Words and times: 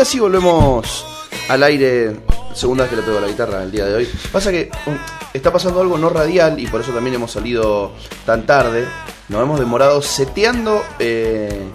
Y 0.00 0.02
así 0.02 0.18
volvemos 0.18 1.04
al 1.50 1.62
aire. 1.62 2.16
Segunda 2.54 2.84
vez 2.84 2.90
que 2.90 2.96
le 2.96 3.02
pego 3.02 3.20
la 3.20 3.26
guitarra 3.26 3.62
el 3.62 3.70
día 3.70 3.84
de 3.84 3.96
hoy. 3.96 4.08
Pasa 4.32 4.50
que 4.50 4.70
um, 4.86 4.96
está 5.34 5.52
pasando 5.52 5.82
algo 5.82 5.98
no 5.98 6.08
radial 6.08 6.58
y 6.58 6.66
por 6.68 6.80
eso 6.80 6.90
también 6.90 7.16
hemos 7.16 7.32
salido 7.32 7.92
tan 8.24 8.46
tarde. 8.46 8.86
Nos 9.28 9.42
hemos 9.42 9.60
demorado 9.60 10.00
seteando 10.00 10.82
eh, 10.98 11.66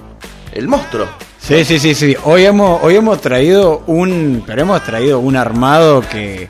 el 0.54 0.68
monstruo. 0.68 1.06
Sí, 1.40 1.64
sí, 1.66 1.78
sí, 1.78 1.94
sí. 1.94 2.16
Hoy 2.24 2.46
hemos, 2.46 2.82
hoy 2.82 2.96
hemos 2.96 3.22
traído 3.22 3.84
un. 3.86 4.44
Pero 4.44 4.64
hemos 4.64 4.84
traído 4.84 5.20
un 5.20 5.36
armado 5.36 6.02
que. 6.02 6.50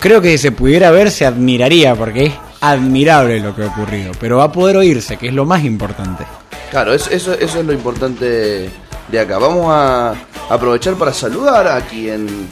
Creo 0.00 0.22
que 0.22 0.30
si 0.30 0.38
se 0.38 0.52
pudiera 0.52 0.90
ver 0.90 1.10
se 1.10 1.26
admiraría, 1.26 1.94
porque 1.94 2.24
es 2.24 2.34
admirable 2.62 3.40
lo 3.40 3.54
que 3.54 3.64
ha 3.64 3.66
ocurrido. 3.66 4.12
Pero 4.18 4.38
va 4.38 4.44
a 4.44 4.52
poder 4.52 4.78
oírse, 4.78 5.18
que 5.18 5.28
es 5.28 5.34
lo 5.34 5.44
más 5.44 5.64
importante. 5.64 6.24
Claro, 6.70 6.94
eso, 6.94 7.10
eso, 7.10 7.34
eso 7.34 7.60
es 7.60 7.66
lo 7.66 7.74
importante 7.74 8.70
de 9.08 9.18
acá. 9.18 9.38
Vamos 9.38 9.66
a 9.68 10.14
aprovechar 10.48 10.94
para 10.94 11.12
saludar 11.12 11.66
a 11.68 11.80
quien 11.82 12.48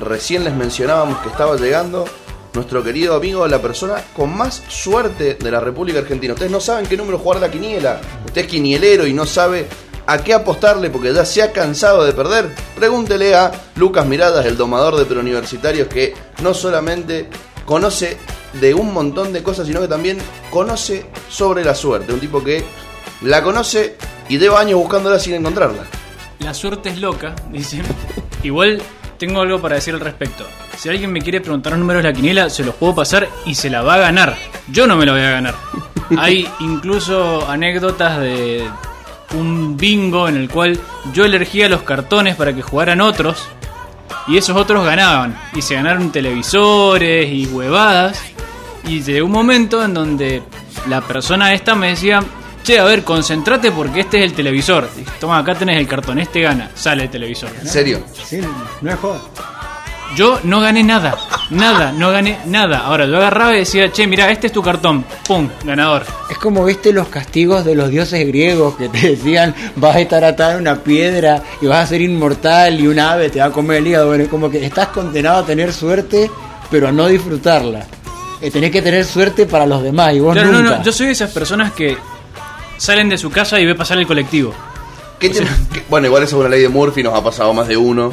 recién 0.00 0.44
les 0.44 0.54
mencionábamos 0.54 1.18
que 1.18 1.28
estaba 1.28 1.56
llegando. 1.56 2.04
Nuestro 2.54 2.84
querido 2.84 3.16
amigo, 3.16 3.46
la 3.48 3.60
persona 3.60 3.96
con 4.14 4.36
más 4.36 4.62
suerte 4.68 5.34
de 5.34 5.50
la 5.50 5.58
República 5.58 5.98
Argentina. 5.98 6.34
Ustedes 6.34 6.52
no 6.52 6.60
saben 6.60 6.86
qué 6.86 6.96
número 6.96 7.18
jugar 7.18 7.40
la 7.40 7.50
quiniela. 7.50 8.00
Usted 8.24 8.42
es 8.42 8.46
quinielero 8.46 9.06
y 9.08 9.12
no 9.12 9.26
sabe 9.26 9.66
a 10.06 10.18
qué 10.18 10.34
apostarle 10.34 10.90
porque 10.90 11.12
ya 11.12 11.24
se 11.24 11.42
ha 11.42 11.50
cansado 11.50 12.04
de 12.04 12.12
perder. 12.12 12.54
Pregúntele 12.76 13.34
a 13.34 13.50
Lucas 13.74 14.06
Miradas, 14.06 14.46
el 14.46 14.56
domador 14.56 14.96
de 14.96 15.04
preuniversitarios, 15.04 15.88
que 15.88 16.14
no 16.42 16.54
solamente 16.54 17.28
conoce 17.64 18.18
de 18.60 18.72
un 18.72 18.92
montón 18.92 19.32
de 19.32 19.42
cosas, 19.42 19.66
sino 19.66 19.80
que 19.80 19.88
también 19.88 20.18
conoce 20.50 21.06
sobre 21.28 21.64
la 21.64 21.74
suerte. 21.74 22.12
Un 22.12 22.20
tipo 22.20 22.44
que 22.44 22.64
la 23.22 23.42
conoce 23.42 23.96
y 24.28 24.38
lleva 24.38 24.60
años 24.60 24.78
buscándola 24.78 25.18
sin 25.18 25.34
encontrarla. 25.34 25.82
La 26.40 26.54
suerte 26.54 26.90
es 26.90 26.98
loca, 26.98 27.34
dicen. 27.50 27.82
Igual 28.42 28.82
tengo 29.18 29.40
algo 29.40 29.60
para 29.60 29.76
decir 29.76 29.94
al 29.94 30.00
respecto. 30.00 30.44
Si 30.76 30.88
alguien 30.88 31.12
me 31.12 31.20
quiere 31.20 31.40
preguntar 31.40 31.72
los 31.72 31.80
números 31.80 32.02
de 32.02 32.10
la 32.10 32.14
quiniela, 32.14 32.50
se 32.50 32.64
los 32.64 32.74
puedo 32.74 32.94
pasar 32.94 33.28
y 33.46 33.54
se 33.54 33.70
la 33.70 33.82
va 33.82 33.94
a 33.94 33.98
ganar. 33.98 34.36
Yo 34.68 34.86
no 34.86 34.96
me 34.96 35.06
la 35.06 35.12
voy 35.12 35.22
a 35.22 35.30
ganar. 35.30 35.54
Hay 36.18 36.48
incluso 36.60 37.48
anécdotas 37.48 38.20
de 38.20 38.68
un 39.34 39.76
bingo 39.76 40.28
en 40.28 40.36
el 40.36 40.48
cual 40.48 40.78
yo 41.12 41.24
elegía 41.24 41.68
los 41.68 41.82
cartones 41.82 42.36
para 42.36 42.54
que 42.54 42.62
jugaran 42.62 43.00
otros 43.00 43.42
y 44.26 44.36
esos 44.36 44.56
otros 44.56 44.84
ganaban. 44.84 45.38
Y 45.54 45.62
se 45.62 45.74
ganaron 45.74 46.12
televisores 46.12 47.30
y 47.30 47.46
huevadas. 47.46 48.20
Y 48.86 49.02
llegó 49.02 49.26
un 49.26 49.32
momento 49.32 49.82
en 49.82 49.94
donde 49.94 50.42
la 50.88 51.00
persona 51.00 51.54
esta 51.54 51.74
me 51.74 51.88
decía, 51.88 52.22
che, 52.64 52.78
a 52.80 52.84
ver, 52.84 53.04
concentrate 53.04 53.70
porque 53.70 54.00
este 54.00 54.18
es 54.18 54.24
el 54.24 54.32
televisor. 54.32 54.88
Toma, 55.20 55.38
acá 55.38 55.54
tenés 55.54 55.78
el 55.78 55.86
cartón, 55.86 56.18
este 56.18 56.40
gana, 56.40 56.70
sale 56.74 57.04
el 57.04 57.10
televisor. 57.10 57.50
¿En 57.60 57.68
serio? 57.68 58.02
Sí, 58.26 58.40
no 58.80 58.90
es 58.90 58.96
joda. 58.98 59.20
Yo 60.16 60.38
no 60.44 60.60
gané 60.60 60.84
nada, 60.84 61.16
nada, 61.50 61.90
no 61.90 62.10
gané 62.12 62.38
nada. 62.46 62.78
Ahora 62.86 63.04
yo 63.06 63.16
agarraba 63.16 63.54
y 63.56 63.60
decía, 63.60 63.90
che, 63.90 64.06
mira, 64.06 64.30
este 64.30 64.46
es 64.46 64.52
tu 64.52 64.62
cartón, 64.62 65.04
pum, 65.26 65.48
ganador. 65.64 66.04
Es 66.30 66.38
como 66.38 66.64
viste 66.64 66.92
los 66.92 67.08
castigos 67.08 67.64
de 67.64 67.74
los 67.74 67.90
dioses 67.90 68.24
griegos 68.26 68.76
que 68.76 68.88
te 68.88 69.08
decían 69.10 69.52
vas 69.74 69.96
a 69.96 70.00
estar 70.00 70.22
atado 70.24 70.52
en 70.52 70.58
una 70.60 70.76
piedra 70.76 71.42
y 71.60 71.66
vas 71.66 71.84
a 71.84 71.86
ser 71.88 72.00
inmortal 72.00 72.78
y 72.80 72.86
un 72.86 73.00
ave 73.00 73.28
te 73.30 73.40
va 73.40 73.46
a 73.46 73.50
comer 73.50 73.78
el 73.78 73.88
hígado. 73.88 74.06
Bueno, 74.08 74.22
es 74.24 74.30
como 74.30 74.48
que 74.48 74.64
estás 74.64 74.88
condenado 74.88 75.38
a 75.38 75.46
tener 75.46 75.72
suerte, 75.72 76.30
pero 76.70 76.88
a 76.88 76.92
no 76.92 77.08
disfrutarla. 77.08 77.84
Eh, 78.40 78.50
tenés 78.52 78.70
que 78.70 78.82
tener 78.82 79.04
suerte 79.04 79.46
para 79.46 79.66
los 79.66 79.82
demás 79.82 80.14
y 80.14 80.20
vos 80.20 80.34
Claro, 80.34 80.52
no, 80.52 80.60
nunca. 80.60 80.76
no, 80.78 80.84
yo 80.84 80.92
soy 80.92 81.06
de 81.06 81.12
esas 81.12 81.30
personas 81.32 81.72
que 81.72 81.96
salen 82.76 83.08
de 83.08 83.18
su 83.18 83.30
casa 83.30 83.60
y 83.60 83.66
ve 83.66 83.74
pasar 83.74 83.98
el 83.98 84.06
colectivo. 84.06 84.52
¿Qué 85.18 85.30
tem- 85.32 85.46
qué- 85.72 85.82
bueno, 85.88 86.06
igual 86.06 86.22
esa 86.22 86.34
es 86.36 86.40
una 86.40 86.48
ley 86.48 86.60
de 86.62 86.68
Murphy, 86.68 87.02
nos 87.02 87.14
ha 87.14 87.22
pasado 87.22 87.52
más 87.54 87.68
de 87.68 87.76
uno. 87.76 88.12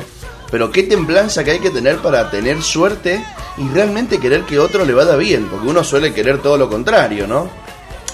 Pero 0.52 0.70
qué 0.72 0.84
templanza 0.84 1.44
que 1.46 1.52
hay 1.52 1.60
que 1.60 1.70
tener 1.70 1.98
para 2.00 2.30
tener 2.30 2.62
suerte 2.62 3.24
y 3.58 3.68
realmente 3.70 4.20
querer 4.20 4.44
que 4.44 4.60
otro 4.60 4.84
le 4.86 4.94
vaya 4.94 5.16
bien. 5.16 5.48
Porque 5.50 5.68
uno 5.68 5.84
suele 5.84 6.14
querer 6.14 6.42
todo 6.42 6.58
lo 6.58 6.70
contrario, 6.70 7.26
¿no? 7.26 7.50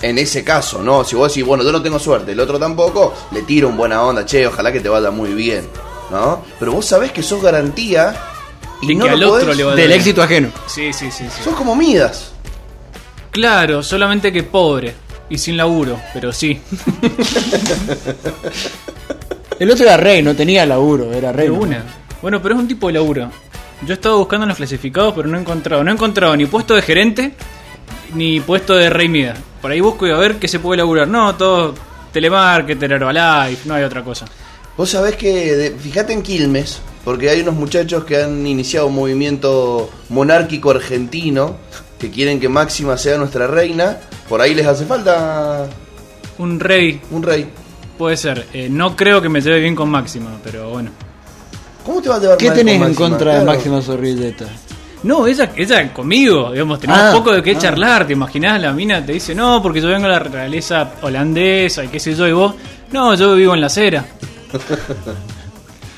En 0.04 0.20
ese 0.20 0.44
caso, 0.44 0.84
¿no? 0.84 1.04
Si 1.04 1.16
vos 1.16 1.30
decís, 1.34 1.44
bueno, 1.44 1.64
yo 1.64 1.72
no 1.72 1.82
tengo 1.82 1.98
suerte, 1.98 2.34
el 2.34 2.40
otro 2.40 2.60
tampoco, 2.60 3.14
le 3.32 3.42
tiro 3.42 3.68
un 3.68 3.76
buena 3.78 4.04
onda, 4.04 4.24
che, 4.26 4.46
ojalá 4.46 4.72
que 4.72 4.80
te 4.80 4.88
vaya 4.90 5.10
muy 5.10 5.34
bien, 5.34 5.68
¿no? 6.12 6.44
Pero 6.60 6.74
vos 6.74 6.86
sabés 6.86 7.12
que 7.12 7.24
sos 7.24 7.42
garantía 7.42 8.16
y 8.84 8.88
De 8.90 8.94
no 8.96 9.06
que 9.06 9.10
al 9.12 9.20
lo 9.20 9.32
otro 9.34 9.48
podés- 9.54 9.56
le 9.58 9.64
va 9.64 9.72
a 9.74 9.76
Del 9.76 9.92
éxito 9.92 10.22
ajeno. 10.22 10.50
Sí, 10.68 10.94
sí, 10.94 11.10
sí, 11.10 11.26
sí. 11.28 11.44
Sos 11.44 11.56
como 11.56 11.76
Midas. 11.76 12.34
Claro, 13.32 13.82
solamente 13.82 14.32
que 14.32 14.44
pobre 14.44 14.94
y 15.30 15.38
sin 15.38 15.56
laburo, 15.58 16.00
pero 16.14 16.32
sí. 16.34 16.60
El 19.60 19.72
otro 19.72 19.86
era 19.86 19.98
rey, 19.98 20.22
no 20.22 20.36
tenía 20.36 20.66
laburo, 20.66 21.12
era 21.14 21.32
rey. 21.32 21.50
Una. 21.50 21.84
Bueno, 22.22 22.42
pero 22.42 22.56
es 22.56 22.62
un 22.62 22.68
tipo 22.68 22.88
de 22.88 22.94
laburo. 22.94 23.30
Yo 23.86 23.94
he 23.94 23.94
estado 23.94 24.18
buscando 24.20 24.44
en 24.44 24.50
los 24.50 24.58
clasificados, 24.58 25.14
pero 25.16 25.28
no 25.28 25.38
he 25.38 25.42
encontrado. 25.42 25.84
No 25.84 25.92
he 25.92 25.94
encontrado 25.94 26.36
ni 26.36 26.46
puesto 26.46 26.76
de 26.76 26.82
gerente 26.82 27.34
ni 28.14 28.40
puesto 28.40 28.76
de 28.76 28.90
rey 28.90 29.08
mida. 29.10 29.36
Por 29.62 29.72
ahí 29.72 29.82
busco 29.82 30.08
y 30.08 30.12
a 30.12 30.16
ver 30.18 30.36
qué 30.36 30.48
se 30.48 30.60
puede 30.60 30.78
laburar. 30.78 31.08
No, 31.08 31.36
todo 31.36 31.74
telemarketer, 32.12 32.92
Herbalife, 32.94 33.68
no 33.68 33.74
hay 33.74 33.84
otra 33.84 34.04
cosa. 34.04 34.26
Vos 34.78 34.90
sabés 34.92 35.16
que, 35.16 35.56
de- 35.56 35.72
fíjate 35.72 36.14
en 36.14 36.22
Quilmes, 36.22 36.80
porque 37.04 37.30
hay 37.32 37.42
unos 37.42 37.56
muchachos 37.56 38.04
que 38.06 38.22
han 38.22 38.46
iniciado 38.46 38.88
un 38.88 38.96
movimiento 38.96 39.90
monárquico 40.10 40.70
argentino 40.72 41.58
que 42.00 42.10
quieren 42.12 42.40
que 42.40 42.50
Máxima 42.50 42.98
sea 42.98 43.18
nuestra 43.18 43.48
reina. 43.48 43.98
Por 44.30 44.42
ahí 44.42 44.54
les 44.54 44.68
hace 44.68 44.86
falta 44.86 45.68
Un 46.38 46.60
rey 46.60 47.02
un 47.12 47.24
rey. 47.24 47.50
puede 47.98 48.18
ser. 48.18 48.46
Eh, 48.54 48.68
no 48.70 48.96
creo 48.96 49.22
que 49.22 49.30
me 49.30 49.42
lleve 49.42 49.60
bien 49.60 49.76
con 49.76 49.90
Máxima, 49.90 50.32
pero 50.44 50.70
bueno. 50.70 50.92
¿Cómo 51.86 52.02
te 52.02 52.10
va 52.10 52.16
a 52.16 52.20
llevar 52.20 52.38
¿Qué 52.38 52.48
mal 52.50 52.58
tenés 52.58 52.80
con 52.80 52.88
en 52.90 52.96
contra 52.96 53.40
de. 53.40 53.46
Máxima 53.46 53.82
Zorrilleta? 53.82 54.46
No, 55.04 55.26
ella, 55.28 55.52
ella 55.56 55.94
conmigo, 55.94 56.52
digamos, 56.52 56.80
tenemos 56.80 57.02
Ah, 57.02 57.12
poco 57.14 57.32
de 57.32 57.42
qué 57.44 57.52
ah. 57.52 57.60
charlar, 57.60 58.08
¿te 58.08 58.14
imaginás? 58.14 58.60
La 58.60 58.74
mina 58.74 59.06
te 59.06 59.14
dice, 59.14 59.34
no, 59.36 59.62
porque 59.62 59.80
yo 59.80 59.88
vengo 59.88 60.08
de 60.08 60.14
la 60.14 60.20
realeza 60.20 60.92
holandesa 61.02 61.84
y 61.86 61.88
qué 61.88 62.00
sé 62.00 62.16
yo, 62.16 62.28
y 62.28 62.32
vos, 62.34 62.56
no, 62.92 63.14
yo 63.14 63.36
vivo 63.36 63.54
en 63.54 63.62
la 63.62 63.68
acera. 63.68 64.04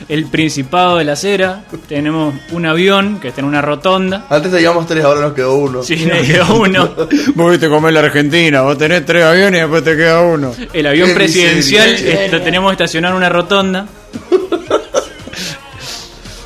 El 0.08 0.26
Principado 0.28 0.98
de 0.98 1.04
la 1.04 1.14
Acera, 1.14 1.64
tenemos 1.88 2.34
un 2.52 2.66
avión 2.66 3.20
que 3.20 3.28
está 3.28 3.42
en 3.42 3.48
una 3.48 3.62
rotonda, 3.62 4.26
Antes 4.30 4.52
teníamos 4.52 4.88
tres, 4.88 5.04
ahora 5.04 5.20
nos 5.22 5.34
quedó 5.34 5.56
uno. 5.56 5.84
sí, 5.84 5.98
me 6.06 6.22
quedó 6.22 6.56
uno. 6.56 6.96
Vos 7.36 7.52
viste 7.52 7.68
comer 7.68 7.94
la 7.94 8.00
Argentina, 8.00 8.62
vos 8.62 8.78
tenés 8.78 9.06
tres 9.06 9.26
aviones 9.26 9.60
y 9.60 9.62
después 9.62 9.84
te 9.84 9.98
queda 9.98 10.22
uno. 10.22 10.54
El 10.72 10.88
avión 10.88 11.10
Qué 11.10 11.16
presidencial 11.16 11.96
eh, 12.00 12.30
lo 12.32 12.42
tenemos 12.42 12.72
estacionado 12.72 13.16
en 13.16 13.18
una 13.18 13.30
rotonda. 13.30 13.88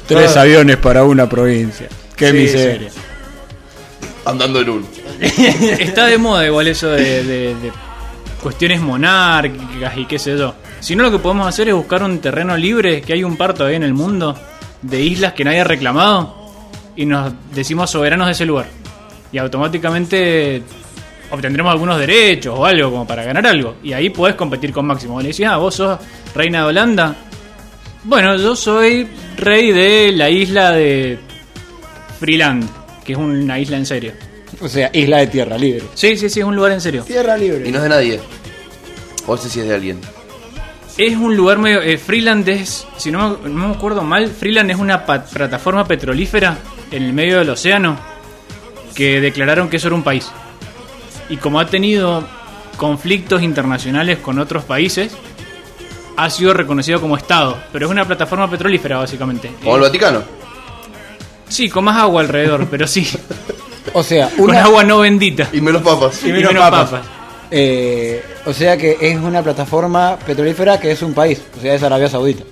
Tres 0.07 0.35
aviones 0.35 0.77
para 0.77 1.03
una 1.05 1.29
provincia. 1.29 1.87
Qué 2.15 2.27
Sí, 2.27 2.33
miseria. 2.33 2.89
Andando 4.25 4.59
en 4.61 4.69
uno. 4.69 4.87
Está 5.21 6.07
de 6.07 6.17
moda 6.17 6.45
igual 6.45 6.67
eso 6.67 6.89
de, 6.89 7.23
de- 7.23 7.55
de 7.55 7.71
cuestiones 8.41 8.81
monárquicas 8.81 9.97
y 9.97 10.05
qué 10.05 10.19
sé 10.19 10.37
yo. 10.37 10.53
Si 10.83 10.97
no, 10.97 11.03
lo 11.03 11.11
que 11.11 11.19
podemos 11.19 11.47
hacer 11.47 11.69
es 11.69 11.73
buscar 11.73 12.03
un 12.03 12.19
terreno 12.19 12.57
libre, 12.57 13.01
que 13.01 13.13
hay 13.13 13.23
un 13.23 13.37
par 13.37 13.53
todavía 13.53 13.77
en 13.77 13.83
el 13.83 13.93
mundo, 13.93 14.37
de 14.81 15.01
islas 15.01 15.31
que 15.31 15.45
nadie 15.45 15.61
ha 15.61 15.63
reclamado, 15.63 16.35
y 16.97 17.05
nos 17.05 17.31
decimos 17.53 17.89
soberanos 17.89 18.27
de 18.27 18.33
ese 18.33 18.45
lugar. 18.45 18.65
Y 19.31 19.37
automáticamente 19.37 20.61
obtendremos 21.31 21.71
algunos 21.71 21.97
derechos 21.97 22.59
o 22.59 22.65
algo 22.65 22.91
como 22.91 23.07
para 23.07 23.23
ganar 23.23 23.47
algo. 23.47 23.77
Y 23.81 23.93
ahí 23.93 24.09
podés 24.09 24.35
competir 24.35 24.73
con 24.73 24.85
Máximo. 24.85 25.21
Le 25.21 25.29
decís, 25.29 25.45
ah, 25.45 25.55
vos 25.55 25.73
sos 25.73 25.97
reina 26.35 26.59
de 26.59 26.65
Holanda. 26.65 27.15
Bueno, 28.03 28.35
yo 28.35 28.53
soy 28.53 29.07
rey 29.37 29.71
de 29.71 30.11
la 30.11 30.29
isla 30.29 30.71
de 30.71 31.17
Freeland, 32.19 32.69
que 33.05 33.13
es 33.13 33.17
una 33.17 33.57
isla 33.57 33.77
en 33.77 33.85
serio. 33.85 34.11
O 34.59 34.67
sea, 34.67 34.89
isla 34.91 35.19
de 35.19 35.27
tierra 35.27 35.57
libre. 35.57 35.83
Sí, 35.93 36.17
sí, 36.17 36.29
sí, 36.29 36.41
es 36.41 36.45
un 36.45 36.57
lugar 36.57 36.73
en 36.73 36.81
serio. 36.81 37.05
Tierra 37.05 37.37
libre. 37.37 37.69
Y 37.69 37.71
no 37.71 37.77
es 37.77 37.83
de 37.83 37.89
nadie. 37.89 38.19
O 39.25 39.37
sé 39.37 39.49
si 39.49 39.61
es 39.61 39.67
de 39.69 39.75
alguien. 39.75 40.01
Es 40.97 41.15
un 41.17 41.35
lugar 41.35 41.57
medio. 41.57 41.81
eh, 41.81 41.97
Freeland 41.97 42.47
es, 42.49 42.85
si 42.97 43.11
no, 43.11 43.37
me- 43.43 43.49
no 43.49 43.67
me 43.69 43.73
acuerdo 43.75 44.03
mal, 44.03 44.27
Freeland 44.29 44.71
es 44.71 44.77
una 44.77 45.05
plataforma 45.05 45.85
petrolífera 45.85 46.57
en 46.91 47.03
el 47.03 47.13
medio 47.13 47.39
del 47.39 47.49
océano 47.49 47.97
que 48.93 49.19
declararon 49.19 49.69
que 49.69 49.77
eso 49.77 49.87
era 49.87 49.95
un 49.95 50.03
país. 50.03 50.29
Y 51.29 51.37
como 51.37 51.59
ha 51.59 51.65
tenido 51.65 52.23
conflictos 52.77 53.41
internacionales 53.41 54.19
con 54.19 54.37
otros 54.37 54.63
países, 54.65 55.15
ha 56.15 56.29
sido 56.29 56.53
reconocido 56.53 57.01
como 57.01 57.17
Estado. 57.17 57.57
Pero 57.71 57.87
es 57.87 57.91
una 57.91 58.05
plataforma 58.05 58.47
petrolífera, 58.49 58.97
básicamente. 58.97 59.51
Como 59.63 59.77
el 59.77 59.81
Eh, 59.81 59.85
Vaticano. 59.87 60.21
sí, 61.47 61.69
con 61.69 61.85
más 61.85 61.97
agua 61.97 62.21
alrededor, 62.21 62.67
pero 62.69 62.85
sí. 62.87 63.07
O 63.95 64.01
sea, 64.01 64.29
Con 64.29 64.55
agua 64.55 64.83
no 64.83 64.99
bendita. 64.99 65.49
Y 65.53 65.59
menos 65.61 65.81
papas. 65.83 66.23
Y 66.23 66.31
menos 66.31 66.51
menos 66.53 66.63
papas. 66.69 66.89
papas. 66.89 67.05
Eh, 67.55 68.23
o 68.47 68.51
sea 68.53 68.75
que 68.77 68.97
es 68.99 69.15
una 69.17 69.43
plataforma 69.43 70.17
petrolífera 70.25 70.79
que 70.79 70.91
es 70.91 71.01
un 71.03 71.13
país. 71.13 71.39
O 71.55 71.61
sea, 71.61 71.75
es 71.75 71.83
Arabia 71.83 72.09
Saudita. 72.09 72.43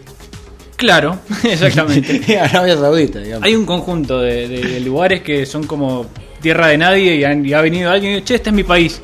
Claro, 0.76 1.20
exactamente. 1.44 2.38
Arabia 2.40 2.78
Saudita, 2.78 3.20
digamos. 3.20 3.44
Hay 3.46 3.56
un 3.56 3.66
conjunto 3.66 4.20
de, 4.22 4.48
de- 4.48 4.62
de 4.62 4.80
lugares 4.82 5.22
que 5.24 5.46
son 5.48 5.64
como 5.66 6.06
tierra 6.40 6.68
de 6.68 6.78
nadie 6.78 7.16
y, 7.16 7.24
han- 7.24 7.44
y 7.46 7.52
ha 7.54 7.62
venido 7.62 7.90
alguien 7.90 8.12
y 8.12 8.16
dice, 8.18 8.26
che, 8.26 8.36
este 8.36 8.50
es 8.52 8.56
mi 8.56 8.64
país. 8.64 9.02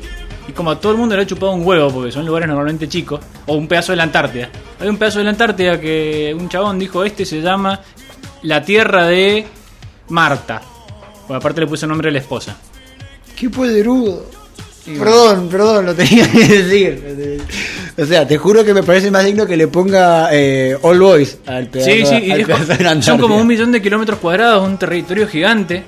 Y 0.48 0.52
como 0.52 0.70
a 0.70 0.80
todo 0.80 0.92
el 0.92 0.98
mundo 0.98 1.16
le 1.16 1.22
ha 1.22 1.26
chupado 1.26 1.52
un 1.52 1.66
huevo, 1.66 1.90
porque 1.90 2.10
son 2.12 2.24
lugares 2.24 2.48
normalmente 2.48 2.88
chicos, 2.88 3.20
o 3.46 3.54
un 3.54 3.66
pedazo 3.68 3.92
de 3.92 3.96
la 3.96 4.04
Antártida. 4.04 4.48
Hay 4.80 4.88
un 4.88 4.96
pedazo 4.96 5.18
de 5.18 5.24
la 5.24 5.30
Antártida 5.30 5.80
que 5.80 6.34
un 6.38 6.48
chabón 6.48 6.78
dijo, 6.78 7.04
este 7.04 7.26
se 7.26 7.40
llama 7.42 7.80
la 8.42 8.62
tierra 8.62 9.06
de 9.08 9.44
Marta. 10.08 10.62
Bueno, 11.26 11.38
aparte 11.38 11.60
le 11.60 11.66
puso 11.66 11.84
el 11.86 11.90
nombre 11.90 12.08
de 12.08 12.12
la 12.12 12.18
esposa. 12.20 12.56
Qué 13.36 13.50
poderudo. 13.50 14.24
Perdón, 14.98 15.48
perdón, 15.48 15.86
lo 15.86 15.94
tenía 15.94 16.30
que 16.30 16.38
decir. 16.46 17.40
O 17.96 18.06
sea, 18.06 18.26
te 18.28 18.38
juro 18.38 18.64
que 18.64 18.72
me 18.72 18.82
parece 18.84 19.10
más 19.10 19.24
digno 19.24 19.44
que 19.46 19.56
le 19.56 19.66
ponga 19.66 20.28
eh, 20.32 20.76
All 20.82 21.00
Boys 21.00 21.38
al 21.46 21.66
pedazo, 21.66 21.90
Sí, 21.90 22.06
sí, 22.06 22.30
al 22.30 22.44
pedazo 22.44 22.64
de 22.66 23.02
son 23.02 23.18
como 23.18 23.36
un 23.36 23.46
millón 23.46 23.72
de 23.72 23.82
kilómetros 23.82 24.18
cuadrados, 24.20 24.64
un 24.66 24.78
territorio 24.78 25.26
gigante. 25.26 25.84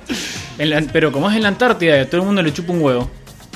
En 0.58 0.70
la- 0.70 0.82
pero 0.92 1.12
como 1.12 1.30
es 1.30 1.36
en 1.36 1.42
la 1.42 1.48
Antártida, 1.48 2.00
a 2.00 2.04
todo 2.06 2.20
el 2.22 2.26
mundo 2.26 2.42
le 2.42 2.52
chupa 2.52 2.72
un 2.72 2.82
huevo. 2.82 3.08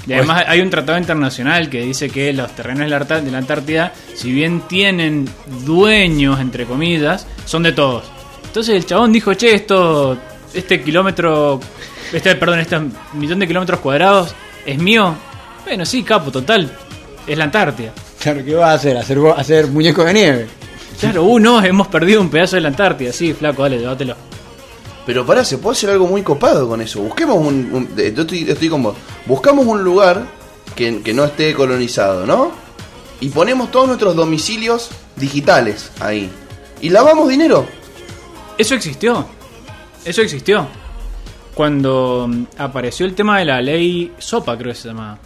Y 0.02 0.06
Pues 0.08 0.18
además 0.18 0.44
hay 0.46 0.60
un 0.60 0.70
tratado 0.70 0.98
internacional 0.98 1.68
que 1.70 1.80
dice 1.80 2.10
que 2.10 2.32
los 2.32 2.54
terrenos 2.54 2.80
de 2.80 2.88
la, 2.88 2.96
Arta- 2.96 3.20
de 3.20 3.30
la 3.30 3.38
Antártida, 3.38 3.92
si 4.14 4.30
bien 4.32 4.60
tienen 4.68 5.28
dueños, 5.64 6.38
entre 6.40 6.64
comillas, 6.66 7.26
son 7.46 7.62
de 7.64 7.72
todos. 7.72 8.04
Entonces 8.44 8.76
el 8.76 8.86
chabón 8.86 9.12
dijo, 9.12 9.34
che, 9.34 9.54
esto, 9.54 10.16
este 10.52 10.80
kilómetro, 10.82 11.58
este, 12.12 12.36
perdón, 12.36 12.60
este 12.60 12.78
millón 13.14 13.38
de 13.40 13.46
kilómetros 13.48 13.80
cuadrados 13.80 14.34
es 14.64 14.78
mío. 14.78 15.14
Bueno, 15.64 15.84
sí, 15.84 16.02
capo, 16.02 16.30
total. 16.30 16.70
Es 17.26 17.38
la 17.38 17.44
Antártida. 17.44 17.92
Claro, 18.20 18.44
¿qué 18.44 18.54
vas 18.54 18.70
a 18.70 18.74
hacer? 18.74 18.96
¿Hacer, 18.96 19.18
hacer 19.36 19.66
muñeco 19.68 20.04
de 20.04 20.12
nieve? 20.14 20.46
Claro, 21.00 21.24
uh, 21.24 21.38
no, 21.38 21.62
hemos 21.64 21.88
perdido 21.88 22.20
un 22.20 22.30
pedazo 22.30 22.56
de 22.56 22.62
la 22.62 22.68
Antártida. 22.68 23.12
Sí, 23.12 23.32
flaco, 23.32 23.62
dale, 23.62 23.78
llévatelo. 23.78 24.14
Pero 25.06 25.26
pará, 25.26 25.44
se 25.44 25.58
puede 25.58 25.72
hacer 25.76 25.90
algo 25.90 26.06
muy 26.06 26.22
copado 26.22 26.68
con 26.68 26.80
eso. 26.80 27.00
Busquemos 27.00 27.36
un. 27.38 27.68
un- 27.72 27.94
de- 27.96 28.14
yo 28.14 28.22
estoy, 28.22 28.48
estoy 28.48 28.68
con 28.68 28.82
vos. 28.82 28.94
Buscamos 29.26 29.66
un 29.66 29.82
lugar 29.84 30.22
que, 30.74 31.02
que 31.02 31.12
no 31.12 31.24
esté 31.24 31.52
colonizado, 31.54 32.26
¿no? 32.26 32.52
Y 33.20 33.28
ponemos 33.30 33.70
todos 33.70 33.86
nuestros 33.86 34.14
domicilios 34.16 34.90
digitales 35.16 35.90
ahí. 36.00 36.30
Y 36.80 36.90
lavamos 36.90 37.28
dinero. 37.28 37.66
Eso 38.58 38.74
existió. 38.74 39.26
Eso 40.04 40.22
existió. 40.22 40.66
Cuando 41.54 42.26
mm, 42.28 42.44
apareció 42.58 43.06
el 43.06 43.14
tema 43.14 43.38
de 43.38 43.44
la 43.44 43.60
ley 43.62 44.12
SOPA, 44.18 44.56
creo 44.56 44.72
que 44.72 44.78
se 44.78 44.88
llamaba. 44.88 45.18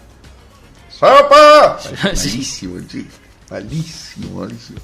Sí. 2.15 2.29
Malísimo 2.31 2.77
el 2.79 2.89
chiste. 2.89 3.15
Malísimo, 3.51 4.41
malísimo. 4.41 4.79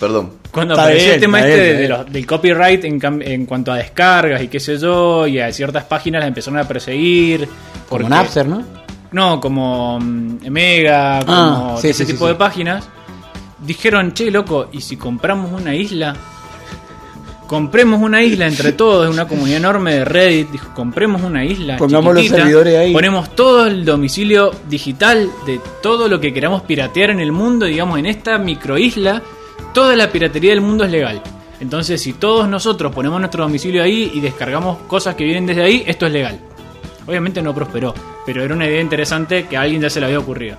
Perdón. 0.00 0.32
Cuando 0.50 0.74
Está 0.74 0.82
apareció 0.84 1.04
bien, 1.06 1.14
el 1.14 1.20
tema 1.20 1.38
este 1.40 1.50
bien, 1.52 1.62
de- 1.64 1.70
está 1.70 1.82
de 1.96 2.02
los- 2.04 2.12
del 2.12 2.26
copyright 2.26 2.84
en, 2.84 3.46
cuanto 3.46 3.72
a 3.72 3.76
descargas 3.76 4.42
y 4.42 4.48
qué 4.48 4.60
sé 4.60 4.78
yo, 4.78 5.26
y 5.26 5.38
a 5.40 5.52
ciertas 5.52 5.84
páginas 5.84 6.20
las 6.20 6.28
empezaron 6.28 6.58
a 6.58 6.64
perseguir. 6.68 7.40
Como 7.46 7.88
porque- 7.88 8.08
Napster, 8.08 8.46
¿no? 8.46 8.64
No, 9.12 9.40
como 9.40 9.98
mm, 10.00 10.48
Mega, 10.50 11.20
como 11.24 11.36
Ah, 11.36 11.76
sí, 11.80 11.88
ese 11.88 12.04
sí, 12.06 12.12
tipo 12.12 12.24
sí. 12.26 12.32
de 12.32 12.34
páginas. 12.38 12.84
Dijeron, 13.60 14.12
che, 14.14 14.30
loco, 14.30 14.68
¿y 14.72 14.80
si 14.80 14.96
compramos 14.96 15.52
una 15.52 15.74
isla? 15.74 16.16
Compremos 17.52 18.00
una 18.00 18.22
isla 18.22 18.46
entre 18.46 18.72
todos, 18.72 19.12
una 19.12 19.28
comunidad 19.28 19.58
enorme 19.58 19.92
de 19.96 20.04
Reddit. 20.06 20.52
Dijo, 20.52 20.72
compremos 20.74 21.20
una 21.20 21.44
isla. 21.44 21.76
Pongamos 21.76 22.14
los 22.14 22.26
servidores 22.26 22.78
ahí. 22.78 22.94
Ponemos 22.94 23.36
todo 23.36 23.66
el 23.66 23.84
domicilio 23.84 24.52
digital 24.70 25.28
de 25.44 25.60
todo 25.82 26.08
lo 26.08 26.18
que 26.18 26.32
queramos 26.32 26.62
piratear 26.62 27.10
en 27.10 27.20
el 27.20 27.30
mundo, 27.30 27.66
digamos, 27.66 27.98
en 27.98 28.06
esta 28.06 28.38
microisla. 28.38 29.20
Toda 29.74 29.94
la 29.96 30.10
piratería 30.10 30.52
del 30.52 30.62
mundo 30.62 30.84
es 30.84 30.90
legal. 30.90 31.20
Entonces, 31.60 32.00
si 32.00 32.14
todos 32.14 32.48
nosotros 32.48 32.90
ponemos 32.90 33.20
nuestro 33.20 33.42
domicilio 33.42 33.82
ahí 33.82 34.10
y 34.14 34.20
descargamos 34.20 34.78
cosas 34.88 35.14
que 35.14 35.24
vienen 35.24 35.44
desde 35.44 35.62
ahí, 35.62 35.84
esto 35.86 36.06
es 36.06 36.12
legal. 36.12 36.40
Obviamente 37.06 37.42
no 37.42 37.54
prosperó, 37.54 37.92
pero 38.24 38.42
era 38.42 38.54
una 38.54 38.66
idea 38.66 38.80
interesante 38.80 39.46
que 39.46 39.58
a 39.58 39.60
alguien 39.60 39.82
ya 39.82 39.90
se 39.90 40.00
le 40.00 40.06
había 40.06 40.20
ocurrido. 40.20 40.56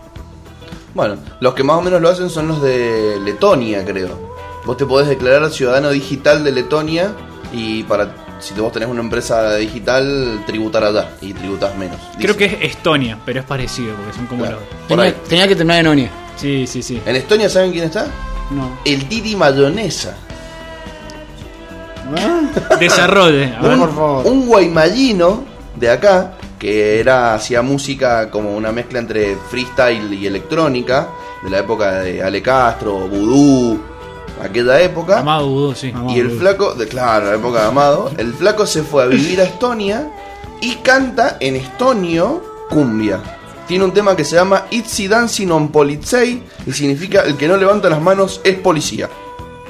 Bueno, 0.93 1.15
los 1.39 1.55
que 1.55 1.63
más 1.63 1.75
o 1.75 1.81
menos 1.81 1.99
lo 1.99 2.09
hacen 2.09 2.29
son 2.29 2.49
los 2.49 2.61
de 2.61 3.19
Letonia, 3.19 3.83
creo. 3.83 4.32
Vos 4.65 4.77
te 4.77 4.85
podés 4.85 5.07
declarar 5.09 5.49
ciudadano 5.51 5.89
digital 5.89 6.43
de 6.43 6.51
Letonia 6.51 7.11
y 7.51 7.83
para 7.83 8.15
si 8.39 8.53
vos 8.55 8.71
tenés 8.73 8.89
una 8.89 8.99
empresa 9.01 9.55
digital, 9.55 10.43
tributar 10.45 10.83
allá 10.83 11.11
y 11.21 11.33
tributás 11.33 11.75
menos. 11.77 11.97
Creo 12.17 12.33
Dice. 12.33 12.37
que 12.37 12.65
es 12.65 12.71
Estonia, 12.75 13.17
pero 13.25 13.39
es 13.39 13.45
parecido 13.45 13.95
porque 13.95 14.13
son 14.13 14.25
como 14.27 14.43
Claro. 14.43 14.59
los. 14.59 14.87
Tenía, 14.87 15.13
tenía 15.29 15.47
que 15.47 15.55
terminar 15.55 15.79
en 15.79 15.87
Onia. 15.87 16.09
Sí, 16.35 16.65
sí, 16.67 16.81
sí. 16.81 17.01
En 17.05 17.15
Estonia, 17.15 17.47
¿saben 17.49 17.71
quién 17.71 17.85
está? 17.85 18.07
No. 18.51 18.77
El 18.83 19.07
Didi 19.07 19.35
Mayonesa. 19.35 20.15
Desarrolle. 22.79 23.53
A 23.55 23.61
ver. 23.61 23.71
Un- 23.73 23.79
por 23.79 23.95
favor. 23.95 24.25
Un 24.27 24.45
guaymallino 24.47 25.43
de 25.75 25.89
acá 25.89 26.33
que 26.59 26.99
era 26.99 27.33
hacía 27.33 27.61
música 27.61 28.29
como 28.29 28.55
una 28.55 28.71
mezcla 28.71 28.99
entre 28.99 29.35
freestyle 29.49 30.13
y 30.13 30.25
electrónica 30.27 31.09
de 31.43 31.49
la 31.49 31.59
época 31.59 31.99
de 31.99 32.23
Ale 32.23 32.41
Castro, 32.41 32.99
Vudú, 33.07 33.79
aquella 34.43 34.81
época. 34.81 35.19
Amado 35.19 35.47
Vudú, 35.47 35.75
sí. 35.75 35.91
Amado. 35.93 36.11
Y 36.15 36.19
el 36.19 36.31
flaco, 36.31 36.73
de, 36.75 36.87
claro, 36.87 37.25
la 37.27 37.35
época 37.35 37.61
de 37.61 37.67
Amado, 37.67 38.11
el 38.17 38.33
flaco 38.33 38.65
se 38.65 38.83
fue 38.83 39.03
a 39.03 39.05
vivir 39.07 39.39
a 39.41 39.43
Estonia 39.45 40.09
y 40.61 40.75
canta 40.75 41.37
en 41.39 41.55
estonio 41.55 42.43
cumbia. 42.69 43.19
Tiene 43.67 43.85
un 43.85 43.93
tema 43.93 44.15
que 44.15 44.25
se 44.25 44.35
llama 44.35 44.65
Itzy 44.71 45.07
Dancing 45.07 45.47
on 45.49 45.69
Polizei 45.69 46.43
y 46.65 46.71
significa 46.73 47.21
el 47.21 47.37
que 47.37 47.47
no 47.47 47.55
levanta 47.57 47.89
las 47.89 48.01
manos 48.01 48.41
es 48.43 48.55
policía. 48.57 49.09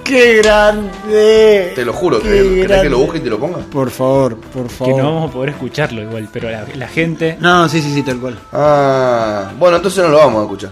¡Qué 0.03 0.41
grande! 0.41 1.71
Te 1.75 1.85
lo 1.85 1.93
juro, 1.93 2.19
¿querés, 2.21 2.81
que 2.81 2.89
lo 2.89 2.97
busque 2.99 3.19
y 3.19 3.21
te 3.21 3.29
lo 3.29 3.39
ponga? 3.39 3.59
Por 3.59 3.89
favor, 3.89 4.35
por 4.37 4.63
Que 4.67 4.69
favor. 4.73 4.97
no 4.97 5.13
vamos 5.13 5.29
a 5.29 5.33
poder 5.33 5.49
escucharlo 5.51 6.01
igual, 6.01 6.27
pero 6.33 6.49
la, 6.49 6.65
la 6.75 6.87
gente. 6.87 7.37
No, 7.39 7.69
sí, 7.69 7.81
sí, 7.81 7.93
sí, 7.93 8.03
tal 8.03 8.17
cual. 8.19 8.37
Ah, 8.51 9.51
bueno, 9.57 9.77
entonces 9.77 10.03
no 10.03 10.09
lo 10.09 10.17
vamos 10.17 10.39
a 10.41 10.43
escuchar. 10.43 10.71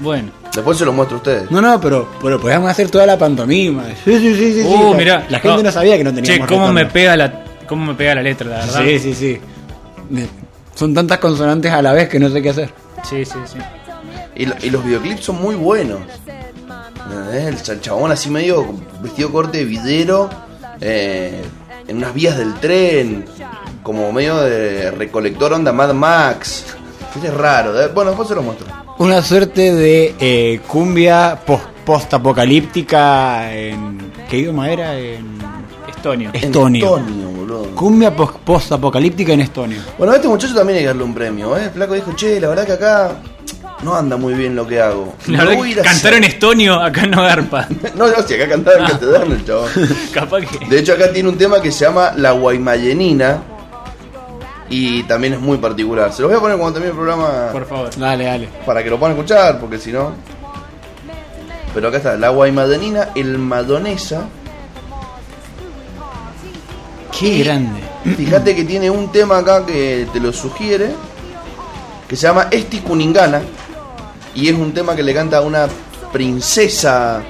Bueno. 0.00 0.30
Después 0.56 0.76
se 0.78 0.84
lo 0.84 0.92
muestro 0.92 1.16
a 1.16 1.18
ustedes. 1.18 1.50
No, 1.50 1.60
no, 1.62 1.80
pero, 1.80 2.08
pero 2.20 2.40
podíamos 2.40 2.68
hacer 2.70 2.90
toda 2.90 3.06
la 3.06 3.16
pantomima. 3.18 3.84
Sí, 4.04 4.18
sí, 4.18 4.34
sí, 4.34 4.52
sí. 4.54 4.62
sí. 4.62 4.66
Uh, 4.66 4.90
La- 4.92 4.96
mirá. 4.98 5.26
La 5.28 5.38
gente 5.40 5.62
no, 5.62 5.70
sabía 5.70 5.96
que 5.96 6.04
no 6.04 6.10
Che, 6.10 6.22
teníamos 6.22 6.48
cómo 6.48 6.72
me 6.72 6.86
pega 6.86 7.16
la. 7.16 7.44
Cómo 7.68 7.84
me 7.86 7.94
pega 7.94 8.14
la 8.16 8.22
letra, 8.22 8.48
la 8.48 8.56
verdad. 8.58 8.82
Sí, 8.84 8.98
sí, 8.98 9.14
sí. 9.14 9.40
Son 10.74 10.92
tantas 10.94 11.18
consonantes 11.18 11.72
a 11.72 11.80
la 11.82 11.92
vez 11.92 12.08
que 12.08 12.18
no 12.18 12.28
sé 12.28 12.42
qué 12.42 12.50
hacer. 12.50 12.70
sí, 13.04 13.24
sí, 13.24 13.38
sí. 13.46 13.58
Y, 14.34 14.46
lo- 14.46 14.54
y 14.62 14.70
los 14.70 14.84
videoclips 14.84 15.24
son 15.24 15.40
muy 15.40 15.54
buenos. 15.54 16.00
El 17.32 17.60
cha- 17.62 17.80
chabón 17.80 18.10
así 18.10 18.30
medio 18.30 18.66
vestido 19.00 19.30
corte 19.32 19.58
de 19.58 19.64
videro, 19.64 20.28
eh, 20.80 21.42
en 21.86 21.96
unas 21.98 22.12
vías 22.12 22.36
del 22.36 22.54
tren, 22.54 23.24
como 23.82 24.12
medio 24.12 24.36
de 24.38 24.90
recolector 24.90 25.52
onda 25.52 25.72
Mad 25.72 25.92
Max. 25.94 26.64
Es 27.22 27.32
raro. 27.32 27.72
Bueno, 27.94 28.10
después 28.10 28.28
se 28.28 28.34
lo 28.34 28.42
muestro. 28.42 28.66
Una 28.98 29.22
suerte 29.22 29.74
de 29.74 30.14
eh, 30.18 30.60
cumbia 30.66 31.38
pos- 31.46 31.60
post-apocalíptica 31.84 33.52
en... 33.54 33.98
¿Qué 34.30 34.38
idioma 34.38 34.70
era? 34.70 34.98
En 34.98 35.36
Estonio. 35.86 36.30
Estonio. 36.32 36.84
Estonio, 36.86 37.28
boludo. 37.28 37.74
Cumbia 37.74 38.14
pos- 38.16 38.32
post-apocalíptica 38.42 39.34
en 39.34 39.40
Estonio. 39.42 39.78
Bueno, 39.98 40.12
a 40.14 40.16
este 40.16 40.28
muchacho 40.28 40.54
también 40.54 40.78
hay 40.78 40.82
que 40.84 40.88
darle 40.88 41.04
un 41.04 41.14
premio. 41.14 41.56
¿eh? 41.58 41.64
El 41.64 41.70
flaco 41.72 41.94
dijo, 41.94 42.12
che, 42.16 42.40
la 42.40 42.48
verdad 42.48 42.64
que 42.66 42.72
acá 42.72 43.16
no 43.82 43.94
anda 43.94 44.16
muy 44.16 44.32
bien 44.32 44.56
lo 44.56 44.66
que 44.66 44.80
hago. 44.80 45.14
La 45.26 45.44
verdad 45.44 45.62
que 45.62 45.74
cantar 45.74 46.14
en 46.14 46.24
hacer". 46.24 46.34
estonio 46.34 46.80
acá 46.80 47.06
no 47.06 47.22
garpa. 47.22 47.68
No, 47.96 48.06
no, 48.08 48.14
si 48.26 48.32
acá 48.34 48.48
cantaba 48.48 48.78
en 48.78 48.84
castellano 48.86 49.34
el 49.34 49.44
chabón. 49.44 49.70
Capaz 50.14 50.40
que. 50.46 50.66
De 50.66 50.78
hecho, 50.78 50.94
acá 50.94 51.12
tiene 51.12 51.28
un 51.28 51.36
tema 51.36 51.60
que 51.60 51.70
se 51.70 51.84
llama 51.84 52.12
La 52.16 52.30
Guaymayenina. 52.32 53.42
Y 54.68 55.04
también 55.04 55.34
es 55.34 55.40
muy 55.40 55.58
particular. 55.58 56.12
Se 56.12 56.22
los 56.22 56.30
voy 56.30 56.38
a 56.38 56.40
poner 56.40 56.56
cuando 56.58 56.74
termine 56.80 56.90
el 56.90 56.96
programa 56.96 57.48
Por 57.52 57.66
favor. 57.66 57.90
Dale, 57.96 58.24
dale. 58.24 58.48
para 58.66 58.82
que 58.82 58.90
lo 58.90 58.98
puedan 58.98 59.16
escuchar, 59.16 59.60
porque 59.60 59.78
si 59.78 59.92
no. 59.92 60.12
Pero 61.72 61.88
acá 61.88 61.98
está, 61.98 62.16
La 62.16 62.30
Guaymayenina, 62.30 63.10
el 63.14 63.38
Madonesa. 63.38 64.22
Qué 67.18 67.38
grande. 67.44 67.80
Fíjate 68.16 68.54
que 68.54 68.64
tiene 68.64 68.90
un 68.90 69.10
tema 69.10 69.38
acá 69.38 69.64
que 69.64 70.06
te 70.12 70.20
lo 70.20 70.32
sugiere, 70.32 70.90
que 72.08 72.16
se 72.16 72.26
llama 72.26 72.48
Esti 72.50 72.78
Kuningana. 72.80 73.40
Y 74.34 74.48
es 74.48 74.54
un 74.54 74.72
tema 74.72 74.94
que 74.94 75.02
le 75.02 75.14
canta 75.14 75.38
a 75.38 75.40
una 75.40 75.66
princesa 76.12 77.22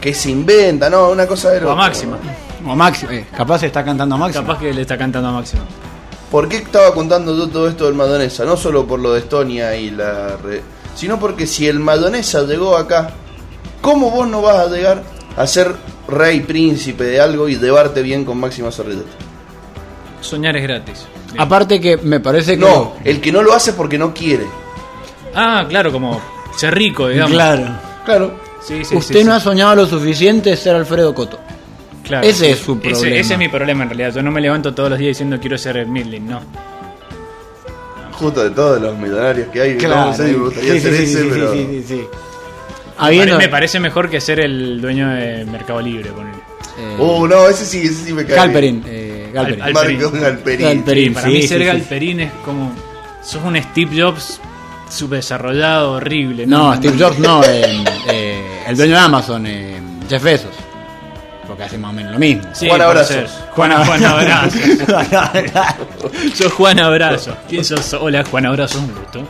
que 0.00 0.14
se 0.14 0.30
inventa, 0.30 0.88
¿no? 0.88 1.10
Una 1.10 1.26
cosa 1.26 1.50
de 1.50 1.64
O 1.64 1.70
a. 1.70 1.74
Máxima. 1.76 2.16
O 2.66 2.74
Máximo. 2.74 3.10
eh, 3.12 3.26
capaz 3.36 3.62
está 3.62 3.84
cantando 3.84 4.14
a 4.14 4.18
Máximo. 4.18 4.46
Capaz 4.46 4.58
que 4.60 4.72
le 4.72 4.82
está 4.82 4.96
cantando 4.96 5.28
a 5.28 5.32
Máxima. 5.32 5.62
¿Por 6.30 6.48
qué 6.48 6.56
estaba 6.56 6.92
contando 6.92 7.36
yo 7.36 7.48
todo 7.48 7.68
esto 7.68 7.84
del 7.86 7.94
Madonesa? 7.94 8.44
No 8.44 8.56
solo 8.56 8.86
por 8.86 8.98
lo 9.00 9.12
de 9.12 9.20
Estonia 9.20 9.76
y 9.76 9.90
la... 9.90 10.36
re- 10.36 10.62
sino 10.94 11.18
porque 11.20 11.46
si 11.46 11.68
el 11.68 11.78
Madonesa 11.78 12.42
llegó 12.42 12.76
acá, 12.76 13.10
¿cómo 13.80 14.10
vos 14.10 14.26
no 14.28 14.42
vas 14.42 14.56
a 14.58 14.68
llegar 14.68 15.02
a 15.36 15.46
ser 15.46 15.74
rey, 16.08 16.40
príncipe 16.40 17.04
de 17.04 17.20
algo 17.20 17.48
y 17.48 17.56
llevarte 17.58 18.02
bien 18.02 18.24
con 18.24 18.38
Máxima 18.38 18.72
Sorrelleta? 18.72 19.10
Soñar 20.20 20.56
es 20.56 20.62
gratis. 20.62 21.06
Bien. 21.30 21.40
Aparte 21.40 21.80
que 21.80 21.96
me 21.98 22.18
parece 22.20 22.52
que... 22.58 22.64
No, 22.64 22.94
el 23.04 23.20
que 23.20 23.30
no 23.30 23.42
lo 23.42 23.52
hace 23.52 23.72
porque 23.74 23.98
no 23.98 24.12
quiere. 24.12 24.46
Ah, 25.34 25.66
claro, 25.68 25.92
como 25.92 26.20
ser 26.56 26.74
rico, 26.74 27.08
digamos. 27.08 27.32
Claro. 27.32 27.78
Claro. 28.04 28.40
Sí, 28.66 28.84
sí, 28.84 28.96
Usted 28.96 29.18
sí, 29.20 29.24
no 29.24 29.32
sí. 29.32 29.36
ha 29.36 29.40
soñado 29.40 29.76
lo 29.76 29.86
suficiente 29.86 30.50
de 30.50 30.56
ser 30.56 30.74
Alfredo 30.74 31.14
Coto. 31.14 31.38
Claro, 32.06 32.26
ese 32.26 32.50
es 32.52 32.58
su 32.58 32.72
Ese- 32.74 32.80
problema. 32.90 33.16
Ese, 33.16 33.32
es 33.34 33.38
mi 33.38 33.48
problema 33.48 33.82
en 33.82 33.88
realidad. 33.90 34.14
Yo 34.14 34.22
no 34.22 34.30
me 34.30 34.40
levanto 34.40 34.72
todos 34.74 34.90
los 34.90 34.98
días 34.98 35.08
diciendo 35.10 35.38
quiero 35.40 35.58
ser 35.58 35.84
Midlin, 35.86 36.26
no. 36.28 36.40
Justo 38.12 38.44
de 38.44 38.50
todos 38.50 38.80
los 38.80 38.96
millonarios 38.96 39.48
que 39.48 39.60
hay, 39.60 39.76
Claro. 39.76 40.06
no 40.10 40.14
sé, 40.16 40.22
me 40.24 40.32
gustaría 40.38 40.72
Sí, 40.74 40.80
sí, 40.80 40.86
ese, 40.88 41.06
sí, 41.06 41.28
pero. 41.30 41.52
sí, 41.52 41.66
sí, 41.70 41.84
sí. 41.88 41.94
Me 41.94 42.06
Habiendo- 42.96 43.34
pare- 43.34 43.46
Me 43.46 43.50
parece 43.50 43.80
mejor 43.80 44.08
que 44.08 44.20
ser 44.22 44.40
el 44.40 44.80
dueño 44.80 45.08
de 45.10 45.44
Mercado 45.44 45.82
Libre. 45.82 46.10
ponele. 46.12 46.36
eh, 46.78 46.96
Oh, 46.98 47.26
no, 47.28 47.46
ese 47.48 47.66
sí, 47.66 47.82
ese 47.82 48.06
sí 48.06 48.12
me 48.14 48.24
cae. 48.24 48.36
Galperín. 48.36 48.82
eh, 48.86 49.30
Galperín. 49.34 49.62
Al- 49.62 49.72
Marco 49.74 50.10
Galperín. 50.12 50.66
Galperín. 50.66 51.08
Sí, 51.08 51.14
para 51.14 51.26
sí, 51.26 51.32
mí 51.32 51.42
sí, 51.42 51.48
ser 51.48 51.58
sí. 51.60 51.66
Galperín 51.66 52.20
es 52.20 52.32
como. 52.44 52.72
Sos 53.22 53.42
un 53.44 53.56
Steve 53.62 54.00
Jobs 54.02 54.40
subdesarrollado, 54.88 55.92
horrible. 55.92 56.46
No, 56.46 56.74
Steve 56.76 56.96
Jobs 56.98 57.18
no. 57.18 57.42
eh, 57.44 57.84
eh, 58.10 58.42
el 58.68 58.76
dueño 58.76 58.94
de 58.94 59.00
Amazon, 59.00 59.46
eh, 59.46 59.78
Jeff 60.08 60.22
Bezos. 60.22 60.54
Porque 61.56 61.64
hace 61.68 61.78
más 61.78 61.90
o 61.90 61.94
menos 61.94 62.12
lo 62.12 62.18
mismo. 62.18 62.42
Sí, 62.52 62.68
Juan 62.68 63.06
ser. 63.06 63.26
Juan, 63.52 63.72
Juan 63.86 64.04
Abrazo. 64.04 64.58
Sos 66.34 66.52
Juan 66.58 66.78
Abrazo. 66.78 67.34
¿Quién 67.48 67.64
sos? 67.64 67.94
Hola, 67.94 68.22
Juan 68.30 68.44
Abrazo, 68.44 68.78
un 68.78 68.88
gusto. 68.88 69.22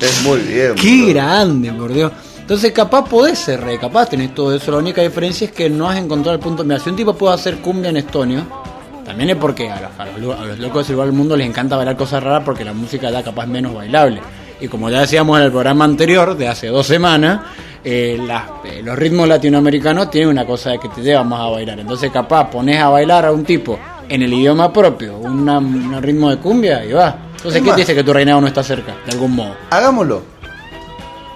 Es 0.00 0.22
muy 0.22 0.38
bien. 0.38 0.76
Qué 0.76 1.02
bro. 1.02 1.14
grande, 1.14 1.72
por 1.72 1.92
Dios. 1.92 2.12
Entonces, 2.38 2.70
capaz 2.70 3.08
podés 3.08 3.40
ser 3.40 3.60
re, 3.60 3.76
capaz 3.80 4.08
tenés 4.08 4.32
todo 4.36 4.54
eso. 4.54 4.70
La 4.70 4.78
única 4.78 5.02
diferencia 5.02 5.46
es 5.46 5.52
que 5.52 5.68
no 5.68 5.90
has 5.90 5.96
encontrado 5.98 6.36
el 6.36 6.40
punto. 6.40 6.62
Mira, 6.62 6.78
si 6.78 6.90
un 6.90 6.96
tipo 6.96 7.12
puede 7.14 7.34
hacer 7.34 7.56
cumbia 7.56 7.90
en 7.90 7.96
estonio, 7.96 8.46
también 9.04 9.30
es 9.30 9.36
porque 9.36 9.68
a 9.68 9.80
los, 9.80 9.90
a 9.98 10.16
los 10.16 10.38
a 10.38 10.44
los 10.44 10.58
locos 10.60 10.86
del 10.86 10.94
lugar 10.94 11.08
del 11.08 11.16
mundo 11.16 11.36
les 11.36 11.48
encanta 11.48 11.74
bailar 11.76 11.96
cosas 11.96 12.22
raras 12.22 12.42
porque 12.44 12.64
la 12.64 12.72
música 12.72 13.10
da 13.10 13.24
capaz 13.24 13.46
menos 13.46 13.74
bailable. 13.74 14.20
Y 14.60 14.68
como 14.68 14.88
ya 14.90 15.00
decíamos 15.00 15.38
en 15.38 15.46
el 15.46 15.50
programa 15.50 15.84
anterior, 15.84 16.36
de 16.36 16.48
hace 16.48 16.68
dos 16.68 16.86
semanas, 16.86 17.40
eh, 17.84 18.18
eh, 18.64 18.82
los 18.84 18.96
ritmos 18.98 19.28
latinoamericanos 19.28 20.10
tienen 20.10 20.30
una 20.30 20.46
cosa 20.46 20.70
de 20.70 20.78
que 20.78 20.88
te 20.88 21.02
llevan 21.02 21.28
más 21.28 21.40
a 21.40 21.48
bailar. 21.50 21.78
Entonces, 21.80 22.10
capaz 22.10 22.50
pones 22.50 22.80
a 22.80 22.88
bailar 22.88 23.26
a 23.26 23.32
un 23.32 23.44
tipo 23.44 23.78
en 24.08 24.22
el 24.22 24.32
idioma 24.32 24.72
propio, 24.72 25.16
una- 25.18 25.58
un 25.58 26.00
ritmo 26.02 26.30
de 26.30 26.38
cumbia 26.38 26.84
y 26.84 26.92
va. 26.92 27.16
Entonces, 27.36 27.60
Es 27.62 27.68
¿qué 27.68 27.74
dice 27.76 27.94
que 27.94 28.04
tu 28.04 28.12
reinado 28.12 28.40
no 28.40 28.46
está 28.46 28.62
cerca? 28.62 28.94
De 29.04 29.12
algún 29.12 29.32
modo. 29.34 29.54
Hagámoslo. 29.70 30.22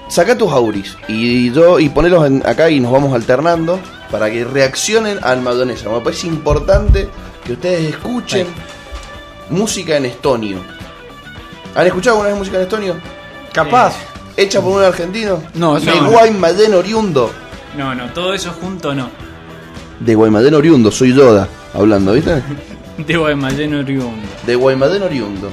Saca 0.09 0.39
tus 0.39 0.51
auris 0.51 0.97
y 1.07 1.53
yo 1.53 1.79
y 1.79 1.91
ponelos 1.91 2.27
en- 2.27 2.43
acá 2.47 2.71
y 2.71 2.81
nos 2.81 2.93
vamos 2.93 3.13
alternando 3.13 3.79
para 4.11 4.31
que 4.31 4.43
reaccionen 4.45 5.19
al 5.23 5.43
madonesa. 5.43 5.91
Me 5.91 6.01
parece 6.01 6.29
importante 6.29 7.09
que 7.45 7.53
ustedes 7.53 7.91
escuchen 7.91 8.47
música 9.51 9.97
en 9.99 10.07
estonio. 10.07 10.59
¿Han 11.79 11.87
escuchado 11.87 12.17
alguna 12.17 12.31
vez 12.31 12.39
música 12.39 12.57
en 12.57 12.63
estonio? 12.65 12.97
Capaz. 13.53 13.95
Hecha 14.37 14.61
por 14.61 14.79
un 14.79 14.83
argentino. 14.83 15.41
No, 15.55 15.77
eso 15.77 15.93
de 15.93 16.01
no. 16.01 16.11
Guaymadén 16.11 16.75
oriundo. 16.75 17.31
No, 17.77 17.95
no, 17.95 18.13
todo 18.13 18.35
eso 18.35 18.51
junto 18.51 18.97
no. 18.97 19.09
De 20.01 20.17
Guaymadén 20.17 20.55
oriundo, 20.55 20.91
soy 20.91 21.15
Yoda 21.15 21.47
hablando, 21.73 22.15
¿viste? 22.15 22.43
De 22.99 23.17
Guaymallén 23.17 23.77
Oriundo. 23.77 24.29
De 24.45 24.57
Guaymadén 24.57 25.05
oriundo. 25.05 25.51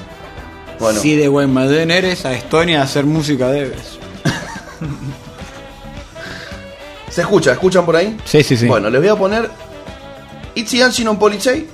Bueno, 0.79 1.00
Si 1.00 1.15
de 1.15 1.27
Guaymallén 1.27 1.91
eres, 1.91 2.25
a 2.25 2.34
Estonia 2.34 2.82
a 2.82 2.86
hacer 2.86 3.05
música 3.05 3.51
debes. 3.51 4.00
¿se 7.12 7.22
escucha? 7.22 7.51
¿Escuchan 7.51 7.86
por 7.86 7.96
ahí? 7.96 8.17
Sí, 8.25 8.41
sí, 8.41 8.58
sí. 8.58 8.65
Bueno, 8.65 8.89
les 8.89 9.00
voy 9.00 9.10
a 9.10 9.15
poner 9.15 9.48
Itzy 10.55 11.03
non 11.03 11.20
Policei, 11.20 11.67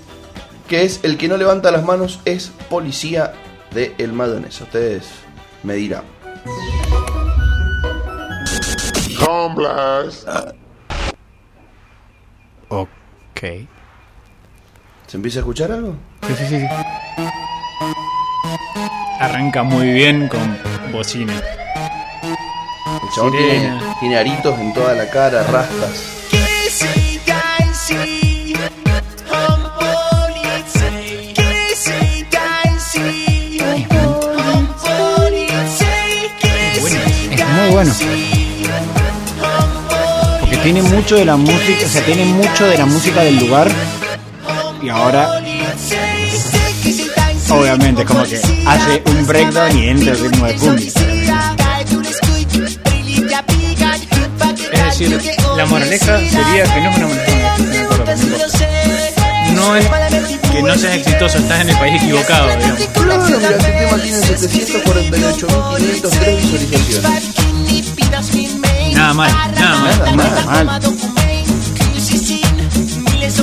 que 0.68 0.84
es 0.84 1.00
el 1.04 1.18
que 1.18 1.30
no 1.30 1.38
levanta 1.38 1.72
las 1.72 1.86
manos, 1.86 2.20
es 2.26 2.52
policía 2.70 3.32
de 3.74 3.96
El 3.98 4.14
Madonesa. 4.14 4.64
Ustedes 4.64 5.10
me 5.64 5.76
dirán. 5.76 6.04
Blast. 9.56 10.28
Ok. 12.70 12.90
¿Se 15.08 15.18
empieza 15.18 15.40
a 15.40 15.42
escuchar 15.42 15.72
algo? 15.72 15.96
Sí, 16.28 16.34
sí, 16.38 16.46
sí. 16.48 16.60
sí. 16.60 16.66
Arranca 19.20 19.64
muy 19.64 19.92
bien 19.92 20.28
con 20.28 20.58
bocina. 20.92 21.34
El 21.34 23.10
chabón 23.16 23.32
tiene, 23.34 23.82
tiene 24.00 24.18
aritos 24.18 24.60
en 24.60 24.74
toda 24.74 24.94
la 24.94 25.10
cara, 25.10 25.44
rastas. 25.44 26.22
Bueno. 37.84 37.96
Porque 40.40 40.58
tiene 40.58 40.84
mucho 40.84 41.16
de 41.16 41.26
la 41.26 41.36
música, 41.36 41.86
o 41.86 41.90
sea, 41.90 42.06
tiene 42.06 42.26
mucho 42.26 42.68
de 42.68 42.78
la 42.78 42.86
música 42.86 43.22
del 43.22 43.40
lugar. 43.40 43.72
Y 44.82 44.90
ahora, 44.90 45.42
obviamente, 47.50 48.06
como 48.06 48.24
que 48.24 48.40
hace 48.66 49.04
un 49.06 49.26
breakdown 49.26 49.78
y 49.78 49.90
entra 49.90 50.14
el 50.14 50.20
ritmo 50.20 50.48
de 50.48 50.56
cumbia. 50.56 50.92
Es 54.74 55.00
decir, 55.00 55.20
la 55.58 55.66
moraleja 55.66 56.18
sería 56.18 56.64
que 56.64 56.82
no 56.82 56.90
es 56.90 56.98
una 56.98 57.08
moraleja. 57.08 57.58
no 59.54 59.76
es 59.76 59.86
que 60.52 60.62
no 60.62 60.76
seas 60.76 60.98
exitoso, 60.98 61.38
estás 61.38 61.62
en 61.62 61.70
el 61.70 61.78
país 61.78 62.02
equivocado, 62.02 62.50
digamos. 62.58 62.82
Claro, 62.94 63.24
mira, 63.26 63.50
este 63.50 63.72
tema 63.72 63.98
tiene 63.98 64.20
748.503 64.20 66.38
visualizaciones. 66.38 67.41
Nada 68.96 69.14
mal, 69.14 69.32
nada 69.56 69.80
mal. 69.80 70.16
Nada 70.16 70.64
mal. 70.64 70.82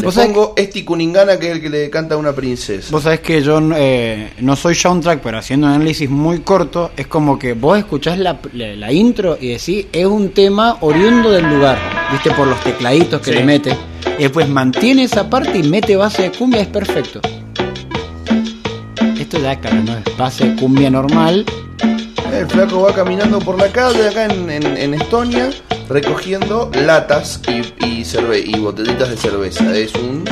Le 0.02 0.12
pongo 0.12 0.54
Esti 0.56 0.84
Kuningana, 0.84 1.38
que 1.38 1.46
es 1.48 1.52
el 1.56 1.60
que 1.62 1.70
le 1.70 1.90
canta 1.90 2.14
a 2.14 2.18
una 2.18 2.32
princesa. 2.32 2.88
Vos 2.90 3.02
sabés 3.02 3.20
que 3.20 3.42
yo 3.42 3.60
eh, 3.76 4.32
no 4.40 4.54
soy 4.56 4.74
soundtrack, 4.74 5.20
pero 5.20 5.38
haciendo 5.38 5.66
un 5.66 5.72
análisis 5.74 6.08
muy 6.08 6.40
corto, 6.40 6.92
es 6.96 7.06
como 7.06 7.38
que 7.38 7.54
vos 7.54 7.78
escuchás 7.78 8.18
la, 8.18 8.38
la- 8.52 8.74
la 8.76 8.92
intro 8.92 9.36
y 9.40 9.48
decís, 9.48 9.86
es 9.92 10.06
un 10.06 10.30
tema 10.30 10.76
oriundo 10.80 11.30
del 11.30 11.48
lugar, 11.48 11.78
viste, 12.12 12.30
por 12.32 12.46
los 12.46 12.60
tecladitos 12.62 13.20
que 13.20 13.32
Sí. 13.32 13.38
le 13.38 13.44
mete. 13.44 13.76
Y 14.18 14.22
después 14.22 14.48
mantiene 14.48 15.04
esa 15.04 15.28
parte 15.28 15.58
y 15.58 15.62
mete 15.62 15.96
base 15.96 16.22
de 16.22 16.32
cumbia, 16.32 16.60
es 16.62 16.68
perfecto. 16.68 17.20
Esto 19.18 19.38
ya, 19.40 19.56
claro, 19.56 19.82
no 19.82 19.96
es 19.96 20.16
base 20.16 20.48
de 20.50 20.56
cumbia 20.60 20.90
normal. 20.90 21.44
El 22.32 22.46
flaco 22.46 22.82
va 22.82 22.94
caminando 22.94 23.38
por 23.40 23.58
la 23.58 23.68
calle 23.68 24.08
acá 24.08 24.24
en, 24.26 24.50
en- 24.50 24.76
en 24.76 24.94
Estonia 24.94 25.50
recogiendo 25.88 26.70
latas 26.74 27.40
y, 27.48 27.84
y, 27.84 28.04
cerve- 28.04 28.42
y 28.44 28.58
botellitas 28.58 29.10
de 29.10 29.16
cerveza. 29.16 29.74
Es 29.76 29.94
un 29.94 30.24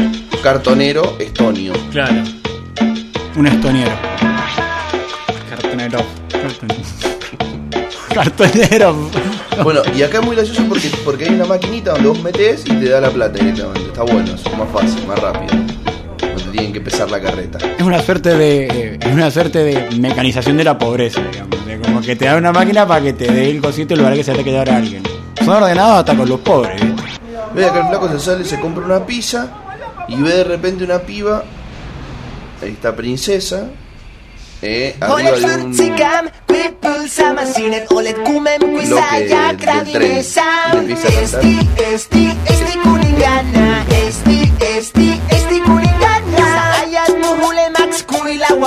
cartonero 0.43 1.17
estonio. 1.19 1.73
Claro. 1.91 2.23
Un 3.37 3.47
estoniero. 3.47 3.93
Cartonero. 5.51 5.99
Cartonero. 8.15 8.97
Bueno, 9.65 9.81
y 9.97 10.03
acá 10.03 10.19
es 10.19 10.25
muy 10.27 10.37
gracioso 10.37 10.63
porque, 10.69 10.91
porque 11.03 11.25
hay 11.25 11.31
una 11.31 11.47
maquinita 11.47 11.93
donde 11.93 12.09
vos 12.11 12.23
metés 12.23 12.61
y 12.67 12.75
te 12.79 12.91
da 12.91 13.01
la 13.01 13.09
plata 13.09 13.39
directamente. 13.39 13.81
Está 13.87 14.03
bueno, 14.03 14.35
eso, 14.35 14.51
más 14.55 14.69
fácil, 14.71 15.07
más 15.07 15.19
rápido. 15.19 15.55
Tienen 16.57 16.73
que 16.73 16.81
pesar 16.81 17.11
la 17.11 17.21
carreta. 17.21 17.59
Es 17.77 17.83
una 17.83 18.01
suerte 18.01 18.35
de 18.35 18.67
eh, 18.67 18.99
es 18.99 19.13
una 19.13 19.31
suerte 19.31 19.63
de 19.63 19.91
mecanización 19.99 20.57
de 20.57 20.65
la 20.65 20.79
pobreza, 20.79 21.21
digamos. 21.21 21.67
De 21.67 21.79
como 21.79 22.01
que 22.01 22.17
te 22.17 22.25
da 22.25 22.37
una 22.37 22.51
máquina 22.51 22.89
para 22.89 23.03
que 23.03 23.13
te 23.13 23.31
dé 23.31 23.51
el 23.51 23.61
cosito 23.61 23.93
en 23.93 23.99
lugar 23.99 24.15
de 24.15 24.21
que 24.21 24.25
se 24.25 24.33
te 24.33 24.43
quede 24.43 24.59
a 24.59 24.63
alguien. 24.63 25.03
Son 25.45 25.51
ordenados 25.51 25.99
hasta 25.99 26.17
con 26.17 26.27
los 26.27 26.41
pobres, 26.41 26.81
¿viste? 26.81 27.03
Ve 27.55 27.67
acá 27.67 27.81
el 27.81 27.89
flaco 27.89 28.09
se 28.09 28.21
sale, 28.21 28.45
se 28.47 28.59
compra 28.59 28.87
una 28.87 29.05
pizza 29.05 29.51
y 30.09 30.17
ve 30.17 30.31
de 30.31 30.45
repente 30.45 30.83
una 30.83 30.99
piba. 31.01 31.45
Ahí 32.63 32.71
está 32.71 32.97
princesa. 32.97 33.67
Eh, 34.63 34.97
arriba 34.99 35.33
de 35.33 35.37
un. 35.63 35.77
Bloque 38.97 39.05
del 39.43 39.53
tren. 39.93 40.01
Le 40.73 40.79
empieza 40.79 41.09
a 41.11 41.13
cantar. 41.13 41.27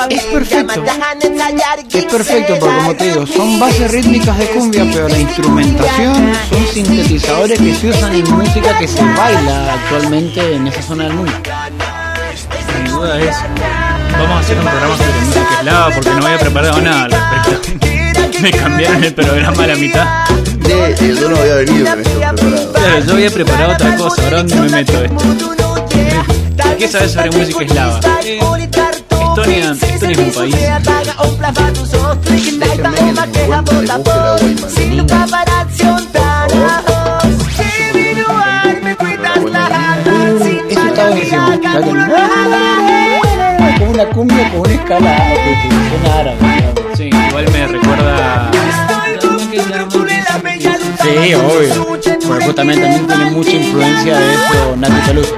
Es 0.10 0.24
perfecto. 0.24 0.84
Es 1.94 2.06
perfecto 2.06 2.56
porque 2.60 2.76
como 2.78 2.96
te 2.96 3.06
digo, 3.06 3.28
son 3.28 3.60
bases 3.60 3.92
rítmicas 3.92 4.38
de 4.38 4.46
cumbia, 4.48 4.86
pero 4.92 5.10
la 5.10 5.20
instrumentación 5.20 6.34
son 6.50 6.68
sintetizadores 6.74 7.60
que 7.60 7.76
se 7.76 7.90
usan 7.90 8.16
en 8.16 8.32
música 8.32 8.78
que 8.78 8.88
se 8.88 9.04
baila 9.04 9.74
actualmente 9.74 10.56
en 10.56 10.68
esa 10.68 10.82
zona 10.82 11.04
del 11.06 11.14
mundo. 11.14 11.32
Mi 12.84 12.90
duda 12.90 13.20
es, 13.20 13.36
vamos 14.14 14.32
a 14.32 14.40
hacer 14.40 14.58
un 14.58 14.66
programa 14.66 14.98
sobre 14.98 15.20
música 15.26 15.48
eslava 15.60 15.96
porque 15.96 16.10
no 16.10 16.26
había 16.26 16.40
preparado 16.40 16.82
nada 16.82 17.04
al 17.04 17.12
respecto. 17.12 18.40
Me 18.42 18.52
cambiaron 18.52 19.04
el 19.04 19.14
programa 19.14 19.64
a 19.64 19.68
la 19.68 19.76
mitad. 19.76 20.30
De, 20.60 20.94
el 20.94 21.20
dono 21.20 21.38
había 21.38 21.56
venido 21.56 21.86
con 21.86 22.00
esto 22.00 22.20
preparado. 22.20 22.72
Claro, 22.74 23.06
yo 23.06 23.14
había 23.14 23.32
preparado 23.32 23.74
otra 23.74 23.96
cosa, 23.98 24.24
ahora 24.24 24.38
dónde 24.38 24.56
me 24.56 24.70
meto 24.70 25.04
esto. 25.04 25.59
¿Qué 26.80 26.88
sabes 26.88 27.12
sobre 27.12 27.30
música 27.32 27.66
eslava? 27.66 28.00
Eh, 28.24 28.40
Estonia, 28.40 29.72
Estonia 29.72 30.12
es 30.12 30.18
un 30.18 30.32
país. 30.32 30.56
Eso 41.36 41.58
está 41.58 41.80
buenísimo. 41.82 42.40
Como 43.78 43.92
una 43.92 44.06
cumbia 44.06 44.50
con 44.52 44.60
una 44.62 44.72
escala 44.72 45.12
de 45.12 45.36
que 45.36 45.70
suena 45.90 46.20
árabe, 46.20 46.38
digamos. 46.40 46.98
Sí, 46.98 47.10
igual 47.28 47.46
me 47.52 47.68
recuerda. 47.68 48.52
Sí, 51.02 51.34
obvio. 51.34 51.86
Porque 51.86 52.46
justamente 52.46 52.56
también 52.56 53.08
tiene 53.08 53.32
mucha 53.32 53.52
influencia 53.52 54.18
de 54.18 54.34
eso 54.34 54.76
Nati 54.78 55.02
Peluso. 55.08 55.36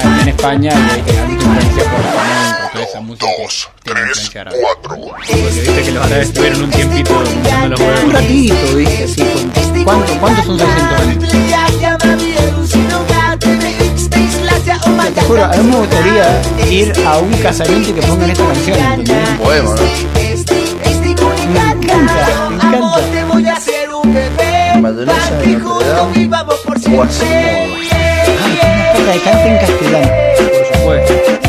También 0.00 0.12
allá 0.14 0.22
en 0.22 0.28
España 0.28 0.72
y 0.98 1.02
tiene 1.02 1.22
mucha 1.22 1.34
influencia 1.34 1.84
por 1.84 2.00
flamenco, 2.00 2.72
toda 2.72 2.84
esa 2.84 3.00
música 3.00 3.26
Dos, 3.42 3.68
tiene 3.82 4.00
tres, 4.00 4.08
influencia 4.08 4.40
árabe. 4.40 4.56
cuatro. 4.62 4.90
Porque 5.06 5.60
viste 5.60 5.82
que 5.82 5.90
los 5.92 6.06
árabes 6.06 6.28
estuvieron 6.28 6.62
un 6.62 6.70
tiempito 6.70 7.22
usando 7.42 7.68
los 7.68 7.80
Un 7.80 8.12
ratito, 8.12 8.76
dije, 8.76 9.04
así. 9.04 9.22
con- 9.22 9.84
¿Cuánto, 9.84 10.12
¿Cuántos 10.20 10.46
son 10.46 10.58
600 10.58 11.00
años? 11.00 11.32
Te 15.14 15.20
juro, 15.22 15.44
a 15.44 15.48
mí 15.48 15.68
me 15.70 15.76
gustaría 15.76 16.42
ir 16.70 16.92
a 17.06 17.18
un 17.18 17.32
casamiento 17.38 17.90
y 17.90 17.92
que 17.92 18.02
pongan 18.02 18.30
esta 18.30 18.44
canción. 18.46 18.78
Un 19.00 19.38
poema, 19.38 19.70
¿no? 19.74 19.82
Me 21.52 21.60
encanta, 21.60 22.48
me 22.50 22.54
encanta. 22.56 22.98
Madonesa 24.80 25.36
de 25.38 25.56
Notre 25.56 25.88
Dame 25.88 26.30
o 26.96 27.06
que 29.04 29.48
en 29.48 29.58
castellano. 29.58 30.10
Por 30.36 30.76
supuesto. 30.76 31.42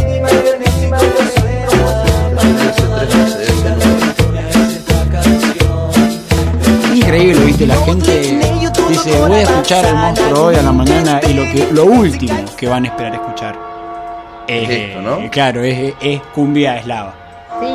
Increíble, 6.93 7.45
viste, 7.45 7.67
la 7.67 7.75
gente 7.77 8.39
dice 8.89 9.19
voy 9.19 9.31
a 9.33 9.41
escuchar 9.41 9.85
el 9.85 9.95
monstruo 9.95 10.45
hoy 10.45 10.55
a 10.55 10.61
la 10.61 10.71
mañana 10.71 11.19
y 11.27 11.33
lo 11.33 11.43
que 11.43 11.67
lo 11.71 11.85
último 11.85 12.43
que 12.57 12.67
van 12.67 12.85
a 12.85 12.87
esperar 12.87 13.13
escuchar 13.15 13.57
es 14.47 14.69
Esto, 14.69 15.01
¿no? 15.01 15.19
eh, 15.19 15.29
claro, 15.31 15.63
es, 15.63 15.93
es 16.01 16.21
cumbia 16.33 16.77
eslava. 16.77 17.13
Sí, 17.61 17.67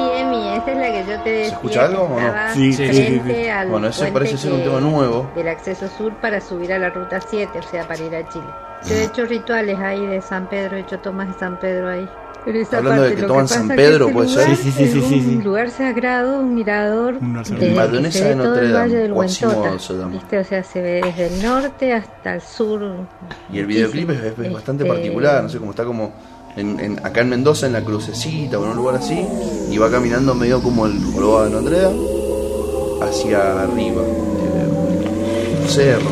Esa 0.59 0.73
es 0.73 0.79
la 0.79 0.93
que 0.93 1.05
yo 1.11 1.21
te 1.23 1.31
decía. 1.31 1.53
escucha 1.55 1.85
algo 1.87 2.07
que 2.09 2.13
o 2.15 2.21
no? 2.21 2.55
Sí, 2.55 2.73
sí, 2.73 2.93
sí, 2.93 3.21
sí. 3.27 3.49
al 3.49 3.69
Bueno, 3.69 3.89
ese 3.89 4.01
puente 4.01 4.13
parece 4.19 4.39
ser 4.39 4.53
un 4.53 4.59
que- 4.59 4.65
tema 4.65 4.81
nuevo. 4.81 5.31
Del 5.35 5.49
acceso 5.49 5.89
sur 5.89 6.13
para 6.21 6.41
subir 6.41 6.73
a 6.73 6.79
la 6.79 6.91
ruta 6.91 7.21
7, 7.21 7.59
o 7.59 7.63
sea, 7.63 7.87
para 7.87 8.03
ir 8.03 8.15
a 8.15 8.29
Chile. 8.29 8.47
Yo 8.89 8.95
he 8.95 9.05
hecho 9.05 9.25
rituales 9.25 9.79
ahí 9.79 10.07
de 10.07 10.21
San 10.23 10.49
Pedro, 10.49 10.77
he 10.77 10.81
hecho 10.81 10.99
tomas 11.01 11.29
de 11.29 11.35
San 11.39 11.59
Pedro 11.59 11.89
ahí. 11.89 12.09
Pero 12.45 12.61
esa 12.61 12.79
Hablando 12.79 13.03
de 13.03 13.09
parte, 13.09 13.17
que 13.17 13.23
lo 13.23 13.29
toman 13.29 13.45
pasa 13.45 13.55
San 13.57 13.69
que 13.69 13.75
Pedro, 13.75 14.09
puede 14.11 14.29
lugar 14.31 14.47
ser. 14.47 14.57
Sí, 14.57 14.71
sí, 14.71 14.87
sí, 14.87 15.01
sí, 15.03 15.21
sí. 15.23 15.37
Un 15.37 15.45
lugar 15.45 15.71
sagrado, 15.71 16.39
un 16.39 16.55
mirador. 16.55 17.15
Un 17.21 17.29
lugar 17.31 17.45
sagrado. 17.45 17.67
desde 17.67 17.75
que 17.75 17.81
Madonesa 17.81 18.19
se 18.19 18.25
ve 18.25 18.29
de 18.31 18.35
todo 18.37 18.47
Notre 18.49 18.67
el 18.67 18.73
Dame, 18.73 18.85
Valle 18.85 18.97
del 18.99 19.13
Huentota, 19.13 19.79
se 19.79 19.93
llama. 19.95 20.13
¿viste? 20.13 20.39
O 20.39 20.45
sea, 20.45 20.63
se 20.63 20.81
ve 20.81 21.01
desde 21.05 21.27
el 21.27 21.43
norte 21.43 21.93
hasta 21.93 22.35
el 22.37 22.41
sur. 22.41 22.81
Y 23.53 23.59
el 23.59 23.67
videoclip 23.67 24.11
es, 24.11 24.21
es 24.39 24.53
bastante 24.53 24.85
Este, 24.85 24.95
particular, 24.97 25.43
no 25.43 25.49
sé 25.49 25.59
cómo 25.59 25.71
está 25.73 25.85
como 25.85 26.13
en, 26.57 26.81
en- 26.81 26.99
acá 27.07 27.21
en 27.21 27.29
Mendoza 27.31 27.67
en 27.67 27.73
la 27.75 27.83
crucecita 27.83 28.59
o 28.59 28.65
en 28.65 28.71
un 28.71 28.77
lugar 28.77 28.97
así, 28.97 29.25
y 29.71 29.79
va 29.79 29.91
caminando 29.91 30.35
medio 30.35 30.63
como 30.63 30.87
el 30.87 31.03
jorobado 31.13 31.45
de 31.45 31.51
Notre 31.51 31.81
Dame 31.81 31.99
hacia 33.03 33.63
arriba, 33.63 34.03
eh, 34.03 35.59
un 35.63 35.69
cerro, 35.69 36.11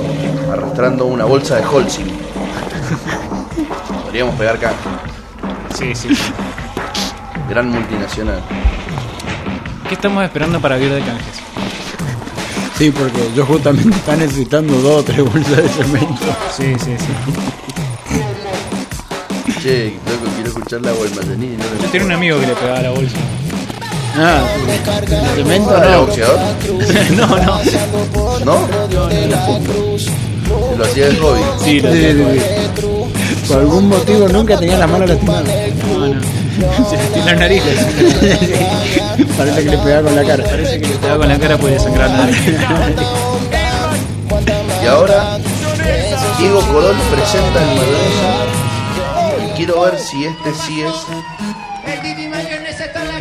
arrastrando 0.53 1.07
una 1.07 1.25
bolsa 1.25 1.57
de 1.57 1.65
Holcim. 1.67 2.07
Podríamos 4.05 4.35
pegar 4.37 4.57
acá, 4.57 4.73
Sí, 5.77 5.95
sí. 5.95 6.09
gran 7.51 7.69
multinacional. 7.71 8.41
¿Qué 9.89 9.95
estamos 9.95 10.25
esperando 10.25 10.61
para 10.61 10.79
ir 10.79 10.91
de 10.93 11.01
canjes? 11.01 11.41
Sí, 12.79 12.91
porque 12.91 13.31
yo 13.35 13.45
justamente 13.47 13.97
está 13.97 14.17
necesitando 14.17 14.75
dos 14.81 15.01
o 15.01 15.03
tres 15.03 15.25
bolsas 15.25 15.57
de 15.57 15.69
cemento. 15.69 16.37
Sí, 16.55 16.75
sí, 16.79 16.95
sí. 16.99 17.13
Che, 19.67 19.99
loco, 20.07 20.31
quiero 20.37 20.49
escuchar 20.51 20.81
la 20.81 20.93
no 20.93 20.97
Yo 21.83 21.91
tenía 21.91 22.07
un 22.07 22.13
amigo 22.13 22.39
que 22.39 22.47
le 22.47 22.55
pegaba 22.55 22.83
la 22.83 22.91
bolsa. 22.91 23.17
Ah, 24.15 24.45
el 25.03 25.43
cemento 25.43 25.71
¿No 25.73 25.77
era 25.79 25.91
no. 25.91 26.07
boxeador? 26.07 26.39
no, 27.17 27.27
no. 27.27 27.61
¿No? 28.45 28.69
Lo 30.79 30.85
hacía 30.85 31.09
de 31.09 31.17
hobby. 31.17 31.41
Sí, 31.65 31.81
lo 31.81 31.93
sí, 31.93 31.99
sí. 31.99 33.49
Por 33.49 33.59
algún 33.59 33.89
motivo 33.89 34.29
nunca 34.29 34.57
tenía 34.57 34.79
las 34.79 34.89
manos 34.89 35.09
lastimadas. 35.09 35.45
No, 35.49 36.07
no. 36.15 36.89
Se 36.89 36.97
le 36.97 37.03
estira 37.03 37.25
la 37.25 37.35
nariz. 37.35 37.63
Parece 39.37 39.65
que 39.65 39.71
le 39.71 39.79
pegaba 39.79 40.03
con 40.03 40.15
la 40.15 40.23
cara. 40.23 40.45
Parece 40.45 40.81
que 40.81 40.87
le 40.87 40.95
pegaba 40.95 41.19
con 41.19 41.29
la 41.29 41.39
cara 41.41 41.59
puede 41.59 41.81
sangrar 41.81 42.11
la 42.11 42.19
nariz. 42.19 42.39
Y 44.81 44.87
ahora 44.87 45.39
Diego 46.39 46.61
Corol 46.61 46.95
presenta 47.11 47.63
el 47.65 47.79
y 48.53 48.56
quiero 49.57 49.83
ver 49.83 49.99
si 49.99 50.25
este 50.25 50.55
sí 50.55 50.83
es 50.83 50.95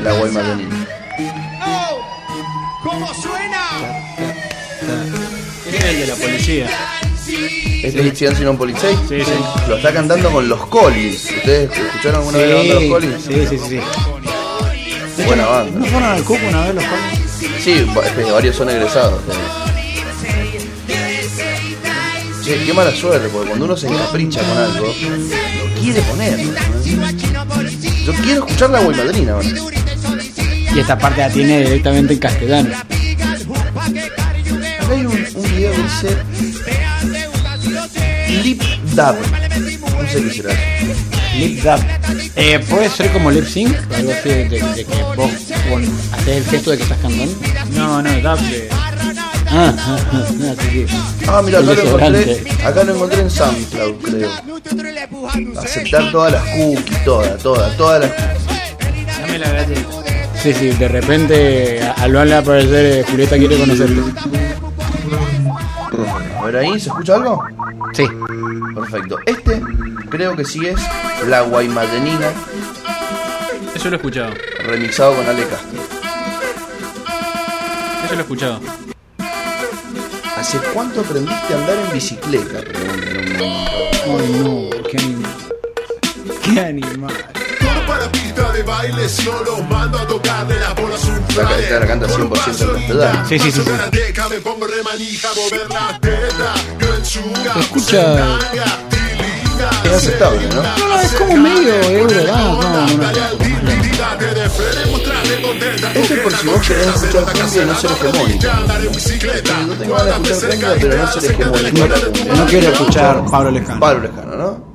la 0.02 0.14
Guaymadanina. 0.14 0.88
Es 5.68 5.84
el 5.84 6.00
de 6.00 6.08
la 6.08 6.16
policía. 6.16 6.70
Este 7.84 8.00
es 8.00 8.06
Itzian 8.06 8.36
Sinon 8.36 8.58
Policei. 8.58 8.96
Sí, 9.08 9.22
sí. 9.24 9.32
Lo 9.68 9.78
está 9.78 9.94
cantando 9.94 10.32
con 10.32 10.48
los 10.48 10.66
Collins. 10.68 11.26
¿Ustedes 11.38 11.72
escucharon 11.72 12.20
alguna 12.20 12.38
vez 12.38 12.50
la 12.50 12.56
banda 12.56 12.74
Los 12.76 12.84
Collins? 12.90 13.24
Sí, 13.24 13.48
sí, 13.48 13.58
sí, 13.58 13.80
sí. 15.18 15.24
Buena 15.26 15.44
¿No 15.44 15.50
banda. 15.52 15.90
fueron 15.90 16.04
al 16.04 16.24
cupo 16.24 16.48
una 16.48 16.62
vez 16.66 16.76
los 16.76 16.84
jóvenes? 16.84 17.20
Sí, 17.64 17.88
este, 18.06 18.24
varios 18.32 18.56
son 18.56 18.70
egresados. 18.70 19.22
Che, 22.46 22.64
qué 22.64 22.74
mala 22.74 22.92
suerte, 22.96 23.28
porque 23.30 23.48
cuando 23.48 23.66
uno 23.66 23.76
se 23.76 23.88
encapricha 23.88 24.40
con 24.42 24.58
algo, 24.58 24.86
lo 24.86 24.94
quiere 25.82 26.02
poner. 26.04 26.38
¿no? 26.46 26.54
Yo 28.06 28.14
quiero 28.24 28.46
escuchar 28.46 28.70
la 28.70 28.82
Guaymadrina 28.82 29.32
ahora. 29.34 29.48
Y 30.76 30.80
esta 30.80 30.98
parte 30.98 31.22
la 31.22 31.30
tiene 31.30 31.64
directamente 31.64 32.14
en 32.14 32.20
castellano. 32.20 32.70
Acá 32.76 32.86
hay 34.92 35.06
un, 35.06 35.26
un 35.36 35.44
video 35.56 35.72
que 35.72 35.82
dice 35.82 36.18
Lip 38.44 38.62
Dub. 38.94 39.16
No 40.02 40.10
sé 40.10 40.24
qué 40.24 40.32
será. 40.32 40.54
Lip 41.40 41.64
dub. 41.64 41.80
Eh, 42.38 42.60
puede 42.70 42.90
ser 42.90 43.12
como 43.12 43.30
lip 43.32 43.46
sync, 43.46 43.76
algo 43.94 44.12
así 44.12 44.30
de, 44.30 44.36
de- 44.50 44.62
de 44.62 44.86
que 44.86 45.04
vos 45.18 45.32
bueno, 45.70 45.88
haces 46.14 46.28
el 46.38 46.46
gesto 46.46 46.72
de 46.72 46.78
que 46.78 46.84
estás 46.84 46.98
cantando. 47.00 47.36
No, 47.74 48.02
no, 48.02 48.22
Dable. 48.22 48.70
Ah, 48.72 48.92
ah, 49.56 49.74
ah, 49.78 50.00
ah. 50.12 50.56
Ah, 51.28 51.42
mira, 51.44 51.60
acá 51.60 51.74
lo 51.74 51.82
encontré. 51.82 52.44
Acá 52.66 52.84
lo 52.84 52.94
encontré 52.96 53.22
en 53.22 53.30
SoundCloud, 53.30 53.96
creo. 54.02 54.30
Aceptar 55.60 56.12
todas 56.12 56.34
las 56.34 56.44
cookies, 56.44 57.06
todas, 57.06 57.38
todas, 57.42 57.78
todas 57.78 58.02
las 58.02 58.12
Dame 59.22 59.40
la 59.40 59.52
galleta. 59.52 59.82
Sí, 60.42 60.54
sí, 60.54 60.70
de 60.70 60.88
repente 60.88 61.82
a 61.82 62.08
Luan 62.08 62.28
le 62.28 62.34
va 62.34 62.40
a 62.40 62.42
aparecer 62.42 62.86
eh, 62.86 63.06
Julieta 63.10 63.38
quiere 63.38 63.58
conocerte. 63.58 64.02
A 66.40 66.46
ver 66.46 66.58
ahí, 66.58 66.80
¿se 66.80 66.90
escucha 66.90 67.16
algo? 67.16 67.44
Sí. 67.94 68.06
Perfecto. 68.76 69.18
Este 69.26 69.62
creo 70.10 70.36
que 70.36 70.46
sí 70.46 70.66
es 70.66 70.80
La 71.28 71.42
Guaymadenina 71.42 72.28
Eso 73.74 73.90
lo 73.90 73.96
he 73.96 73.98
escuchado. 73.98 74.34
remixado 74.68 75.16
con 75.16 75.26
Ale 75.26 75.44
Castro. 75.48 75.80
Eso 78.04 78.14
lo 78.14 78.20
he 78.20 78.22
escuchado. 78.22 78.60
¿Hace 80.48 80.60
cuánto 80.76 81.02
aprendiste 81.02 81.54
a 81.56 81.58
andar 81.58 81.76
en 81.76 81.92
bicicleta? 81.92 82.60
Ay, 83.40 84.30
no, 84.44 84.70
qué 84.88 84.98
animal. 85.00 85.36
Qué 86.44 86.60
animal. 86.60 87.14
Todo 87.60 87.88
para 87.88 88.12
pista 88.12 88.52
de 88.52 88.62
baile, 88.62 89.10
solo 89.10 89.64
mando 89.64 89.98
a 89.98 90.06
tocar 90.06 90.46
de 90.46 90.60
la 90.60 91.88
canta 91.88 92.06
100% 92.06 92.22
en 92.22 92.30
castellano. 92.30 93.28
Sí, 93.28 93.40
sí, 93.40 93.52
sí, 93.52 93.62
sí. 93.62 93.72
Su 97.02 97.22
Escucha. 97.60 98.38
Es 99.84 99.94
aceptable, 99.94 100.48
¿no? 100.50 100.62
No, 100.62 100.88
no, 100.90 101.00
es 101.00 101.12
como 101.14 101.38
medio 101.38 101.74
euro, 101.82 102.24
no, 102.24 102.62
no, 102.62 102.88
no, 102.88 103.35
no. 103.66 103.72
Este 105.96 106.16
por 106.18 106.36
si 106.36 106.48
vos 106.48 106.68
querés 106.68 106.88
escuchar 106.88 107.24
cumbia 107.24 107.64
y 107.64 107.66
no 107.66 107.76
ser 107.76 107.92
hegemónico. 107.92 108.48
No 109.68 109.74
tengo 109.76 109.96
ganas 109.96 110.24
de 110.24 110.32
escuchar 110.32 110.50
cumbia, 110.50 110.78
pero 110.82 110.98
no 110.98 111.08
ser 111.12 111.32
hegemónico. 111.32 111.88
cumbia. 111.88 112.34
No 112.36 112.46
quiero 112.46 112.70
escuchar 112.70 113.26
Pablo 113.30 113.52
Lejano. 113.52 113.80
Pablo 113.80 114.02
Lejano, 114.08 114.36
¿no? 114.36 114.66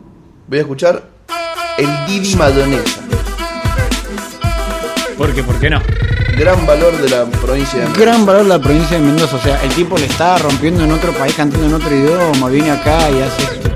Voy 0.48 0.58
a 0.58 0.62
escuchar 0.62 1.02
el 1.78 2.06
Divi 2.06 2.34
Madonesa. 2.34 3.00
¿Por 5.16 5.34
qué? 5.34 5.42
¿Por 5.42 5.58
qué 5.60 5.70
no? 5.70 5.82
Gran 6.36 6.66
valor 6.66 6.96
de 6.96 7.08
la 7.10 7.26
provincia 7.26 7.78
de 7.78 7.84
Mendoza. 7.84 8.04
Gran 8.04 8.24
valor 8.26 8.46
la 8.46 8.58
provincia 8.58 8.98
de 8.98 9.04
Mendoza, 9.04 9.36
o 9.36 9.40
sea, 9.40 9.62
el 9.62 9.70
tipo 9.74 9.98
le 9.98 10.06
está 10.06 10.38
rompiendo 10.38 10.82
en 10.82 10.92
otro 10.92 11.12
país, 11.12 11.34
cantando 11.34 11.66
en 11.66 11.74
otro 11.74 11.94
idioma, 11.94 12.48
viene 12.48 12.70
acá 12.70 13.10
y 13.10 13.20
hace 13.20 13.42
esto. 13.42 13.70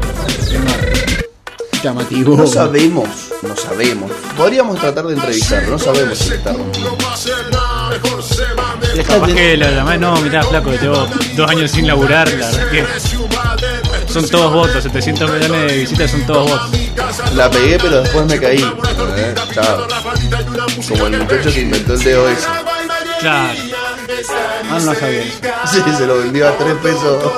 Llamativo. 1.84 2.34
No 2.34 2.46
sabemos, 2.46 3.08
no 3.42 3.54
sabemos. 3.54 4.10
Podríamos 4.38 4.80
tratar 4.80 5.04
de 5.04 5.12
entrevistarlo, 5.16 5.72
no 5.72 5.78
sabemos 5.78 6.16
si 6.16 6.32
está 6.32 6.52
está 8.96 9.12
Capaz 9.12 9.26
que 9.34 9.56
lo 9.58 9.70
llamás, 9.70 10.00
no, 10.00 10.16
mirá, 10.22 10.42
flaco, 10.44 10.70
que 10.70 10.78
llevo 10.78 11.06
dos 11.36 11.50
años 11.50 11.70
sin 11.70 11.86
laburar, 11.86 12.26
la 12.30 12.50
verdad 12.50 12.70
que 12.70 12.86
son 14.10 14.26
todos 14.30 14.50
votos, 14.50 14.82
700 14.82 15.30
millones 15.30 15.72
de 15.72 15.76
visitas 15.76 16.10
son 16.10 16.24
todos 16.24 16.50
votos. 16.50 16.70
La 17.34 17.50
pegué, 17.50 17.78
pero 17.78 18.00
después 18.00 18.26
me 18.26 18.40
caí. 18.40 18.62
Eh, 19.16 19.34
chao. 19.52 19.86
Como 20.88 21.06
el 21.06 21.18
muchacho 21.18 21.52
que 21.52 21.60
inventó 21.60 21.92
el 21.92 22.02
DOS. 22.02 22.48
Claro. 23.20 23.58
Ah, 24.70 24.78
no 24.82 24.94
sabía 24.94 25.22
eso. 25.22 25.38
Sí, 25.66 25.82
se 25.98 26.06
lo 26.06 26.16
vendió 26.18 26.48
a 26.48 26.56
3 26.56 26.74
pesos 26.76 27.32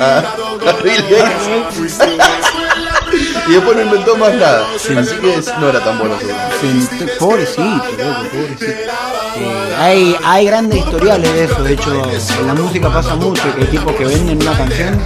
a, 0.00 0.18
a 0.68 0.72
Bill 0.82 1.04
Gates. 1.08 1.98
y 3.48 3.52
después 3.52 3.76
no 3.76 3.82
inventó 3.82 4.16
más 4.16 4.34
nada. 4.34 4.66
Así 4.74 4.88
que 4.94 5.42
no 5.60 5.68
era 5.68 5.84
tan 5.84 5.98
bueno. 5.98 6.14
Sí, 6.60 6.88
pobrecito, 7.18 7.62
pobrecito. 8.32 8.64
Eh, 9.38 9.74
hay, 9.78 10.16
hay 10.24 10.46
grandes 10.46 10.78
historiales 10.78 11.32
de 11.32 11.44
eso, 11.44 11.62
de 11.62 11.74
hecho 11.74 11.92
en 12.40 12.46
la 12.46 12.54
música 12.54 12.90
pasa 12.90 13.14
mucho, 13.16 13.42
que 13.54 13.62
hay 13.62 13.66
tipos 13.68 13.94
que 13.94 14.04
venden 14.06 14.40
una 14.40 14.56
canción 14.56 14.98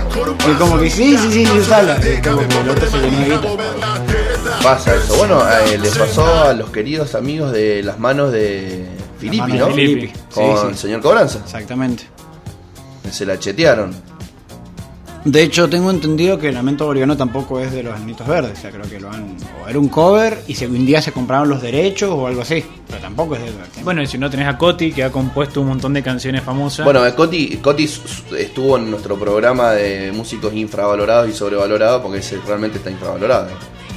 y 0.48 0.55
como 0.55 0.79
que 0.79 0.88
sí, 0.88 1.18
sí, 1.18 1.33
sí, 1.33 1.46
sí, 1.46 1.59
usala. 1.59 1.96
Es 1.96 2.26
como 2.26 2.46
que 2.46 2.59
el 2.59 2.68
otro 2.70 2.88
se. 2.88 2.98
Pasa 4.62 4.94
eso. 4.94 5.16
Bueno, 5.16 5.42
eh, 5.48 5.79
les 5.79 5.96
pasó 5.96 6.44
a 6.44 6.53
los 6.53 6.70
queridos 6.70 7.14
amigos 7.14 7.50
de 7.53 7.83
las 7.83 7.98
manos 7.98 8.31
de 8.31 8.87
Filippi, 9.18 9.53
¿no? 9.55 9.68
Filippi. 9.70 10.09
Sí, 10.09 10.14
Con 10.35 10.61
sí. 10.61 10.66
el 10.68 10.76
señor 10.76 11.00
Cobranza. 11.00 11.38
Exactamente. 11.44 12.05
Se 13.11 13.26
la 13.26 13.38
chetearon. 13.38 14.09
De 15.24 15.42
hecho, 15.42 15.68
tengo 15.68 15.90
entendido 15.90 16.38
que 16.38 16.50
Lamento 16.50 16.87
Boliviano 16.87 17.14
tampoco 17.14 17.61
es 17.61 17.72
de 17.72 17.83
los 17.83 17.94
Anitos 17.94 18.26
Verdes. 18.26 18.59
O 18.59 18.61
sea, 18.62 18.70
creo 18.70 18.88
que 18.88 18.98
lo 18.98 19.11
han. 19.11 19.37
O 19.62 19.68
era 19.68 19.78
un 19.78 19.88
cover 19.88 20.42
y 20.46 20.54
se, 20.54 20.66
un 20.66 20.87
día 20.87 21.02
se 21.02 21.12
compraron 21.12 21.48
los 21.48 21.61
derechos 21.61 22.11
o 22.11 22.26
algo 22.26 22.40
así. 22.40 22.64
Pero 22.87 23.00
tampoco 23.02 23.35
es 23.35 23.42
de 23.42 23.48
ellos. 23.48 23.85
Bueno, 23.85 24.00
y 24.02 24.06
si 24.06 24.16
no 24.16 24.30
tenés 24.30 24.48
a 24.48 24.56
Coti, 24.56 24.92
que 24.92 25.04
ha 25.04 25.12
compuesto 25.12 25.61
un 25.61 25.68
montón 25.68 25.92
de 25.92 26.02
canciones 26.02 26.42
famosas. 26.42 26.85
Bueno, 26.85 27.06
eh, 27.06 27.14
Coti, 27.14 27.59
Coti 27.59 27.85
estuvo 28.38 28.78
en 28.78 28.90
nuestro 28.90 29.18
programa 29.18 29.72
de 29.72 30.11
músicos 30.12 30.54
infravalorados 30.54 31.28
y 31.28 31.33
sobrevalorados 31.33 32.00
porque 32.00 32.18
ese 32.18 32.38
realmente 32.46 32.78
está 32.78 32.90
infravalorado. 32.90 33.48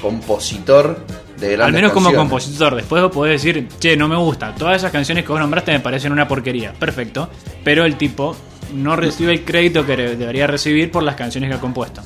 Compositor 0.02 1.06
de 1.40 1.54
grandes 1.54 1.68
al 1.68 1.74
menos 1.74 1.94
como 1.94 2.08
canciones. 2.08 2.30
compositor. 2.30 2.76
Después 2.76 3.02
vos 3.02 3.12
podés 3.14 3.42
decir, 3.42 3.70
che, 3.80 3.96
no 3.96 4.10
me 4.10 4.18
gusta. 4.18 4.54
Todas 4.56 4.76
esas 4.76 4.92
canciones 4.92 5.24
que 5.24 5.32
vos 5.32 5.40
nombraste 5.40 5.72
me 5.72 5.80
parecen 5.80 6.12
una 6.12 6.28
porquería. 6.28 6.74
Perfecto. 6.74 7.30
Pero 7.64 7.86
el 7.86 7.96
tipo 7.96 8.36
no 8.74 8.96
recibe 8.96 9.32
el 9.34 9.44
crédito 9.46 9.86
que 9.86 9.96
debería 9.96 10.48
recibir 10.48 10.92
por 10.92 11.04
las 11.04 11.16
canciones 11.16 11.50
que 11.50 11.56
ha 11.56 11.60
compuesto. 11.60 12.02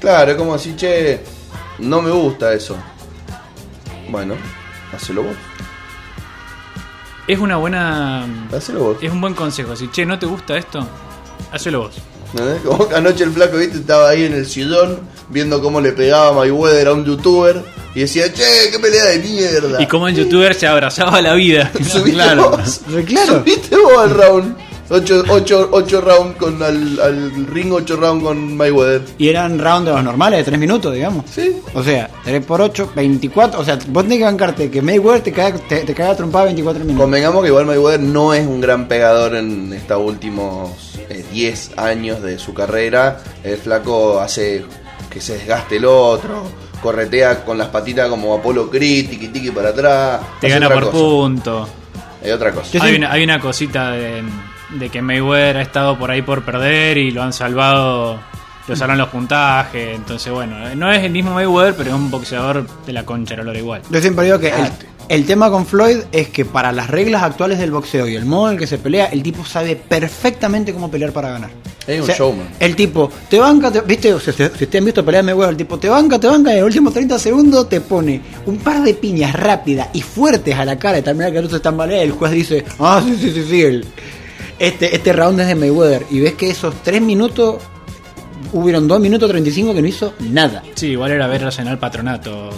Claro, 0.00 0.32
es 0.32 0.36
como 0.36 0.52
decir, 0.54 0.76
che, 0.76 1.20
no 1.78 2.02
me 2.02 2.10
gusta 2.10 2.52
eso. 2.52 2.76
Bueno, 4.08 4.34
hacelo 4.94 5.22
vos. 5.24 5.36
Es 7.26 7.38
una 7.38 7.56
buena. 7.56 8.24
Hacelo 8.56 8.80
vos. 8.80 8.96
Es 9.00 9.10
un 9.10 9.20
buen 9.20 9.34
consejo. 9.34 9.74
Si, 9.74 9.88
che, 9.90 10.06
¿no 10.06 10.18
te 10.18 10.26
gusta 10.26 10.56
esto? 10.56 10.86
Hacelo 11.52 11.80
vos. 11.80 11.96
Como 12.64 12.88
que 12.88 12.94
anoche 12.94 13.24
el 13.24 13.32
flaco, 13.32 13.56
viste, 13.56 13.78
estaba 13.78 14.10
ahí 14.10 14.24
en 14.24 14.34
el 14.34 14.46
sillón 14.46 15.00
viendo 15.30 15.60
cómo 15.62 15.80
le 15.80 15.92
pegaba 15.92 16.32
Mayweather 16.34 16.88
a 16.88 16.92
un 16.92 17.04
youtuber 17.04 17.64
y 17.94 18.00
decía, 18.00 18.30
che, 18.32 18.42
qué 18.70 18.78
pelea 18.78 19.06
de 19.06 19.18
mierda. 19.20 19.80
Y 19.82 19.86
como 19.86 20.06
el 20.06 20.14
youtuber 20.14 20.54
se 20.54 20.66
abrazaba 20.66 21.16
a 21.18 21.22
la 21.22 21.32
vida. 21.34 21.70
¿Subiste 21.82 22.12
Claro, 22.12 22.50
vos? 22.50 22.80
claro. 23.06 23.38
¿Subiste 23.38 23.76
vos 23.76 23.98
al 23.98 24.10
round? 24.10 24.56
8 24.88 25.24
ocho, 25.30 25.68
ocho 25.72 26.00
round 26.00 26.36
con 26.36 26.62
al, 26.62 27.00
al 27.00 27.46
ring 27.46 27.72
8 27.72 27.96
round 27.96 28.22
con 28.22 28.56
Mayweather. 28.56 29.02
Y 29.18 29.28
eran 29.28 29.58
round 29.58 29.86
de 29.88 29.92
los 29.94 30.04
normales 30.04 30.38
de 30.40 30.44
3 30.44 30.58
minutos, 30.58 30.94
digamos. 30.94 31.24
Sí. 31.30 31.56
O 31.74 31.82
sea, 31.82 32.08
3 32.24 32.44
por 32.44 32.60
8, 32.60 32.92
24. 32.94 33.60
O 33.60 33.64
sea, 33.64 33.78
vos 33.88 34.04
tenés 34.04 34.18
que 34.18 34.24
bancarte 34.24 34.70
que 34.70 34.82
Mayweather 34.82 35.22
te 35.22 35.32
caga, 35.32 35.58
te, 35.58 35.80
te 35.80 35.94
caga 35.94 36.14
trompada 36.16 36.44
24 36.46 36.84
minutos. 36.84 37.02
Convengamos 37.04 37.42
que 37.42 37.48
igual 37.48 37.66
Mayweather 37.66 38.00
no 38.00 38.32
es 38.32 38.46
un 38.46 38.60
gran 38.60 38.86
pegador 38.86 39.34
en 39.34 39.72
estos 39.72 40.00
últimos 40.00 40.70
eh, 41.08 41.24
10 41.32 41.78
años 41.78 42.22
de 42.22 42.38
su 42.38 42.54
carrera. 42.54 43.18
El 43.42 43.56
flaco 43.56 44.20
hace 44.20 44.64
que 45.10 45.20
se 45.20 45.34
desgaste 45.38 45.78
el 45.78 45.84
otro, 45.86 46.44
corretea 46.82 47.44
con 47.44 47.58
las 47.58 47.68
patitas 47.68 48.08
como 48.08 48.34
Apolo 48.34 48.70
Creed, 48.70 49.08
tiki 49.10 49.28
tiki 49.28 49.50
para 49.50 49.70
atrás. 49.70 50.20
Te 50.40 50.48
gana 50.48 50.68
por 50.68 50.84
cosa. 50.84 50.92
punto. 50.98 51.68
Es 52.22 52.32
otra 52.32 52.52
cosa. 52.52 52.78
Hay 52.84 52.90
sí- 52.92 52.96
una, 52.98 53.12
hay 53.12 53.24
una 53.24 53.40
cosita 53.40 53.90
de, 53.92 54.22
de 54.70 54.88
que 54.88 55.00
Mayweather 55.02 55.58
ha 55.58 55.62
estado 55.62 55.98
por 55.98 56.10
ahí 56.10 56.22
por 56.22 56.44
perder 56.44 56.98
y 56.98 57.10
lo 57.10 57.22
han 57.22 57.32
salvado, 57.32 58.18
lo 58.66 58.76
salvan 58.76 58.98
los 58.98 59.08
puntajes. 59.08 59.94
Entonces, 59.96 60.32
bueno, 60.32 60.56
no 60.74 60.90
es 60.92 61.02
el 61.04 61.12
mismo 61.12 61.32
Mayweather, 61.34 61.74
pero 61.76 61.90
es 61.90 61.96
un 61.96 62.10
boxeador 62.10 62.66
de 62.86 62.92
la 62.92 63.04
concha, 63.04 63.36
lo 63.36 63.56
igual. 63.56 63.82
Yo 63.90 64.00
siempre 64.00 64.24
digo 64.24 64.38
que 64.38 64.48
el, 64.48 64.68
el 65.08 65.24
tema 65.26 65.50
con 65.50 65.66
Floyd 65.66 65.98
es 66.12 66.28
que 66.30 66.44
para 66.44 66.72
las 66.72 66.88
reglas 66.90 67.22
actuales 67.22 67.58
del 67.58 67.70
boxeo 67.70 68.08
y 68.08 68.16
el 68.16 68.24
modo 68.26 68.48
en 68.48 68.54
el 68.54 68.58
que 68.58 68.66
se 68.66 68.78
pelea, 68.78 69.06
el 69.06 69.22
tipo 69.22 69.44
sabe 69.44 69.76
perfectamente 69.76 70.72
cómo 70.72 70.90
pelear 70.90 71.12
para 71.12 71.30
ganar. 71.30 71.50
Es 71.86 72.00
un 72.00 72.08
showman. 72.08 72.48
El 72.58 72.74
tipo 72.74 73.08
te 73.30 73.38
banca, 73.38 73.70
te- 73.70 73.80
viste, 73.82 74.12
o 74.12 74.18
sea, 74.18 74.32
si, 74.32 74.42
ustedes 74.42 74.74
han 74.74 74.84
visto 74.84 75.04
pelear 75.04 75.22
Mayweather, 75.22 75.50
el 75.52 75.56
tipo 75.56 75.78
te 75.78 75.88
banca, 75.88 76.18
te 76.18 76.26
banca 76.26 76.50
y 76.50 76.54
en 76.54 76.58
los 76.62 76.66
últimos 76.66 76.92
30 76.92 77.16
segundos 77.20 77.68
te 77.68 77.80
pone 77.80 78.20
un 78.46 78.58
par 78.58 78.82
de 78.82 78.92
piñas 78.94 79.32
rápidas 79.32 79.90
y 79.92 80.02
fuertes 80.02 80.56
a 80.56 80.64
la 80.64 80.76
cara 80.76 80.98
y 80.98 81.02
termina 81.02 81.30
que 81.30 81.38
el 81.38 81.44
otro 81.44 81.58
se 81.58 81.62
tambalea 81.62 82.00
y 82.02 82.06
el 82.06 82.10
juez 82.10 82.32
dice, 82.32 82.64
ah, 82.80 83.00
sí, 83.04 83.16
sí, 83.20 83.30
sí, 83.30 83.44
sí, 83.48 83.62
el- 83.62 83.86
este, 84.58 84.94
este 84.94 85.12
round 85.12 85.40
es 85.40 85.46
de 85.48 85.54
Mayweather 85.54 86.06
y 86.10 86.20
ves 86.20 86.34
que 86.34 86.50
esos 86.50 86.74
3 86.82 87.00
minutos, 87.02 87.62
hubieron 88.52 88.86
2 88.88 89.00
minutos 89.00 89.28
35 89.28 89.74
que 89.74 89.82
no 89.82 89.88
hizo 89.88 90.14
nada. 90.20 90.62
Sí, 90.74 90.88
igual 90.88 91.10
era 91.12 91.26
ver 91.26 91.44
Arsenal 91.44 91.78
Patronato. 91.78 92.50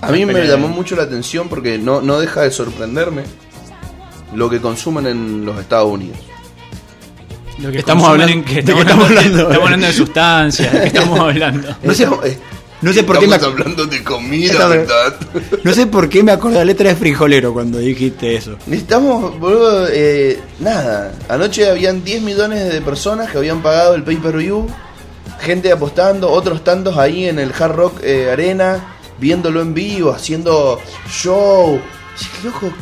A 0.00 0.10
mí 0.12 0.24
me 0.26 0.46
llamó 0.46 0.68
mucho 0.68 0.94
la 0.96 1.04
atención 1.04 1.48
porque 1.48 1.78
no, 1.78 2.00
no 2.00 2.20
deja 2.20 2.42
de 2.42 2.50
sorprenderme 2.50 3.22
lo 4.34 4.50
que 4.50 4.60
consumen 4.60 5.06
en 5.06 5.44
los 5.44 5.58
Estados 5.58 5.90
Unidos. 5.90 6.18
Lo 7.58 7.72
que 7.72 7.78
Estamos 7.78 8.06
hablando- 8.06 8.32
en 8.34 8.44
que 8.44 8.54
¿de 8.54 8.60
estamos, 8.60 8.84
qué 8.84 8.90
estamos 8.90 9.04
hablando, 9.08 9.20
hablando? 9.28 9.40
estamos 9.50 9.64
hablando 9.64 9.86
de 9.86 9.92
sustancias, 9.94 10.72
¿de 10.74 10.80
qué 10.80 10.86
estamos 10.88 11.20
hablando? 11.20 11.68
No 11.82 11.92
eh, 12.24 12.38
no 12.82 12.92
sé 12.92 13.02
por 13.04 13.18
qué 13.18 13.26
me- 13.26 13.36
hablando 13.36 13.86
de 13.86 14.02
comida. 14.04 14.52
No 15.64 15.72
sé 15.74 15.86
por 15.86 16.08
qué 16.08 16.22
me 16.22 16.32
acordé 16.32 16.56
la 16.56 16.64
letra 16.64 16.88
de 16.90 16.96
frijolero 16.96 17.52
cuando 17.52 17.78
dijiste 17.78 18.36
eso. 18.36 18.56
Necesitamos, 18.66 19.38
boludo, 19.38 19.88
eh, 19.90 20.38
nada. 20.60 21.12
Anoche 21.28 21.68
habían 21.68 22.04
10 22.04 22.22
millones 22.22 22.72
de 22.72 22.80
personas 22.82 23.30
que 23.30 23.38
habían 23.38 23.62
pagado 23.62 23.94
el 23.94 24.02
pay-per-view. 24.02 24.66
Gente 25.40 25.70
apostando, 25.72 26.30
otros 26.30 26.64
tantos 26.64 26.96
ahí 26.96 27.26
en 27.28 27.38
el 27.38 27.52
Hard 27.58 27.74
Rock 27.76 28.00
eh, 28.02 28.30
Arena, 28.30 28.96
viéndolo 29.18 29.60
en 29.60 29.74
vivo, 29.74 30.10
haciendo 30.12 30.80
show. 31.10 31.80
Sí, 32.16 32.26
loco, 32.44 32.72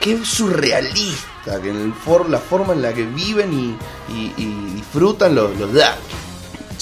qué 0.00 0.18
surrealista 0.24 1.60
que 1.62 1.70
en 1.70 1.76
el 1.80 1.92
for- 1.92 2.28
la 2.30 2.38
forma 2.38 2.72
en 2.74 2.82
la 2.82 2.92
que 2.92 3.02
viven 3.04 3.52
y, 3.52 3.76
y- 4.14 4.32
y 4.36 4.72
disfrutan 4.76 5.34
los, 5.34 5.50
los. 5.58 5.70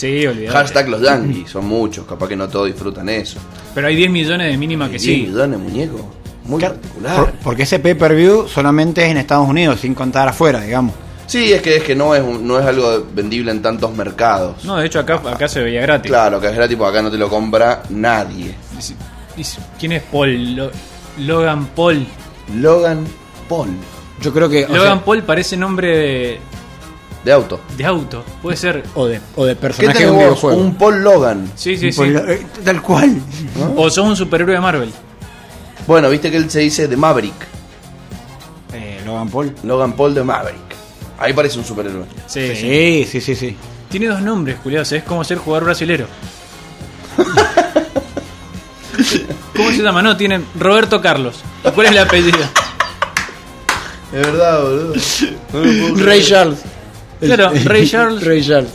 Sí, 0.03 0.27
olvidate. 0.27 0.57
Hashtag 0.59 0.89
los 0.89 1.01
yankees, 1.01 1.51
son 1.51 1.67
muchos, 1.67 2.05
capaz 2.07 2.29
que 2.29 2.37
no 2.37 2.49
todos 2.49 2.67
disfrutan 2.67 3.09
eso. 3.09 3.39
Pero 3.75 3.87
hay 3.87 3.95
10 3.97 4.11
millones 4.11 4.51
de 4.51 4.57
mínima 4.59 4.87
que 4.87 4.99
10 4.99 5.03
sí. 5.03 5.23
millones, 5.29 5.59
muñeco. 5.61 6.13
Muy 6.45 6.59
Claro, 6.59 6.75
particular. 6.75 7.17
por- 7.17 7.33
porque 7.35 7.63
ese 7.63 7.79
pay-per-view 7.79 8.49
solamente 8.49 9.05
es 9.05 9.11
en 9.13 9.19
Estados 9.19 9.49
Unidos, 9.49 9.79
sin 9.81 9.95
contar 9.95 10.29
afuera, 10.29 10.61
digamos. 10.61 10.93
Sí, 11.29 11.53
es 11.53 11.63
que 11.63 11.77
es 11.77 11.85
que 11.85 11.95
no 11.95 12.15
es 12.17 12.21
un- 12.23 12.47
no 12.47 12.59
es 12.59 12.67
algo 12.67 13.07
vendible 13.15 13.53
en 13.53 13.63
tantos 13.63 13.95
mercados. 13.95 14.65
No, 14.65 14.77
de 14.77 14.87
hecho 14.87 14.99
acá, 14.99 15.23
acá 15.25 15.47
se 15.47 15.63
veía 15.63 15.81
gratis. 15.83 16.11
Claro, 16.11 16.41
que 16.41 16.49
es 16.49 16.55
gratis 16.55 16.77
porque 16.77 16.91
acá 16.99 17.03
no 17.03 17.11
te 17.11 17.17
lo 17.17 17.29
compra 17.31 17.85
nadie. 17.91 18.55
¿Quién 19.79 19.93
es 19.93 20.03
Paul? 20.03 20.57
Lo- 20.57 20.71
Logan 21.19 21.67
Paul. 21.77 22.05
Logan 22.57 23.05
Paul 23.49 23.69
Yo 24.21 24.33
creo 24.33 24.49
que. 24.49 24.65
o 24.67 24.69
Logan 24.75 24.99
sea, 24.99 25.05
Paul 25.05 25.23
parece 25.23 25.57
nombre 25.57 25.97
de, 25.97 26.39
de 27.25 27.33
auto. 27.33 27.61
de 27.77 27.85
auto. 27.85 28.25
Puede 28.43 28.57
ser. 28.57 28.83
o, 28.95 29.07
de, 29.07 29.21
o 29.37 29.45
de 29.45 29.55
¿Qué 29.55 29.61
personaje 29.61 29.99
de 29.99 30.05
tenés 30.05 30.11
un 30.11 30.17
vos? 30.17 30.25
videojuego. 30.25 30.61
Un 30.61 30.75
Paul 30.75 31.03
Logan. 31.03 31.53
Sí, 31.55 31.77
sí, 31.77 31.93
sí. 31.93 32.03
Eh, 32.05 32.47
Tal 32.65 32.83
cual. 32.83 33.21
O 33.77 33.89
sos 33.91 34.07
un 34.07 34.17
superhéroe 34.17 34.55
de 34.55 34.61
Marvel. 34.61 34.91
Bueno, 35.87 36.09
viste 36.11 36.31
que 36.31 36.37
él 36.37 36.51
se 36.51 36.61
dice 36.61 36.89
de 36.89 36.97
Maverick. 36.97 37.35
Eh, 38.75 39.03
Logan 39.05 39.29
Paul. 39.29 39.55
Logan 39.65 39.93
Paul 39.95 40.15
de 40.15 40.23
Maverick. 40.25 40.61
Ahí 41.19 41.33
parece 41.33 41.59
un 41.59 41.65
superhéroe. 41.65 42.05
Sí, 42.27 42.49
sí. 42.55 42.57
Sí, 42.57 43.07
sí, 43.11 43.21
sí, 43.21 43.35
sí. 43.37 43.57
Tiene 43.89 44.07
dos 44.09 44.21
nombres, 44.23 44.57
culiados. 44.63 44.91
Es 44.93 45.03
como 45.05 45.23
ser 45.23 45.39
jugador 45.39 45.65
brasilero. 45.67 46.07
¿Cómo 49.57 49.71
se 49.71 49.83
llama? 49.83 50.03
No, 50.03 50.17
tiene 50.17 50.41
Roberto 50.59 51.01
Carlos. 51.01 51.37
¿Y 51.65 51.71
cuál 51.71 51.87
es 51.87 51.93
el 51.93 51.99
apellido? 51.99 52.39
Es 54.13 54.27
verdad, 54.27 54.63
boludo. 54.63 54.95
No. 55.53 56.05
Ray 56.05 56.23
Charles. 56.25 56.59
Claro, 57.23 57.53
Ray 57.65 57.87
Charles. 57.91 58.25
Ray 58.25 58.45
Charles. 58.45 58.71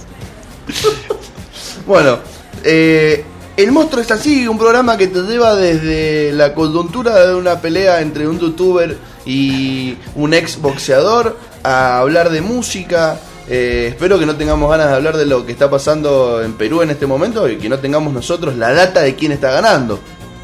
Bueno, 1.85 2.19
eh, 2.63 3.23
El 3.55 3.71
Monstruo 3.71 4.01
es 4.01 4.11
así, 4.11 4.47
un 4.47 4.57
programa 4.57 4.97
que 4.97 5.07
te 5.07 5.21
lleva 5.21 5.55
desde 5.55 6.31
la 6.33 6.53
coyuntura 6.53 7.27
de 7.27 7.35
una 7.35 7.59
pelea 7.61 8.01
entre 8.01 8.27
un 8.27 8.39
youtuber 8.39 8.97
y 9.25 9.97
un 10.15 10.33
ex 10.33 10.61
boxeador 10.61 11.37
a 11.63 11.99
hablar 11.99 12.29
de 12.29 12.41
música. 12.41 13.19
Eh, 13.49 13.87
espero 13.89 14.19
que 14.19 14.25
no 14.25 14.35
tengamos 14.35 14.69
ganas 14.69 14.89
de 14.89 14.95
hablar 14.95 15.15
de 15.17 15.25
lo 15.25 15.45
que 15.45 15.53
está 15.53 15.69
pasando 15.69 16.41
en 16.43 16.53
Perú 16.53 16.81
en 16.81 16.89
este 16.89 17.07
momento 17.07 17.47
y 17.49 17.57
que 17.57 17.69
no 17.69 17.79
tengamos 17.79 18.13
nosotros 18.13 18.57
la 18.57 18.73
data 18.73 19.01
de 19.01 19.15
quién 19.15 19.31
está 19.31 19.51
ganando. 19.51 19.99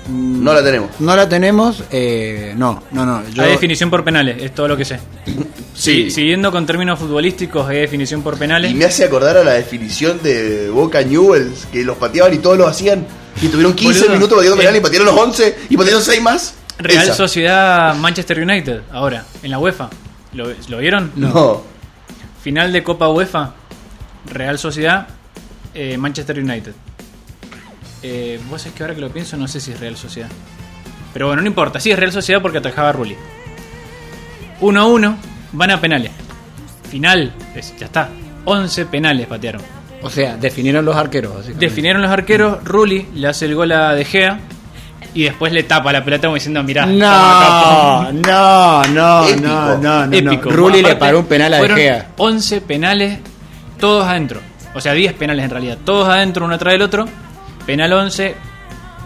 No 0.09 0.53
la 0.53 0.63
tenemos. 0.63 0.89
No 0.99 1.15
la 1.15 1.27
tenemos. 1.29 1.83
Eh, 1.91 2.53
no, 2.57 2.83
no, 2.91 3.05
no. 3.05 3.21
Yo, 3.29 3.43
Hay 3.43 3.51
definición 3.51 3.89
por 3.89 4.03
penales, 4.03 4.41
es 4.41 4.53
todo 4.53 4.67
lo 4.67 4.77
que 4.77 4.85
sé. 4.85 4.99
Sí. 5.73 6.11
Siguiendo 6.11 6.51
con 6.51 6.65
términos 6.65 6.99
futbolísticos, 6.99 7.67
hay 7.67 7.79
definición 7.79 8.21
por 8.21 8.37
penales. 8.37 8.71
Y 8.71 8.75
me 8.75 8.85
hace 8.85 9.03
acordar 9.05 9.37
a 9.37 9.43
la 9.43 9.53
definición 9.53 10.21
de 10.21 10.69
Boca 10.69 11.01
Newells, 11.01 11.65
que 11.71 11.83
los 11.83 11.97
pateaban 11.97 12.33
y 12.33 12.37
todos 12.37 12.57
lo 12.57 12.67
hacían. 12.67 13.05
Y 13.41 13.47
tuvieron 13.47 13.73
15 13.73 13.99
Boludo, 13.99 14.13
minutos 14.15 14.37
pateando 14.37 14.55
eh. 14.55 14.65
penal 14.65 14.75
y 14.75 14.79
patearon 14.81 15.07
los 15.07 15.17
11 15.17 15.57
y 15.69 15.77
patearon 15.77 16.01
6 16.03 16.21
más. 16.21 16.53
Real 16.77 17.03
Esa. 17.03 17.15
Sociedad 17.15 17.95
Manchester 17.95 18.39
United, 18.39 18.81
ahora, 18.91 19.25
en 19.41 19.51
la 19.51 19.59
UEFA. 19.59 19.89
¿Lo, 20.33 20.47
lo 20.67 20.77
vieron? 20.77 21.11
No. 21.15 21.63
Final 22.43 22.71
de 22.73 22.83
Copa 22.83 23.09
UEFA. 23.09 23.53
Real 24.25 24.57
Sociedad 24.59 25.07
eh, 25.73 25.97
Manchester 25.97 26.39
United. 26.39 26.73
Eh, 28.03 28.39
Vos 28.49 28.61
sabés 28.61 28.75
que 28.75 28.83
ahora 28.83 28.95
que 28.95 29.01
lo 29.01 29.09
pienso 29.09 29.37
no 29.37 29.47
sé 29.47 29.59
si 29.59 29.71
es 29.71 29.79
Real 29.79 29.95
Sociedad. 29.97 30.29
Pero 31.13 31.27
bueno, 31.27 31.41
no 31.41 31.47
importa. 31.47 31.79
Sí 31.79 31.91
es 31.91 31.97
Real 31.97 32.11
Sociedad 32.11 32.41
porque 32.41 32.57
atajaba 32.57 32.89
a 32.89 32.91
Rulli. 32.91 33.15
1 34.59 34.79
a 34.79 34.85
1. 34.85 35.17
Van 35.53 35.71
a 35.71 35.79
penales. 35.79 36.11
Final. 36.89 37.33
es- 37.55 37.73
ya 37.77 37.85
está. 37.85 38.09
11 38.45 38.85
penales 38.87 39.25
patearon. 39.27 39.61
O 40.01 40.09
sea, 40.09 40.35
definieron 40.35 40.83
los 40.83 40.95
arqueros. 40.95 41.45
Definieron 41.57 42.01
los 42.01 42.11
arqueros. 42.11 42.63
Rulli 42.63 43.07
le 43.15 43.27
hace 43.29 43.45
el 43.45 43.55
gol 43.55 43.71
a 43.71 43.93
De 43.93 44.03
Gea. 44.05 44.39
Y 45.15 45.23
después 45.23 45.53
le 45.53 45.63
tapa 45.63 45.93
la 45.93 46.03
pelota 46.03 46.27
como 46.27 46.35
diciendo, 46.35 46.61
mirá. 46.63 46.85
No, 46.87 47.07
acá, 47.07 48.09
pum". 48.09 48.21
no, 48.25 48.83
no, 48.85 49.27
Épico. 49.29 49.47
no, 49.47 49.77
no, 49.77 50.07
no. 50.07 50.13
Épico. 50.17 50.49
Rulli 50.51 50.81
le 50.81 50.95
paró 50.95 51.19
un 51.19 51.25
penal 51.25 51.53
a 51.53 51.61
De 51.61 51.69
Gea. 51.69 52.07
11 52.17 52.61
penales, 52.61 53.19
todos 53.79 54.05
adentro. 54.07 54.41
O 54.75 54.81
sea, 54.81 54.93
10 54.93 55.13
penales 55.13 55.45
en 55.45 55.51
realidad. 55.51 55.77
Todos 55.85 56.09
adentro, 56.09 56.45
uno 56.45 56.55
atrás 56.55 56.73
del 56.73 56.81
otro. 56.81 57.05
Penal 57.65 57.93
11. 57.93 58.35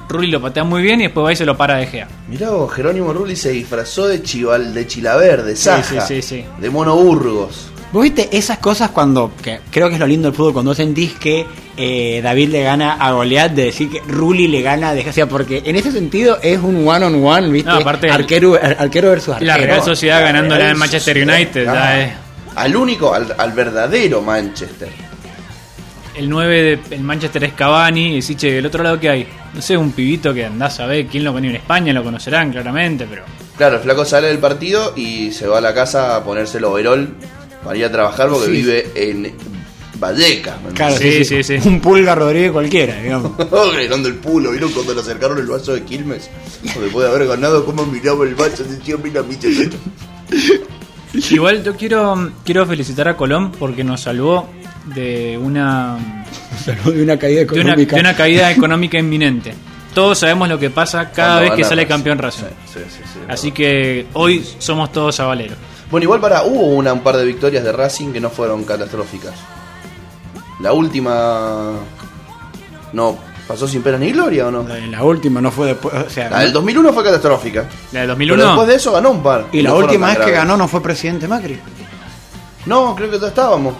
Rulli 0.10 0.28
lo 0.28 0.42
patea 0.42 0.64
muy 0.64 0.82
bien 0.82 1.00
y 1.02 1.04
después 1.04 1.26
va 1.26 1.34
y 1.34 1.36
se 1.36 1.46
lo 1.46 1.58
para 1.58 1.76
De 1.78 1.88
Gea. 1.88 2.08
Mirá 2.30 2.50
vos, 2.52 2.74
Jerónimo 2.74 3.12
Rulli 3.14 3.36
se 3.36 3.52
disfrazó 3.52 4.08
de 4.08 4.24
chival, 4.24 4.74
de 4.74 4.88
chilaver, 4.88 5.44
de 5.44 5.56
Saja, 5.56 6.02
sí, 6.02 6.22
sí, 6.22 6.22
sí. 6.22 6.46
de 6.60 6.70
Mono 6.70 6.96
Burgos. 6.96 7.72
¿Vos 7.92 8.04
viste 8.04 8.28
esas 8.38 8.58
cosas 8.58 8.92
cuando, 8.92 9.32
que 9.42 9.60
creo 9.72 9.88
que 9.88 9.94
es 9.96 10.00
lo 10.00 10.08
lindo 10.08 10.28
del 10.30 10.36
fútbol, 10.36 10.52
cuando 10.54 10.74
sentís 10.76 11.14
que 11.14 11.46
eh, 11.78 12.20
David 12.22 12.50
le 12.50 12.64
gana 12.64 12.94
a 12.94 13.12
Goliat, 13.14 13.52
de 13.54 13.64
decir 13.66 13.90
que 13.90 14.02
Rulli 14.02 14.48
le 14.50 14.62
gana 14.62 14.90
a 14.90 14.94
De 14.94 15.02
Gea? 15.04 15.12
O 15.12 15.14
sea, 15.14 15.26
porque 15.30 15.62
en 15.66 15.76
ese 15.78 15.92
sentido 15.94 16.38
es 16.42 16.60
un 16.60 16.86
one 16.88 17.06
on 17.06 17.24
one, 17.26 17.50
¿viste? 17.50 17.70
No, 17.70 17.78
aparte- 17.78 18.10
arquero, 18.10 18.56
ar- 18.56 18.76
arquero 18.80 19.10
versus 19.10 19.36
arquero. 19.36 19.52
La 19.52 19.58
Real 19.58 19.84
Sociedad 19.84 20.22
ganándola 20.22 20.58
Real 20.60 20.72
en 20.72 20.78
Manchester. 20.80 21.18
United. 21.18 21.66
ya 21.66 21.88
Ah, 21.88 22.00
es 22.02 22.14
Al 22.56 22.76
único, 22.76 23.14
al, 23.14 23.34
al 23.38 23.52
verdadero 23.54 24.22
Manchester. 24.22 24.90
El 26.18 26.30
9 26.30 26.80
del 26.90 27.02
Manchester 27.02 27.44
es 27.44 27.54
Cavani. 27.54 28.14
Y 28.18 28.22
decís, 28.22 28.36
che, 28.38 28.52
del 28.54 28.66
otro 28.66 28.84
lado 28.84 29.00
que 29.00 29.10
hay. 29.10 29.28
No 29.54 29.62
sé, 29.62 29.78
un 29.78 29.92
pibito 29.92 30.34
que 30.34 30.46
andás 30.46 30.80
a 30.80 30.86
ver 30.86 31.08
quién 31.08 31.24
lo 31.24 31.32
conoce 31.32 31.50
en 31.50 31.56
España, 31.56 31.94
lo 31.94 32.04
conocerán 32.04 32.52
claramente, 32.52 33.06
pero. 33.10 33.24
Claro, 33.58 33.78
el 33.78 33.82
flaco 33.82 34.06
sale 34.06 34.28
del 34.28 34.38
partido 34.40 34.94
y 34.96 35.32
se 35.32 35.48
va 35.48 35.58
a 35.58 35.62
la 35.62 35.74
casa 35.74 36.16
a 36.16 36.24
ponerse 36.24 36.60
el 36.60 36.66
overol 36.66 37.16
para 37.64 37.78
ir 37.78 37.86
a 37.86 37.92
trabajar 37.92 38.30
porque 38.30 38.46
Sí. 38.46 38.52
vive 38.52 38.92
en 38.96 39.34
Vallecas. 40.00 40.62
¿me 40.62 40.74
Claro, 40.74 40.96
Sí, 40.96 41.26
sí, 41.26 41.42
sí. 41.44 41.58
Un 41.66 41.80
pulga 41.82 42.14
Rodríguez 42.14 42.52
cualquiera, 42.52 43.02
digamos. 43.02 43.32
Gritando 43.74 44.08
el 44.10 44.16
pulo, 44.16 44.52
¿vieron 44.52 44.72
cuando 44.72 44.94
le 44.94 45.02
acercaron 45.02 45.40
el 45.40 45.48
vaso 45.48 45.74
de 45.74 45.82
Quilmes? 45.84 46.30
Después 46.62 46.94
de 46.94 47.08
haber 47.08 47.28
ganado, 47.28 47.66
cómo 47.66 47.84
miraba 47.86 48.26
el 48.26 48.36
vaso, 48.36 48.64
decía, 48.64 48.96
mira, 49.04 49.24
mira, 49.24 49.42
mira. 49.50 49.78
Igual 51.32 51.64
yo 51.64 51.76
quiero, 51.76 52.32
quiero 52.44 52.66
felicitar 52.66 53.08
a 53.08 53.18
Colón 53.18 53.52
porque 53.52 53.84
nos 53.84 54.02
salvó 54.02 54.50
de 54.86 55.38
una 55.38 56.26
de 56.86 57.04
una 57.04 57.18
caída 57.18 57.40
de 57.46 57.46
una, 57.46 57.74
económica. 57.74 57.96
de 57.96 58.02
una 58.02 58.16
caída 58.16 58.52
económica 58.52 58.98
inminente. 58.98 59.54
Todos 59.94 60.20
sabemos 60.20 60.48
lo 60.48 60.60
que 60.60 60.70
pasa 60.70 61.12
cada 61.12 61.38
Cuando 61.40 61.50
vez 61.50 61.58
que 61.58 61.64
sale 61.64 61.82
Racing. 61.84 61.90
campeón 61.90 62.18
Racing. 62.20 62.44
Sí, 62.72 62.80
sí, 62.88 63.02
sí, 63.14 63.20
Así 63.28 63.52
que 63.52 64.06
hoy 64.14 64.46
somos 64.60 64.92
todos 64.92 65.20
avaleros. 65.20 65.58
Bueno, 65.90 66.04
igual 66.04 66.20
para, 66.20 66.44
hubo 66.44 66.68
una, 66.68 66.94
un 66.94 67.00
par 67.00 67.18
de 67.18 67.26
victorias 67.26 67.64
de 67.64 67.72
Racing 67.72 68.12
que 68.12 68.20
no 68.20 68.30
fueron 68.30 68.64
catastróficas. 68.64 69.34
La 70.60 70.74
última. 70.74 71.72
No, 72.94 73.18
pasó 73.48 73.68
sin 73.68 73.82
pena 73.82 73.98
ni 73.98 74.12
gloria 74.12 74.48
o 74.48 74.52
no. 74.52 74.64
La, 74.68 74.78
la 74.78 75.04
última 75.04 75.40
no 75.42 75.52
fue 75.52 75.68
después, 75.68 75.94
o 75.96 76.10
sea, 76.10 76.30
La 76.30 76.40
del 76.42 76.52
2001 76.54 76.94
fue 76.94 77.04
catastrófica. 77.04 77.62
La 77.62 77.68
Pero 77.92 78.02
de 78.02 78.08
2001. 78.08 78.44
después 78.46 78.68
de 78.68 78.76
eso 78.76 78.92
ganó 78.92 79.12
un 79.12 79.24
par. 79.24 79.46
y 79.52 79.62
la 79.62 79.70
No 79.70 79.78
última 79.78 80.08
vez 80.08 80.18
que 80.20 80.32
ganó 80.32 80.58
no 80.58 80.68
fue 80.68 80.82
presidente 80.82 81.28
Macri. 81.28 81.60
No, 82.66 82.94
creo 82.96 83.10
que 83.10 83.20
ya 83.20 83.28
estábamos. 83.28 83.74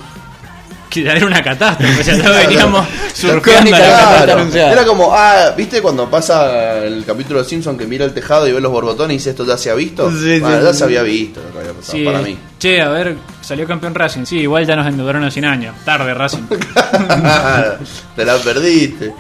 Que 0.90 1.02
era 1.06 1.26
una 1.26 1.44
catástrofe. 1.44 2.00
O 2.00 2.04
sea, 2.06 2.16
ya 2.16 2.30
veníamos 2.48 2.88
surfeando 3.14 3.72
la 3.72 3.78
catástrofe. 3.80 4.62
Era 4.62 4.86
como, 4.86 5.14
ah, 5.14 5.52
¿viste 5.58 5.82
cuando 5.82 6.10
pasa 6.10 6.78
el 6.78 7.04
capítulo 7.04 7.44
de 7.44 7.50
Simpson 7.50 7.78
que 7.78 7.86
mira 7.86 8.06
el 8.06 8.14
tejado 8.14 8.48
y 8.48 8.54
ve 8.54 8.62
los 8.62 8.72
borbotones 8.72 9.16
y 9.16 9.18
dice 9.18 9.32
esto 9.32 9.46
ya 9.46 9.58
se 9.58 9.70
ha 9.70 9.74
visto? 9.74 10.10
Sí, 10.10 10.40
Bueno, 10.40 10.60
sí, 10.60 10.64
ya 10.64 10.72
sí. 10.72 10.78
se 10.80 10.84
había 10.86 11.02
visto 11.04 11.42
lo 11.44 11.52
que 11.52 11.60
había 11.60 11.74
pasado 11.74 11.98
Sí, 11.98 12.06
para 12.06 12.20
mí. 12.20 12.38
Che, 12.58 12.82
a 12.82 12.88
ver, 12.88 13.18
salió 13.42 13.68
campeón 13.68 13.94
Racing. 13.96 14.24
Sí, 14.24 14.38
igual 14.40 14.66
ya 14.66 14.78
nos 14.78 14.88
endeudaron 14.88 15.26
a 15.26 15.30
100 15.30 15.44
años. 15.46 15.76
Tarde, 15.84 16.14
Racing. 16.14 16.44
Te 18.16 18.24
la 18.26 18.38
perdiste. 18.38 19.14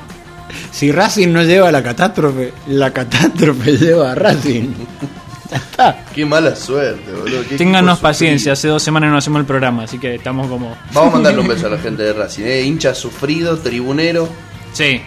Si 0.71 0.91
Racing 0.91 1.29
no 1.31 1.43
lleva 1.43 1.69
a 1.69 1.71
la 1.71 1.83
catástrofe, 1.83 2.53
la 2.67 2.91
catástrofe 2.91 3.71
lleva 3.77 4.11
a 4.11 4.15
Racing. 4.15 4.73
Ya 5.49 5.57
está. 5.57 6.05
Qué 6.13 6.25
mala 6.25 6.55
suerte, 6.55 7.11
boludo. 7.11 7.41
qué 7.47 7.55
Ténganos 7.57 7.99
paciencia, 7.99 8.53
hace 8.53 8.67
dos 8.67 8.83
semanas 8.83 9.11
no 9.11 9.17
hacemos 9.17 9.39
el 9.39 9.45
programa, 9.45 9.83
así 9.83 9.97
que 9.97 10.15
estamos 10.15 10.47
como. 10.47 10.75
Vamos 10.93 11.09
a 11.11 11.13
mandarle 11.15 11.41
un 11.41 11.47
beso 11.49 11.67
a 11.67 11.69
la 11.69 11.77
gente 11.77 12.03
de 12.03 12.13
Racing, 12.13 12.43
eh. 12.43 12.63
hincha 12.63 12.93
sufrido, 12.93 13.57
tribunero. 13.57 14.27
Sí, 14.73 15.01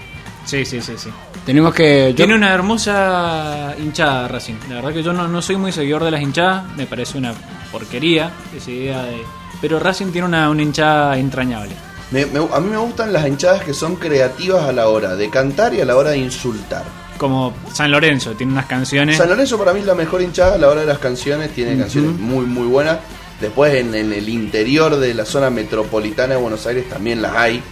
sí, 0.47 0.65
sí, 0.65 0.81
sí. 0.81 0.93
sí. 0.97 1.11
Tenemos 1.45 1.75
que. 1.75 2.11
yo- 2.11 2.17
Tiene 2.17 2.35
una 2.35 2.53
hermosa 2.55 3.75
hinchada 3.79 4.29
Racing. 4.29 4.55
La 4.69 4.77
verdad 4.77 4.93
que 4.93 5.03
yo 5.03 5.13
no, 5.13 5.27
no 5.29 5.43
soy 5.43 5.57
muy 5.57 5.73
seguidor 5.73 6.05
de 6.05 6.11
las 6.11 6.23
hinchadas, 6.23 6.65
me 6.77 6.87
parece 6.87 7.19
una 7.19 7.33
porquería 7.73 8.31
esa 8.57 8.71
idea 8.71 9.03
de. 9.05 9.23
Pero 9.61 9.79
Racing 9.79 10.11
tiene 10.11 10.27
una, 10.27 10.49
una 10.49 10.63
hinchada 10.63 11.19
entrañable. 11.19 11.75
Me- 12.11 12.27
me- 12.27 12.41
a 12.53 12.61
mí 12.61 12.71
me 12.71 12.77
gustan 12.77 13.13
las 13.13 13.27
hinchadas 13.27 13.63
que 13.63 13.73
son 13.75 13.97
creativas 13.97 14.65
a 14.65 14.73
la 14.73 14.89
hora 14.89 15.15
de 15.17 15.31
cantar 15.31 15.75
y 15.75 15.81
a 15.81 15.85
la 15.85 15.97
hora 15.97 16.11
de 16.11 16.19
insultar. 16.19 16.83
Como 17.19 17.53
San 17.73 17.91
Lorenzo, 17.91 18.33
tiene 18.33 18.53
unas 18.53 18.67
canciones. 18.67 19.17
San 19.17 19.29
Lorenzo 19.29 19.59
para 19.59 19.73
mí 19.73 19.81
es 19.81 19.87
la 19.87 19.95
mejor 19.95 20.23
hinchada 20.23 20.55
a 20.55 20.59
la 20.59 20.69
hora 20.69 20.81
de 20.81 20.87
las 20.87 20.99
canciones, 20.99 21.51
tiene 21.55 21.77
canciones 21.79 22.13
muy 22.19 22.47
muy 22.47 22.67
buenas. 22.67 22.99
Después 23.41 23.75
en, 23.75 23.95
en 23.95 24.13
el 24.13 24.29
interior 24.29 24.97
de 24.97 25.15
la 25.15 25.25
zona 25.25 25.51
metropolitana 25.51 26.35
de 26.35 26.41
Buenos 26.41 26.67
Aires 26.67 26.89
también 26.89 27.23
las 27.23 27.37
hay. 27.37 27.63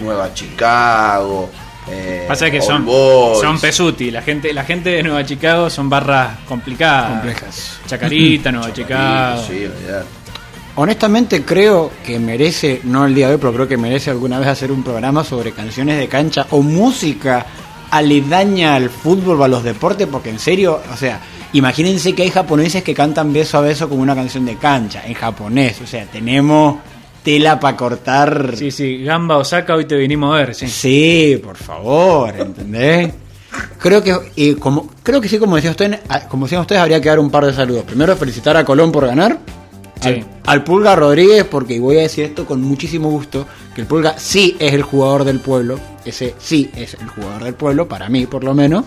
Nueva 0.00 0.32
Chicago. 0.34 1.50
eh, 1.90 2.24
Pasa 2.28 2.50
que 2.50 2.58
All 2.58 2.62
son, 2.66 2.84
Boys. 2.86 3.40
son 3.40 3.60
pesuti. 3.60 4.10
La 4.10 4.22
gente, 4.22 4.52
la 4.52 4.64
gente 4.64 4.90
de 4.90 5.02
Nueva 5.02 5.24
Chicago 5.24 5.68
son 5.70 5.88
barras 5.90 6.38
complicadas. 6.48 7.10
Complejas. 7.12 7.78
Chacarita, 7.86 8.50
Nueva 8.52 8.72
Chicago. 8.72 9.42
Sí. 9.46 9.66
Honestamente 10.76 11.42
creo 11.44 11.90
que 12.04 12.18
merece, 12.18 12.80
no 12.84 13.04
el 13.04 13.14
día 13.14 13.28
de 13.28 13.34
hoy, 13.34 13.40
pero 13.40 13.52
creo 13.52 13.68
que 13.68 13.76
merece 13.76 14.10
alguna 14.10 14.38
vez 14.38 14.48
hacer 14.48 14.70
un 14.72 14.82
programa 14.82 15.24
sobre 15.24 15.52
canciones 15.52 15.98
de 15.98 16.08
cancha 16.08 16.46
o 16.50 16.62
música 16.62 17.44
aledaña 17.90 18.76
al 18.76 18.88
fútbol 18.88 19.40
o 19.40 19.44
a 19.44 19.48
los 19.48 19.64
deportes, 19.64 20.06
porque 20.06 20.30
en 20.30 20.38
serio, 20.38 20.80
o 20.92 20.96
sea, 20.96 21.20
imagínense 21.52 22.14
que 22.14 22.22
hay 22.22 22.30
japoneses 22.30 22.82
que 22.82 22.94
cantan 22.94 23.32
beso 23.32 23.58
a 23.58 23.62
beso 23.62 23.88
como 23.88 24.02
una 24.02 24.14
canción 24.14 24.46
de 24.46 24.56
cancha, 24.56 25.02
en 25.04 25.14
japonés, 25.14 25.80
o 25.80 25.86
sea, 25.86 26.06
tenemos 26.06 26.76
tela 27.24 27.58
para 27.58 27.76
cortar. 27.76 28.54
Sí, 28.56 28.70
sí, 28.70 29.02
Gamba 29.02 29.38
Osaka, 29.38 29.74
hoy 29.74 29.86
te 29.86 29.96
vinimos 29.96 30.34
a 30.34 30.38
ver, 30.38 30.54
sí. 30.54 30.68
Sí, 30.68 31.40
por 31.42 31.56
favor, 31.56 32.34
¿entendés? 32.38 33.12
Creo 33.78 34.02
que, 34.02 34.16
eh, 34.36 34.54
como, 34.56 34.88
creo 35.02 35.20
que 35.20 35.28
sí, 35.28 35.38
como 35.38 35.56
decía 35.56 35.72
usted, 35.72 36.00
ah, 36.08 36.28
como 36.28 36.46
decían 36.46 36.60
ustedes, 36.60 36.80
habría 36.80 37.00
que 37.00 37.08
dar 37.08 37.18
un 37.18 37.30
par 37.30 37.44
de 37.44 37.52
saludos. 37.52 37.82
Primero, 37.82 38.16
felicitar 38.16 38.56
a 38.56 38.64
Colón 38.64 38.92
por 38.92 39.06
ganar. 39.06 39.38
Al, 40.02 40.24
al 40.46 40.64
Pulga 40.64 40.96
Rodríguez, 40.96 41.44
porque 41.44 41.78
voy 41.78 41.98
a 41.98 42.02
decir 42.02 42.24
esto 42.24 42.46
con 42.46 42.62
muchísimo 42.62 43.10
gusto, 43.10 43.46
que 43.74 43.82
el 43.82 43.86
Pulga 43.86 44.14
sí 44.18 44.56
es 44.58 44.72
el 44.72 44.82
jugador 44.82 45.24
del 45.24 45.40
pueblo. 45.40 45.78
Ese 46.04 46.34
sí 46.38 46.70
es 46.74 46.94
el 46.94 47.08
jugador 47.08 47.44
del 47.44 47.54
pueblo, 47.54 47.88
para 47.88 48.08
mí 48.08 48.26
por 48.26 48.42
lo 48.44 48.54
menos. 48.54 48.84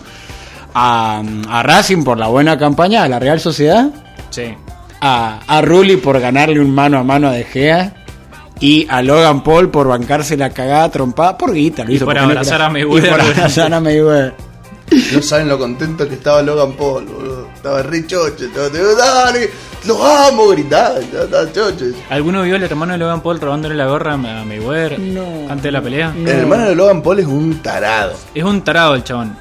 A, 0.74 1.22
a 1.48 1.62
Racing 1.62 2.02
por 2.02 2.18
la 2.18 2.26
buena 2.26 2.58
campaña, 2.58 3.04
a 3.04 3.08
la 3.08 3.20
Real 3.20 3.38
Sociedad. 3.38 3.90
Sí. 4.30 4.54
A, 5.00 5.40
a 5.46 5.60
Rulli 5.62 5.96
por 5.96 6.18
ganarle 6.18 6.58
un 6.58 6.74
mano 6.74 6.98
a 6.98 7.04
mano 7.04 7.28
a 7.28 7.32
De 7.32 7.44
Gea. 7.44 8.00
Y 8.60 8.86
a 8.88 9.02
Logan 9.02 9.42
Paul 9.42 9.70
por 9.70 9.88
bancarse 9.88 10.36
la 10.36 10.50
cagada 10.50 10.88
trompada 10.90 11.36
por 11.36 11.52
guita. 11.52 11.84
Lo 11.84 11.92
hizo, 11.92 12.04
por 12.04 12.16
abrazar 12.16 12.62
a 12.62 12.70
Mayweather. 12.70 13.08
Y 13.08 13.10
por 13.10 13.20
abrazar 13.20 13.74
a 13.74 13.80
Mayweather. 13.80 14.34
No 15.12 15.22
saben 15.22 15.48
lo 15.48 15.58
contento 15.58 16.06
que 16.08 16.14
estaba 16.14 16.42
Logan 16.42 16.72
Paul, 16.72 17.04
boludo. 17.06 17.48
Estaba 17.54 17.82
re 17.82 18.06
chocho. 18.06 18.44
Dale, 18.96 19.50
los 19.86 19.98
amo, 20.00 20.48
gritaba. 20.48 20.98
Estaba 21.00 21.52
chocho. 21.52 21.86
¿Alguno 22.10 22.42
vio 22.42 22.56
al 22.56 22.62
hermano 22.62 22.92
de 22.92 22.98
Logan 22.98 23.20
Paul 23.22 23.40
robándole 23.40 23.74
la 23.74 23.86
gorra 23.86 24.12
a 24.14 24.16
Mayweather 24.16 24.98
No. 25.00 25.46
antes 25.48 25.62
de 25.64 25.72
la 25.72 25.82
pelea? 25.82 26.14
El 26.16 26.28
hermano 26.28 26.68
de 26.68 26.74
Logan 26.76 27.02
Paul 27.02 27.18
es 27.20 27.26
un 27.26 27.60
tarado. 27.62 28.12
Es 28.34 28.44
un 28.44 28.62
tarado 28.62 28.94
el 28.94 29.02
chabón. 29.04 29.36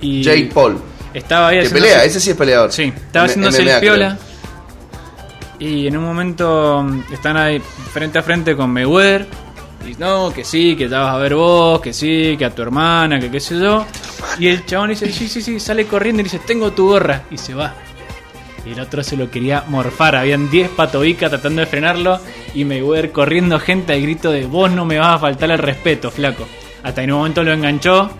Y 0.00 0.22
Jake 0.22 0.50
Paul. 0.52 0.78
estaba 1.14 1.48
ahí 1.48 1.62
Que 1.62 1.70
pelea, 1.70 2.04
ese 2.04 2.18
sí 2.20 2.30
es 2.30 2.36
peleador. 2.36 2.72
Sí, 2.72 2.84
estaba 2.84 3.24
M- 3.26 3.30
haciéndose 3.32 3.62
MMA, 3.62 3.72
el 3.74 3.78
creo. 3.80 3.92
piola. 3.94 4.18
Y 5.58 5.86
en 5.86 5.96
un 5.96 6.04
momento 6.04 6.82
mm, 6.82 7.12
están 7.12 7.36
ahí 7.36 7.60
frente 7.92 8.18
a 8.18 8.22
frente 8.22 8.56
con 8.56 8.70
Mayweather. 8.70 9.26
Y 9.86 9.94
no, 9.94 10.32
que 10.32 10.44
sí, 10.44 10.76
que 10.76 10.88
te 10.88 10.94
vas 10.94 11.14
a 11.14 11.18
ver 11.18 11.34
vos, 11.34 11.80
que 11.80 11.92
sí, 11.92 12.36
que 12.36 12.44
a 12.44 12.50
tu 12.50 12.62
hermana, 12.62 13.18
que 13.18 13.30
qué 13.30 13.40
sé 13.40 13.58
yo. 13.58 13.86
Y 14.38 14.48
el 14.48 14.64
chabón 14.66 14.90
dice, 14.90 15.10
sí, 15.10 15.26
sí, 15.28 15.40
sí, 15.40 15.58
sale 15.58 15.86
corriendo 15.86 16.20
y 16.20 16.24
dice, 16.24 16.38
tengo 16.40 16.72
tu 16.72 16.88
gorra. 16.88 17.22
Y 17.30 17.38
se 17.38 17.54
va. 17.54 17.74
Y 18.64 18.72
el 18.72 18.80
otro 18.80 19.02
se 19.02 19.16
lo 19.16 19.30
quería 19.30 19.64
morfar. 19.68 20.16
Habían 20.16 20.50
10 20.50 20.70
patobicas 20.70 21.30
tratando 21.30 21.60
de 21.60 21.66
frenarlo. 21.66 22.20
Y 22.54 22.64
Mayweather 22.64 23.10
corriendo 23.10 23.58
gente 23.58 23.94
al 23.94 24.02
grito 24.02 24.30
de, 24.30 24.44
vos 24.46 24.70
no 24.70 24.84
me 24.84 24.98
vas 24.98 25.16
a 25.16 25.18
faltar 25.18 25.50
el 25.50 25.58
respeto, 25.58 26.10
flaco. 26.10 26.46
Hasta 26.82 27.02
en 27.02 27.12
un 27.12 27.18
momento 27.18 27.42
lo 27.42 27.52
enganchó. 27.52 28.10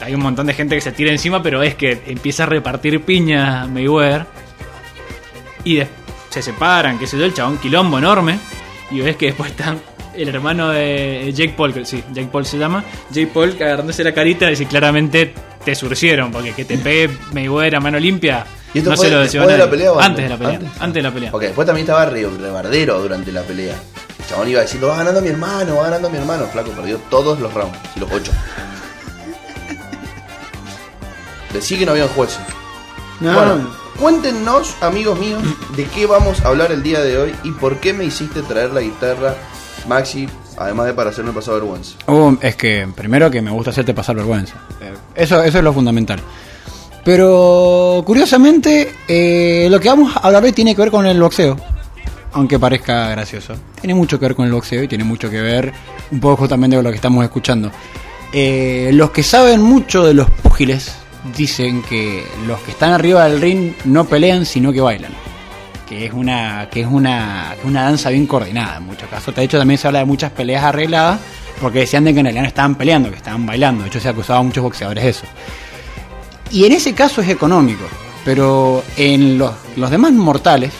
hay 0.00 0.14
un 0.14 0.22
montón 0.22 0.46
de 0.46 0.54
gente 0.54 0.74
que 0.74 0.80
se 0.80 0.92
tira 0.92 1.10
encima, 1.10 1.42
pero 1.42 1.62
es 1.62 1.74
que 1.74 2.02
empieza 2.06 2.44
a 2.44 2.46
repartir 2.46 3.02
piña 3.02 3.66
Mayweather. 3.66 4.26
Y 5.64 5.82
se 6.30 6.42
separan, 6.42 6.98
qué 6.98 7.06
sé 7.06 7.18
yo, 7.18 7.24
el 7.26 7.34
chabón 7.34 7.58
quilombo 7.58 7.98
enorme. 7.98 8.38
Y 8.90 9.00
ves 9.00 9.16
que 9.16 9.26
después 9.26 9.50
está 9.50 9.76
el 10.14 10.28
hermano 10.28 10.70
de 10.70 11.32
Jake 11.34 11.54
Paul, 11.56 11.72
que 11.74 11.84
sí, 11.84 12.02
Jake 12.12 12.28
Paul 12.30 12.46
se 12.46 12.58
llama. 12.58 12.84
Jake 13.10 13.30
Paul 13.32 13.56
agarrándose 13.60 14.04
la 14.04 14.12
carita 14.14 14.46
y 14.46 14.50
dice 14.50 14.66
claramente 14.66 15.34
te 15.64 15.74
surcieron, 15.74 16.30
porque 16.32 16.52
que 16.52 16.64
te 16.64 16.78
pegue 16.78 17.10
Mayweather 17.32 17.76
a 17.76 17.80
mano 17.80 17.98
limpia. 17.98 18.46
¿Y 18.72 18.78
esto 18.78 18.90
no 18.90 18.96
fue 18.96 19.06
se 19.06 19.12
lo 19.12 19.20
después 19.20 19.48
de 19.48 19.58
la 19.58 19.68
pelea 19.70 19.92
o 19.92 20.00
Antes 20.00 20.28
de 20.28 20.32
antes? 20.32 20.38
la 20.38 20.38
pelea. 20.38 20.54
¿Antes? 20.68 20.82
Antes 20.82 20.94
de 20.94 21.02
la 21.02 21.10
pelea. 21.14 21.30
Porque 21.32 21.46
después 21.46 21.66
también 21.66 21.84
estaba 21.84 22.04
re- 22.06 22.28
rebardero 22.28 23.00
durante 23.02 23.32
la 23.32 23.42
pelea. 23.42 23.74
El 24.20 24.26
chabón 24.26 24.48
iba 24.48 24.62
diciendo, 24.62 24.86
va 24.88 24.96
ganando 24.98 25.20
mi 25.20 25.28
hermano, 25.28 25.76
va 25.76 25.82
ganando 25.84 26.08
mi 26.10 26.18
hermano. 26.18 26.46
Flaco 26.46 26.70
perdió 26.70 26.98
todos 27.10 27.40
los 27.40 27.52
rounds, 27.52 27.76
y 27.96 28.00
los 28.00 28.10
ocho. 28.12 28.30
Decí 31.52 31.76
que 31.78 31.86
no 31.86 31.92
habían 31.92 32.08
jueces. 32.08 32.38
No, 33.20 33.32
Bueno, 33.34 33.70
cuéntenos, 33.98 34.74
amigos 34.80 35.18
míos, 35.18 35.42
de 35.76 35.84
qué 35.86 36.06
vamos 36.06 36.40
a 36.44 36.48
hablar 36.48 36.70
el 36.72 36.82
día 36.82 37.00
de 37.00 37.18
hoy 37.18 37.34
y 37.42 37.50
por 37.52 37.78
qué 37.80 37.92
me 37.92 38.04
hiciste 38.04 38.42
traer 38.42 38.70
la 38.70 38.80
guitarra, 38.82 39.34
Maxi, 39.90 40.28
además 40.56 40.86
de 40.86 40.94
para 40.94 41.10
hacerme 41.10 41.32
pasar 41.32 41.54
vergüenza. 41.54 41.96
Uh, 42.06 42.36
es 42.40 42.54
que 42.54 42.86
primero 42.94 43.28
que 43.28 43.42
me 43.42 43.50
gusta 43.50 43.70
hacerte 43.70 43.92
pasar 43.92 44.14
vergüenza. 44.14 44.54
Eh, 44.80 44.94
Eso, 45.16 45.42
eso 45.42 45.58
es 45.58 45.64
lo 45.64 45.72
fundamental. 45.72 46.20
Pero 47.04 48.04
curiosamente, 48.06 48.94
eh, 49.08 49.66
lo 49.68 49.80
que 49.80 49.88
vamos 49.88 50.16
a 50.16 50.20
hablar 50.20 50.44
hoy 50.44 50.52
tiene 50.52 50.76
que 50.76 50.82
ver 50.82 50.92
con 50.92 51.06
el 51.06 51.20
boxeo. 51.20 51.56
Aunque 52.32 52.56
parezca 52.60 53.10
gracioso. 53.10 53.54
Tiene 53.80 53.94
mucho 53.94 54.20
que 54.20 54.26
ver 54.26 54.36
con 54.36 54.46
el 54.46 54.52
boxeo 54.52 54.84
y 54.84 54.86
tiene 54.88 55.02
mucho 55.02 55.28
que 55.28 55.40
ver 55.40 55.72
un 56.12 56.20
poco 56.20 56.36
justamente 56.36 56.76
con 56.76 56.84
lo 56.84 56.90
que 56.90 56.96
estamos 56.96 57.24
escuchando. 57.24 57.72
Eh, 58.32 58.90
los 58.92 59.10
que 59.10 59.24
saben 59.24 59.60
mucho 59.60 60.06
de 60.06 60.14
los 60.14 60.30
púgiles 60.30 60.94
dicen 61.36 61.82
que 61.82 62.24
los 62.46 62.60
que 62.60 62.70
están 62.70 62.92
arriba 62.92 63.24
del 63.24 63.40
ring 63.40 63.72
no 63.86 64.04
pelean 64.04 64.46
sino 64.46 64.72
que 64.72 64.80
bailan 64.80 65.12
que 65.90 66.06
es 66.06 66.12
una 66.12 66.68
que 66.70 66.82
es 66.82 66.86
una, 66.86 67.56
una 67.64 67.82
danza 67.82 68.10
bien 68.10 68.24
coordinada 68.24 68.76
en 68.76 68.86
muchos 68.86 69.08
casos. 69.08 69.34
De 69.34 69.42
hecho, 69.42 69.58
también 69.58 69.76
se 69.76 69.88
habla 69.88 69.98
de 69.98 70.04
muchas 70.04 70.30
peleas 70.30 70.62
arregladas 70.62 71.18
porque 71.60 71.80
decían 71.80 72.04
de 72.04 72.14
que 72.14 72.20
en 72.20 72.26
realidad 72.26 72.42
no 72.42 72.48
estaban 72.48 72.76
peleando, 72.76 73.10
que 73.10 73.16
estaban 73.16 73.44
bailando. 73.44 73.82
De 73.82 73.88
hecho, 73.88 73.98
se 73.98 74.08
acusaba 74.08 74.38
a 74.38 74.42
muchos 74.44 74.62
boxeadores 74.62 75.02
de 75.02 75.10
eso. 75.10 75.24
Y 76.52 76.64
en 76.64 76.70
ese 76.70 76.94
caso 76.94 77.22
es 77.22 77.28
económico, 77.28 77.82
pero 78.24 78.84
en 78.96 79.36
los, 79.36 79.52
los 79.74 79.90
demás 79.90 80.12
mortales, 80.12 80.70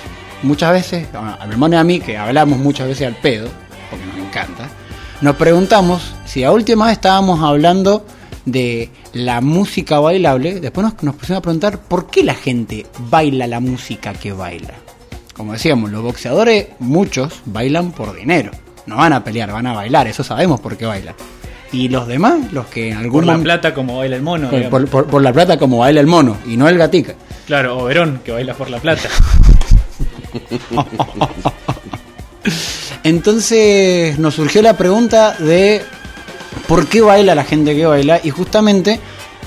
muchas 0.45 0.71
veces, 0.71 1.09
a 1.13 1.43
a 1.43 1.45
hermano 1.45 1.75
y 1.75 1.79
a 1.79 1.83
mí, 1.83 1.99
que 1.99 2.17
hablamos 2.17 2.61
muchas 2.61 2.87
veces 2.87 3.09
al 3.09 3.17
pedo, 3.17 3.49
porque 3.91 4.07
nos 4.07 4.17
encanta, 4.17 4.69
nos 5.23 5.35
preguntamos 5.35 6.13
si 6.25 6.45
a 6.45 6.53
última 6.53 6.87
vez 6.87 6.93
estábamos 6.93 7.43
hablando 7.43 8.07
de 8.45 8.91
la 9.13 9.41
música 9.41 9.99
bailable, 9.99 10.61
después 10.61 10.85
nos, 10.85 11.03
nos 11.03 11.17
pusimos 11.17 11.39
a 11.39 11.43
preguntar 11.43 11.81
por 11.81 12.07
qué 12.07 12.23
la 12.23 12.35
gente 12.35 12.87
baila 13.11 13.49
la 13.49 13.59
música 13.59 14.13
que 14.13 14.33
baila. 14.33 14.75
Como 15.41 15.55
decíamos, 15.55 15.91
los 15.91 16.03
boxeadores, 16.03 16.67
muchos, 16.81 17.41
bailan 17.47 17.93
por 17.93 18.15
dinero. 18.15 18.51
No 18.85 18.97
van 18.97 19.15
a 19.15 19.25
pelear, 19.25 19.51
van 19.51 19.67
a 19.69 19.73
bailar, 19.73 20.07
eso 20.07 20.23
sabemos 20.23 20.61
por 20.61 20.77
qué 20.77 20.85
bailan. 20.85 21.15
Y 21.73 21.89
los 21.89 22.07
demás, 22.07 22.53
los 22.53 22.67
que 22.67 22.91
en 22.91 22.99
algún 22.99 23.25
Por 23.25 23.39
la 23.39 23.43
plata 23.43 23.73
como 23.73 23.97
baila 23.97 24.17
el 24.17 24.23
mono. 24.23 24.51
Por, 24.51 24.59
digamos. 24.59 24.81
por- 24.83 24.91
por- 24.91 25.07
por 25.11 25.23
la 25.23 25.33
plata 25.33 25.59
como 25.59 25.79
baila 25.79 25.99
el 26.03 26.07
mono 26.07 26.37
y 26.47 26.59
no 26.59 26.69
el 26.69 26.77
gatica. 26.77 27.15
Claro, 27.47 27.79
o 27.79 27.85
Verón, 27.85 28.21
que 28.23 28.33
baila 28.33 28.53
por 28.53 28.69
la 28.69 28.81
plata. 28.81 29.09
Entonces 33.03 34.19
nos 34.19 34.35
surgió 34.35 34.61
la 34.61 34.77
pregunta 34.77 35.33
de 35.39 35.81
por 36.69 36.87
qué 36.87 37.01
baila 37.01 37.35
la 37.35 37.45
gente 37.45 37.75
que 37.75 37.87
baila 37.87 38.21
y 38.23 38.29
justamente 38.29 39.01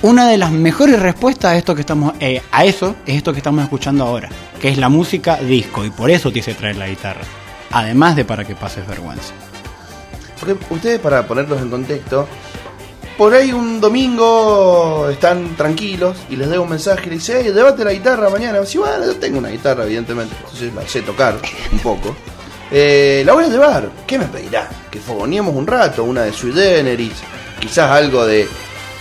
una 0.03 0.27
de 0.27 0.37
las 0.37 0.51
mejores 0.51 0.99
respuestas 0.99 1.51
a 1.51 1.57
esto 1.57 1.73
que 1.73 1.81
estamos 1.81 2.13
eh, 2.19 2.41
a 2.51 2.65
eso 2.65 2.95
es 3.05 3.15
esto 3.15 3.31
que 3.31 3.39
estamos 3.39 3.63
escuchando 3.63 4.03
ahora, 4.03 4.29
que 4.59 4.67
es 4.67 4.77
la 4.77 4.89
música 4.89 5.37
disco 5.37 5.85
y 5.85 5.91
por 5.91 6.11
eso 6.11 6.29
te 6.31 6.39
hice 6.39 6.53
traer 6.53 6.75
la 6.75 6.89
guitarra, 6.89 7.21
además 7.71 8.17
de 8.17 8.25
para 8.25 8.43
que 8.43 8.53
pases 8.53 8.85
vergüenza. 8.85 9.33
Porque 10.39 10.57
ustedes, 10.73 10.99
para 10.99 11.25
ponerlos 11.25 11.61
en 11.61 11.69
contexto, 11.69 12.27
por 13.17 13.33
ahí 13.33 13.53
un 13.53 13.79
domingo 13.79 15.07
están 15.09 15.55
tranquilos 15.55 16.17
y 16.29 16.35
les 16.35 16.49
dejo 16.49 16.63
un 16.63 16.69
mensaje 16.69 17.03
y 17.05 17.11
les 17.11 17.19
dice, 17.25 17.53
debate 17.53 17.85
la 17.85 17.93
guitarra 17.93 18.29
mañana. 18.29 18.65
Sí, 18.65 18.79
bueno, 18.79 19.05
yo 19.05 19.15
tengo 19.15 19.37
una 19.37 19.49
guitarra, 19.49 19.85
evidentemente, 19.85 20.35
entonces 20.37 20.73
la 20.73 20.85
sé 20.85 21.01
tocar 21.01 21.37
un 21.71 21.79
poco. 21.79 22.13
Eh, 22.69 23.23
la 23.25 23.31
voy 23.31 23.45
a 23.45 23.47
llevar. 23.47 23.89
¿Qué 24.05 24.19
me 24.19 24.25
pedirá? 24.25 24.67
Que 24.91 24.99
fogoneemos 24.99 25.55
un 25.55 25.65
rato, 25.65 26.03
una 26.03 26.23
de 26.23 26.33
Sui 26.33 26.51
Generis, 26.51 27.13
quizás 27.61 27.89
algo 27.89 28.25
de 28.25 28.49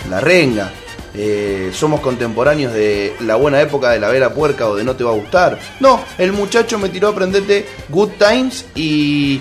La 0.09 0.21
Renga. 0.21 0.71
Eh, 1.15 1.71
somos 1.73 1.99
contemporáneos 2.01 2.73
de 2.73 3.13
la 3.21 3.35
buena 3.35 3.61
época 3.61 3.91
de 3.91 3.99
la 3.99 4.09
Vera 4.09 4.33
Puerca 4.33 4.67
o 4.67 4.75
de 4.75 4.83
No 4.83 4.95
Te 4.95 5.03
Va 5.03 5.11
a 5.11 5.13
Gustar. 5.13 5.59
No, 5.79 6.01
el 6.17 6.31
muchacho 6.33 6.79
me 6.79 6.89
tiró 6.89 7.09
a 7.09 7.11
aprenderte 7.11 7.65
Good 7.89 8.09
Times 8.17 8.65
y. 8.75 9.39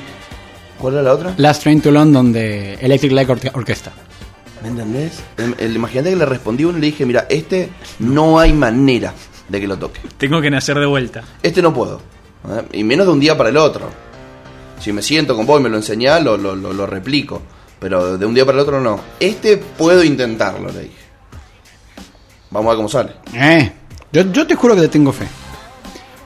¿Cuál 0.78 0.94
era 0.94 1.02
la 1.04 1.12
otra? 1.14 1.34
Last 1.36 1.62
Train 1.62 1.80
to 1.80 1.90
London 1.90 2.32
de 2.32 2.74
Electric 2.74 3.12
Light 3.12 3.28
Orque- 3.28 3.50
Orchestra. 3.54 3.92
¿Me 4.62 4.68
entendés? 4.68 5.12
El, 5.38 5.54
el- 5.58 5.74
imagínate 5.76 6.10
que 6.10 6.16
le 6.16 6.26
respondí 6.26 6.64
uno 6.64 6.76
y 6.78 6.80
le 6.80 6.86
dije, 6.88 7.06
mira, 7.06 7.26
este 7.30 7.70
no 8.00 8.38
hay 8.38 8.52
manera 8.52 9.14
de 9.48 9.60
que 9.60 9.66
lo 9.66 9.76
toque. 9.78 10.00
Tengo 10.18 10.40
que 10.40 10.50
nacer 10.50 10.78
de 10.78 10.86
vuelta. 10.86 11.22
Este 11.42 11.62
no 11.62 11.72
puedo. 11.72 12.00
¿eh? 12.48 12.62
Y 12.72 12.84
menos 12.84 13.06
de 13.06 13.12
un 13.12 13.20
día 13.20 13.36
para 13.36 13.48
el 13.48 13.56
otro. 13.56 13.88
Si 14.80 14.92
me 14.92 15.00
siento 15.02 15.36
con 15.36 15.46
vos 15.46 15.60
y 15.60 15.62
me 15.62 15.68
lo 15.68 15.76
enseñás, 15.76 16.22
lo, 16.22 16.36
lo, 16.36 16.54
lo- 16.54 16.72
lo 16.72 16.86
replico. 16.86 17.40
Pero 17.80 18.18
de 18.18 18.26
un 18.26 18.34
día 18.34 18.44
para 18.44 18.58
el 18.58 18.62
otro 18.62 18.80
no. 18.80 19.00
Este 19.18 19.56
puedo 19.56 20.04
intentarlo, 20.04 20.70
le 20.70 20.80
dije. 20.82 21.01
Vamos 22.52 22.66
a 22.66 22.70
ver 22.70 22.76
cómo 22.76 22.88
sale. 22.88 23.12
Eh, 23.34 23.72
yo, 24.12 24.30
yo 24.30 24.46
te 24.46 24.54
juro 24.54 24.74
que 24.74 24.82
te 24.82 24.88
tengo 24.88 25.12
fe. 25.12 25.26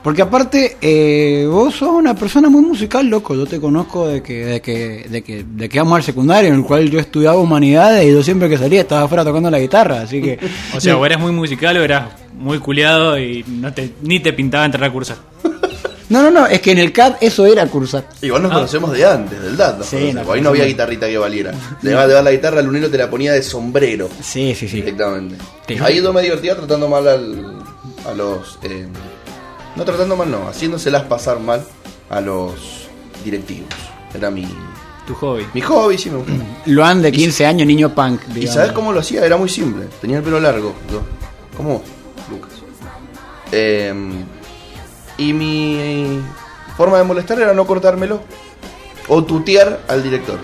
Porque 0.03 0.23
aparte, 0.23 0.77
eh, 0.81 1.49
vos 1.51 1.75
sos 1.75 1.89
una 1.89 2.15
persona 2.15 2.49
muy 2.49 2.61
musical, 2.63 3.09
loco. 3.09 3.35
Yo 3.35 3.45
te 3.45 3.61
conozco 3.61 4.07
de 4.07 4.23
que, 4.23 4.45
de 4.45 4.61
que, 4.61 5.07
de 5.09 5.23
que, 5.23 5.43
de 5.43 5.69
que 5.69 5.79
vamos 5.81 5.97
al 5.97 6.03
secundario, 6.05 6.51
en 6.51 6.61
el 6.61 6.65
cual 6.65 6.89
yo 6.89 7.01
estudiaba 7.01 7.37
humanidades 7.39 8.07
y 8.07 8.13
yo 8.13 8.23
siempre 8.23 8.49
que 8.49 8.57
salía 8.57 8.83
estaba 8.83 9.03
afuera 9.03 9.25
tocando 9.25 9.51
la 9.51 9.59
guitarra. 9.59 10.03
Así 10.03 10.23
que. 10.23 10.39
O 10.77 10.81
sea, 10.81 10.97
o 10.97 11.05
eras 11.05 11.19
muy 11.19 11.33
musical 11.33 11.77
o 11.77 11.83
eras 11.83 12.05
muy 12.39 12.59
culiado 12.61 13.19
y 13.19 13.45
no 13.49 13.73
te, 13.73 13.95
ni 14.03 14.21
te 14.21 14.33
pintaba 14.33 14.65
entrar 14.65 14.85
a 14.85 14.93
cursar. 14.93 15.17
No, 16.09 16.23
no, 16.23 16.31
no, 16.31 16.47
es 16.47 16.61
que 16.61 16.71
en 16.73 16.79
el 16.79 16.93
CAD 16.93 17.15
eso 17.21 17.47
era 17.47 17.67
cursar. 17.67 18.09
Igual 18.23 18.43
nos 18.43 18.53
conocemos 18.53 18.93
de 18.93 19.05
antes, 19.05 19.43
del 19.43 19.57
dato. 19.57 19.83
Sí, 19.83 20.15
ahí 20.33 20.41
no 20.41 20.51
había 20.51 20.65
guitarrita 20.65 21.07
que 21.09 21.19
valiera. 21.19 21.53
Le 21.83 21.95
vas 21.95 22.05
a 22.05 22.09
llevar 22.09 22.23
la 22.25 22.31
guitarra, 22.33 22.61
el 22.61 22.69
unero 22.69 22.89
te 22.89 22.97
la 22.99 23.11
ponía 23.11 23.33
de 23.33 23.43
sombrero. 23.43 24.09
Sí, 24.23 24.55
sí, 24.55 24.69
sí. 24.69 24.77
Directamente. 24.77 25.37
Ahí 25.81 26.01
yo 26.01 26.13
me 26.13 26.23
divertía 26.23 26.55
tratando 26.57 26.89
mal 26.89 27.09
al, 27.09 27.57
a 28.09 28.15
los. 28.15 28.59
eh, 28.63 28.87
no 29.75 29.85
tratando 29.85 30.17
mal, 30.17 30.31
no, 30.31 30.49
haciéndoselas 30.49 31.03
pasar 31.05 31.41
mal 31.41 31.65
a 32.09 32.21
los 32.21 32.87
directivos. 33.25 33.69
Era 34.15 34.31
mi, 34.31 34.47
Tu 35.07 35.15
hobby. 35.15 35.45
mi 35.55 35.61
hobby, 35.61 35.99
sí 35.99 36.09
me 36.09 36.19
gustaba. 36.19 36.39
Luan 36.67 37.03
de 37.03 37.11
15 37.13 37.45
años, 37.47 37.67
niño 37.67 37.93
punk. 37.95 38.21
¿Y 38.37 38.47
sabes 38.47 38.71
cómo 38.73 38.93
lo 38.93 39.01
hacía? 39.01 39.27
Era 39.27 39.37
muy 39.37 39.49
simple. 39.49 39.87
Tenía 40.01 40.19
el 40.19 40.23
pelo 40.23 40.39
largo. 40.39 40.73
Yo. 40.91 41.03
¿Cómo 41.57 41.75
vos, 41.75 41.83
Lucas? 42.31 42.51
Eh, 43.53 43.93
y 45.19 45.33
mi 45.33 46.21
forma 46.77 46.99
de 46.99 47.05
molestar 47.05 47.41
era 47.41 47.53
no 47.55 47.67
cortármelo. 47.67 48.21
O 49.09 49.23
tutear 49.25 49.81
al 49.89 50.03
director. 50.03 50.39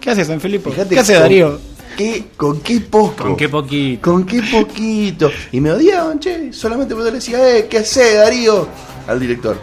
¿Qué 0.00 0.10
haces, 0.10 0.26
San 0.26 0.40
Felipe? 0.40 0.70
Fíjate 0.70 0.94
¿Qué 0.94 1.00
hace 1.00 1.12
con 1.14 1.22
Darío? 1.22 1.60
qué- 1.96 2.24
¿Con 2.36 2.60
qué 2.60 2.80
poco? 2.80 3.22
Con 3.24 3.36
qué 3.36 3.48
poquito. 3.48 4.10
Con 4.10 4.24
qué 4.26 4.42
poquito. 4.42 5.30
Y 5.52 5.60
me 5.60 5.70
odiaban, 5.72 6.18
che. 6.18 6.52
Solamente 6.52 6.94
porque 6.94 7.10
le 7.10 7.16
decía, 7.16 7.56
eh, 7.56 7.66
¿qué 7.68 7.78
hace, 7.78 8.14
Darío? 8.14 8.68
Al 9.06 9.20
director. 9.20 9.56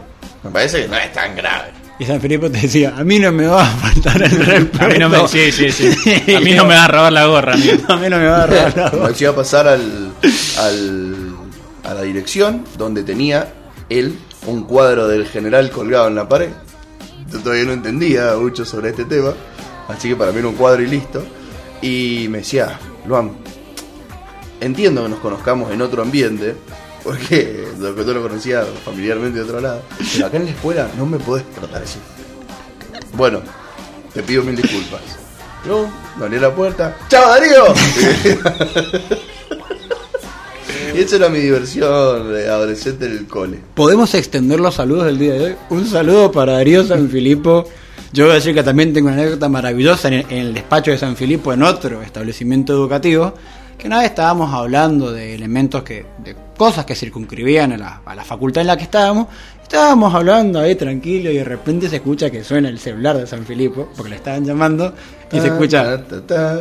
Me 0.43 0.50
parece 0.52 0.84
que 0.84 0.88
no 0.88 0.95
es 0.98 1.12
tan 1.13 1.36
grave. 1.36 1.71
Y 1.98 2.06
San 2.06 2.19
Felipe 2.19 2.50
te 2.50 2.60
decía, 2.60 2.93
a 2.98 3.04
mí 3.06 3.19
no 3.19 3.32
me 3.32 3.48
va 3.48 3.63
a 3.63 3.65
faltar 3.65 4.21
el 4.21 4.32
respeto. 4.45 4.84
A 4.86 4.88
mí 4.89 4.98
no 5.00 5.08
me, 5.10 5.28
sí, 5.30 5.52
sí, 5.52 5.71
sí. 5.71 6.34
A 6.36 6.39
mí 6.41 6.52
no 6.54 6.65
me 6.65 6.76
va 6.76 6.84
a 6.84 6.88
robar 6.89 7.13
la 7.13 7.26
gorra, 7.26 7.54
amigo. 7.54 7.74
A 7.88 7.95
mí 7.98 8.10
no 8.10 8.17
me 8.17 8.26
va 8.28 8.43
a 8.43 8.48
robar 8.48 8.78
la 8.78 8.91
Me 8.91 8.98
voz. 9.00 9.12
hacía 9.12 9.34
pasar 9.36 9.67
al, 9.67 10.12
al, 10.60 11.36
a 11.86 11.93
la 11.93 12.02
dirección 12.02 12.66
donde 12.78 13.03
tenía 13.03 13.47
él 13.90 14.18
un 14.48 14.64
cuadro 14.64 15.08
del 15.08 15.28
general 15.28 15.72
colgado 15.72 16.08
en 16.08 16.16
la 16.16 16.28
pared. 16.28 16.50
Yo 17.32 17.40
todavía 17.40 17.66
no 17.66 17.74
entendía 17.74 18.36
mucho 18.40 18.66
sobre 18.66 18.90
este 18.90 19.06
tema, 19.06 19.34
así 19.88 20.10
que 20.10 20.16
para 20.16 20.32
mí 20.32 20.40
era 20.40 20.48
un 20.48 20.56
cuadro 20.56 20.84
y 20.84 20.88
listo. 20.88 21.24
Y 21.82 22.28
me 22.30 22.40
decía, 22.40 22.80
Luan, 23.06 23.32
entiendo 24.62 25.04
que 25.04 25.10
nos 25.10 25.20
conozcamos 25.20 25.72
en 25.72 25.82
otro 25.82 26.02
ambiente, 26.02 26.56
porque 27.04 27.68
lo 27.80 27.96
que 27.96 28.04
lo 28.04 28.22
conocía 28.22 28.64
familiarmente 28.84 29.40
de 29.40 29.46
otro 29.46 29.60
lado, 29.60 29.82
pero 30.14 30.28
acá 30.28 30.38
en 30.38 30.46
la 30.46 30.52
escuela 30.52 30.90
no 30.98 31.06
me 31.06 31.18
podés 31.18 31.50
tratar 31.52 31.84
así. 31.84 32.00
Bueno, 33.14 33.42
te 34.14 34.24
pido 34.24 34.44
mil 34.44 34.56
disculpas. 34.56 35.02
No, 35.66 35.92
me 36.18 36.26
abrí 36.26 36.40
la 36.40 36.54
puerta. 36.54 36.96
¡Chao, 37.10 37.28
Darío! 37.28 37.74
y 40.96 41.02
esa 41.02 41.18
era 41.18 41.30
mi 41.30 41.39
diversión 41.39 42.34
de 42.34 42.48
adolescente 42.48 43.06
en 43.06 43.12
el 43.12 43.28
cole. 43.28 43.60
Podemos 43.74 44.14
extender 44.14 44.60
los 44.60 44.76
saludos 44.76 45.06
del 45.06 45.20
día 45.20 45.34
de 45.34 45.43
hoy. 45.43 45.56
Un 45.70 45.86
saludo 45.86 46.32
para 46.32 46.54
Darío 46.54 46.86
San 46.86 47.10
Filipo. 47.10 47.68
Yo 48.14 48.26
voy 48.26 48.32
a 48.32 48.36
decir 48.36 48.54
que 48.56 48.64
también 48.64 48.93
tengo 48.93 49.10
una 49.10 49.18
anécdota 49.18 49.50
maravillosa 49.50 50.08
en 50.08 50.14
el, 50.14 50.26
en 50.30 50.38
el 50.38 50.54
despacho 50.54 50.91
de 50.91 50.98
San 50.98 51.18
Filipo, 51.18 51.52
en 51.52 51.64
otro 51.64 52.02
establecimiento 52.02 52.72
educativo, 52.72 53.34
que 53.78 53.88
una 53.88 54.00
vez 54.00 54.12
estábamos 54.12 54.54
hablando 54.54 55.12
de 55.12 55.36
elementos 55.36 55.84
que, 55.84 56.06
de 56.24 56.34
cosas 56.56 56.86
que 56.86 56.96
circunscribían 56.96 57.74
a 57.74 57.78
la, 57.78 58.02
a 58.06 58.16
la 58.16 58.24
facultad 58.24 58.62
en 58.62 58.68
la 58.68 58.78
que 58.78 58.84
estábamos, 58.84 59.28
estábamos 59.66 60.13
hablando 60.13 60.59
ahí 60.59 60.76
tranquilo 60.76 61.32
y 61.32 61.38
de 61.38 61.43
repente 61.43 61.89
se 61.89 61.95
escucha 61.97 62.30
que 62.30 62.43
suena 62.43 62.70
el 62.70 62.78
celular 62.78 63.18
de 63.18 63.26
San 63.26 63.45
Filipo, 63.45 63.89
porque 63.97 64.11
le 64.11 64.16
estaban 64.18 64.45
llamando, 64.45 64.93
y 65.32 65.39
se 65.39 65.47
escucha... 65.47 66.03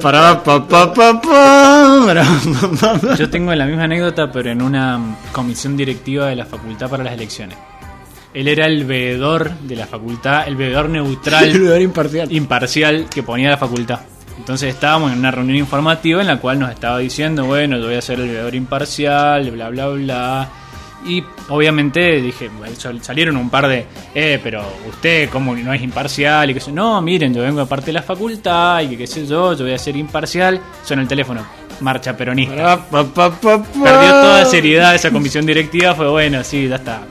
Para, 0.01 0.43
pa, 0.43 0.67
pa, 0.67 0.93
pa, 0.93 1.21
pa. 1.21 3.15
Yo 3.17 3.29
tengo 3.29 3.55
la 3.55 3.67
misma 3.67 3.85
anécdota, 3.85 4.33
pero 4.33 4.51
en 4.51 4.63
una 4.63 5.19
comisión 5.33 5.77
directiva 5.77 6.27
de 6.27 6.37
la 6.37 6.47
facultad 6.47 6.89
para 6.89 7.05
las 7.05 7.13
elecciones. 7.13 7.59
Él 8.33 8.49
era 8.49 8.67
el 8.67 8.85
veedor 8.85 9.53
de 9.61 9.77
la 9.77 9.87
facultad, 9.87 10.49
el 10.49 10.57
veedor 10.57 10.87
El 10.87 10.93
neutral, 10.93 11.53
lugar 11.53 11.83
imparcial. 11.83 12.33
imparcial 12.33 13.07
que 13.09 13.23
ponía 13.23 13.51
la 13.51 13.59
facultad. 13.59 14.01
Entonces 14.39 14.75
estábamos 14.75 15.13
en 15.13 15.19
una 15.19 15.31
reunión 15.31 15.59
informativa 15.59 16.21
en 16.23 16.27
la 16.27 16.41
cual 16.41 16.59
nos 16.59 16.71
estaba 16.71 16.99
diciendo, 16.99 17.45
bueno, 17.45 17.79
yo 17.79 17.85
voy 17.85 17.95
a 17.97 18.03
ser 18.03 18.19
el 18.19 18.29
veedor 18.29 18.55
imparcial, 18.55 19.51
bla, 19.51 19.69
bla, 19.69 19.89
bla. 19.89 20.49
Y 21.07 21.23
obviamente 21.49 22.21
dije, 22.21 22.51
salieron 23.03 23.37
un 23.37 23.51
par 23.51 23.69
de, 23.69 23.87
eh, 24.15 24.41
pero 24.43 24.65
usted 24.89 25.29
como 25.29 25.55
no 25.55 25.73
es 25.73 25.83
imparcial 25.83 26.51
y 26.51 26.55
que 26.55 26.61
sé, 26.61 26.73
no, 26.73 27.01
miren, 27.03 27.35
yo 27.35 27.43
vengo 27.43 27.61
de 27.61 27.67
parte 27.67 27.87
de 27.87 27.93
la 27.95 28.03
facultad 28.03 28.81
y 28.81 28.89
que 28.89 28.99
qué 28.99 29.07
sé 29.07 29.27
yo, 29.27 29.53
yo 29.53 29.65
voy 29.65 29.75
a 29.75 29.79
ser 29.79 29.97
imparcial. 29.97 30.61
Suena 30.83 31.03
el 31.03 31.09
teléfono, 31.09 31.45
marcha 31.81 32.17
peronista. 32.17 32.55
Para, 32.57 32.77
pa, 32.89 33.05
pa, 33.05 33.31
pa, 33.31 33.63
pa. 33.63 33.83
Perdió 33.85 34.11
toda 34.11 34.45
seriedad 34.47 34.95
esa 34.95 35.11
comisión 35.11 35.45
directiva, 35.45 35.95
fue 35.95 36.09
bueno, 36.09 36.43
sí, 36.43 36.69
ya 36.69 36.77
está. 36.77 37.03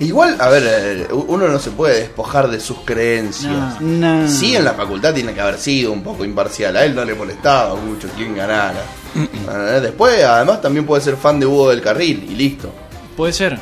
Igual, 0.00 0.36
a 0.40 0.48
ver, 0.48 0.62
eh, 0.66 1.06
uno 1.12 1.46
no 1.46 1.58
se 1.60 1.70
puede 1.70 2.00
despojar 2.00 2.48
de 2.50 2.58
sus 2.58 2.78
creencias. 2.80 3.80
No. 3.80 4.28
Sí, 4.28 4.56
en 4.56 4.64
la 4.64 4.72
facultad 4.72 5.14
tiene 5.14 5.32
que 5.32 5.40
haber 5.40 5.58
sido 5.58 5.92
un 5.92 6.02
poco 6.02 6.24
imparcial. 6.24 6.76
A 6.76 6.84
él 6.84 6.94
no 6.94 7.04
le 7.04 7.14
molestaba 7.14 7.76
mucho 7.76 8.08
quién 8.16 8.34
ganara. 8.34 8.82
Eh, 9.14 9.80
Después, 9.80 10.24
además, 10.24 10.60
también 10.60 10.84
puede 10.86 11.02
ser 11.02 11.16
fan 11.16 11.38
de 11.38 11.46
Hugo 11.46 11.70
del 11.70 11.80
Carril 11.80 12.26
y 12.28 12.34
listo. 12.34 12.72
Puede 13.16 13.32
ser. 13.32 13.58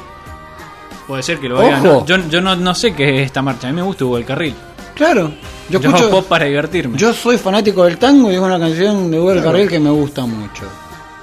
Puede 1.07 1.23
ser 1.23 1.39
que 1.39 1.49
lo 1.49 1.57
Ojo. 1.59 1.67
hagan. 1.67 1.83
No, 1.83 2.07
Yo, 2.07 2.17
yo 2.29 2.41
no, 2.41 2.55
no 2.57 2.75
sé 2.75 2.95
qué 2.95 3.21
es 3.21 3.27
esta 3.27 3.43
marcha. 3.43 3.69
A 3.69 3.71
mí 3.71 3.77
me 3.77 3.83
gusta 3.83 4.05
Hugo 4.05 4.19
el 4.19 4.25
Carril. 4.25 4.55
Claro. 4.95 5.33
Yo 5.69 5.81
Yo, 5.81 5.89
escucho... 5.91 6.11
pop 6.11 6.27
para 6.27 6.45
divertirme. 6.47 6.97
Yo 6.99 7.13
soy 7.13 7.37
fanático 7.39 7.85
del 7.85 7.97
tango 7.99 8.31
y 8.31 8.35
es 8.35 8.41
una 8.41 8.59
canción 8.59 9.11
de 9.11 9.19
Hugo 9.19 9.31
del 9.35 9.43
Carril 9.43 9.69
que 9.69 9.81
me 9.81 9.91
gusta 9.91 10.27
mucho. 10.27 10.65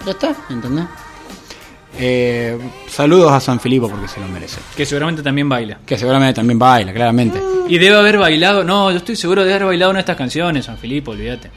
Ya 0.05 0.11
está, 0.11 0.35
¿entendés? 0.49 0.85
Eh, 1.99 2.57
saludos 2.89 3.31
a 3.31 3.39
San 3.39 3.59
Filipo 3.59 3.89
porque 3.89 4.07
se 4.07 4.19
lo 4.19 4.27
merece. 4.27 4.59
Que 4.75 4.85
seguramente 4.85 5.23
también 5.23 5.49
baila. 5.49 5.79
Que 5.85 5.97
seguramente 5.97 6.33
también 6.35 6.59
baila, 6.59 6.93
claramente. 6.93 7.41
Y 7.67 7.77
debe 7.77 7.97
haber 7.97 8.17
bailado. 8.17 8.63
No, 8.63 8.91
yo 8.91 8.97
estoy 8.97 9.15
seguro 9.15 9.43
de 9.43 9.51
haber 9.53 9.65
bailado 9.65 9.91
una 9.91 9.97
de 9.97 10.01
estas 10.01 10.17
canciones, 10.17 10.65
San 10.65 10.77
Filipo, 10.77 11.11
olvídate. 11.11 11.49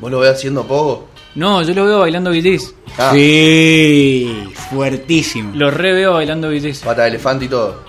¿Vos 0.00 0.10
lo 0.10 0.20
ves 0.20 0.30
haciendo 0.32 0.64
poco? 0.66 1.08
No, 1.34 1.62
yo 1.62 1.72
lo 1.74 1.84
veo 1.84 1.98
bailando 2.00 2.30
BTs. 2.30 2.74
Ah, 2.98 3.10
Sí, 3.14 4.48
fuertísimo. 4.70 5.52
Lo 5.54 5.70
re 5.70 5.92
veo 5.92 6.14
bailando 6.14 6.50
BTs. 6.50 6.80
pata 6.80 7.02
de 7.02 7.08
elefante 7.08 7.44
y 7.44 7.48
todo. 7.48 7.84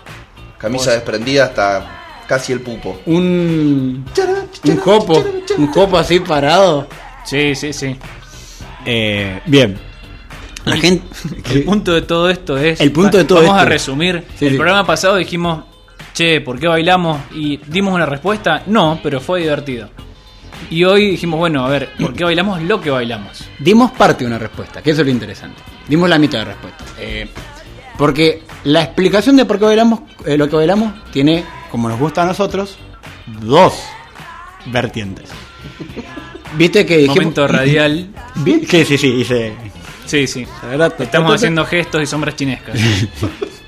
Camisa 0.57 0.91
desprendida 0.91 1.45
hasta 1.45 2.23
casi 2.27 2.51
el 2.53 2.59
pupo. 2.61 2.99
Un, 3.05 4.05
un 4.65 4.77
jopo, 4.77 5.23
un 5.57 5.67
jopo 5.71 5.97
así 5.97 6.19
parado. 6.19 6.87
Sí, 7.25 7.55
sí, 7.55 7.73
sí. 7.73 7.95
Eh, 8.85 9.39
bien. 9.45 9.79
La 10.65 10.75
gente. 10.77 11.03
El 11.51 11.63
punto 11.63 11.93
de 11.93 12.01
todo 12.03 12.29
esto 12.29 12.57
es. 12.57 12.79
El 12.81 12.91
punto 12.91 13.17
de 13.17 13.23
todo 13.23 13.41
Vamos 13.41 13.57
a 13.61 13.65
resumir. 13.65 14.23
Sí, 14.37 14.45
el 14.45 14.51
sí. 14.51 14.57
programa 14.57 14.85
pasado 14.85 15.15
dijimos, 15.15 15.63
che, 16.13 16.41
¿por 16.41 16.59
qué 16.59 16.67
bailamos? 16.67 17.19
Y 17.33 17.57
dimos 17.67 17.93
una 17.93 18.05
respuesta. 18.05 18.63
No, 18.67 18.99
pero 19.01 19.19
fue 19.21 19.39
divertido. 19.41 19.89
Y 20.69 20.83
hoy 20.83 21.11
dijimos, 21.11 21.39
bueno, 21.39 21.65
a 21.65 21.69
ver, 21.69 21.89
¿por 21.99 22.13
qué 22.13 22.23
bailamos 22.23 22.61
lo 22.61 22.79
que 22.81 22.89
bailamos? 22.89 23.45
Dimos 23.59 23.91
parte 23.91 24.23
de 24.23 24.27
una 24.27 24.37
respuesta, 24.39 24.81
que 24.81 24.91
eso 24.91 25.01
es 25.01 25.07
lo 25.07 25.11
interesante. 25.13 25.61
Dimos 25.87 26.09
la 26.09 26.19
mitad 26.19 26.39
de 26.39 26.45
respuesta. 26.45 26.83
Eh, 26.99 27.27
porque 27.97 28.43
la 28.65 28.83
explicación 28.83 29.35
de 29.35 29.45
por 29.45 29.57
qué 29.59 29.65
bailamos 29.65 30.01
eh, 30.25 30.37
lo 30.37 30.47
que 30.49 30.55
bailamos 30.55 30.93
tiene, 31.11 31.43
como 31.71 31.89
nos 31.89 31.99
gusta 31.99 32.21
a 32.23 32.25
nosotros, 32.25 32.77
dos 33.41 33.81
vertientes. 34.67 35.29
Viste 36.55 36.85
que 36.85 36.97
dijimos. 36.97 37.17
Momento 37.17 37.47
radial. 37.47 38.09
Vi- 38.35 38.61
Que 38.61 38.85
sí, 38.85 38.97
sí, 38.97 39.07
hice. 39.07 39.53
Sí, 40.05 40.25
sí. 40.27 40.47
Estamos 40.99 41.35
haciendo 41.35 41.65
gestos 41.65 42.01
y 42.01 42.05
sombras 42.05 42.35
chinescas. 42.35 42.75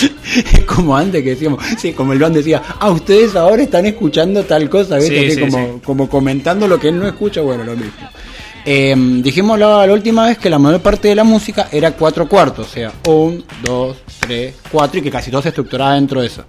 como 0.66 0.96
antes 0.96 1.22
que 1.22 1.30
decíamos, 1.30 1.64
sí, 1.78 1.92
como 1.92 2.12
el 2.12 2.18
Iván 2.18 2.32
decía, 2.32 2.62
ah, 2.80 2.90
ustedes 2.90 3.34
ahora 3.36 3.62
están 3.62 3.86
escuchando 3.86 4.44
tal 4.44 4.68
cosa, 4.68 4.96
¿viste? 4.96 5.18
Sí, 5.18 5.26
Así 5.26 5.34
sí, 5.34 5.40
como, 5.40 5.66
sí. 5.66 5.80
como 5.84 6.08
comentando 6.08 6.68
lo 6.68 6.78
que 6.78 6.88
él 6.88 6.98
no 6.98 7.06
escucha, 7.06 7.40
bueno, 7.40 7.64
lo 7.64 7.72
mismo. 7.76 8.08
Eh, 8.64 8.94
dijimos 9.22 9.58
la, 9.58 9.86
la 9.86 9.92
última 9.92 10.26
vez 10.26 10.38
que 10.38 10.50
la 10.50 10.58
mayor 10.58 10.80
parte 10.80 11.08
de 11.08 11.14
la 11.14 11.22
música 11.22 11.68
era 11.70 11.92
cuatro 11.92 12.28
cuartos, 12.28 12.66
o 12.66 12.70
sea, 12.70 12.92
un, 13.06 13.44
dos, 13.62 13.98
tres, 14.18 14.56
cuatro, 14.70 14.98
y 14.98 15.02
que 15.02 15.10
casi 15.10 15.30
todo 15.30 15.42
se 15.42 15.50
estructuraba 15.50 15.94
dentro 15.94 16.20
de 16.20 16.26
eso. 16.26 16.44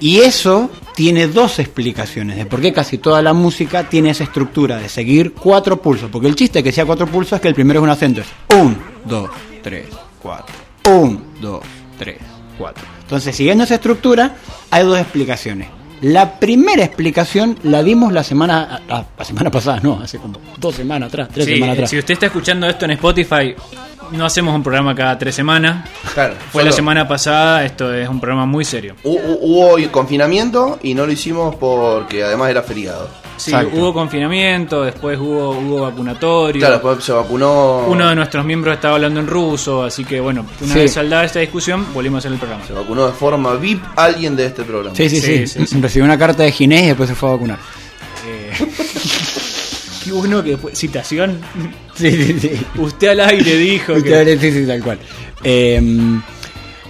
Y 0.00 0.20
eso 0.20 0.70
tiene 0.94 1.26
dos 1.28 1.58
explicaciones 1.58 2.36
de 2.36 2.44
por 2.44 2.60
qué 2.60 2.72
casi 2.72 2.98
toda 2.98 3.22
la 3.22 3.32
música 3.32 3.88
tiene 3.88 4.10
esa 4.10 4.24
estructura 4.24 4.76
de 4.76 4.88
seguir 4.88 5.32
cuatro 5.32 5.80
pulsos. 5.80 6.10
Porque 6.10 6.28
el 6.28 6.34
chiste 6.36 6.62
que 6.62 6.72
sea 6.72 6.84
cuatro 6.84 7.06
pulsos 7.06 7.36
es 7.36 7.40
que 7.40 7.48
el 7.48 7.54
primero 7.54 7.80
es 7.80 7.84
un 7.84 7.90
acento, 7.90 8.20
es 8.20 8.26
un, 8.54 8.76
dos, 9.04 9.30
tres, 9.62 9.86
cuatro. 10.20 10.54
Un, 10.90 11.22
dos, 11.40 11.62
tres, 11.98 12.18
cuatro. 12.58 12.84
Entonces, 13.02 13.34
siguiendo 13.36 13.64
esa 13.64 13.74
estructura, 13.74 14.34
hay 14.70 14.84
dos 14.84 14.98
explicaciones. 14.98 15.68
La 16.00 16.38
primera 16.38 16.84
explicación 16.84 17.58
la 17.62 17.82
dimos 17.82 18.12
la 18.12 18.22
semana, 18.24 18.80
la, 18.88 19.06
la 19.16 19.24
semana 19.24 19.50
pasada, 19.50 19.80
no, 19.82 20.00
hace 20.02 20.18
como 20.18 20.38
dos 20.58 20.74
semanas 20.74 21.08
atrás, 21.08 21.28
tres 21.32 21.46
Sí, 21.46 21.54
semanas 21.54 21.74
atrás. 21.74 21.90
si 21.90 21.98
usted 21.98 22.14
está 22.14 22.26
escuchando 22.26 22.66
esto 22.66 22.84
en 22.84 22.90
Spotify, 22.92 23.54
no 24.12 24.26
hacemos 24.26 24.54
un 24.54 24.62
programa 24.62 24.94
cada 24.94 25.16
tres 25.18 25.34
semanas. 25.34 25.88
Claro, 26.12 26.34
Fue 26.52 26.62
la 26.62 26.72
semana 26.72 27.08
pasada, 27.08 27.64
esto 27.64 27.94
es 27.94 28.06
un 28.08 28.20
programa 28.20 28.44
muy 28.44 28.64
serio. 28.66 28.96
Hu- 29.02 29.18
hu- 29.18 29.38
Hubo 29.40 29.90
confinamiento 29.92 30.78
y 30.82 30.92
no 30.94 31.06
lo 31.06 31.12
hicimos 31.12 31.54
porque 31.56 32.22
además 32.22 32.50
era 32.50 32.62
feriado. 32.62 33.08
Sí, 33.36 33.50
Exacto. 33.50 33.76
hubo 33.76 33.92
confinamiento, 33.92 34.82
después 34.84 35.18
hubo, 35.18 35.50
hubo 35.58 35.80
vacunatorio. 35.82 36.60
Claro, 36.60 36.74
después 36.74 37.02
se 37.04 37.12
vacunó. 37.12 37.84
Uno 37.88 38.08
de 38.08 38.14
nuestros 38.14 38.44
miembros 38.44 38.74
estaba 38.76 38.94
hablando 38.94 39.18
en 39.20 39.26
ruso, 39.26 39.82
así 39.82 40.04
que 40.04 40.20
bueno, 40.20 40.46
una 40.60 40.72
Sí. 40.72 40.78
vez 40.80 40.92
saldada 40.92 41.24
esta 41.24 41.40
discusión, 41.40 41.84
volvimos 41.92 42.18
a 42.18 42.20
hacer 42.20 42.32
el 42.32 42.38
programa. 42.38 42.64
Se 42.64 42.72
vacunó 42.72 43.06
de 43.06 43.12
forma 43.12 43.54
VIP 43.56 43.82
alguien 43.96 44.36
de 44.36 44.46
este 44.46 44.62
programa. 44.62 44.94
Sí, 44.94 45.08
sí, 45.10 45.20
sí, 45.20 45.46
Sí, 45.46 45.66
sí, 45.66 45.80
Recibió 45.80 46.04
una 46.04 46.16
carta 46.18 46.42
de 46.44 46.52
Ginés 46.52 46.82
y 46.84 46.86
después 46.88 47.08
se 47.08 47.14
fue 47.16 47.28
a 47.28 47.32
vacunar. 47.32 47.58
Qué 50.04 50.12
bueno 50.12 50.42
que 50.44 50.56
fue. 50.56 50.74
Citación. 50.74 51.38
Sí, 51.94 52.10
sí, 52.10 52.38
sí. 52.40 52.50
Usted 52.76 53.08
al 53.08 53.20
aire 53.20 53.56
dijo 53.56 53.94
que. 53.94 53.98
Usted- 54.00 54.40
sí, 54.40 54.52
sí, 54.52 54.66
tal 54.66 54.82
cual. 54.82 54.98
Eh, 55.42 55.80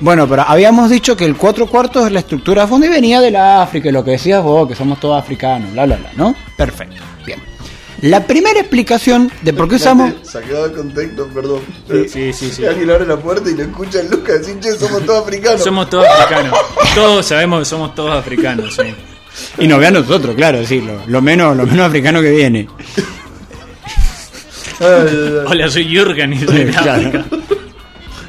bueno, 0.01 0.29
pero 0.29 0.43
habíamos 0.43 0.91
dicho 0.91 1.17
que 1.17 1.25
el 1.25 1.37
cuatro 1.37 1.67
cuartos 1.67 2.07
es 2.07 2.13
la 2.13 2.21
estructura 2.21 2.63
de 2.63 2.69
fondo 2.69 2.87
y 2.87 2.91
venía 2.91 3.21
de 3.21 3.31
la 3.31 3.63
África, 3.63 3.89
y 3.89 3.93
lo 3.93 4.05
que 4.05 4.13
decías 4.13 4.43
vos, 4.43 4.69
que 4.69 4.75
somos 4.75 4.99
todos 5.01 5.19
africanos, 5.19 5.73
bla, 5.73 5.87
bla, 5.87 5.97
bla, 5.97 6.11
¿no? 6.17 6.35
Perfecto, 6.57 7.03
bien. 7.25 7.41
La 8.03 8.27
primera 8.27 8.61
explicación 8.61 9.31
de 9.43 9.53
por 9.53 9.69
qué 9.69 9.77
usamos... 9.77 10.13
Sacado 10.23 10.69
de 10.69 10.75
contexto, 10.75 11.27
perdón. 11.29 11.61
Sí, 12.09 12.33
sí, 12.33 12.51
sí. 12.51 12.67
Alguien 12.67 12.91
abre 12.91 13.07
la 13.07 13.17
puerta 13.17 13.49
y 13.49 13.55
lo 13.55 13.63
escucha 13.63 14.03
Lucas 14.11 14.41
decir, 14.41 14.61
che, 14.61 14.73
somos 14.73 15.07
todos 15.07 15.23
africanos. 15.23 15.63
Somos 15.63 15.89
todos 15.89 16.07
africanos. 16.07 16.59
Todos 16.95 17.27
sabemos 17.27 17.61
que 17.61 17.65
somos 17.65 17.95
todos 17.95 18.15
africanos, 18.15 18.75
sí. 18.75 18.95
Y 19.59 19.67
nos 19.67 19.79
ve 19.79 19.87
a 19.87 19.91
nosotros, 19.91 20.35
claro, 20.35 20.65
sí, 20.67 20.81
lo, 20.81 21.01
lo 21.07 21.23
menos, 21.23 21.57
lo 21.57 21.67
menos 21.67 21.87
africano 21.87 22.21
que 22.21 22.31
viene. 22.31 22.69
Ay, 24.81 24.87
ay, 24.87 25.09
ay. 25.09 25.45
Hola, 25.47 25.71
soy 25.71 25.85
Jürgen 25.89 26.33
y 26.33 26.39
soy 26.41 26.65
de 26.65 26.71
Claro. 26.73 27.25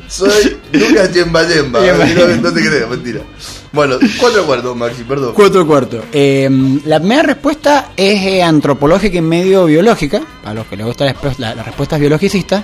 Soy 0.08 0.58
Lucas 0.72 1.14
Yemba 1.14 1.43
Yemba. 1.47 1.80
No, 1.82 2.36
no 2.41 2.53
te 2.53 2.62
creas, 2.68 2.89
mentira. 2.89 3.22
Bueno, 3.72 3.95
cuatro 4.20 4.45
cuartos, 4.45 4.76
Maxi, 4.76 5.03
perdón. 5.03 5.34
Cuatro 5.36 5.66
cuartos. 5.68 6.06
Eh, 6.14 6.49
la 6.86 6.99
primera 6.99 7.24
respuesta 7.24 7.89
es 7.97 8.22
eh, 8.22 8.41
antropológica 8.43 9.18
y 9.18 9.22
medio 9.22 9.66
biológica, 9.66 10.22
a 10.45 10.53
los 10.53 10.66
que 10.68 10.78
les 10.78 10.86
gustan 10.86 11.14
las, 11.22 11.39
la- 11.39 11.56
las 11.56 11.66
respuestas 11.66 11.99
biologicistas, 11.99 12.64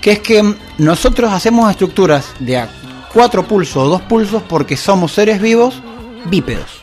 que 0.00 0.12
es 0.12 0.18
que 0.20 0.54
nosotros 0.78 1.32
hacemos 1.32 1.70
estructuras 1.70 2.26
de 2.38 2.58
a 2.58 2.68
cuatro 3.12 3.42
pulsos 3.46 3.76
o 3.76 3.88
dos 3.88 4.02
pulsos 4.02 4.42
porque 4.48 4.76
somos 4.76 5.12
seres 5.12 5.40
vivos 5.42 5.82
bípedos. 6.26 6.82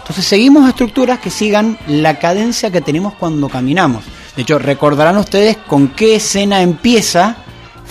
Entonces 0.00 0.24
seguimos 0.24 0.68
estructuras 0.68 1.18
que 1.20 1.30
sigan 1.30 1.78
la 1.88 2.18
cadencia 2.18 2.70
que 2.70 2.80
tenemos 2.80 3.14
cuando 3.14 3.48
caminamos. 3.48 4.04
De 4.36 4.42
hecho, 4.42 4.58
recordarán 4.58 5.16
ustedes 5.16 5.56
con 5.56 5.88
qué 5.88 6.16
escena 6.16 6.62
empieza 6.62 7.36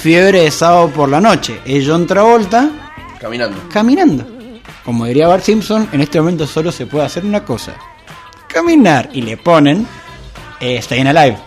Fiebre 0.02 0.41
de 0.41 0.49
sábado 0.49 0.89
por 0.89 1.10
la 1.10 1.22
noche. 1.22 1.62
Es 1.64 1.88
John 1.88 2.08
Travolta 2.08 2.72
Caminando. 3.20 3.70
caminando. 3.72 4.26
Como 4.84 5.06
diría 5.06 5.28
Bart 5.28 5.43
Simpson, 5.43 5.88
en 5.91 6.02
este 6.02 6.20
momento 6.20 6.47
solo 6.47 6.72
se 6.72 6.88
puede 6.88 7.06
hacer 7.06 7.24
una 7.24 7.45
cosa. 7.45 7.76
Caminar. 8.47 9.12
Y 9.14 9.22
le 9.22 9.38
ponen 9.38 9.86
eh, 10.60 10.82
Stayin' 10.82 11.06
Alive. 11.06 11.38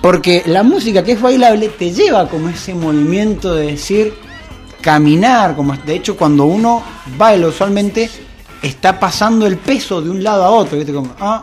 Porque 0.00 0.44
la 0.46 0.62
música 0.62 1.02
que 1.02 1.12
es 1.12 1.20
bailable 1.20 1.68
te 1.68 1.90
lleva 1.90 2.28
como 2.28 2.48
ese 2.48 2.74
movimiento 2.74 3.56
de 3.56 3.72
decir 3.72 4.14
caminar. 4.80 5.56
Como 5.56 5.76
de 5.76 5.96
hecho 5.96 6.16
cuando 6.16 6.44
uno 6.44 6.84
baila 7.18 7.48
usualmente 7.48 8.08
está 8.62 9.00
pasando 9.00 9.48
el 9.48 9.56
peso 9.56 10.00
de 10.00 10.10
un 10.10 10.22
lado 10.22 10.44
a 10.44 10.50
otro. 10.50 10.78
¿viste? 10.78 10.92
Como, 10.92 11.10
ah, 11.18 11.42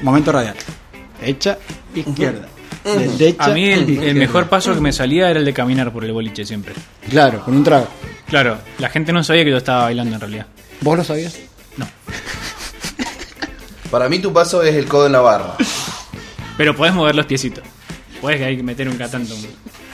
momento 0.00 0.30
radial. 0.30 0.54
Derecha, 1.18 1.58
izquierda. 1.92 2.46
De 2.94 3.08
derecha 3.08 3.44
A 3.44 3.48
mí 3.48 3.68
el, 3.68 4.14
mejor 4.14 4.48
paso 4.48 4.74
que 4.74 4.80
me 4.80 4.92
salía 4.92 5.30
era 5.30 5.38
el 5.38 5.44
de 5.44 5.52
caminar 5.52 5.92
por 5.92 6.04
el 6.04 6.12
boliche 6.12 6.44
siempre. 6.44 6.74
Claro, 7.08 7.44
con 7.44 7.56
un 7.56 7.64
trago. 7.64 7.88
Claro, 8.28 8.58
la 8.78 8.88
gente 8.88 9.12
no 9.12 9.22
sabía 9.22 9.44
que 9.44 9.50
yo 9.50 9.56
estaba 9.56 9.82
bailando 9.82 10.14
en 10.14 10.20
realidad. 10.20 10.46
¿Vos 10.80 10.98
lo 10.98 11.04
sabías? 11.04 11.38
Para 13.90 14.08
mí 14.08 14.18
tu 14.18 14.32
paso 14.32 14.62
es 14.62 14.74
el 14.74 14.86
codo 14.86 15.06
en 15.06 15.12
la 15.12 15.20
barra. 15.20 15.54
Pero 16.56 16.74
podés 16.74 16.94
mover 16.94 17.14
los 17.14 17.26
piecitos. 17.26 17.64
Podés 18.20 18.38
que 18.38 18.44
hay 18.44 18.56
que 18.56 18.62
meter 18.62 18.88
un 18.88 18.96
catante. 18.96 19.32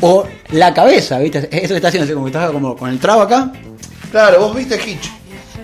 O 0.01 0.27
la 0.51 0.73
cabeza, 0.73 1.19
¿viste? 1.19 1.49
Eso 1.51 1.69
que 1.69 1.77
está 1.77 1.89
haciendo, 1.89 2.05
así 2.05 2.15
como 2.15 2.27
que 2.27 2.31
estás 2.31 2.51
como 2.51 2.77
con 2.77 2.91
el 2.91 2.99
trago 2.99 3.23
acá. 3.23 3.53
Claro, 4.11 4.41
vos 4.41 4.57
viste 4.57 4.77
Hitch. 4.77 5.11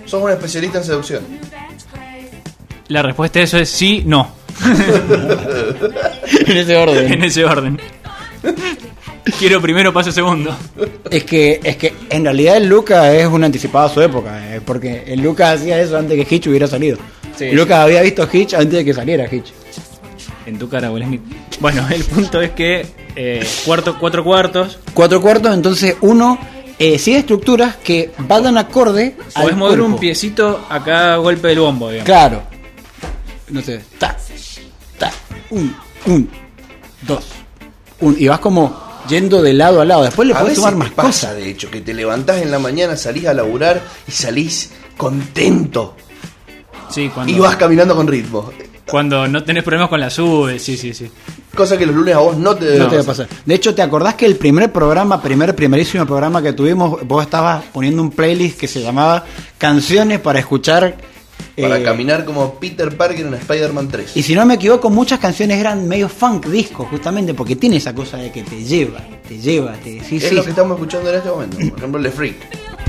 Sos 0.04 0.22
un 0.22 0.30
especialista 0.30 0.78
en 0.78 0.84
seducción. 0.84 1.22
La 2.88 3.02
respuesta 3.02 3.38
a 3.38 3.42
eso 3.42 3.58
es 3.58 3.68
sí, 3.68 4.02
no. 4.06 4.37
En 6.46 6.56
ese 6.56 6.72
En 6.72 6.88
orden. 6.88 7.24
ese 7.24 7.44
orden. 7.44 7.80
Quiero 9.38 9.60
primero, 9.60 9.92
paso 9.92 10.10
segundo. 10.10 10.56
Es 11.10 11.24
que, 11.24 11.60
es 11.62 11.76
que 11.76 11.92
en 12.10 12.24
realidad 12.24 12.56
el 12.56 12.66
Luca 12.66 13.12
es 13.14 13.26
un 13.26 13.44
anticipado 13.44 13.86
a 13.86 13.92
su 13.92 14.00
época, 14.00 14.54
eh, 14.54 14.60
porque 14.64 15.04
el 15.06 15.20
Luca 15.20 15.52
hacía 15.52 15.78
eso 15.80 15.98
antes 15.98 16.24
que 16.26 16.34
Hitch 16.34 16.46
hubiera 16.46 16.66
salido. 16.66 16.96
Sí, 17.36 17.50
Lucas 17.52 17.78
había 17.80 18.02
visto 18.02 18.26
Hitch 18.32 18.54
antes 18.54 18.72
de 18.72 18.84
que 18.84 18.94
saliera 18.94 19.26
Hitch. 19.32 19.52
En 20.46 20.58
tu 20.58 20.68
cara, 20.68 20.90
Will 20.90 21.04
Smith. 21.04 21.20
Bueno, 21.60 21.86
el 21.90 22.02
punto 22.04 22.40
es 22.40 22.50
que 22.52 22.86
eh, 23.14 23.46
cuarto, 23.66 23.98
cuatro 23.98 24.24
cuartos. 24.24 24.78
Cuatro 24.94 25.20
cuartos, 25.20 25.52
entonces 25.54 25.96
uno 26.00 26.38
eh, 26.78 26.98
sigue 26.98 27.18
estructuras 27.18 27.76
que 27.76 28.12
van 28.18 28.56
acorde 28.56 29.10
Podés 29.16 29.36
al 29.36 29.56
mover 29.56 29.80
un 29.80 29.86
cuerpo. 29.88 30.00
piecito 30.00 30.64
a 30.70 30.82
cada 30.82 31.16
golpe 31.16 31.48
del 31.48 31.60
bombo, 31.60 31.90
digamos. 31.90 32.06
Claro. 32.06 32.42
No 33.50 33.60
sé. 33.60 33.80
Ta, 33.98 34.16
un, 35.50 35.74
un, 36.06 36.28
dos, 37.06 37.24
un. 38.00 38.16
Y 38.18 38.28
vas 38.28 38.38
como 38.40 38.76
yendo 39.08 39.40
de 39.42 39.52
lado 39.54 39.80
a 39.80 39.84
lado. 39.84 40.02
Después 40.04 40.26
le 40.28 40.34
A 40.34 40.38
puedes 40.40 40.56
veces 40.58 40.64
tomar 40.64 40.76
más 40.76 40.90
pasa, 40.94 41.08
cosas. 41.28 41.36
de 41.36 41.48
hecho, 41.50 41.70
que 41.70 41.80
te 41.80 41.94
levantás 41.94 42.42
en 42.42 42.50
la 42.50 42.58
mañana, 42.58 42.96
salís 42.96 43.26
a 43.26 43.34
laburar 43.34 43.82
y 44.06 44.12
salís 44.12 44.70
contento. 44.96 45.96
Sí, 46.90 47.10
cuando, 47.12 47.32
Y 47.32 47.38
vas 47.38 47.56
caminando 47.56 47.94
con 47.94 48.06
ritmo. 48.06 48.50
cuando 48.90 49.28
no 49.28 49.42
tenés 49.44 49.62
problemas 49.62 49.88
con 49.90 50.00
la 50.00 50.08
sube, 50.10 50.58
sí, 50.58 50.76
sí, 50.76 50.94
sí. 50.94 51.10
Cosa 51.54 51.76
que 51.76 51.84
los 51.86 51.94
lunes 51.94 52.14
a 52.14 52.18
vos 52.18 52.36
no 52.36 52.54
te 52.54 52.64
debe 52.66 52.78
No 52.78 52.88
te 52.88 52.96
va 52.96 53.02
a 53.02 53.04
pasar. 53.04 53.26
pasar. 53.26 53.42
De 53.44 53.54
hecho, 53.54 53.74
¿te 53.74 53.82
acordás 53.82 54.14
que 54.14 54.24
el 54.26 54.36
primer 54.36 54.72
programa, 54.72 55.20
primer, 55.20 55.54
primerísimo 55.56 56.06
programa 56.06 56.40
que 56.42 56.52
tuvimos, 56.52 57.06
vos 57.06 57.22
estabas 57.24 57.64
poniendo 57.72 58.00
un 58.02 58.10
playlist 58.10 58.58
que 58.58 58.68
se 58.68 58.80
llamaba 58.80 59.24
Canciones 59.58 60.20
para 60.20 60.38
escuchar? 60.38 60.96
Para 61.60 61.78
eh, 61.78 61.82
caminar 61.82 62.24
como 62.24 62.54
Peter 62.54 62.96
Parker 62.96 63.26
en 63.26 63.34
Spider-Man 63.34 63.88
3. 63.88 64.16
Y 64.16 64.22
si 64.22 64.34
no 64.34 64.44
me 64.46 64.54
equivoco, 64.54 64.90
muchas 64.90 65.18
canciones 65.18 65.58
eran 65.58 65.86
medio 65.88 66.08
funk 66.08 66.46
disco, 66.46 66.86
justamente 66.90 67.34
porque 67.34 67.56
tiene 67.56 67.76
esa 67.76 67.94
cosa 67.94 68.16
de 68.16 68.30
que 68.30 68.42
te 68.42 68.62
lleva, 68.64 69.00
te 69.28 69.38
lleva, 69.38 69.72
te 69.74 70.02
sí, 70.04 70.16
es 70.16 70.28
sí. 70.28 70.34
lo 70.34 70.44
que 70.44 70.50
estamos 70.50 70.76
escuchando 70.76 71.10
en 71.10 71.16
este 71.16 71.28
momento. 71.30 71.56
Por 71.56 71.78
ejemplo, 71.78 71.98
el 71.98 72.04
de 72.04 72.10
Freak. 72.10 72.36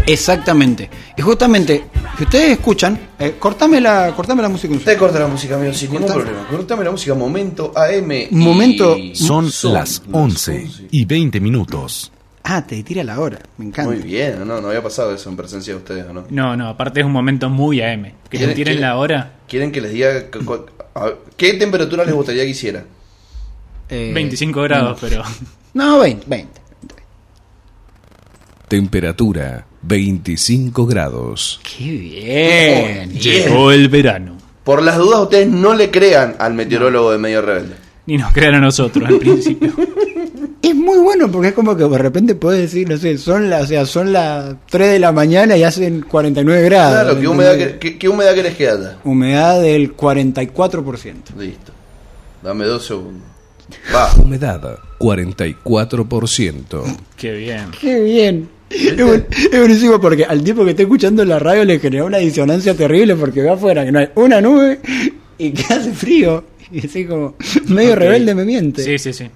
Exactamente. 0.07 0.89
Y 1.17 1.21
justamente, 1.21 1.83
si 2.17 2.23
ustedes 2.23 2.51
escuchan, 2.51 2.99
eh, 3.19 3.35
cortame 3.37 3.79
la, 3.79 4.13
cortame 4.15 4.41
la 4.41 4.49
música 4.49 4.73
segundo. 4.73 4.97
corta 4.99 5.19
la 5.19 5.27
música, 5.27 5.55
amigo, 5.55 5.73
sin 5.73 5.91
ningún 5.91 6.07
problema. 6.07 6.47
Cortame 6.49 6.83
la 6.83 6.91
música, 6.91 7.13
momento 7.13 7.71
AM. 7.75 8.11
y- 8.31 8.35
Momento- 8.35 8.97
Son 9.13 9.49
las 9.71 10.01
11 10.11 10.67
y 10.91 11.05
20 11.05 11.39
minutos. 11.39 12.11
Ah, 12.51 12.65
te 12.65 12.81
tira 12.81 13.03
la 13.03 13.19
hora, 13.19 13.37
me 13.57 13.65
encanta. 13.65 13.91
Muy 13.91 14.01
bien, 14.01 14.39
no, 14.47 14.59
no 14.59 14.69
había 14.69 14.81
pasado 14.81 15.13
eso 15.13 15.29
en 15.29 15.37
presencia 15.37 15.73
de 15.73 15.77
ustedes, 15.77 16.05
¿o 16.09 16.13
¿no? 16.13 16.23
No, 16.31 16.55
no, 16.57 16.67
aparte 16.67 16.99
es 17.01 17.05
un 17.05 17.11
momento 17.11 17.47
muy 17.49 17.79
AM. 17.81 18.03
Que 18.03 18.09
te 18.09 18.37
¿Quieren- 18.37 18.55
tiren 18.55 18.73
quieren- 18.73 18.81
la 18.81 18.97
hora, 18.97 19.33
¿Quieren 19.47 19.71
que 19.71 19.81
les 19.81 19.91
diga 19.93 20.31
cu- 20.31 20.43
cu- 20.45 20.65
a- 20.95 21.13
qué 21.37 21.53
temperatura 21.53 22.03
les 22.05 22.13
gustaría 22.15 22.43
que 22.43 22.49
hiciera? 22.49 22.83
Eh, 23.89 24.11
25 24.13 24.61
grados, 24.63 24.97
pero. 24.99 25.23
No, 25.75 25.99
20, 25.99 26.25
20. 26.27 26.59
Temperatura 28.67 29.65
25 29.81 30.85
grados. 30.85 31.59
Qué 31.63 31.91
bien. 31.91 33.11
Llegó 33.13 33.71
el 33.71 33.89
verano. 33.89 34.37
Por 34.63 34.83
las 34.83 34.97
dudas, 34.97 35.21
ustedes 35.21 35.47
no 35.47 35.73
le 35.73 35.89
crean 35.89 36.35
al 36.39 36.53
meteorólogo 36.53 37.11
de 37.11 37.17
Medio 37.17 37.41
Rebelde. 37.41 37.75
Ni 38.05 38.17
nos 38.17 38.31
crean 38.33 38.55
a 38.55 38.59
nosotros 38.59 39.07
al 39.07 39.17
principio. 39.19 39.71
Muy 40.79 40.97
bueno 40.99 41.29
porque 41.31 41.49
es 41.49 41.53
como 41.53 41.75
que 41.75 41.83
de 41.83 41.97
repente 41.97 42.35
puedes 42.35 42.61
decir, 42.61 42.89
no 42.89 42.97
sé, 42.97 43.17
son 43.17 43.49
las, 43.49 43.63
o 43.63 43.67
sea, 43.67 43.85
son 43.85 44.11
las 44.13 44.55
3 44.69 44.91
de 44.93 44.99
la 44.99 45.11
mañana 45.11 45.55
y 45.57 45.63
hacen 45.63 46.01
49 46.01 46.63
grados. 46.63 46.93
Claro, 47.03 47.19
¿qué 47.19 47.27
humedad, 47.27 47.57
que- 47.57 47.77
qué, 47.79 47.97
qué 47.97 48.09
humedad 48.09 48.33
querés 48.33 48.55
que 48.55 48.69
haya? 48.69 48.97
Humedad 49.03 49.61
del 49.61 49.95
44%. 49.95 51.13
Listo. 51.37 51.71
Dame 52.41 52.65
dos 52.65 52.85
segundos. 52.85 53.23
Va. 53.93 54.11
Humedad 54.23 54.77
44%. 54.99 56.97
Qué 57.17 57.31
bien. 57.33 57.65
Qué 57.79 57.99
bien. 58.01 58.49
Es, 58.69 58.95
buen- 59.03 59.25
es 59.31 59.59
buenísimo 59.59 59.99
porque 59.99 60.25
al 60.25 60.43
tipo 60.43 60.63
que 60.63 60.71
está 60.71 60.83
escuchando 60.83 61.25
la 61.25 61.39
radio 61.39 61.65
le 61.65 61.79
genera 61.79 62.03
una 62.03 62.17
disonancia 62.19 62.75
terrible 62.75 63.15
porque 63.15 63.41
ve 63.41 63.49
afuera 63.49 63.83
que 63.83 63.91
no 63.91 63.99
hay 63.99 64.09
una 64.15 64.39
nube 64.41 64.79
y 65.37 65.51
que 65.51 65.73
hace 65.73 65.91
frío. 65.91 66.43
Y 66.71 66.85
así 66.85 67.05
como, 67.05 67.35
medio 67.67 67.95
rebelde 67.95 68.35
me 68.35 68.45
miente. 68.45 68.83
Sí, 68.83 68.99
sí, 68.99 69.11
sí. 69.11 69.27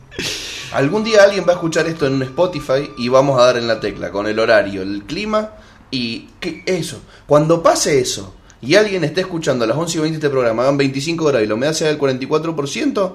Algún 0.74 1.04
día 1.04 1.24
alguien 1.24 1.46
va 1.48 1.52
a 1.52 1.56
escuchar 1.56 1.88
esto 1.88 2.08
en 2.08 2.14
un 2.14 2.24
Spotify 2.24 2.92
y 2.98 3.08
vamos 3.10 3.40
a 3.40 3.46
dar 3.46 3.58
en 3.58 3.68
la 3.68 3.80
tecla 3.80 4.12
con 4.12 4.28
el 4.28 4.40
horario, 4.40 4.82
el 4.82 5.04
clima 5.04 5.52
y 5.92 6.30
¿qué? 6.40 6.64
eso. 6.66 7.02
Cuando 7.28 7.62
pase 7.62 8.00
eso 8.00 8.36
y 8.62 8.76
alguien 8.76 9.04
esté 9.04 9.22
escuchando 9.22 9.66
a 9.66 9.68
las 9.68 9.78
11 9.78 9.98
y 9.98 10.02
20 10.02 10.18
este 10.18 10.30
programa, 10.30 10.64
hagan 10.64 10.78
25 10.78 11.26
horas 11.26 11.44
y 11.44 11.48
la 11.48 11.54
humedad 11.54 11.74
sea 11.74 11.88
del 11.90 12.00
44%, 12.00 13.14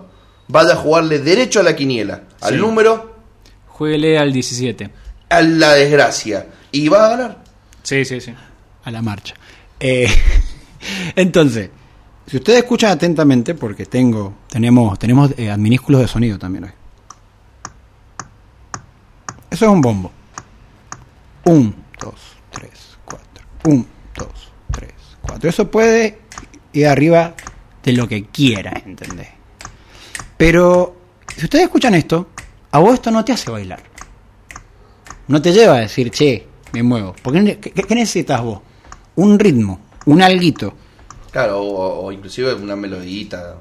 vaya 0.48 0.72
a 0.74 0.76
jugarle 0.76 1.18
derecho 1.18 1.60
a 1.60 1.62
la 1.62 1.74
quiniela, 1.74 2.24
al 2.40 2.54
Sí. 2.54 2.60
número, 2.60 3.16
Jueguele 3.66 4.18
al 4.18 4.32
17. 4.32 4.90
a 5.30 5.40
la 5.42 5.72
desgracia 5.74 6.46
y 6.72 6.88
va 6.88 7.06
a 7.06 7.08
ganar. 7.10 7.44
Sí, 7.82 8.04
sí, 8.04 8.20
sí. 8.20 8.32
a 8.84 8.90
la 8.90 9.02
marcha. 9.02 9.34
Eh, 9.80 10.08
entonces, 11.16 11.70
si 12.26 12.36
ustedes 12.36 12.58
escuchan 12.60 12.90
atentamente, 12.90 13.54
porque 13.54 13.86
tengo, 13.86 14.34
tenemos, 14.48 14.98
tenemos 14.98 15.30
eh, 15.36 15.50
adminúsculos 15.50 16.00
de 16.02 16.08
sonido 16.08 16.38
también 16.38 16.64
hoy. 16.64 16.70
Eso 19.58 19.64
es 19.66 19.72
un 19.72 19.80
bombo. 19.80 20.12
Un, 21.46 21.74
dos, 22.00 22.36
tres, 22.52 22.96
cuatro. 23.04 23.44
Un, 23.64 23.84
dos, 24.14 24.52
tres, 24.70 24.94
cuatro. 25.20 25.50
Eso 25.50 25.68
puede 25.68 26.20
ir 26.72 26.86
arriba 26.86 27.34
de 27.82 27.92
lo 27.92 28.06
que 28.06 28.26
quiera, 28.26 28.80
¿entendés? 28.86 29.26
Pero, 30.36 30.96
si 31.36 31.46
ustedes 31.46 31.64
escuchan 31.64 31.96
esto, 31.96 32.28
a 32.70 32.78
vos 32.78 32.94
esto 32.94 33.10
no 33.10 33.24
te 33.24 33.32
hace 33.32 33.50
bailar. 33.50 33.82
No 35.26 35.42
te 35.42 35.52
lleva 35.52 35.74
a 35.74 35.80
decir, 35.80 36.12
che, 36.12 36.46
me 36.70 36.84
muevo. 36.84 37.16
Porque, 37.20 37.58
¿qué, 37.58 37.72
qué 37.72 37.94
necesitas 37.96 38.40
vos? 38.40 38.60
Un 39.16 39.40
ritmo, 39.40 39.80
un 40.06 40.22
alguito. 40.22 40.72
Claro, 41.32 41.62
o, 41.62 42.04
o 42.06 42.12
inclusive 42.12 42.54
una 42.54 42.76
melodita. 42.76 43.56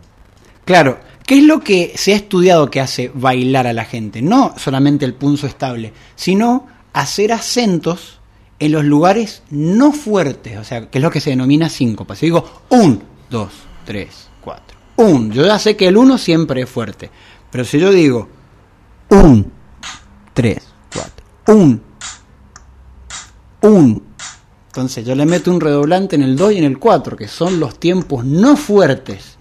Claro, 0.63 0.99
¿qué 1.27 1.37
es 1.39 1.43
lo 1.43 1.59
que 1.59 1.93
se 1.95 2.13
ha 2.13 2.15
estudiado 2.15 2.71
que 2.71 2.79
hace 2.79 3.11
bailar 3.13 3.67
a 3.67 3.73
la 3.73 3.85
gente? 3.85 4.23
No 4.23 4.55
solamente 4.57 5.05
el 5.05 5.13
punzo 5.13 5.45
estable, 5.45 5.93
sino 6.15 6.65
hacer 6.93 7.33
acentos 7.33 8.19
en 8.57 8.71
los 8.71 8.85
lugares 8.85 9.43
no 9.51 9.91
fuertes, 9.91 10.57
o 10.57 10.63
sea, 10.63 10.89
que 10.89 10.97
es 10.97 11.03
lo 11.03 11.11
que 11.11 11.19
se 11.19 11.29
denomina 11.29 11.69
síncopa. 11.69 12.15
Si 12.15 12.25
digo 12.25 12.63
un, 12.69 13.03
dos, 13.29 13.51
tres, 13.85 14.29
cuatro, 14.41 14.77
un, 14.95 15.31
yo 15.31 15.45
ya 15.45 15.59
sé 15.59 15.75
que 15.75 15.89
el 15.89 15.97
uno 15.97 16.17
siempre 16.17 16.61
es 16.61 16.69
fuerte, 16.69 17.11
pero 17.51 17.65
si 17.65 17.77
yo 17.77 17.91
digo 17.91 18.27
un, 19.09 19.51
tres, 20.33 20.63
cuatro, 20.91 21.25
un, 21.47 21.81
un, 23.61 24.03
entonces 24.67 25.05
yo 25.05 25.13
le 25.13 25.25
meto 25.25 25.51
un 25.51 25.59
redoblante 25.59 26.15
en 26.15 26.23
el 26.23 26.37
2 26.37 26.53
y 26.53 26.57
en 26.59 26.63
el 26.63 26.79
4, 26.79 27.17
que 27.17 27.27
son 27.27 27.59
los 27.59 27.79
tiempos 27.79 28.23
no 28.23 28.55
fuertes. 28.55 29.37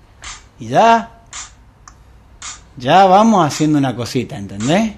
Y 0.59 0.69
ya, 0.69 1.16
ya 2.77 3.05
vamos 3.07 3.47
haciendo 3.47 3.79
una 3.79 3.95
cosita, 3.95 4.37
¿entendés? 4.37 4.93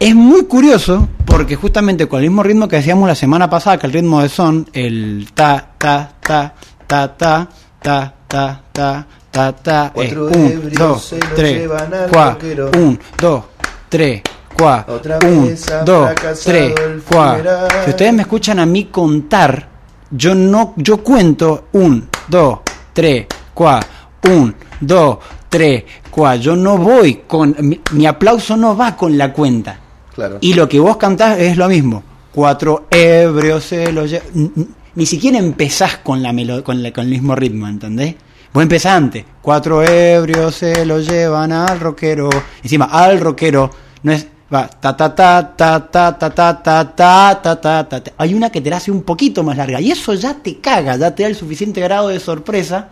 Es 0.00 0.14
muy 0.14 0.44
curioso 0.46 1.08
porque 1.24 1.56
justamente 1.56 2.06
con 2.06 2.20
el 2.22 2.28
mismo 2.30 2.42
ritmo 2.42 2.68
que 2.68 2.76
decíamos 2.76 3.08
la 3.08 3.14
semana 3.14 3.50
pasada, 3.50 3.78
que 3.78 3.86
el 3.86 3.92
ritmo 3.92 4.22
de 4.22 4.28
son, 4.28 4.68
el 4.72 5.28
ta, 5.34 5.72
ta, 5.76 6.12
ta, 6.20 6.54
ta, 6.86 7.16
ta, 7.16 7.48
ta, 7.82 8.14
ta, 8.28 8.62
ta, 8.72 9.06
ta, 9.30 9.52
ta, 9.52 9.86
es 9.86 9.92
Cuatro 10.14 10.26
un, 10.28 10.46
ebrios 10.46 10.78
dos, 10.78 11.04
se 11.04 11.18
lo 11.18 11.34
tres, 11.34 11.58
llevan 11.60 11.92
al 11.94 12.10
cua, 12.10 12.30
rockero. 12.32 12.70
un, 12.76 12.98
dos, 13.20 13.44
tres, 13.88 14.22
cua, 14.56 14.84
Otra 14.88 15.18
un, 15.24 15.46
vez 15.46 15.70
ha 15.70 15.82
dos, 15.84 16.06
fracasado 16.06 16.40
tres, 16.44 16.74
el 16.80 17.02
cua. 17.02 17.30
funeral. 17.32 17.68
Si 17.84 17.90
ustedes 17.90 18.12
me 18.14 18.22
escuchan 18.22 18.58
a 18.60 18.66
mí 18.66 18.84
contar, 18.86 19.68
yo 20.10 20.34
no, 20.34 20.74
yo 20.76 21.02
cuento 21.04 21.68
un, 21.72 22.08
dos, 22.28 22.60
tres, 22.92 23.26
cua, 23.52 23.80
un, 24.24 24.54
dos, 24.80 25.18
tres, 25.48 25.84
cua. 26.10 26.36
Yo 26.36 26.54
no 26.56 26.76
voy 26.78 27.22
con, 27.26 27.54
mi, 27.60 27.80
mi 27.92 28.06
aplauso 28.06 28.56
no 28.56 28.76
va 28.76 28.96
con 28.96 29.16
la 29.18 29.32
cuenta. 29.32 29.78
Claro. 30.14 30.38
Y 30.40 30.54
lo 30.54 30.68
que 30.68 30.80
vos 30.80 30.96
cantás 30.96 31.38
es 31.38 31.56
lo 31.56 31.68
mismo. 31.68 32.02
Cuatro 32.32 32.86
ebrios 32.90 33.64
se 33.64 33.84
n- 33.84 34.50
Ni 34.94 35.06
siquiera 35.06 35.38
empezás 35.38 35.98
con, 35.98 36.22
la 36.22 36.32
melo- 36.32 36.62
con, 36.64 36.82
la- 36.82 36.92
con 36.92 37.04
el 37.04 37.10
mismo 37.10 37.34
ritmo, 37.34 37.68
¿entendés? 37.68 38.14
Vos 38.52 38.62
empezás 38.62 38.92
antes. 38.94 39.24
Cuatro 39.42 39.82
ebrios 39.82 40.54
se 40.56 40.84
lo 40.86 40.98
llevan 41.00 41.52
al 41.52 41.78
rockero. 41.78 42.28
Encima, 42.62 42.86
al 42.86 43.20
rockero. 43.20 43.70
No 44.02 44.12
es. 44.12 44.26
Va, 44.52 44.66
ta 44.66 44.96
ta 44.96 45.14
ta 45.14 45.54
ta 45.54 45.90
ta 45.90 46.18
ta 46.18 46.34
ta 46.38 46.62
ta 46.62 46.94
ta 46.96 47.42
ta 47.42 47.60
ta 47.60 47.84
ta 47.88 48.00
ta. 48.02 48.12
Hay 48.16 48.32
una 48.32 48.48
que 48.50 48.62
te 48.62 48.70
la 48.70 48.78
hace 48.78 48.90
un 48.90 49.02
poquito 49.02 49.42
más 49.44 49.56
larga. 49.58 49.78
Y 49.80 49.90
eso 49.90 50.14
ya 50.14 50.32
te 50.34 50.56
caga, 50.58 50.96
ya 50.96 51.14
te 51.14 51.22
da 51.24 51.28
el 51.28 51.36
suficiente 51.36 51.82
grado 51.82 52.08
de 52.08 52.18
sorpresa 52.18 52.88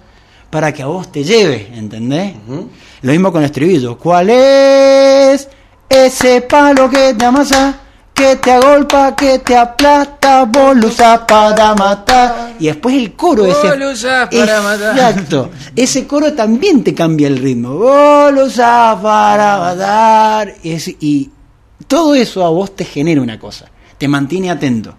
para 0.50 0.72
que 0.72 0.82
a 0.82 0.86
vos 0.86 1.10
te 1.12 1.24
lleve, 1.24 1.70
¿entendés? 1.74 2.34
Lo 3.02 3.12
mismo 3.12 3.30
con 3.32 3.42
el 3.42 3.46
estribillo. 3.46 3.98
¿Cuál 3.98 4.30
es 4.30 5.48
ese 5.88 6.40
palo 6.42 6.88
que 6.90 7.14
te 7.14 7.24
amasa? 7.24 7.80
Que 8.14 8.36
te 8.36 8.50
agolpa, 8.50 9.14
que 9.14 9.40
te 9.40 9.54
aplasta, 9.54 10.44
vos 10.46 10.74
lo 10.74 10.86
usás 10.88 11.20
para 11.28 11.74
matar. 11.74 12.54
Y 12.58 12.66
después 12.66 12.94
el 12.96 13.12
coro 13.12 13.44
ese. 13.44 13.68
Vos 13.68 13.78
lo 13.78 13.90
usás 13.90 14.28
para 14.30 14.62
matar. 14.62 14.96
Exacto. 14.96 15.50
Ese 15.76 16.06
coro 16.06 16.32
también 16.32 16.82
te 16.82 16.94
cambia 16.94 17.26
el 17.28 17.36
ritmo. 17.36 17.74
Vos 17.76 18.32
lo 18.32 18.44
usás 18.46 18.96
para 19.02 19.58
matar. 19.58 20.54
Es- 20.64 20.88
y 20.98 21.30
todo 21.86 22.14
eso 22.14 22.42
a 22.42 22.48
vos 22.48 22.74
te 22.74 22.86
genera 22.86 23.20
una 23.20 23.38
cosa. 23.38 23.66
Te 23.98 24.08
mantiene 24.08 24.50
atento. 24.50 24.94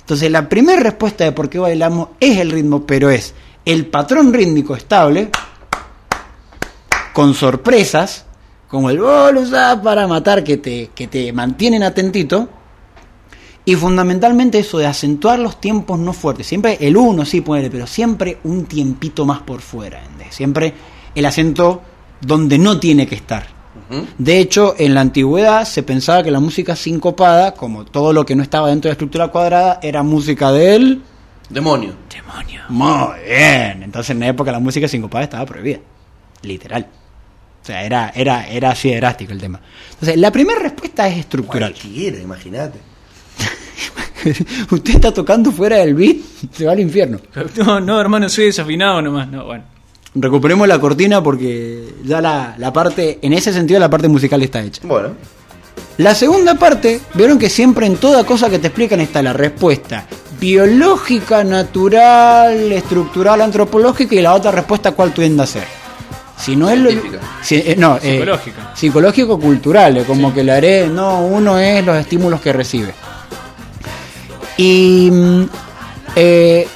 Entonces 0.00 0.30
la 0.30 0.46
primera 0.46 0.78
respuesta 0.80 1.24
de 1.24 1.32
por 1.32 1.48
qué 1.48 1.58
bailamos 1.58 2.08
es 2.20 2.36
el 2.38 2.50
ritmo, 2.50 2.84
pero 2.86 3.08
es 3.08 3.34
el 3.64 3.86
patrón 3.86 4.32
rítmico 4.32 4.74
estable, 4.74 5.30
con 7.12 7.34
sorpresas, 7.34 8.24
como 8.68 8.90
el 8.90 9.00
usás 9.00 9.78
para 9.78 10.06
matar, 10.06 10.44
que 10.44 10.58
te, 10.58 10.90
que 10.94 11.08
te 11.08 11.32
mantienen 11.32 11.82
atentito. 11.82 12.48
Y 13.64 13.74
fundamentalmente 13.74 14.58
eso 14.58 14.78
de 14.78 14.86
acentuar 14.86 15.38
los 15.38 15.60
tiempos 15.60 15.98
no 15.98 16.14
fuertes. 16.14 16.46
Siempre 16.46 16.78
el 16.80 16.96
uno 16.96 17.24
sí 17.26 17.42
puede, 17.42 17.70
pero 17.70 17.86
siempre 17.86 18.38
un 18.44 18.64
tiempito 18.64 19.26
más 19.26 19.40
por 19.40 19.60
fuera. 19.60 20.02
Siempre 20.30 20.72
el 21.14 21.26
acento 21.26 21.82
donde 22.20 22.58
no 22.58 22.80
tiene 22.80 23.06
que 23.06 23.14
estar. 23.14 23.58
De 24.18 24.38
hecho, 24.38 24.74
en 24.78 24.94
la 24.94 25.00
antigüedad 25.00 25.64
se 25.64 25.82
pensaba 25.82 26.22
que 26.22 26.30
la 26.30 26.40
música 26.40 26.76
sincopada, 26.76 27.52
como 27.52 27.84
todo 27.84 28.12
lo 28.12 28.24
que 28.24 28.36
no 28.36 28.42
estaba 28.42 28.68
dentro 28.68 28.88
de 28.88 28.90
la 28.90 28.94
estructura 28.94 29.28
cuadrada, 29.28 29.80
era 29.82 30.02
música 30.02 30.52
de 30.52 30.74
él. 30.74 31.02
Demonio. 31.48 31.94
Demonio. 32.12 32.62
Muy 32.68 33.20
bien. 33.26 33.82
Entonces 33.82 34.10
en 34.10 34.20
la 34.20 34.28
época 34.28 34.52
la 34.52 34.60
música 34.60 34.86
sincopada 34.88 35.24
estaba 35.24 35.46
prohibida. 35.46 35.78
Literal. 36.42 36.86
O 37.62 37.66
sea, 37.66 37.82
era, 37.84 38.12
era, 38.14 38.48
era 38.48 38.70
así 38.70 38.90
de 38.90 38.96
drástico 38.96 39.32
el 39.32 39.40
tema. 39.40 39.60
Entonces, 39.92 40.16
la 40.16 40.30
primera 40.30 40.58
respuesta 40.60 41.08
es 41.08 41.18
estructural. 41.18 41.72
Cualquiera, 41.72 42.18
imagínate. 42.18 42.78
Usted 44.70 44.94
está 44.94 45.12
tocando 45.12 45.52
fuera 45.52 45.76
del 45.76 45.94
beat, 45.94 46.16
se 46.52 46.64
va 46.64 46.72
al 46.72 46.80
infierno. 46.80 47.20
No, 47.56 47.80
no, 47.80 48.00
hermano, 48.00 48.28
soy 48.28 48.46
desafinado 48.46 49.02
nomás. 49.02 49.28
No, 49.28 49.44
bueno. 49.44 49.64
Recuperemos 50.14 50.66
la 50.66 50.80
cortina 50.80 51.22
porque 51.22 51.94
ya 52.04 52.20
la, 52.20 52.54
la 52.56 52.72
parte, 52.72 53.18
en 53.20 53.32
ese 53.34 53.52
sentido 53.52 53.78
la 53.78 53.90
parte 53.90 54.08
musical 54.08 54.42
está 54.42 54.62
hecha. 54.62 54.80
Bueno, 54.84 55.10
La 55.98 56.14
segunda 56.14 56.54
parte, 56.54 57.00
vieron 57.14 57.38
que 57.38 57.50
siempre 57.50 57.86
en 57.86 57.96
toda 57.96 58.24
cosa 58.24 58.48
que 58.48 58.58
te 58.58 58.68
explican 58.68 59.00
está 59.00 59.22
la 59.22 59.32
respuesta 59.34 60.06
biológica, 60.40 61.42
natural, 61.44 62.70
estructural, 62.72 63.40
antropológica 63.40 64.14
y 64.14 64.22
la 64.22 64.34
otra 64.34 64.50
respuesta 64.50 64.92
cuál 64.92 65.12
tiende 65.12 65.42
a 65.42 65.46
ser. 65.46 65.64
Si 66.38 66.54
no 66.54 66.70
es 66.70 66.78
lo, 66.78 66.90
si- 67.42 67.56
eh, 67.56 67.74
no, 67.76 67.96
eh, 67.96 68.12
Psicológica. 68.18 68.72
psicológico 68.76 69.40
cultural, 69.40 69.96
eh, 69.96 70.04
como 70.06 70.32
que 70.32 70.44
le 70.44 70.52
haré, 70.52 70.86
no, 70.88 71.20
uno 71.26 71.58
es 71.58 71.84
los 71.84 71.96
estímulos 71.96 72.40
que 72.40 72.52
recibe. 72.52 72.94
Y 74.56 75.10
mm, 75.12 75.42
eh, 76.16 76.68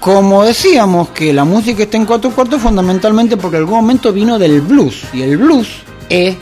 como 0.00 0.44
decíamos 0.44 1.08
que 1.10 1.32
la 1.32 1.44
música 1.44 1.82
está 1.82 1.96
en 1.96 2.04
cuatro 2.06 2.30
cuartos 2.30 2.60
fundamentalmente 2.60 3.36
porque 3.38 3.56
en 3.56 3.62
algún 3.62 3.76
momento 3.80 4.12
vino 4.12 4.38
del 4.38 4.60
blues 4.60 5.02
y 5.14 5.22
el 5.22 5.38
blues 5.38 5.68
es 6.08 6.36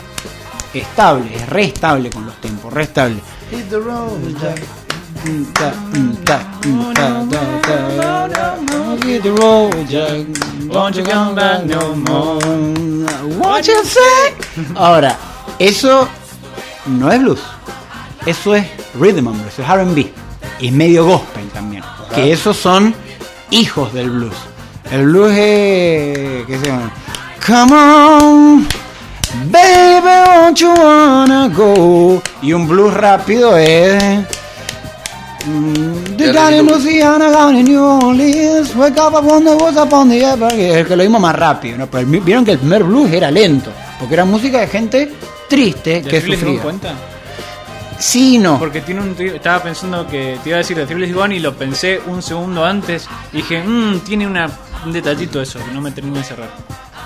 estable, 0.74 1.34
es 1.36 1.48
re 1.48 1.64
estable 1.64 2.10
con 2.10 2.26
los 2.26 2.34
tempos, 2.40 2.72
re 2.72 2.88
estable. 5.26 6.16
Ta, 6.24 6.44
ta, 6.94 7.24
ta, 7.30 7.40
ta, 7.62 7.78
ta, 7.96 8.28
ta. 8.28 8.46
Hit 9.04 9.22
the 9.22 9.32
road, 9.32 9.88
Jack. 9.88 10.26
Won't 10.68 10.96
you 10.96 11.04
come 11.04 11.34
back 11.34 11.64
no 11.64 11.94
more? 11.94 12.40
What 13.38 13.66
you 13.66 13.84
say? 13.84 14.34
Ahora, 14.74 15.16
eso 15.58 16.08
no 16.86 17.10
es 17.10 17.20
blues. 17.20 17.40
Eso 18.24 18.54
es 18.54 18.66
rhythm 18.94 19.28
and 19.28 19.40
blues, 19.40 19.58
es 19.58 19.68
R&B. 19.68 20.12
Y 20.60 20.66
es 20.68 20.72
medio 20.72 21.04
gospel 21.04 21.48
también. 21.50 21.84
Que 22.14 22.32
esos 22.32 22.56
son 22.56 22.94
hijos 23.50 23.92
del 23.92 24.10
blues. 24.10 24.34
El 24.90 25.04
blues 25.04 25.32
es... 25.32 26.46
¿Qué 26.46 26.58
se 26.60 26.66
llama? 26.66 26.90
Come 27.46 27.72
on, 27.72 28.66
baby, 29.52 30.24
won't 30.26 30.58
you 30.58 30.70
wanna 30.70 31.48
go? 31.48 32.20
Y 32.42 32.52
un 32.52 32.66
blues 32.66 32.92
rápido 32.94 33.56
es... 33.56 34.24
The 36.16 36.32
guy 36.32 36.58
in. 36.58 36.66
Louisiana, 36.66 37.30
down 37.30 37.56
in 37.56 37.64
New 37.66 37.80
Orleans, 37.82 38.74
wake 38.74 38.98
up 38.98 39.14
upon 39.14 39.44
the 39.44 39.54
woods 39.54 39.76
upon 39.76 40.08
the 40.08 40.20
air, 40.24 40.84
que 40.86 40.96
lo 40.96 41.02
mismo 41.02 41.20
más 41.20 41.34
rápido, 41.36 41.78
¿no? 41.78 41.86
Pero 41.86 42.00
el- 42.08 42.20
vieron 42.20 42.44
que 42.44 42.52
el 42.52 42.58
primer 42.58 42.82
blues 42.82 43.12
era 43.12 43.30
lento, 43.30 43.70
porque 43.98 44.14
era 44.14 44.24
música 44.24 44.60
de 44.60 44.66
gente 44.66 45.12
triste 45.48 46.02
¿De 46.02 46.08
que 46.10 46.20
sufría. 46.20 46.60
Cuenta? 46.60 46.94
Sí, 47.98 48.38
no. 48.38 48.58
Porque 48.58 48.80
tiene 48.80 49.00
un. 49.02 49.14
Estaba 49.18 49.62
pensando 49.62 50.06
que 50.06 50.36
te 50.42 50.50
iba 50.50 50.56
a 50.56 50.58
decir 50.58 50.76
de 50.76 50.84
Thrillers 50.84 51.14
Gone 51.14 51.36
y 51.36 51.38
lo 51.38 51.54
pensé 51.54 52.00
un 52.06 52.22
segundo 52.22 52.64
antes. 52.64 53.06
Y 53.32 53.36
dije, 53.38 53.62
mmm, 53.64 54.00
tiene 54.00 54.26
una, 54.26 54.50
un 54.84 54.92
detallito 54.92 55.40
eso 55.40 55.58
que 55.64 55.70
no 55.72 55.80
me 55.80 55.92
terminó 55.92 56.18
de 56.18 56.24
cerrar. 56.24 56.50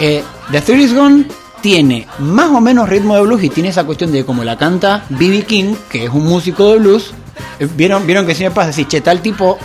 Eh, 0.00 0.24
The 0.50 0.60
Theory 0.62 0.84
is 0.84 0.94
Gone 0.94 1.26
tiene 1.60 2.08
más 2.20 2.48
o 2.50 2.60
menos 2.60 2.88
ritmo 2.88 3.14
de 3.16 3.22
blues 3.22 3.44
y 3.44 3.50
tiene 3.50 3.68
esa 3.68 3.84
cuestión 3.84 4.10
de 4.10 4.24
como 4.24 4.42
la 4.42 4.56
canta 4.56 5.04
B.B. 5.10 5.44
King, 5.44 5.74
que 5.90 6.04
es 6.06 6.10
un 6.10 6.24
músico 6.26 6.72
de 6.72 6.78
blues. 6.78 7.12
Eh, 7.58 7.68
¿Vieron, 7.74 8.06
vieron 8.06 8.26
que 8.26 8.34
siempre 8.34 8.56
pasa? 8.56 8.72
Si 8.72 8.84
che, 8.86 9.00
tal 9.00 9.20
tipo 9.20 9.58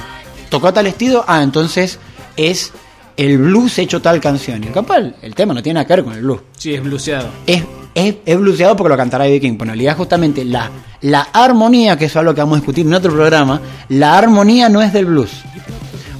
tocó 0.49 0.73
tal 0.73 0.87
estilo, 0.87 1.23
ah, 1.27 1.41
entonces 1.43 1.99
es 2.37 2.71
el 3.17 3.37
blues 3.37 3.77
hecho 3.79 4.01
tal 4.01 4.19
canción. 4.19 4.63
Y 4.63 4.67
capaz 4.67 4.97
el, 4.97 5.15
el 5.21 5.35
tema 5.35 5.53
no 5.53 5.63
tiene 5.63 5.75
nada 5.75 5.87
que 5.87 5.95
ver 5.95 6.03
con 6.03 6.13
el 6.13 6.21
blues. 6.21 6.41
Sí, 6.57 6.73
es 6.73 6.83
bluseado. 6.83 7.29
Es, 7.45 7.63
es, 7.93 8.15
es 8.25 8.37
porque 8.75 8.89
lo 8.89 8.97
cantará 8.97 9.25
B.B. 9.25 9.39
King. 9.39 9.53
Pero 9.53 9.63
en 9.63 9.69
realidad 9.69 9.97
justamente 9.97 10.43
la, 10.43 10.69
la 11.01 11.21
armonía, 11.33 11.97
que 11.97 12.05
eso 12.05 12.19
es 12.19 12.21
algo 12.21 12.33
que 12.33 12.41
vamos 12.41 12.57
a 12.57 12.59
discutir 12.59 12.85
en 12.85 12.93
otro 12.93 13.13
programa, 13.13 13.61
la 13.89 14.17
armonía 14.17 14.69
no 14.69 14.81
es 14.81 14.91
del 14.91 15.05
blues. 15.05 15.31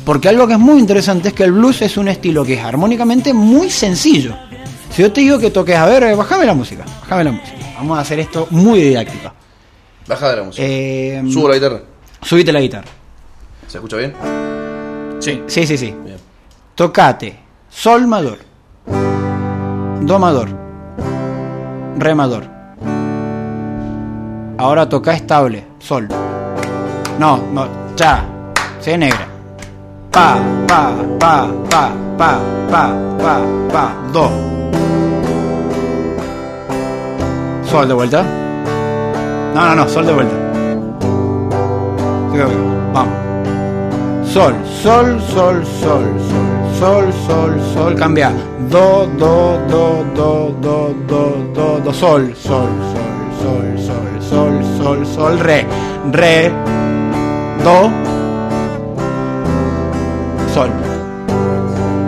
Porque 0.05 0.29
algo 0.29 0.47
que 0.47 0.53
es 0.53 0.59
muy 0.59 0.79
interesante 0.79 1.29
es 1.29 1.33
que 1.33 1.43
el 1.43 1.51
blues 1.51 1.81
es 1.81 1.97
un 1.97 2.07
estilo 2.07 2.45
que 2.45 2.53
es 2.53 2.63
armónicamente 2.63 3.33
muy 3.33 3.69
sencillo. 3.71 4.35
Si 4.95 5.01
yo 5.01 5.11
te 5.11 5.21
digo 5.21 5.39
que 5.39 5.51
toques, 5.51 5.75
a 5.75 5.85
ver, 5.85 6.03
eh, 6.03 6.15
bájame 6.15 6.45
la 6.45 6.53
música, 6.53 6.85
bájame 7.01 7.25
la 7.25 7.31
música. 7.31 7.57
Vamos 7.75 7.97
a 7.97 8.01
hacer 8.01 8.19
esto 8.19 8.47
muy 8.51 8.79
didáctico. 8.81 9.33
Baja 10.07 10.29
de 10.29 10.35
la 10.37 10.43
música. 10.43 10.63
Eh, 10.67 11.23
Subo 11.31 11.47
la 11.49 11.55
guitarra. 11.55 11.81
subite 12.21 12.51
la 12.51 12.59
guitarra. 12.61 12.87
¿Se 13.67 13.77
escucha 13.77 13.97
bien? 13.97 14.13
Sí. 15.19 15.41
Sí, 15.47 15.65
sí, 15.65 15.77
sí. 15.77 15.95
Bien. 16.03 16.17
Tocate 16.75 17.39
Sol 17.69 18.05
mayor, 18.07 18.37
Do 20.01 20.19
mayor, 20.19 20.49
Re 21.97 22.13
mayor. 22.15 22.43
Ahora 24.57 24.87
toca 24.87 25.13
estable, 25.13 25.65
Sol. 25.79 26.07
No, 27.19 27.37
no, 27.53 27.67
ya, 27.95 28.25
C 28.79 28.97
negra. 28.97 29.27
Pa, 30.11 30.37
pa, 30.67 30.93
pa, 31.19 31.47
pa, 31.69 31.91
pa, 32.17 32.39
pa, 32.69 32.93
pa, 33.17 33.41
pa, 33.71 33.95
Do. 34.13 34.29
Sol 37.69 37.87
de 37.87 37.93
vuelta. 37.93 38.44
No, 39.55 39.69
no, 39.69 39.73
no, 39.73 39.87
Sol 39.87 40.05
de 40.05 40.11
vuelta. 40.11 40.35
Vamos. 42.91 43.13
Sol, 44.27 44.53
sol, 44.83 45.21
sol, 45.31 45.65
sol, 45.79 46.03
sol, 46.29 46.43
sol, 46.77 47.13
sol, 47.25 47.73
sol, 47.73 47.95
cambia. 47.95 48.33
Do, 48.69 49.05
do, 49.17 49.57
do, 49.69 50.03
do, 50.13 50.53
do, 50.59 50.93
do, 51.07 51.53
do, 51.53 51.79
do, 51.79 51.93
sol, 51.93 52.35
sol, 52.35 52.67
sol, 52.91 53.07
sol, 53.39 53.77
sol, 53.79 54.21
sol, 54.29 54.63
sol, 54.77 55.05
sol, 55.05 55.37
re, 55.37 55.65
re, 56.11 56.51
do, 57.63 57.89
sol, 60.53 60.69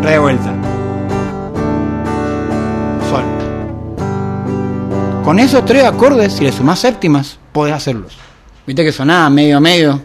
re 0.03 0.19
vuelta, 0.19 0.56
Con 5.27 5.39
esos 5.39 5.65
tres 5.65 5.83
acordes, 5.83 6.31
si 6.31 6.45
le 6.45 6.53
sumás 6.53 6.79
séptimas, 6.79 7.37
podés 7.51 7.73
hacerlos. 7.73 8.13
Viste 8.65 8.85
que 8.85 8.93
sonaba 8.93 9.29
medio 9.29 9.59
medio. 9.59 10.01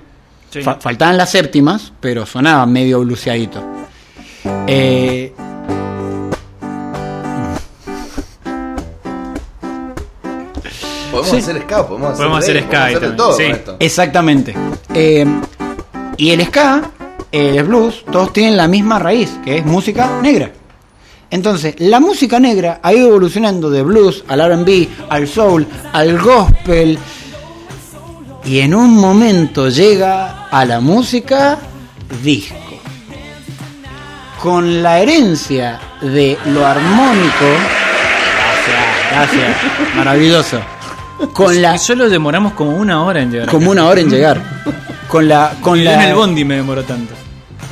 Sí. 0.50 0.62
Fa- 0.62 0.80
faltaban 0.80 1.16
las 1.16 1.30
séptimas, 1.30 1.92
pero 2.00 2.26
sonaba 2.26 2.66
medio 2.66 2.98
bluseadito. 3.02 3.62
Eh, 4.66 5.32
Podemos 11.10 11.30
Sí. 11.30 11.36
hacer 11.38 11.62
ska, 11.62 11.86
podemos 11.86 12.08
hacer, 12.12 12.16
Podemos 12.18 12.38
hacer 12.38 12.56
ska 12.62 12.68
podemos 12.70 12.90
y 12.92 12.94
hacer 12.96 13.10
de 13.10 13.16
todo, 13.16 13.26
todo 13.28 13.36
sí. 13.36 13.42
con 13.44 13.52
esto. 13.52 13.76
exactamente. 13.80 14.54
Eh, 14.94 15.26
y 16.16 16.30
el 16.30 16.44
ska, 16.46 16.82
el 17.30 17.64
blues, 17.64 18.04
todos 18.10 18.32
tienen 18.32 18.56
la 18.56 18.66
misma 18.66 18.98
raíz, 18.98 19.30
que 19.44 19.58
es 19.58 19.66
música 19.66 20.20
negra. 20.22 20.50
Entonces, 21.32 21.76
la 21.78 21.98
música 21.98 22.38
negra 22.38 22.80
ha 22.82 22.92
ido 22.92 23.08
evolucionando 23.08 23.70
de 23.70 23.82
blues 23.82 24.22
al 24.28 24.38
RB, 24.38 24.86
al 25.08 25.26
soul, 25.26 25.66
al 25.94 26.18
gospel. 26.18 26.98
Y 28.44 28.58
en 28.60 28.74
un 28.74 28.94
momento 28.96 29.70
llega 29.70 30.48
a 30.50 30.64
la 30.66 30.80
música 30.80 31.58
disco. 32.22 32.54
Con 34.42 34.82
la 34.82 34.98
herencia 35.00 35.80
de 36.02 36.36
lo 36.48 36.66
armónico. 36.66 37.46
Gracias, 39.10 39.40
gracias. 39.40 39.96
Maravilloso. 39.96 40.60
Con 41.32 41.62
la. 41.62 41.78
Solo 41.78 42.10
demoramos 42.10 42.52
como 42.52 42.76
una 42.76 43.02
hora 43.04 43.22
en 43.22 43.32
llegar. 43.32 43.48
Como 43.48 43.70
una 43.70 43.86
hora 43.86 44.02
en 44.02 44.10
llegar. 44.10 44.42
Con 45.08 45.28
la. 45.28 45.54
Con 45.62 45.82
la. 45.82 45.94
en 45.94 46.00
el 46.10 46.14
bondi 46.14 46.44
me 46.44 46.56
demoró 46.56 46.82
tanto. 46.82 47.14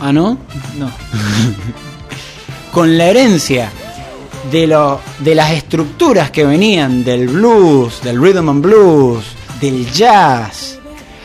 Ah, 0.00 0.14
¿no? 0.14 0.38
No. 0.78 0.90
con 2.72 2.96
la 2.96 3.06
herencia 3.06 3.70
de, 4.50 4.66
lo, 4.66 5.00
de 5.18 5.34
las 5.34 5.52
estructuras 5.52 6.30
que 6.30 6.44
venían 6.44 7.04
del 7.04 7.28
blues, 7.28 8.00
del 8.02 8.20
rhythm 8.20 8.48
and 8.48 8.62
blues, 8.62 9.24
del 9.60 9.90
jazz, 9.92 10.78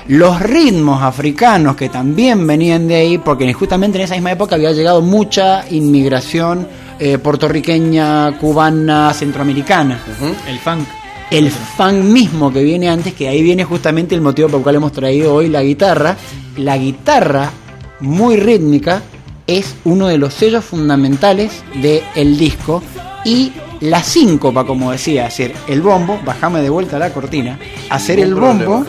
los 0.08 0.40
ritmos 0.40 1.02
africanos 1.02 1.76
que 1.76 1.90
también 1.90 2.46
venían 2.46 2.88
de 2.88 2.96
ahí, 2.96 3.18
porque 3.18 3.52
justamente 3.54 3.98
en 3.98 4.04
esa 4.04 4.16
misma 4.16 4.32
época 4.32 4.56
había 4.56 4.72
llegado 4.72 5.02
mucha 5.02 5.66
inmigración 5.70 6.68
eh, 7.00 7.18
puertorriqueña, 7.18 8.38
cubana, 8.38 9.14
centroamericana. 9.14 10.00
El 10.48 10.60
funk. 10.60 10.88
El 11.32 11.50
funk 11.50 12.04
mismo 12.04 12.54
que 12.54 12.64
viene 12.64 12.88
antes, 12.88 13.14
que 13.14 13.28
ahí 13.28 13.42
viene 13.42 13.64
justamente 13.64 14.14
el 14.14 14.22
motivo 14.22 14.48
por 14.48 14.60
el 14.60 14.64
cual 14.64 14.76
hemos 14.76 14.92
traído 14.92 15.34
hoy 15.34 15.50
la 15.50 15.64
guitarra. 15.64 16.16
La 16.58 16.78
guitarra 16.78 17.52
muy 18.00 18.38
rítmica 18.38 19.02
es 19.48 19.76
uno 19.86 20.08
de 20.08 20.18
los 20.18 20.34
sellos 20.34 20.66
fundamentales 20.66 21.64
del 21.76 22.38
disco 22.38 22.82
y 23.24 23.54
la 23.82 24.02
síncopa, 24.04 24.66
como 24.66 24.92
decía, 24.92 25.26
hacer 25.26 25.54
el 25.68 25.82
bombo, 25.82 26.20
bajame 26.26 26.62
de 26.62 26.70
vuelta 26.70 26.98
la 26.98 27.14
cortina, 27.14 27.60
hacer 27.90 28.20
el 28.20 28.34
bombo, 28.34 28.86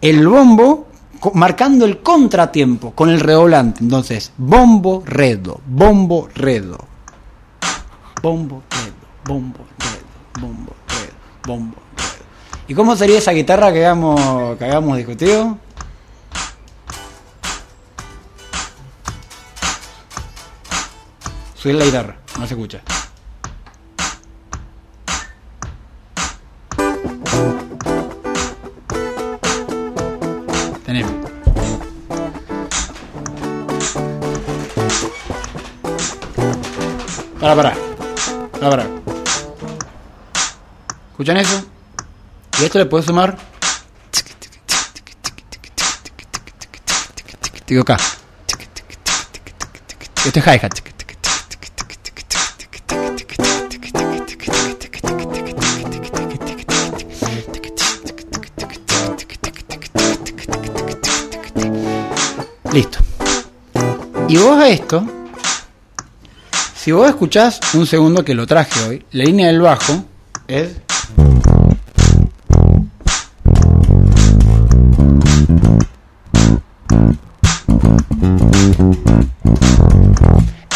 el 0.00 0.26
bombo 0.28 0.88
marcando 1.32 1.84
el 1.84 2.00
contratiempo 2.00 2.92
con 2.92 3.08
el 3.08 3.20
redoblante. 3.20 3.82
Entonces, 3.82 4.32
bombo, 4.36 5.02
redo, 5.06 5.60
bombo, 5.66 6.28
redo. 6.34 6.78
Bombo, 8.22 8.62
redo, 8.70 8.94
bombo, 9.26 9.58
redo, 9.78 10.40
bombo, 10.40 10.72
redo, 10.88 11.12
bombo, 11.46 11.76
redo. 11.96 12.24
¿Y 12.68 12.74
cómo 12.74 12.96
sería 12.96 13.18
esa 13.18 13.32
guitarra 13.32 13.72
que 13.72 13.84
habíamos, 13.84 14.56
que 14.58 14.64
habíamos 14.64 14.96
discutido? 14.96 15.58
Subir 21.64 21.76
la 21.76 21.86
guitarra, 21.86 22.14
no 22.38 22.46
se 22.46 22.52
escucha. 22.52 22.82
Tenemos. 30.84 31.12
Para, 37.40 37.56
para. 37.56 37.74
Para. 38.60 38.86
¿Escuchan 41.12 41.38
eso? 41.38 41.64
Y 42.60 42.64
esto 42.64 42.78
le 42.78 42.84
puedo 42.84 43.02
sumar. 43.02 43.38
Digo 47.66 47.80
acá. 47.80 47.96
Esto 50.26 50.40
es 50.40 50.46
hi-hat. 50.46 50.93
Listo. 62.74 62.98
Y 64.26 64.36
vos 64.36 64.58
a 64.58 64.68
esto, 64.68 65.06
si 66.74 66.90
vos 66.90 67.08
escuchás 67.08 67.60
un 67.74 67.86
segundo 67.86 68.24
que 68.24 68.34
lo 68.34 68.48
traje 68.48 68.82
hoy, 68.82 69.04
la 69.12 69.22
línea 69.22 69.46
del 69.46 69.60
bajo 69.60 70.04
es. 70.48 70.72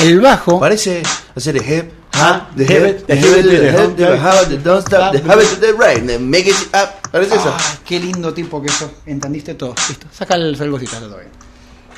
El 0.01 0.21
bajo 0.21 0.61
Parece 0.61 1.03
hacer 1.35 1.57
el 1.57 1.65
hip, 1.69 1.91
Ah, 2.13 2.49
the 2.57 2.63
hip, 2.63 3.07
the 3.09 3.17
the 3.17 3.17
hip, 3.17 3.97
the 3.97 4.57
the 4.57 4.59
don't 4.59 4.87
stop, 4.87 5.11
the 5.11 5.21
habit, 5.29 5.49
the 5.61 5.73
rain, 5.73 6.31
make 6.31 6.49
it 6.49 6.55
up. 6.75 7.11
Parece 7.11 7.35
eso. 7.35 7.53
Ay, 7.59 7.79
qué 7.85 7.99
lindo 7.99 8.33
tipo 8.33 8.63
que 8.63 8.69
sos. 8.69 8.89
Entendiste 9.05 9.55
todo. 9.55 9.75
Listo. 9.89 10.07
Saca 10.13 10.37
el 10.37 10.57
salgocito 10.57 10.97
todavía. 10.97 11.29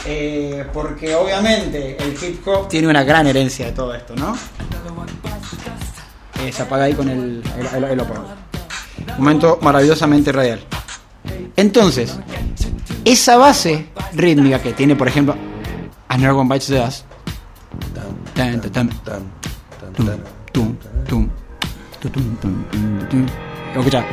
Eh, 0.06 0.66
porque 0.72 1.14
obviamente 1.14 1.96
el 2.02 2.12
hip 2.12 2.46
hop 2.46 2.68
tiene 2.68 2.88
una 2.88 3.04
gran 3.04 3.26
herencia 3.26 3.66
de 3.66 3.72
todo 3.72 3.94
esto, 3.94 4.14
¿no? 4.16 4.36
Eh, 6.42 6.52
se 6.52 6.62
apaga 6.62 6.84
ahí 6.84 6.94
con 6.94 7.08
el, 7.08 7.42
el, 7.74 7.84
el-. 7.84 8.02
Momento 9.18 9.58
maravillosamente 9.60 10.32
radial. 10.32 10.60
Entonces, 11.56 12.18
esa 13.04 13.36
base 13.36 13.88
rítmica 14.14 14.60
que 14.60 14.72
tiene, 14.72 14.96
por 14.96 15.08
ejemplo, 15.08 15.36
A 16.08 16.16
Never 16.16 16.34
One 16.34 16.48
Bites 16.48 16.68
the 16.68 16.78
Dust. 16.78 17.04
¿Escuchá? 23.74 24.04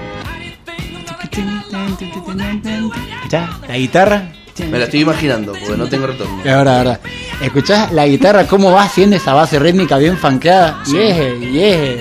La 3.68 3.78
guitarra. 3.78 4.37
Me 4.66 4.80
la 4.80 4.86
estoy 4.86 5.02
imaginando 5.02 5.54
porque 5.54 5.78
no 5.78 5.88
tengo 5.88 6.08
retorno. 6.08 6.40
Es 6.40 6.46
verdad. 6.46 7.00
¿Escuchás 7.42 7.92
la 7.92 8.08
guitarra 8.08 8.48
cómo 8.48 8.72
va 8.72 8.84
haciendo 8.84 9.16
esa 9.16 9.34
base 9.34 9.60
rítmica 9.60 9.98
bien 9.98 10.18
funkeada? 10.18 10.82
Y 10.88 10.98
es, 10.98 11.42
y 11.42 11.60
es, 11.60 12.00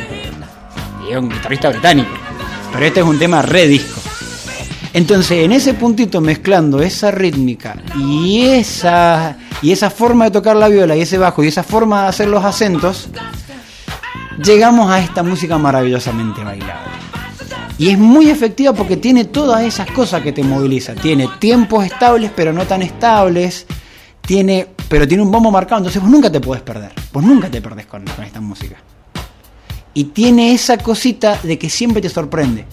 y 1.06 1.12
es 1.12 1.18
un 1.18 1.28
guitarrista 1.28 1.68
británico. 1.68 2.10
Pero 2.72 2.86
este 2.86 3.00
es 3.00 3.06
un 3.06 3.18
tema 3.18 3.42
re 3.42 3.66
disco. 3.68 4.00
Entonces, 4.92 5.44
en 5.44 5.52
ese 5.52 5.74
puntito 5.74 6.22
mezclando 6.22 6.80
esa 6.80 7.10
rítmica 7.10 7.76
y 7.98 8.46
esa 8.46 9.36
y 9.62 9.72
esa 9.72 9.90
forma 9.90 10.26
de 10.26 10.30
tocar 10.30 10.56
la 10.56 10.68
viola 10.68 10.96
y 10.96 11.02
ese 11.02 11.18
bajo 11.18 11.42
y 11.44 11.48
esa 11.48 11.62
forma 11.62 12.02
de 12.02 12.08
hacer 12.08 12.28
los 12.28 12.44
acentos, 12.44 13.08
llegamos 14.42 14.90
a 14.90 15.00
esta 15.00 15.22
música 15.22 15.58
maravillosamente 15.58 16.42
bailable. 16.42 16.95
Y 17.78 17.90
es 17.90 17.98
muy 17.98 18.30
efectiva 18.30 18.72
porque 18.72 18.96
tiene 18.96 19.26
todas 19.26 19.62
esas 19.62 19.90
cosas 19.90 20.22
que 20.22 20.32
te 20.32 20.42
movilizan. 20.42 20.96
Tiene 20.96 21.28
tiempos 21.38 21.84
estables 21.84 22.30
pero 22.34 22.52
no 22.52 22.64
tan 22.66 22.82
estables. 22.82 23.66
Tiene, 24.22 24.66
pero 24.88 25.06
tiene 25.06 25.22
un 25.22 25.30
bombo 25.30 25.50
marcado. 25.50 25.78
Entonces 25.78 26.00
vos 26.00 26.10
nunca 26.10 26.30
te 26.32 26.40
podés 26.40 26.62
perder. 26.62 26.92
Vos 27.12 27.22
nunca 27.22 27.50
te 27.50 27.60
perdés 27.60 27.86
con, 27.86 28.04
con 28.04 28.24
esta 28.24 28.40
música. 28.40 28.76
Y 29.94 30.04
tiene 30.04 30.52
esa 30.52 30.78
cosita 30.78 31.38
de 31.42 31.58
que 31.58 31.68
siempre 31.70 32.00
te 32.02 32.08
sorprende. 32.08 32.64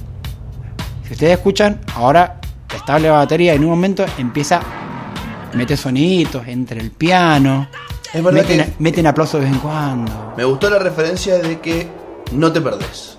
Si 1.08 1.14
ustedes 1.14 1.34
escuchan, 1.34 1.82
ahora 1.96 2.40
estable 2.74 3.08
la 3.10 3.16
batería 3.16 3.54
en 3.54 3.64
un 3.64 3.70
momento 3.70 4.06
empieza, 4.18 4.62
mete 5.54 5.76
soniditos 5.78 6.48
entre 6.48 6.80
el 6.80 6.92
piano. 6.92 7.68
Es 8.14 8.24
verdad 8.24 8.42
meten, 8.42 8.58
que- 8.66 8.74
meten 8.80 9.08
aplausos 9.08 9.40
de 9.42 9.46
vez 9.48 9.56
en 9.56 9.60
cuando. 9.62 10.34
Me 10.38 10.44
gustó 10.46 10.70
la 10.70 10.80
referencia 10.80 11.38
de 11.40 11.60
que 11.60 11.88
no 12.32 12.52
te 12.52 12.62
perdés. 12.62 13.13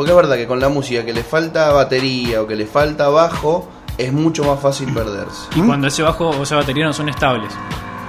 Porque 0.00 0.12
es 0.12 0.16
verdad 0.16 0.36
que 0.36 0.46
con 0.46 0.58
la 0.60 0.70
música 0.70 1.04
que 1.04 1.12
le 1.12 1.22
falta 1.22 1.72
batería 1.72 2.40
o 2.40 2.46
que 2.46 2.56
le 2.56 2.64
falta 2.64 3.10
bajo, 3.10 3.68
es 3.98 4.10
mucho 4.14 4.44
más 4.44 4.58
fácil 4.58 4.90
perderse. 4.94 5.42
Y 5.54 5.60
cuando 5.60 5.88
ese 5.88 6.02
bajo 6.02 6.30
o 6.30 6.42
esa 6.42 6.56
batería 6.56 6.86
no 6.86 6.94
son 6.94 7.10
estables. 7.10 7.52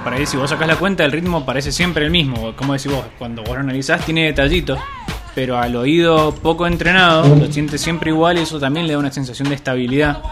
Para 0.02 0.16
ahí, 0.16 0.24
si 0.24 0.38
vos 0.38 0.48
sacás 0.48 0.66
la 0.66 0.76
cuenta, 0.76 1.04
el 1.04 1.12
ritmo 1.12 1.44
parece 1.44 1.70
siempre 1.70 2.06
el 2.06 2.10
mismo. 2.10 2.56
Como 2.56 2.72
decís 2.72 2.90
vos, 2.90 3.04
cuando 3.18 3.42
vos 3.42 3.52
lo 3.56 3.60
analizás, 3.60 4.06
tiene 4.06 4.24
detallitos. 4.24 4.78
Pero 5.34 5.58
al 5.58 5.76
oído 5.76 6.34
poco 6.34 6.66
entrenado, 6.66 7.28
lo 7.36 7.52
siente 7.52 7.76
siempre 7.76 8.08
igual 8.08 8.38
y 8.38 8.40
eso 8.40 8.58
también 8.58 8.86
le 8.86 8.94
da 8.94 8.98
una 8.98 9.12
sensación 9.12 9.50
de 9.50 9.56
estabilidad. 9.56 10.22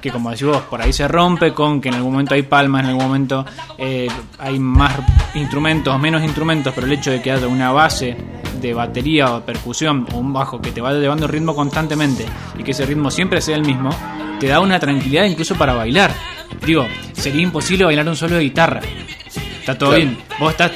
Que 0.00 0.10
como 0.10 0.30
decís 0.30 0.46
vos, 0.46 0.62
por 0.62 0.80
ahí 0.80 0.92
se 0.92 1.06
rompe 1.06 1.52
con 1.52 1.80
que 1.80 1.88
en 1.90 1.96
algún 1.96 2.12
momento 2.12 2.34
hay 2.34 2.42
palmas, 2.42 2.82
en 2.82 2.88
algún 2.90 3.04
momento 3.04 3.44
eh, 3.76 4.08
hay 4.38 4.58
más 4.58 4.94
instrumentos, 5.34 5.98
menos 6.00 6.22
instrumentos, 6.22 6.72
pero 6.74 6.86
el 6.86 6.92
hecho 6.94 7.10
de 7.10 7.20
que 7.20 7.30
haya 7.32 7.46
una 7.46 7.70
base 7.70 8.16
de 8.60 8.72
batería 8.74 9.34
o 9.34 9.40
percusión 9.44 10.06
o 10.12 10.18
un 10.18 10.32
bajo 10.32 10.60
que 10.60 10.70
te 10.72 10.80
va 10.80 10.92
llevando 10.94 11.26
el 11.26 11.32
ritmo 11.32 11.54
constantemente 11.54 12.24
y 12.58 12.62
que 12.62 12.70
ese 12.70 12.86
ritmo 12.86 13.10
siempre 13.10 13.40
sea 13.42 13.56
el 13.56 13.64
mismo, 13.64 13.90
te 14.38 14.46
da 14.48 14.60
una 14.60 14.78
tranquilidad 14.80 15.24
incluso 15.24 15.54
para 15.54 15.74
bailar. 15.74 16.12
Digo, 16.64 16.86
sería 17.12 17.42
imposible 17.42 17.84
bailar 17.84 18.08
un 18.08 18.16
solo 18.16 18.36
de 18.36 18.42
guitarra. 18.42 18.80
Está 19.60 19.76
todo 19.76 19.90
Claro. 19.90 20.04
bien. 20.04 20.18
Vos 20.38 20.50
estás 20.52 20.72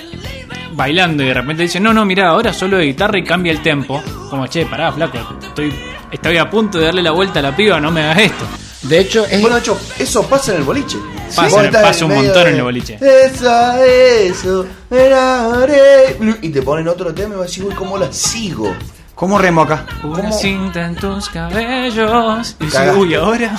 bailando 0.73 1.23
y 1.23 1.27
de 1.27 1.35
repente 1.35 1.63
dicen, 1.63 1.83
no, 1.83 1.95
no, 1.95 2.05
mira, 2.05 2.29
ahora 2.29 2.53
solo 2.53 2.77
de 2.77 2.85
guitarra 2.87 3.19
y 3.19 3.25
cambia 3.25 3.53
el 3.53 3.63
tempo. 3.63 4.03
Como, 4.29 4.47
che, 4.49 4.67
pará, 4.67 4.93
flaco, 4.93 5.19
estoy, 5.43 5.73
estoy 6.11 6.37
a 6.37 6.51
punto 6.51 6.79
de 6.79 6.87
darle 6.87 7.03
la 7.03 7.13
vuelta 7.13 7.39
a 7.39 7.43
la 7.43 7.57
piba, 7.57 7.81
no 7.81 7.91
me 7.91 8.03
hagas 8.03 8.19
esto. 8.19 8.45
De 8.85 8.99
hecho, 8.99 9.25
es, 9.27 9.41
Bueno, 9.41 9.57
de 9.57 9.61
hecho, 9.63 9.79
eso 9.99 10.23
pasa 10.29 10.53
en 10.53 10.59
el 10.59 10.65
boliche. 10.65 10.99
Pasa, 11.35 11.71
pasa 11.71 12.05
un 12.05 12.15
montón 12.15 12.45
de, 12.45 12.51
en 12.51 12.57
el 12.57 12.63
boliche. 12.63 12.99
Eso, 13.01 13.73
eso, 13.83 14.67
enamoré". 14.91 16.17
y 16.43 16.49
te 16.51 16.63
ponen 16.63 16.87
otro 16.89 17.13
tema 17.15 17.35
y 17.35 17.39
vas 17.39 17.45
a 17.45 17.47
decir, 17.49 17.65
uy, 17.65 17.75
¿cómo 17.75 17.97
la 17.99 18.13
sigo? 18.13 18.75
¿Cómo 19.15 19.39
remoca? 19.39 19.87
Una 20.03 20.31
cinta 20.33 20.87
en 20.87 20.97
tus 20.97 21.29
cabellos. 21.31 22.57
Y 22.61 22.67
Cagaste. 22.67 22.99
uy, 23.01 23.15
ahora. 23.15 23.57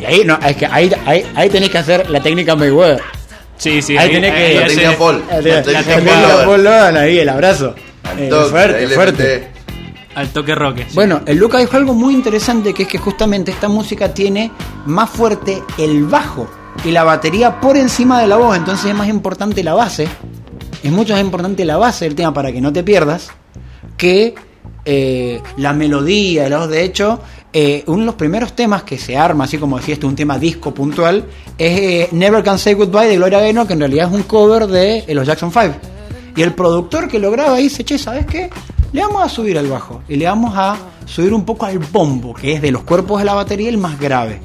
Y 0.00 0.04
ahí, 0.04 0.22
no, 0.24 0.38
es 0.44 0.56
que 0.56 0.66
ahí, 0.66 0.92
ahí, 1.06 1.26
ahí 1.34 1.48
tenés 1.48 1.70
que 1.70 1.78
hacer 1.78 2.10
la 2.10 2.20
técnica 2.20 2.54
Mayweather. 2.56 3.00
Sí, 3.56 3.80
sí, 3.80 3.96
Ahí 3.96 4.10
tenés 4.10 4.32
que- 4.34 4.40
ahí 4.40 4.54
La 4.58 4.66
técnica 4.66 4.98
Paul. 4.98 5.24
La, 5.30 5.62
técnica 5.62 6.36
la- 6.36 6.44
Paul 6.44 6.66
ahí, 6.66 7.18
el 7.20 7.28
abrazo. 7.28 7.74
Eh, 8.18 8.28
ahí 8.32 8.50
fuerte, 8.50 8.88
fuerte. 8.88 9.53
Al 10.14 10.28
toque 10.30 10.54
roque. 10.54 10.86
Bueno, 10.94 11.20
el 11.26 11.38
Luca 11.38 11.58
dijo 11.58 11.76
algo 11.76 11.94
muy 11.94 12.14
interesante 12.14 12.72
que 12.72 12.84
es 12.84 12.88
que 12.88 12.98
justamente 12.98 13.50
esta 13.50 13.68
música 13.68 14.12
tiene 14.14 14.50
más 14.86 15.10
fuerte 15.10 15.62
el 15.78 16.04
bajo 16.04 16.48
y 16.84 16.90
la 16.90 17.04
batería 17.04 17.60
por 17.60 17.76
encima 17.76 18.20
de 18.20 18.26
la 18.26 18.36
voz, 18.36 18.56
entonces 18.56 18.86
es 18.86 18.96
más 18.96 19.08
importante 19.08 19.62
la 19.62 19.74
base, 19.74 20.08
es 20.82 20.92
mucho 20.92 21.12
más 21.12 21.22
importante 21.22 21.64
la 21.64 21.76
base 21.76 22.04
del 22.04 22.14
tema 22.14 22.32
para 22.32 22.52
que 22.52 22.60
no 22.60 22.72
te 22.72 22.82
pierdas 22.82 23.30
que 23.96 24.34
eh, 24.84 25.40
la 25.56 25.72
melodía, 25.72 26.48
voz. 26.58 26.68
De 26.68 26.84
hecho, 26.84 27.20
eh, 27.52 27.84
uno 27.86 28.00
de 28.00 28.06
los 28.06 28.14
primeros 28.16 28.54
temas 28.54 28.82
que 28.82 28.98
se 28.98 29.16
arma, 29.16 29.44
así 29.44 29.58
como 29.58 29.78
decía, 29.78 29.94
este 29.94 30.06
un 30.06 30.16
tema 30.16 30.38
disco 30.38 30.74
puntual, 30.74 31.24
es 31.56 31.80
eh, 31.80 32.08
Never 32.12 32.42
Can 32.42 32.58
Say 32.58 32.74
Goodbye 32.74 33.06
de 33.06 33.16
Gloria 33.16 33.40
Gaynor, 33.40 33.66
que 33.66 33.74
en 33.74 33.78
realidad 33.80 34.08
es 34.08 34.14
un 34.14 34.24
cover 34.24 34.66
de 34.66 35.04
los 35.08 35.26
Jackson 35.26 35.50
5. 35.52 35.74
Y 36.36 36.42
el 36.42 36.52
productor 36.52 37.08
que 37.08 37.18
lo 37.18 37.30
graba 37.30 37.56
dice, 37.56 37.84
che, 37.84 37.96
¿sabes 37.96 38.26
qué? 38.26 38.50
Le 38.94 39.00
vamos 39.00 39.24
a 39.24 39.28
subir 39.28 39.58
al 39.58 39.66
bajo 39.66 40.04
y 40.08 40.14
le 40.14 40.24
vamos 40.26 40.52
a 40.54 40.78
subir 41.04 41.34
un 41.34 41.44
poco 41.44 41.66
al 41.66 41.80
bombo, 41.80 42.32
que 42.32 42.52
es 42.52 42.62
de 42.62 42.70
los 42.70 42.84
cuerpos 42.84 43.18
de 43.18 43.24
la 43.24 43.34
batería 43.34 43.68
el 43.68 43.76
más 43.76 43.98
grave. 43.98 44.40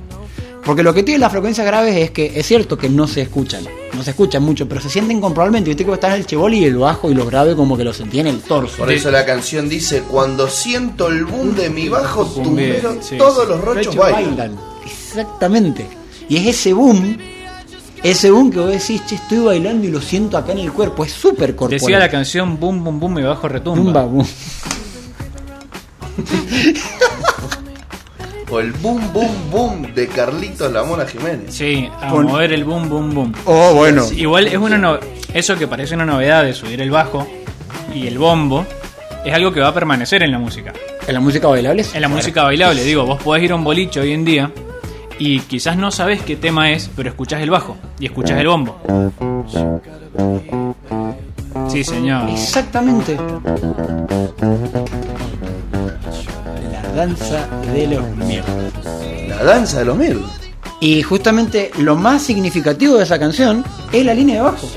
Porque 0.66 0.82
lo 0.82 0.92
que 0.92 1.04
tiene 1.04 1.20
las 1.20 1.32
frecuencias 1.32 1.68
graves 1.68 1.96
es 1.96 2.10
que 2.10 2.32
es 2.34 2.48
cierto 2.48 2.76
que 2.76 2.90
no 2.90 3.06
se 3.06 3.22
escuchan, 3.22 3.64
no 3.94 4.02
se 4.02 4.10
escuchan 4.10 4.42
mucho, 4.42 4.68
pero 4.68 4.82
se 4.82 4.90
sienten 4.90 5.22
comprobablemente. 5.22 5.70
Viste 5.70 5.86
que 5.86 5.92
estás 5.92 6.16
en 6.16 6.22
el 6.22 6.26
cheboli 6.26 6.62
y 6.62 6.66
el 6.66 6.78
bajo 6.78 7.12
y 7.12 7.14
lo 7.14 7.28
grave 7.28 7.56
como 7.56 7.78
que 7.78 7.84
lo 7.84 7.94
sentí 7.94 8.22
en 8.22 8.26
el 8.26 8.40
torso. 8.42 8.78
Por 8.78 8.92
eso 8.92 9.12
la 9.12 9.24
canción 9.24 9.70
dice, 9.70 10.02
cuando 10.02 10.48
siento 10.48 11.10
el 11.10 11.26
boom 11.26 11.54
de 11.54 11.70
mi 11.70 11.88
bajo, 11.88 12.26
tumbero, 12.26 12.98
sí, 13.04 13.20
todos 13.20 13.44
sí. 13.44 13.50
los 13.52 13.62
rochos 13.62 13.94
Rochos 13.94 13.96
bailan. 13.98 14.58
Exactamente. 14.84 15.86
Y 16.28 16.38
es 16.38 16.48
ese 16.48 16.74
boom, 16.74 17.20
ese 18.04 18.32
boom 18.32 18.52
que 18.52 18.60
vos 18.60 18.70
decís, 18.72 19.06
che, 19.06 19.16
estoy 19.16 19.40
bailando 19.40 19.88
y 19.88 19.92
lo 19.92 20.02
siento 20.02 20.38
acá 20.38 20.52
en 20.54 20.60
el 20.60 20.72
cuerpo. 20.72 21.04
Es 21.06 21.12
súper 21.12 21.56
corporal. 21.56 21.80
Decía 21.80 22.00
la 22.00 22.10
canción 22.10 22.60
Boom, 22.60 22.84
boom, 22.84 23.00
boom 23.00 23.20
y 23.20 23.24
bajo 23.24 23.48
retumba. 23.48 23.84
Tumba, 23.84 24.04
boom. 24.04 24.28
O 28.52 28.60
el 28.60 28.72
boom, 28.74 29.14
boom, 29.14 29.52
boom 29.52 29.94
de 29.94 30.08
Carlitos 30.08 30.72
La 30.72 30.84
Mona 30.84 31.06
Jiménez. 31.06 31.54
Sí, 31.54 31.88
a 32.02 32.12
mover 32.16 32.52
el 32.52 32.64
boom, 32.64 32.90
boom, 32.90 33.14
boom. 33.14 33.34
Oh, 33.46 33.76
bueno. 33.76 34.04
Igual 34.12 34.48
es 34.48 34.58
una 34.58 34.76
no- 34.78 34.98
eso 35.36 35.56
que 35.56 35.68
parece 35.68 35.94
una 35.94 36.06
novedad 36.06 36.44
de 36.44 36.54
subir 36.56 36.82
el 36.82 36.90
bajo 36.90 37.28
y 37.94 38.08
el 38.08 38.18
bombo 38.18 38.66
es 39.24 39.32
algo 39.36 39.52
que 39.54 39.60
va 39.60 39.68
a 39.68 39.74
permanecer 39.74 40.24
en 40.24 40.32
la 40.32 40.40
música. 40.40 40.74
¿En 41.08 41.14
la 41.14 41.20
música 41.20 41.48
bailable? 41.48 41.86
En 41.94 42.02
la 42.02 42.08
música 42.08 42.42
bailable, 42.44 42.84
digo, 42.84 43.06
vos 43.06 43.22
podés 43.22 43.44
ir 43.44 43.52
a 43.52 43.56
un 43.56 43.64
boliche 43.64 44.00
hoy 44.00 44.14
en 44.14 44.26
día 44.26 44.52
y 45.20 45.42
quizás 45.42 45.78
no 45.78 45.92
sabés 45.92 46.22
qué 46.22 46.38
tema 46.38 46.72
es, 46.72 46.90
pero 46.96 47.10
escuchás 47.10 47.42
el 47.42 47.50
bajo 47.52 47.78
y 48.00 48.06
escuchás 48.06 48.40
el 48.40 48.48
bombo. 48.48 48.80
Sí, 51.68 51.84
señor. 51.84 52.30
Exactamente. 52.30 53.18
La 56.72 56.82
danza 56.96 57.48
de 57.74 57.88
los 57.88 58.16
mierdas. 58.16 58.72
La 59.28 59.44
danza 59.44 59.80
de 59.80 59.86
los 59.86 59.98
mil. 59.98 60.24
Y 60.80 61.04
justamente 61.04 61.72
lo 61.78 61.98
más 61.98 62.22
significativo 62.22 62.96
de 62.96 63.04
esa 63.04 63.20
canción 63.20 63.66
es 63.92 64.06
la 64.06 64.14
línea 64.14 64.38
de 64.38 64.42
bajo. 64.42 64.68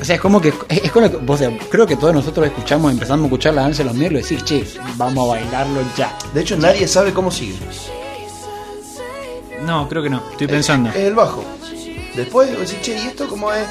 O 0.00 0.04
sea, 0.04 0.14
es 0.14 0.20
como 0.22 0.40
que 0.40 0.54
es, 0.70 0.94
lo 0.94 1.10
que 1.10 1.16
vos, 1.18 1.42
creo 1.70 1.86
que 1.86 1.96
todos 1.96 2.14
nosotros 2.14 2.46
escuchamos, 2.46 2.90
empezamos 2.90 3.24
a 3.24 3.26
escuchar 3.26 3.52
la 3.52 3.62
danza 3.62 3.82
de 3.82 3.90
los 3.90 3.94
mierdas 3.94 4.32
y 4.32 4.36
decís, 4.36 4.44
che, 4.44 4.64
vamos 4.96 5.26
a 5.26 5.32
bailarlo 5.32 5.80
ya. 5.94 6.16
De 6.32 6.40
hecho, 6.40 6.56
nadie 6.56 6.88
sabe 6.88 7.12
cómo 7.12 7.30
sigue. 7.30 7.58
No, 9.64 9.88
creo 9.88 10.02
que 10.02 10.10
no, 10.10 10.22
estoy 10.30 10.46
pensando. 10.46 10.90
Es 10.90 10.96
el 10.96 11.14
bajo. 11.14 11.44
Después 12.16 12.50
vos 12.50 12.68
decís, 12.68 12.80
che, 12.82 12.98
¿y 12.98 13.06
esto 13.06 13.28
cómo 13.28 13.52
es? 13.52 13.66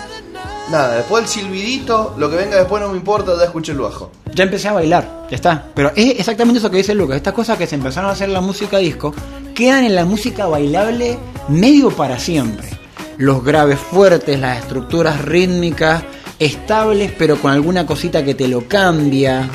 Nada, 0.72 0.98
después 0.98 1.24
el 1.24 1.30
silbidito, 1.30 2.14
lo 2.18 2.30
que 2.30 2.36
venga 2.36 2.58
después 2.58 2.82
no 2.82 2.90
me 2.90 2.98
importa, 2.98 3.36
ya 3.38 3.46
escuché 3.46 3.72
el 3.72 3.80
bajo. 3.80 4.12
Ya 4.34 4.44
empecé 4.44 4.68
a 4.68 4.74
bailar, 4.74 5.28
ya 5.30 5.36
está. 5.36 5.66
Pero 5.74 5.92
es 5.96 6.20
exactamente 6.20 6.60
eso 6.60 6.70
que 6.70 6.78
dice 6.78 6.94
Lucas. 6.94 7.18
Estas 7.18 7.34
cosas 7.34 7.58
que 7.58 7.66
se 7.66 7.76
empezaron 7.76 8.10
a 8.10 8.14
hacer 8.14 8.28
en 8.28 8.34
la 8.34 8.42
música 8.42 8.78
disco 8.78 9.14
quedan 9.56 9.84
en 9.84 9.96
la 9.96 10.06
música 10.06 10.46
bailable 10.46 11.18
medio 11.48 11.90
para 11.90 12.20
siempre. 12.20 12.70
Los 13.18 13.44
graves 13.44 13.80
fuertes, 13.80 14.40
las 14.40 14.60
estructuras 14.60 15.22
rítmicas 15.26 16.04
estables, 16.38 17.12
pero 17.18 17.38
con 17.38 17.52
alguna 17.52 17.86
cosita 17.86 18.24
que 18.24 18.36
te 18.36 18.48
lo 18.48 18.68
cambia. 18.68 19.50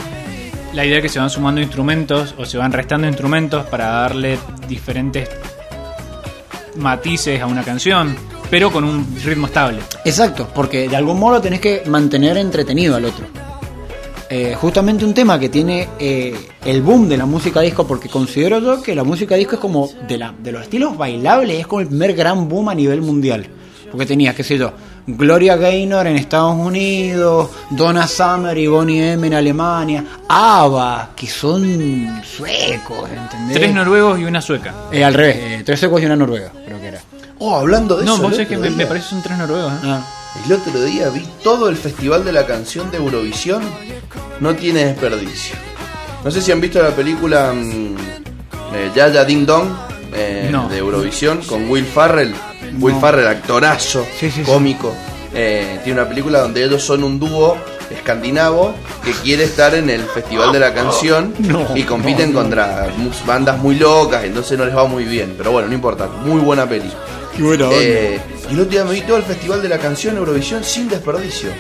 La 0.75 0.85
idea 0.85 0.97
es 0.97 1.03
que 1.03 1.09
se 1.09 1.21
van 1.21 1.31
sumando 1.31 1.61
instrumentos 1.61 2.35
o 2.37 2.45
se 2.45 2.59
van 2.59 2.73
restando 2.73 3.07
instrumentos 3.07 3.65
para 3.67 3.87
darle 3.87 4.39
diferentes 4.69 5.29
matices 6.77 7.41
a 7.41 7.47
una 7.47 7.63
canción, 7.63 8.15
pero 8.51 8.71
con 8.71 8.85
un 8.85 9.07
ritmo 9.25 9.47
estable. 9.47 9.81
Exacto, 10.05 10.49
porque 10.55 10.89
de 10.89 10.97
algún 10.97 11.19
modo 11.19 11.41
tenés 11.41 11.61
que 11.61 11.83
mantener 11.87 12.37
entretenido 12.37 12.97
al 12.97 13.05
otro. 13.05 13.27
Eh, 14.31 14.55
justamente 14.59 15.05
un 15.05 15.15
tema 15.15 15.39
que 15.39 15.49
tiene 15.49 15.89
eh, 15.99 16.35
el 16.65 16.83
boom 16.83 17.09
de 17.09 17.17
la 17.17 17.27
música 17.27 17.61
disco, 17.61 17.87
porque 17.87 18.09
considero 18.09 18.59
yo 18.59 18.83
que 18.83 18.95
la 18.95 19.05
música 19.05 19.37
disco 19.37 19.57
es 19.57 19.61
como 19.61 19.89
de, 20.09 20.19
la, 20.19 20.35
de 20.37 20.51
los 20.51 20.63
estilos 20.63 20.97
bailables, 20.97 21.61
es 21.61 21.67
como 21.67 21.81
el 21.81 21.89
primer 21.89 22.15
gran 22.15 22.49
boom 22.49 22.71
a 22.71 22.75
nivel 22.75 23.03
mundial. 23.03 23.47
Porque 23.91 24.07
tenías, 24.07 24.35
qué 24.35 24.43
sé 24.43 24.59
yo, 24.59 24.73
Gloria 25.07 25.57
Gaynor 25.57 26.07
en 26.07 26.17
Estados 26.17 26.57
Unidos, 26.57 27.51
Donna 27.71 28.07
Summer 28.09 28.57
y 28.57 28.67
Bonnie 28.67 29.13
M 29.13 29.27
en 29.27 29.35
Alemania, 29.35 30.05
ABBA, 30.29 31.11
que 31.15 31.27
son 31.27 32.23
suecos, 32.25 33.11
¿entendés? 33.11 33.57
Tres 33.59 33.75
noruegos 33.75 34.19
y 34.19 34.25
una 34.25 34.41
sueca. 34.41 34.73
Eh, 34.91 35.05
al 35.05 35.13
revés, 35.13 35.37
eh, 35.39 35.63
tres 35.65 35.79
suecos 35.81 36.01
y 36.01 36.07
una 36.07 36.17
noruega, 36.17 36.51
creo 36.65 36.81
que 36.81 36.89
era. 36.89 37.01
Oh, 37.39 37.57
hablando 37.57 37.97
de 37.97 38.07
No, 38.07 38.15
eso. 38.15 38.23
vos 38.23 38.31
el 38.33 38.37
sabés 38.37 38.49
que 38.49 38.57
me, 38.57 38.71
me 38.71 38.87
parece 38.87 39.05
que 39.07 39.11
son 39.11 39.23
tres 39.23 39.37
noruegos. 39.37 39.73
¿eh? 39.75 39.77
Ah. 39.85 40.01
El 40.47 40.53
otro 40.53 40.83
día 40.83 41.11
vi 41.11 41.23
todo 41.43 41.69
el 41.69 41.77
festival 41.77 42.25
de 42.25 42.33
la 42.33 42.47
canción 42.47 42.91
de 42.91 42.97
Eurovisión. 42.97 43.63
No 44.41 44.55
tiene 44.55 44.87
desperdicio. 44.87 45.55
No 46.25 46.31
sé 46.31 46.41
si 46.41 46.51
han 46.51 46.61
visto 46.61 46.83
la 46.83 46.91
película 46.91 47.53
mm, 47.53 47.95
eh, 48.75 48.91
Yaya 48.97 49.25
Ding 49.25 49.45
Dong 49.45 49.69
eh, 50.15 50.49
No. 50.51 50.69
de 50.69 50.79
Eurovisión 50.79 51.43
con 51.43 51.69
Will 51.69 51.85
Farrell. 51.85 52.35
Will 52.81 52.97
Farrell, 53.01 53.27
actorazo, 53.29 54.05
Sí, 54.19 54.31
sí, 54.31 54.43
sí. 54.45 54.51
cómico. 54.51 54.93
Eh, 55.33 55.81
tiene 55.83 56.01
una 56.01 56.09
película 56.09 56.41
donde 56.41 56.63
ellos 56.65 56.83
son 56.83 57.03
un 57.03 57.19
dúo 57.19 57.57
escandinavo 57.91 58.75
que 59.05 59.13
quiere 59.13 59.45
estar 59.45 59.75
en 59.75 59.91
el 59.91 60.03
festival 60.03 60.53
de 60.53 60.61
la 60.61 60.73
canción 60.73 61.35
No, 61.41 61.77
y 61.77 61.83
compiten 61.83 62.33
no, 62.33 62.39
no. 62.39 62.43
contra 62.43 62.89
bandas 63.27 63.59
muy 63.59 63.75
locas, 63.77 64.25
entonces 64.25 64.57
no 64.59 64.65
les 64.65 64.77
va 64.77 64.87
muy 64.87 65.05
bien. 65.05 65.35
Pero 65.37 65.51
bueno, 65.53 65.69
no 65.69 65.75
importa, 65.75 66.07
muy 66.07 66.41
buena 66.41 66.69
peli. 66.69 66.91
Qué 67.37 67.43
buena 67.43 67.65
onda. 67.69 67.77
Eh, 67.81 68.21
y 68.49 68.53
el 68.55 68.61
otro 68.61 68.71
día 68.71 68.85
me 68.85 68.93
vi 68.93 69.01
todo 69.03 69.17
el 69.17 69.25
festival 69.25 69.61
de 69.61 69.69
la 69.69 69.79
canción 69.79 70.17
Eurovisión 70.17 70.63
sin 70.63 70.89
desperdicio. 70.89 71.51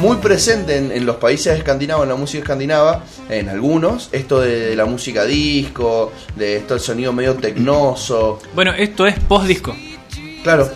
Muy 0.00 0.16
presente 0.16 0.76
en, 0.78 0.90
en 0.92 1.04
los 1.04 1.16
países 1.16 1.56
escandinavos, 1.58 2.04
en 2.04 2.08
la 2.08 2.14
música 2.16 2.42
escandinava, 2.42 3.04
en 3.28 3.48
algunos, 3.48 4.08
esto 4.12 4.40
de, 4.40 4.74
la 4.74 4.86
música 4.86 5.24
disco, 5.24 6.12
de 6.36 6.56
esto 6.56 6.74
el 6.74 6.80
sonido 6.80 7.12
medio 7.12 7.34
tecnoso. 7.34 8.38
Bueno, 8.54 8.72
esto 8.72 9.06
es 9.06 9.18
post-disco. 9.20 9.76
Claro, 10.42 10.70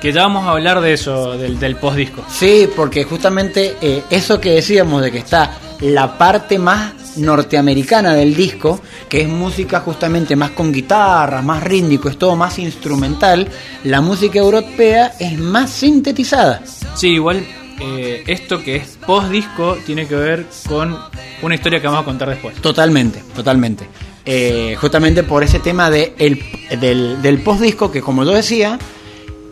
Que 0.00 0.12
ya 0.12 0.22
vamos 0.22 0.46
a 0.46 0.52
hablar 0.52 0.80
de 0.80 0.92
eso, 0.92 1.36
del, 1.36 1.58
del 1.58 1.76
post-disco. 1.76 2.24
Sí, 2.30 2.68
porque 2.74 3.04
justamente 3.04 3.76
eh, 3.80 4.04
eso 4.10 4.40
que 4.40 4.50
decíamos 4.52 5.02
de 5.02 5.10
que 5.10 5.18
está 5.18 5.58
la 5.80 6.16
parte 6.16 6.58
más 6.58 7.16
norteamericana 7.16 8.14
del 8.14 8.34
disco, 8.34 8.80
que 9.08 9.22
es 9.22 9.28
música 9.28 9.80
justamente 9.80 10.36
más 10.36 10.50
con 10.50 10.72
guitarras, 10.72 11.44
más 11.44 11.62
rítmico, 11.62 12.08
es 12.08 12.18
todo 12.18 12.36
más 12.36 12.58
instrumental, 12.58 13.48
la 13.84 14.00
música 14.00 14.38
europea 14.38 15.12
es 15.18 15.38
más 15.38 15.70
sintetizada. 15.70 16.62
Sí, 16.94 17.08
igual 17.08 17.44
eh, 17.80 18.24
esto 18.26 18.62
que 18.62 18.76
es 18.76 18.98
post-disco 19.06 19.78
tiene 19.86 20.06
que 20.06 20.16
ver 20.16 20.46
con 20.68 20.96
una 21.42 21.54
historia 21.54 21.80
que 21.80 21.86
vamos 21.86 22.02
a 22.02 22.04
contar 22.04 22.28
después. 22.28 22.56
Totalmente, 22.56 23.22
totalmente. 23.34 23.86
Eh, 24.30 24.76
justamente 24.78 25.22
por 25.22 25.42
ese 25.42 25.58
tema 25.58 25.88
de 25.90 26.12
el, 26.18 26.38
del, 26.78 27.22
del 27.22 27.42
post-disco 27.42 27.90
que, 27.90 28.02
como 28.02 28.24
yo 28.24 28.32
decía, 28.32 28.78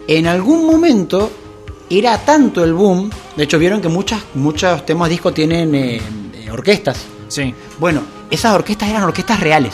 en 0.06 0.26
algún 0.26 0.66
momento 0.66 1.30
era 1.88 2.18
tanto 2.18 2.62
el 2.62 2.74
boom, 2.74 3.10
de 3.36 3.44
hecho 3.44 3.58
vieron 3.58 3.80
que 3.80 3.88
muchas, 3.88 4.20
muchos 4.34 4.84
temas 4.84 5.08
disco 5.08 5.32
tienen 5.32 5.74
eh, 5.74 5.96
eh, 6.34 6.50
orquestas. 6.50 7.06
Sí. 7.28 7.54
Bueno, 7.78 8.02
esas 8.30 8.54
orquestas 8.54 8.90
eran 8.90 9.04
orquestas 9.04 9.40
reales. 9.40 9.72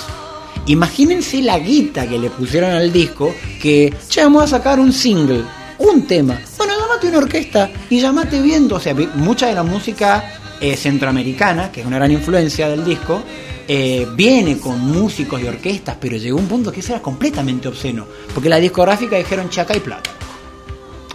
Imagínense 0.67 1.43
la 1.43 1.59
guita 1.59 2.07
que 2.07 2.17
le 2.17 2.31
pusieron 2.31 2.71
al 2.71 2.93
disco 2.93 3.35
que, 3.61 3.93
che, 4.09 4.23
vamos 4.23 4.45
a 4.45 4.47
sacar 4.47 4.79
un 4.79 4.93
single, 4.93 5.43
un 5.79 6.07
tema. 6.07 6.41
Bueno, 6.57 6.75
llámate 6.79 7.09
una 7.09 7.19
orquesta 7.19 7.73
y 7.91 8.01
llámate 8.01 8.41
viendo. 8.41 8.77
O 8.77 8.81
sea, 8.81 8.95
mucha 9.17 9.49
de 9.49 9.55
la 9.55 9.65
música 9.65 10.39
eh, 10.61 10.77
centroamericana, 10.77 11.73
que 11.73 11.81
es 11.81 11.87
una 11.89 11.97
gran 11.97 12.13
influencia 12.13 12.69
del 12.69 12.85
disco, 12.85 13.21
eh, 13.69 14.07
viene 14.15 14.59
con 14.59 14.81
músicos 14.81 15.41
y 15.41 15.47
orquestas, 15.47 15.97
pero 16.01 16.17
llegó 16.17 16.39
un 16.39 16.47
punto 16.47 16.71
que 16.73 16.81
eso 16.81 16.93
era 16.93 17.03
completamente 17.03 17.69
obsceno. 17.69 18.07
Porque 18.35 18.49
la 18.49 18.57
discográfica 18.59 19.17
dijeron, 19.17 19.49
che, 19.49 19.61
acá 19.61 19.75
hay 19.75 19.81
plata. 19.81 20.11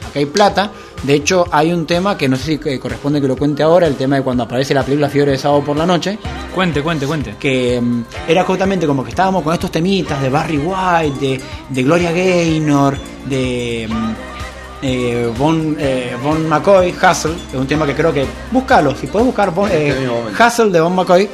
acá 0.07 0.19
hay 0.19 0.25
plata. 0.25 0.71
De 1.03 1.13
hecho, 1.13 1.45
hay 1.51 1.71
un 1.71 1.85
tema 1.85 2.17
que 2.17 2.27
no 2.27 2.35
sé 2.37 2.43
si 2.43 2.69
eh, 2.69 2.79
corresponde 2.79 3.21
que 3.21 3.27
lo 3.27 3.37
cuente 3.37 3.61
ahora, 3.61 3.85
el 3.85 3.95
tema 3.95 4.15
de 4.15 4.23
cuando 4.23 4.43
aparece 4.43 4.73
la 4.73 4.83
película 4.83 5.09
Fiebre 5.09 5.31
de 5.31 5.37
Sábado 5.37 5.63
por 5.63 5.77
la 5.77 5.85
Noche, 5.85 6.17
Cuente, 6.55 6.81
cuente, 6.81 7.05
cuente. 7.05 7.35
que 7.39 7.79
mm, 7.79 8.03
era 8.27 8.43
justamente 8.43 8.87
como 8.87 9.03
que 9.03 9.11
estábamos 9.11 9.43
con 9.43 9.53
estos 9.53 9.69
temitas 9.69 10.19
de 10.19 10.29
Barry 10.29 10.57
White, 10.57 11.19
de, 11.19 11.41
de 11.69 11.83
Gloria 11.83 12.11
Gaynor, 12.11 12.97
de 13.29 13.87
mm, 13.87 14.13
eh, 14.81 15.31
Bon, 15.37 15.75
eh, 15.79 16.15
Bon 16.23 16.47
McCoy, 16.49 16.89
Hustle, 16.91 17.35
es 17.51 17.55
un 17.55 17.67
tema 17.67 17.85
que 17.85 17.93
creo 17.93 18.11
que, 18.11 18.25
búscalo, 18.51 18.95
si 18.95 19.05
puedes 19.05 19.25
buscar 19.27 19.53
Bon, 19.53 19.69
eh. 19.71 20.07
Hustle 20.31 20.71
de 20.71 20.81
Bon 20.81 20.95
McCoy, 20.95 21.29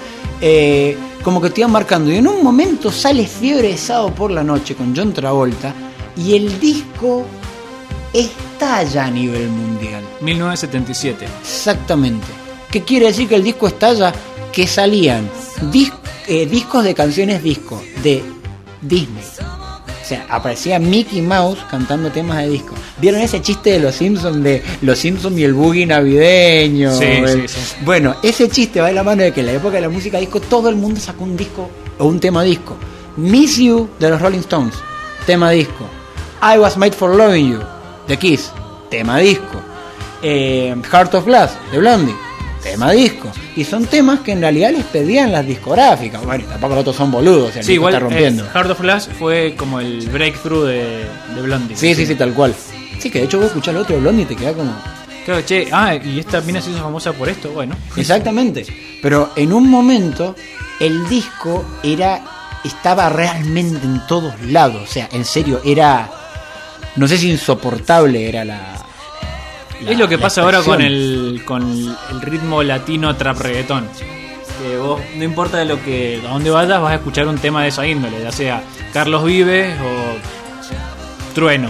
eh, 0.46 0.98
como 1.24 1.42
que 1.42 1.50
te 1.50 1.62
iban 1.62 1.72
marcando. 1.72 2.12
Y 2.12 2.18
en 2.18 2.28
un 2.28 2.44
momento 2.44 2.92
sale 2.92 3.26
Fiebre 3.26 3.70
de 3.70 3.78
Sábado 3.78 4.14
por 4.14 4.30
la 4.30 4.44
Noche 4.44 4.76
con 4.76 4.94
John 4.96 5.14
Travolta 5.14 5.74
y 6.18 6.36
el 6.36 6.60
disco 6.60 7.26
estalla 8.12 9.06
a 9.06 9.10
nivel 9.12 9.48
mundial. 9.48 10.04
1977. 10.22 11.26
Exactamente. 11.42 12.28
¿Qué 12.70 12.82
quiere 12.84 13.08
decir 13.08 13.28
que 13.30 13.36
el 13.36 13.44
disco 13.44 13.68
estalla? 13.68 14.14
Que 14.52 14.68
salían 14.68 15.30
dis- 15.72 15.94
eh, 16.28 16.46
discos 16.46 16.84
de 16.84 16.94
canciones 16.94 17.42
disco 17.42 17.82
de 18.04 18.22
Disney. 18.82 19.24
O 20.04 20.06
sea, 20.06 20.26
aparecía 20.30 20.80
Mickey 20.80 21.22
Mouse 21.22 21.60
cantando 21.72 22.12
temas 22.12 22.40
de 22.40 22.50
disco. 22.50 22.74
¿Vieron 23.00 23.22
ese 23.22 23.42
chiste 23.42 23.72
de 23.72 23.80
los 23.80 23.96
Simpsons 23.96 24.44
de 24.44 24.62
los 24.82 25.00
Simpsons 25.00 25.38
y 25.40 25.46
el 25.46 25.54
boogie 25.54 25.86
navideño? 25.86 26.92
Sí, 26.98 27.06
El- 27.06 27.48
sí, 27.48 27.48
sí. 27.48 27.76
Bueno, 27.86 28.16
ese 28.22 28.50
chiste 28.50 28.82
va 28.82 28.88
de 28.88 28.94
la 28.94 29.04
mano 29.04 29.24
de 29.24 29.32
que 29.32 29.40
en 29.40 29.46
la 29.46 29.54
época 29.54 29.76
de 29.76 29.82
la 29.82 29.90
música 29.90 30.18
disco 30.20 30.42
todo 30.42 30.68
el 30.68 30.76
mundo 30.76 31.00
sacó 31.00 31.24
un 31.24 31.38
disco 31.38 31.70
o 31.98 32.06
un 32.06 32.20
tema 32.20 32.44
disco. 32.44 32.76
Miss 33.16 33.58
You 33.58 33.88
de 34.00 34.10
los 34.10 34.22
Rolling 34.22 34.40
Stones, 34.40 34.74
tema 35.26 35.52
disco. 35.52 35.86
I 36.42 36.58
Was 36.58 36.76
Made 36.76 36.92
for 36.92 37.16
Loving 37.16 37.54
You 37.54 37.60
de 38.08 38.18
Kiss, 38.18 38.52
tema 38.90 39.20
disco. 39.20 39.62
Eh, 40.22 40.76
Heart 40.92 41.16
of 41.16 41.26
Glass 41.26 41.52
de 41.72 41.78
Blondie, 41.80 42.16
tema 42.64 42.92
disco. 42.92 43.32
Y 43.56 43.64
son 43.64 43.86
temas 43.86 44.22
que 44.22 44.32
en 44.32 44.42
realidad 44.42 44.72
les 44.72 44.86
pedían 44.86 45.32
las 45.32 45.46
discográficas. 45.46 46.24
Bueno, 46.24 46.44
y 46.46 46.48
tampoco 46.48 46.74
los 46.76 46.82
otros 46.82 46.96
son 46.96 47.12
boludos, 47.12 47.56
el 47.58 47.64
Sí, 47.64 47.74
igual 47.74 47.94
está 47.94 48.06
rompiendo. 48.08 48.46
eh, 48.46 48.50
Heart 48.54 48.72
of 48.72 48.82
Glass 48.82 49.10
fue 49.20 49.54
como 49.58 49.80
el 49.80 50.08
breakthrough 50.10 50.66
de, 50.66 51.06
de 51.36 51.42
Blondie. 51.42 51.76
Sí, 51.76 51.94
sí, 51.94 52.06
sí, 52.06 52.16
tal 52.16 52.34
cual. 52.34 52.56
Sí, 53.00 53.10
que 53.12 53.20
de 53.20 53.26
hecho 53.26 53.38
vos 53.38 53.48
escuchás 53.48 53.76
el 53.76 53.82
otro 53.82 53.96
de 53.96 54.02
Blondie 54.02 54.24
y 54.24 54.26
te 54.26 54.36
queda 54.36 54.54
como... 54.54 54.74
Claro, 55.26 55.42
che, 55.46 55.68
ah, 55.72 55.96
y 55.96 56.20
esta 56.20 56.42
mina 56.42 56.62
se 56.62 56.72
hizo 56.72 56.80
famosa 56.80 57.14
por 57.14 57.30
esto, 57.30 57.52
bueno. 57.52 57.76
Exactamente. 57.96 58.66
Pero 59.02 59.32
en 59.36 59.54
un 59.54 59.70
momento 59.70 60.36
el 60.80 61.08
disco 61.08 61.64
era 61.84 62.22
estaba 62.64 63.10
realmente 63.10 63.86
en 63.86 64.06
todos 64.08 64.34
lados. 64.42 64.82
O 64.84 64.88
sea, 64.92 65.10
en 65.12 65.26
serio, 65.26 65.62
era... 65.66 66.10
No 66.96 67.08
sé 67.08 67.18
si 67.18 67.32
insoportable 67.32 68.28
era 68.30 68.44
la... 68.46 68.86
la- 69.86 69.92
es 69.92 69.98
lo 69.98 70.08
que 70.08 70.18
pasa 70.18 70.42
ahora 70.42 70.62
con 70.62 70.82
el, 70.82 71.42
con 71.46 71.64
el 72.12 72.22
ritmo 72.22 72.64
latino 72.64 73.16
trap 73.16 73.40
reggaetón. 73.40 73.88
Que 74.62 74.78
vos, 74.78 75.02
no 75.16 75.24
importa 75.24 75.64
lo 75.66 75.84
que, 75.84 76.22
a 76.26 76.30
dónde 76.32 76.50
vayas, 76.50 76.80
vas 76.82 76.92
a 76.92 76.96
escuchar 76.96 77.28
un 77.28 77.38
tema 77.38 77.64
de 77.64 77.70
esa 77.70 77.86
índole, 77.88 78.22
ya 78.22 78.32
sea 78.32 78.64
Carlos 78.94 79.24
Vives 79.26 79.76
o 79.82 81.34
Trueno. 81.36 81.70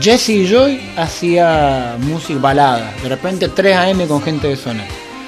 Jesse 0.00 0.48
Joy 0.48 0.80
hacía 0.96 1.96
música 1.98 2.40
balada. 2.40 2.92
De 3.02 3.08
repente 3.08 3.48
3 3.48 3.76
AM 3.76 4.06
con 4.08 4.22
gente 4.22 4.48
de 4.48 4.56
zona. 4.56 4.84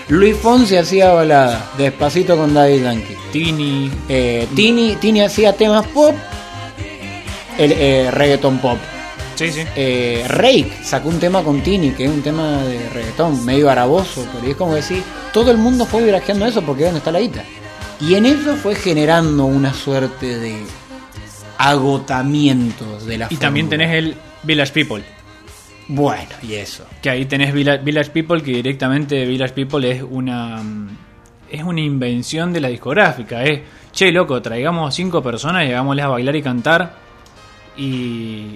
Luis 0.09 0.37
Fonsi 0.37 0.77
hacía 0.77 1.13
balada. 1.13 1.71
Despacito 1.79 2.37
con 2.37 2.55
Daddy 2.55 2.81
Yankee. 2.81 3.17
Tini, 3.31 3.91
Eh, 4.09 4.47
Tini, 4.55 4.97
Tini 4.97 5.21
hacía 5.21 5.53
temas 5.55 5.87
pop. 5.89 6.15
El, 7.59 7.73
eh, 7.73 8.11
reggaeton 8.11 8.59
pop. 8.59 8.79
Sí, 9.35 9.51
sí. 9.51 9.63
Eh, 9.77 10.25
Rake 10.29 10.73
sacó 10.83 11.09
un 11.09 11.19
tema 11.21 11.43
con 11.43 11.61
Tini, 11.63 11.91
que 11.93 12.05
es 12.05 12.11
un 12.11 12.23
tema 12.23 12.63
de 12.63 12.89
reggaetón, 12.91 13.45
medio 13.45 13.71
araboso, 13.71 14.27
pero 14.35 14.47
es 14.51 14.57
como 14.57 14.75
decir, 14.75 15.03
todo 15.33 15.51
el 15.51 15.59
mundo 15.59 15.87
fue 15.87 16.03
virajeando 16.05 16.47
eso 16.47 16.63
porque 16.63 16.85
donde 16.85 16.99
está 16.99 17.11
la 17.13 17.21
guita. 17.21 17.43
Y 18.01 18.15
en 18.15 18.27
eso 18.27 18.57
fue 18.57 18.75
generando 18.75 19.45
una 19.45 19.73
suerte 19.73 20.39
de 20.39 20.57
agotamiento 21.59 22.99
de 23.01 23.19
la 23.19 23.27
Y 23.31 23.37
también 23.37 23.69
tenés 23.69 23.93
el 23.95 24.17
Village 24.43 24.73
People. 24.73 25.05
Bueno, 25.89 26.31
y 26.43 26.55
eso. 26.55 26.85
Que 27.03 27.11
ahí 27.11 27.27
tenés 27.27 27.53
Villa- 27.53 27.77
Village 27.77 28.11
People, 28.11 28.43
que 28.43 28.53
directamente 28.53 29.25
Village 29.27 29.53
People 29.55 29.91
es 29.91 30.03
una 30.03 30.63
es 31.51 31.63
una 31.63 31.81
invención 31.81 32.53
de 32.53 32.61
la 32.61 32.69
discográfica. 32.69 33.45
Es, 33.45 33.61
che, 33.93 34.11
loco, 34.11 34.41
traigamos 34.43 34.95
cinco 34.95 35.23
personas 35.23 35.65
y 35.67 35.71
hagámosles 35.73 36.05
a 36.05 36.09
bailar 36.09 36.35
y 36.37 36.43
cantar. 36.43 36.97
Y, 37.77 38.55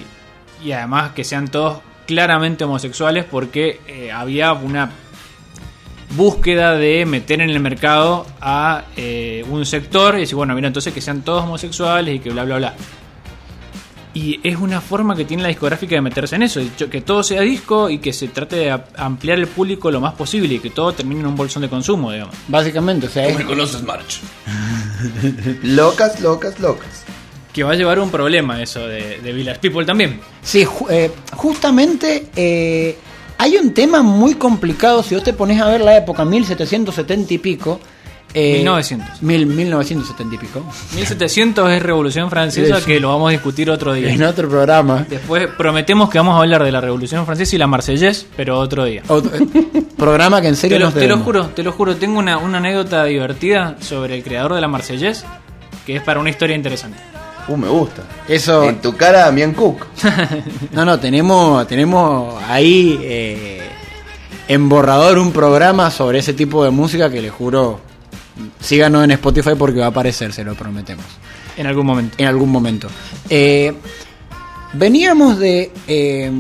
y 0.63 0.73
además 0.73 1.13
que 1.13 1.25
sean 1.25 1.49
todos 1.49 1.81
claramente 2.07 2.65
homosexuales 2.65 3.25
porque 3.25 3.81
eh, 3.87 4.11
había 4.11 4.53
una 4.53 4.91
búsqueda 6.17 6.75
de 6.75 7.05
meter 7.05 7.41
en 7.41 7.51
el 7.51 7.61
mercado 7.61 8.27
a 8.41 8.85
eh, 8.97 9.45
un 9.51 9.67
sector 9.67 10.17
y 10.17 10.21
decir, 10.21 10.35
bueno, 10.35 10.55
mira, 10.55 10.69
entonces 10.69 10.95
que 10.95 11.01
sean 11.01 11.23
todos 11.23 11.45
homosexuales 11.45 12.17
y 12.17 12.19
que 12.21 12.31
bla, 12.31 12.45
bla, 12.45 12.57
bla. 12.57 12.75
Y 14.15 14.41
es 14.43 14.57
una 14.57 14.81
forma 14.81 15.15
que 15.15 15.25
tiene 15.25 15.43
la 15.43 15.51
discográfica 15.51 15.95
de 15.95 16.01
meterse 16.01 16.35
en 16.37 16.43
eso, 16.43 16.61
que 16.91 17.03
todo 17.03 17.23
sea 17.23 17.43
disco 17.43 17.91
y 17.91 17.99
que 17.99 18.13
se 18.13 18.29
trate 18.29 18.57
de 18.57 18.81
ampliar 18.97 19.39
el 19.39 19.47
público 19.47 19.91
lo 19.91 20.01
más 20.01 20.15
posible 20.15 20.55
y 20.55 20.59
que 20.59 20.71
todo 20.71 20.93
termine 20.93 21.21
en 21.21 21.27
un 21.27 21.37
bolsón 21.37 21.63
de 21.63 21.69
consumo, 21.69 22.11
digamos. 22.11 22.35
Básicamente, 22.49 23.07
o 23.07 23.11
sea, 23.11 23.27
es, 23.27 23.39
me 23.39 23.45
conoces, 23.45 23.83
March? 23.83 24.21
locas, 25.63 26.21
locas, 26.21 26.59
locas. 26.59 27.05
Que 27.59 27.65
va 27.65 27.73
a 27.73 27.75
llevar 27.75 27.99
un 27.99 28.09
problema 28.11 28.63
eso 28.63 28.87
de, 28.87 29.19
de 29.21 29.33
Village 29.33 29.59
People 29.59 29.85
también. 29.85 30.21
Sí, 30.43 30.65
ju- 30.65 30.87
eh, 30.91 31.11
justamente 31.35 32.27
eh, 32.37 32.97
hay 33.37 33.57
un 33.57 33.75
tema 33.75 34.01
muy 34.03 34.35
complicado. 34.35 35.03
Si 35.03 35.17
vos 35.17 35.25
te 35.25 35.33
pones 35.33 35.61
a 35.61 35.67
ver 35.69 35.81
la 35.81 35.97
época 35.97 36.25
1770 36.25 37.35
y 37.35 37.39
pico. 37.39 37.81
eh, 38.33 38.59
1900. 38.59 39.23
Mil, 39.23 39.47
1970 39.47 40.35
y 40.37 40.39
pico. 40.39 40.65
1700 40.95 41.69
es 41.73 41.83
Revolución 41.83 42.31
Francesa, 42.31 42.81
que 42.85 43.01
lo 43.01 43.09
vamos 43.09 43.31
a 43.31 43.33
discutir 43.33 43.69
otro 43.73 43.93
día. 43.93 44.09
En 44.13 44.23
otro 44.23 44.49
programa. 44.49 45.05
Después 45.09 45.49
prometemos 45.59 46.09
que 46.11 46.19
vamos 46.19 46.37
a 46.37 46.39
hablar 46.43 46.63
de 46.63 46.71
la 46.71 46.81
Revolución 46.81 47.27
Francesa 47.27 47.57
y 47.57 47.59
la 47.59 47.67
Marsellés, 47.67 48.25
pero 48.37 48.57
otro 48.59 48.85
día. 48.85 49.03
Otro- 49.09 49.33
eh, 49.37 49.83
programa 49.97 50.41
que 50.41 50.47
en 50.47 50.55
serio 50.55 50.77
Te 50.77 50.79
lo, 50.79 50.85
nos 50.87 50.95
te 50.95 51.01
lo 51.01 51.07
debemos. 51.07 51.25
juro, 51.25 51.47
te 51.49 51.63
lo 51.65 51.73
juro, 51.73 51.97
tengo 51.97 52.21
una, 52.21 52.39
una 52.39 52.59
anécdota 52.59 53.05
divertida 53.05 53.77
sobre 53.81 54.15
el 54.15 54.23
creador 54.23 54.55
de 54.55 54.61
la 54.61 54.69
Marsellés, 54.69 55.25
que 55.85 55.97
es 55.97 56.03
para 56.03 56.21
una 56.21 56.31
historia 56.31 56.55
interesante. 56.55 56.99
Uh, 57.49 57.57
me 57.57 57.69
gusta. 57.69 58.03
Eso. 58.29 58.65
En 58.65 58.81
tu 58.81 58.97
cara, 58.97 59.21
Damián 59.21 59.55
Cook. 59.55 59.87
No, 60.73 60.85
no, 60.85 60.99
tenemos, 61.01 61.67
tenemos 61.67 62.43
ahí 62.49 62.99
eh, 63.03 63.61
en 64.49 64.69
borrador 64.69 65.19
un 65.19 65.33
programa 65.33 65.91
sobre 65.91 66.19
ese 66.19 66.35
tipo 66.35 66.63
de 66.65 66.71
música 66.71 67.11
que 67.11 67.23
les 67.23 67.33
juro. 67.33 67.81
Síganos 68.61 69.03
en 69.05 69.11
Spotify 69.13 69.51
porque 69.59 69.81
va 69.81 69.87
a 69.87 69.89
aparecer, 69.89 70.33
se 70.33 70.45
lo 70.45 70.55
prometemos. 70.55 71.05
En 71.57 71.67
algún 71.67 71.87
momento. 71.87 72.15
en 72.19 72.27
algún 72.29 72.51
momento. 72.51 72.89
Eh, 73.29 73.75
veníamos 74.75 75.39
de. 75.39 75.73
eh, 75.89 76.31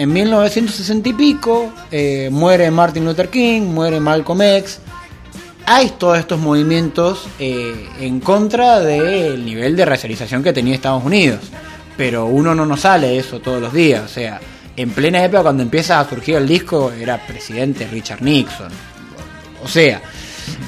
en 0.00 0.12
1960 0.14 1.10
y 1.10 1.12
pico, 1.12 1.70
eh, 1.90 2.30
muere 2.32 2.70
Martin 2.70 3.04
Luther 3.04 3.28
King, 3.28 3.60
muere 3.62 4.00
Malcolm 4.00 4.40
X. 4.40 4.80
Hay 5.72 5.90
todos 5.90 6.18
estos 6.18 6.40
movimientos 6.40 7.28
eh, 7.38 7.88
en 8.00 8.18
contra 8.18 8.80
del 8.80 9.46
nivel 9.46 9.76
de 9.76 9.84
racialización 9.84 10.42
que 10.42 10.52
tenía 10.52 10.74
Estados 10.74 11.04
Unidos. 11.04 11.42
Pero 11.96 12.26
uno 12.26 12.56
no 12.56 12.66
nos 12.66 12.80
sale 12.80 13.16
eso 13.16 13.38
todos 13.38 13.62
los 13.62 13.72
días. 13.72 14.02
O 14.04 14.08
sea, 14.08 14.40
en 14.76 14.90
plena 14.90 15.22
época 15.22 15.44
cuando 15.44 15.62
empieza 15.62 16.00
a 16.00 16.08
surgir 16.08 16.34
el 16.34 16.48
disco, 16.48 16.90
era 16.90 17.24
presidente 17.24 17.86
Richard 17.86 18.20
Nixon. 18.20 18.72
O 19.62 19.68
sea, 19.68 20.02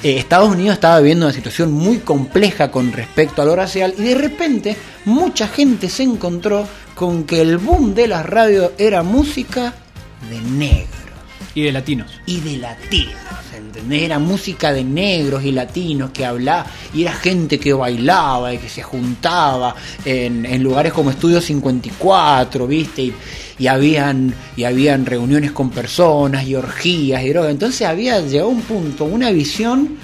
eh, 0.05 0.19
Estados 0.19 0.51
Unidos 0.51 0.75
estaba 0.75 1.01
viviendo 1.01 1.27
una 1.27 1.35
situación 1.35 1.73
muy 1.73 1.99
compleja 1.99 2.71
con 2.71 2.93
respecto 2.93 3.43
a 3.43 3.45
lo 3.45 3.57
racial 3.57 3.93
y 3.99 4.03
de 4.03 4.15
repente 4.15 4.77
mucha 5.05 5.49
gente 5.49 5.89
se 5.89 6.05
encontró 6.05 6.65
con 6.95 7.25
que 7.25 7.41
el 7.41 7.59
boom 7.59 7.97
de 7.97 8.07
las 8.07 8.25
radios 8.25 8.71
era 8.79 9.03
música 9.03 9.75
de 10.31 10.41
negros 10.43 11.02
Y 11.55 11.63
de 11.63 11.73
latinos. 11.73 12.11
y 12.27 12.41
de 12.41 12.57
latinos. 12.57 13.15
¿entendés? 13.55 14.03
Era 14.03 14.19
música 14.19 14.73
de 14.73 14.85
negros 14.85 15.45
y 15.45 15.53
latinos 15.53 16.11
que 16.11 16.25
hablaba 16.25 16.67
y 16.95 17.03
era 17.03 17.13
gente 17.13 17.59
que 17.59 17.73
bailaba 17.73 18.55
y 18.55 18.59
que 18.59 18.69
se 18.69 18.83
juntaba 18.83 19.75
en, 20.05 20.47
en 20.47 20.63
lugares 20.63 20.93
como 20.93 21.11
Estudio 21.11 21.41
54, 21.41 22.67
¿viste? 22.67 23.13
Y, 23.59 23.67
habían, 23.67 24.35
y 24.57 24.65
habían 24.65 25.07
reuniones 25.07 25.53
con 25.53 25.71
personas 25.71 26.47
y 26.47 26.55
orgías 26.55 27.23
y 27.23 27.29
drogas. 27.31 27.51
Entonces 27.51 27.87
había 27.87 28.21
llegado 28.21 28.49
un 28.49 28.63
punto, 28.63 29.05
una 29.05 29.31
visión 29.31 29.97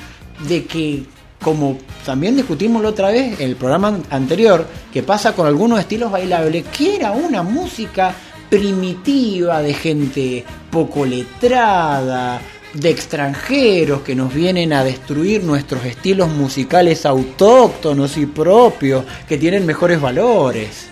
de 0.46 0.64
que, 0.64 1.04
como 1.42 1.78
también 2.04 2.36
discutimos 2.36 2.82
la 2.82 2.90
otra 2.90 3.10
vez 3.10 3.40
en 3.40 3.50
el 3.50 3.56
programa 3.56 3.98
anterior, 4.10 4.66
que 4.92 5.02
pasa 5.02 5.34
con 5.34 5.46
algunos 5.46 5.80
estilos 5.80 6.12
bailables, 6.12 6.64
que 6.66 6.96
era 6.96 7.12
una 7.12 7.42
música 7.42 8.14
primitiva 8.48 9.62
de 9.62 9.74
gente 9.74 10.44
poco 10.70 11.04
letrada, 11.04 12.40
de 12.74 12.90
extranjeros 12.90 14.02
que 14.02 14.14
nos 14.14 14.32
vienen 14.32 14.72
a 14.72 14.84
destruir 14.84 15.42
nuestros 15.44 15.84
estilos 15.84 16.28
musicales 16.28 17.06
autóctonos 17.06 18.16
y 18.16 18.26
propios, 18.26 19.04
que 19.28 19.38
tienen 19.38 19.66
mejores 19.66 20.00
valores. 20.00 20.88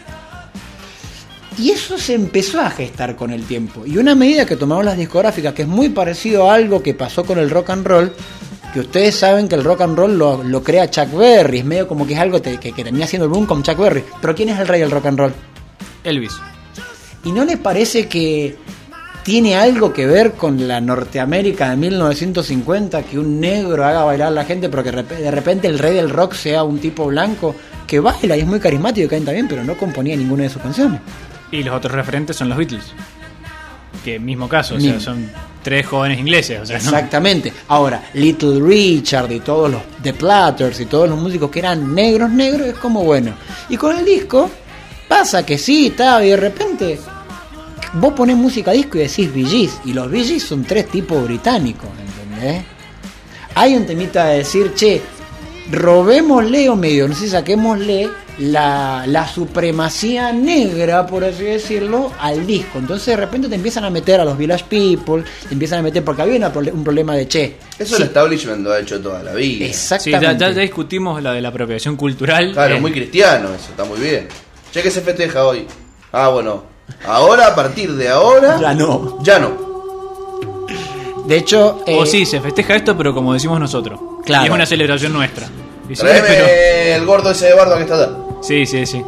Y 1.59 1.71
eso 1.71 1.97
se 1.97 2.15
empezó 2.15 2.61
a 2.61 2.71
gestar 2.71 3.17
con 3.17 3.31
el 3.33 3.45
tiempo. 3.45 3.87
Y 3.87 3.97
una 3.97 4.15
medida 4.15 4.45
que 4.45 4.57
tomaron 4.57 4.85
las 4.85 4.99
discográficas, 4.99 5.55
que 5.55 5.63
es 5.63 5.69
muy 5.69 5.89
parecido 5.89 6.51
a 6.51 6.55
algo 6.55 6.83
que 6.83 6.93
pasó 6.93 7.25
con 7.25 7.39
el 7.39 7.49
rock 7.49 7.71
and 7.71 7.87
roll, 7.87 8.13
que 8.75 8.81
ustedes 8.81 9.15
saben 9.15 9.49
que 9.49 9.55
el 9.55 9.65
rock 9.65 9.81
and 9.81 9.97
roll 9.97 10.19
lo, 10.19 10.43
lo 10.43 10.63
crea 10.63 10.91
Chuck 10.91 11.11
Berry, 11.17 11.61
es 11.61 11.65
medio 11.65 11.89
como 11.89 12.07
que 12.07 12.13
es 12.13 12.19
algo 12.19 12.43
que, 12.43 12.59
que 12.59 12.73
termina 12.73 13.07
siendo 13.07 13.25
el 13.25 13.33
boom 13.33 13.47
con 13.47 13.63
Chuck 13.63 13.79
Berry. 13.79 14.05
Pero 14.21 14.35
¿quién 14.35 14.51
es 14.51 14.59
el 14.59 14.69
rey 14.69 14.81
del 14.81 14.91
rock 14.91 15.07
and 15.07 15.19
roll? 15.19 15.33
Elvis. 16.05 16.33
¿Y 17.27 17.33
no 17.33 17.45
les 17.45 17.59
parece 17.59 18.07
que 18.07 18.55
tiene 19.24 19.57
algo 19.57 19.93
que 19.93 20.07
ver 20.07 20.35
con 20.35 20.68
la 20.68 20.81
Norteamérica 20.81 21.70
de 21.70 21.77
1950? 21.77 23.03
Que 23.03 23.18
un 23.18 23.41
negro 23.41 23.85
haga 23.85 24.05
bailar 24.05 24.29
a 24.29 24.31
la 24.31 24.45
gente, 24.45 24.68
pero 24.68 24.85
que 24.85 24.93
de 24.93 25.31
repente 25.33 25.66
el 25.66 25.81
rey 25.81 25.95
del 25.95 26.09
rock 26.09 26.35
sea 26.35 26.62
un 26.62 26.79
tipo 26.79 27.07
blanco 27.07 27.57
que 27.85 27.99
baila 27.99 28.37
y 28.37 28.43
es 28.43 28.47
muy 28.47 28.61
carismático 28.61 29.07
y 29.07 29.09
canta 29.09 29.33
bien, 29.33 29.49
pero 29.49 29.64
no 29.64 29.77
componía 29.77 30.14
ninguna 30.14 30.45
de 30.45 30.51
sus 30.51 30.62
canciones. 30.62 31.01
Y 31.51 31.64
los 31.64 31.74
otros 31.74 31.95
referentes 31.95 32.37
son 32.37 32.49
los 32.49 32.59
Beatles. 32.59 32.93
Que 34.05 34.20
mismo 34.20 34.49
caso, 34.49 34.77
o 34.77 34.81
sea, 34.81 35.01
son 35.01 35.29
tres 35.64 35.85
jóvenes 35.85 36.20
ingleses. 36.20 36.61
O 36.61 36.64
sea, 36.64 36.79
¿no? 36.79 36.85
Exactamente. 36.85 37.53
Ahora, 37.66 38.05
Little 38.14 38.61
Richard 38.61 39.33
y 39.33 39.41
todos 39.41 39.68
los 39.68 39.83
The 40.01 40.14
Platters 40.14 40.79
y 40.79 40.87
todos 40.87 41.09
los 41.09 41.18
músicos 41.18 41.51
que 41.51 41.59
eran 41.59 41.93
negros, 41.93 42.31
negros, 42.31 42.68
es 42.68 42.79
como 42.79 43.03
bueno. 43.03 43.33
Y 43.68 43.77
con 43.77 43.99
el 43.99 44.05
disco 44.05 44.49
pasa 45.09 45.45
que 45.45 45.59
sí, 45.59 45.89
está, 45.89 46.24
y 46.24 46.31
de 46.31 46.37
repente 46.37 47.01
vos 48.01 48.12
ponés 48.14 48.36
música 48.36 48.72
disco 48.72 48.99
y 48.99 49.03
decís 49.03 49.30
Gees, 49.34 49.78
y 49.84 49.92
los 49.92 50.11
Gees 50.11 50.42
son 50.42 50.64
tres 50.64 50.88
tipos 50.88 51.22
británicos, 51.24 51.88
¿entendés? 51.99 52.64
Hay 53.55 53.74
un 53.74 53.86
temita 53.86 54.26
de 54.26 54.38
decir, 54.38 54.72
che, 54.74 55.01
robémosle 55.70 56.68
o 56.68 56.76
medio, 56.76 57.09
no 57.09 57.14
sé, 57.14 57.28
saquémosle 57.28 58.09
la, 58.38 59.05
la 59.07 59.26
supremacía 59.26 60.30
negra, 60.32 61.07
por 61.07 61.24
así 61.24 61.44
decirlo, 61.44 62.12
al 62.20 62.47
disco. 62.47 62.78
Entonces 62.78 63.07
de 63.07 63.16
repente 63.16 63.49
te 63.49 63.55
empiezan 63.55 63.84
a 63.84 63.90
meter 63.90 64.20
a 64.20 64.24
los 64.24 64.36
Village 64.36 64.64
People, 64.68 65.24
te 65.49 65.55
empiezan 65.55 65.78
a 65.78 65.82
meter, 65.82 66.05
porque 66.05 66.22
había 66.22 66.36
una 66.36 66.49
un 66.49 66.84
problema 66.84 67.14
de, 67.16 67.26
che, 67.26 67.57
Eso 67.78 67.97
el 67.97 68.03
establishment 68.05 68.62
lo 68.62 68.72
ha 68.72 68.80
hecho 68.80 69.01
toda 69.01 69.22
la 69.22 69.32
vida. 69.32 69.59
Sí, 69.64 69.64
exactamente. 69.64 70.26
ya, 70.26 70.32
ya- 70.51 70.55
ya 70.55 70.61
discutimos 70.61 71.22
la 71.22 71.32
de 71.32 71.40
la 71.40 71.49
apropiación 71.49 71.97
cultural. 71.97 72.53
Claro, 72.53 72.76
Eh, 72.76 72.80
muy 72.80 72.92
cristiano 72.92 73.49
eso, 73.55 73.70
está 73.70 73.84
muy 73.84 73.99
bien. 73.99 74.28
Che, 74.70 74.82
que 74.82 74.90
se 74.90 75.01
festeja 75.01 75.47
hoy. 75.47 75.66
Ah, 76.12 76.28
bueno. 76.28 76.76
Ahora, 77.07 77.49
a 77.49 77.55
partir 77.55 77.93
de 77.95 78.09
ahora. 78.09 78.59
Ya 78.61 78.74
no. 78.74 79.18
Ya 79.22 79.39
no. 79.39 79.51
De 81.26 81.37
hecho, 81.39 81.80
eh, 81.87 81.97
O 81.99 82.07
sí, 82.07 82.24
se 82.24 82.41
festeja 82.41 82.76
esto, 82.76 82.97
pero 82.97 83.12
como 83.12 83.32
decimos 83.32 83.59
nosotros. 83.59 83.99
Claro. 84.24 84.45
Y 84.45 84.49
es 84.49 84.55
una 84.55 84.66
celebración 84.66 85.12
nuestra. 85.12 85.47
Y 85.89 85.97
sí, 85.97 86.03
pero- 86.05 86.47
el 86.97 87.05
gordo 87.07 87.30
ese 87.30 87.47
de 87.47 87.55
bardo 87.55 87.76
que 87.76 87.82
está 87.82 87.95
allá. 87.95 88.11
sí, 88.43 88.64
sí, 88.66 88.87
sí. 88.87 89.03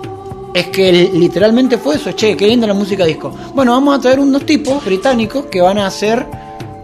es 0.54 0.66
que 0.68 0.92
li- 0.92 1.10
literalmente 1.14 1.78
fue 1.78 1.94
eso, 1.96 2.10
che, 2.12 2.36
qué 2.36 2.46
linda 2.48 2.66
la 2.66 2.74
música 2.74 3.04
disco. 3.04 3.30
Bueno, 3.54 3.72
vamos 3.72 3.98
a 3.98 4.00
traer 4.00 4.18
unos 4.20 4.44
tipos 4.44 4.84
británicos 4.84 5.46
que 5.46 5.60
van 5.60 5.78
a 5.78 5.86
hacer 5.86 6.26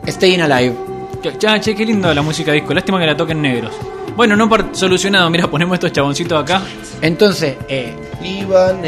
Staying 0.07 0.43
Alive. 0.43 0.75
Ya, 1.41 1.59
che, 1.61 1.75
qué 1.75 1.85
lindo 1.87 2.13
la 2.13 2.23
música 2.23 2.53
disco. 2.53 2.75
Lástima 2.75 3.01
que 3.01 3.07
la 3.07 3.17
toquen 3.17 3.41
negros. 3.43 3.73
Bueno, 4.17 4.37
no 4.37 4.49
solucionado. 4.73 5.29
Mira, 5.31 5.49
ponemos 5.51 5.75
estos 5.75 5.91
chaboncitos 5.93 6.41
acá. 6.41 6.63
Entonces, 7.01 7.57
eh, 7.69 7.95
Iván 8.23 8.85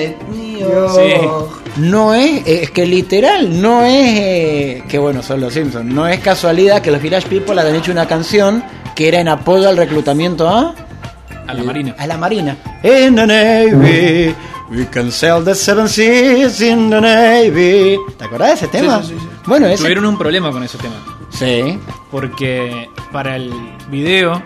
es 0.61 0.67
mío. 0.67 0.89
Sí. 0.95 1.81
no 1.81 2.15
es, 2.15 2.47
eh, 2.47 2.63
es 2.63 2.71
que 2.71 2.87
literal, 2.87 3.61
no 3.61 3.83
es, 3.83 3.93
eh, 3.95 4.85
que 4.89 4.99
bueno, 4.99 5.23
son 5.23 5.41
los 5.41 5.55
Simpsons, 5.55 5.85
no 5.85 6.07
es 6.07 6.21
casualidad 6.21 6.83
que 6.83 6.91
los 6.91 7.03
Village 7.03 7.29
People 7.29 7.61
hayan 7.61 7.75
hecho 7.75 7.93
una 7.93 8.07
canción 8.07 8.63
que 8.95 9.09
era 9.09 9.21
en 9.21 9.29
apoyo 9.29 9.69
al 9.69 9.77
reclutamiento 9.77 10.49
a... 10.49 10.75
A 11.47 11.55
la 11.55 11.63
marina. 11.63 11.95
A 11.99 12.07
la 12.07 12.17
marina. 12.17 12.57
In 12.83 13.15
the 13.15 13.27
Navy, 13.27 14.35
we 14.71 14.87
can 14.91 15.13
sail 15.13 15.45
the 15.45 15.55
seven 15.55 15.89
seas 15.89 16.61
in 16.61 16.91
the 16.91 17.01
Navy. 17.01 17.99
¿Te 18.19 18.25
acordás 18.25 18.49
de 18.49 18.55
ese 18.55 18.69
tema? 18.69 19.03
sí, 19.03 19.11
sí, 19.11 19.19
sí. 19.21 19.29
Bueno, 19.47 19.67
ese... 19.67 19.83
Tuvieron 19.83 20.07
un 20.07 20.19
problema 20.19 20.51
con 20.51 20.65
ese 20.65 20.79
tema. 20.79 20.97
Sí. 21.31 21.79
Porque 22.11 22.89
para 23.13 23.37
el 23.37 23.53
video 23.91 24.43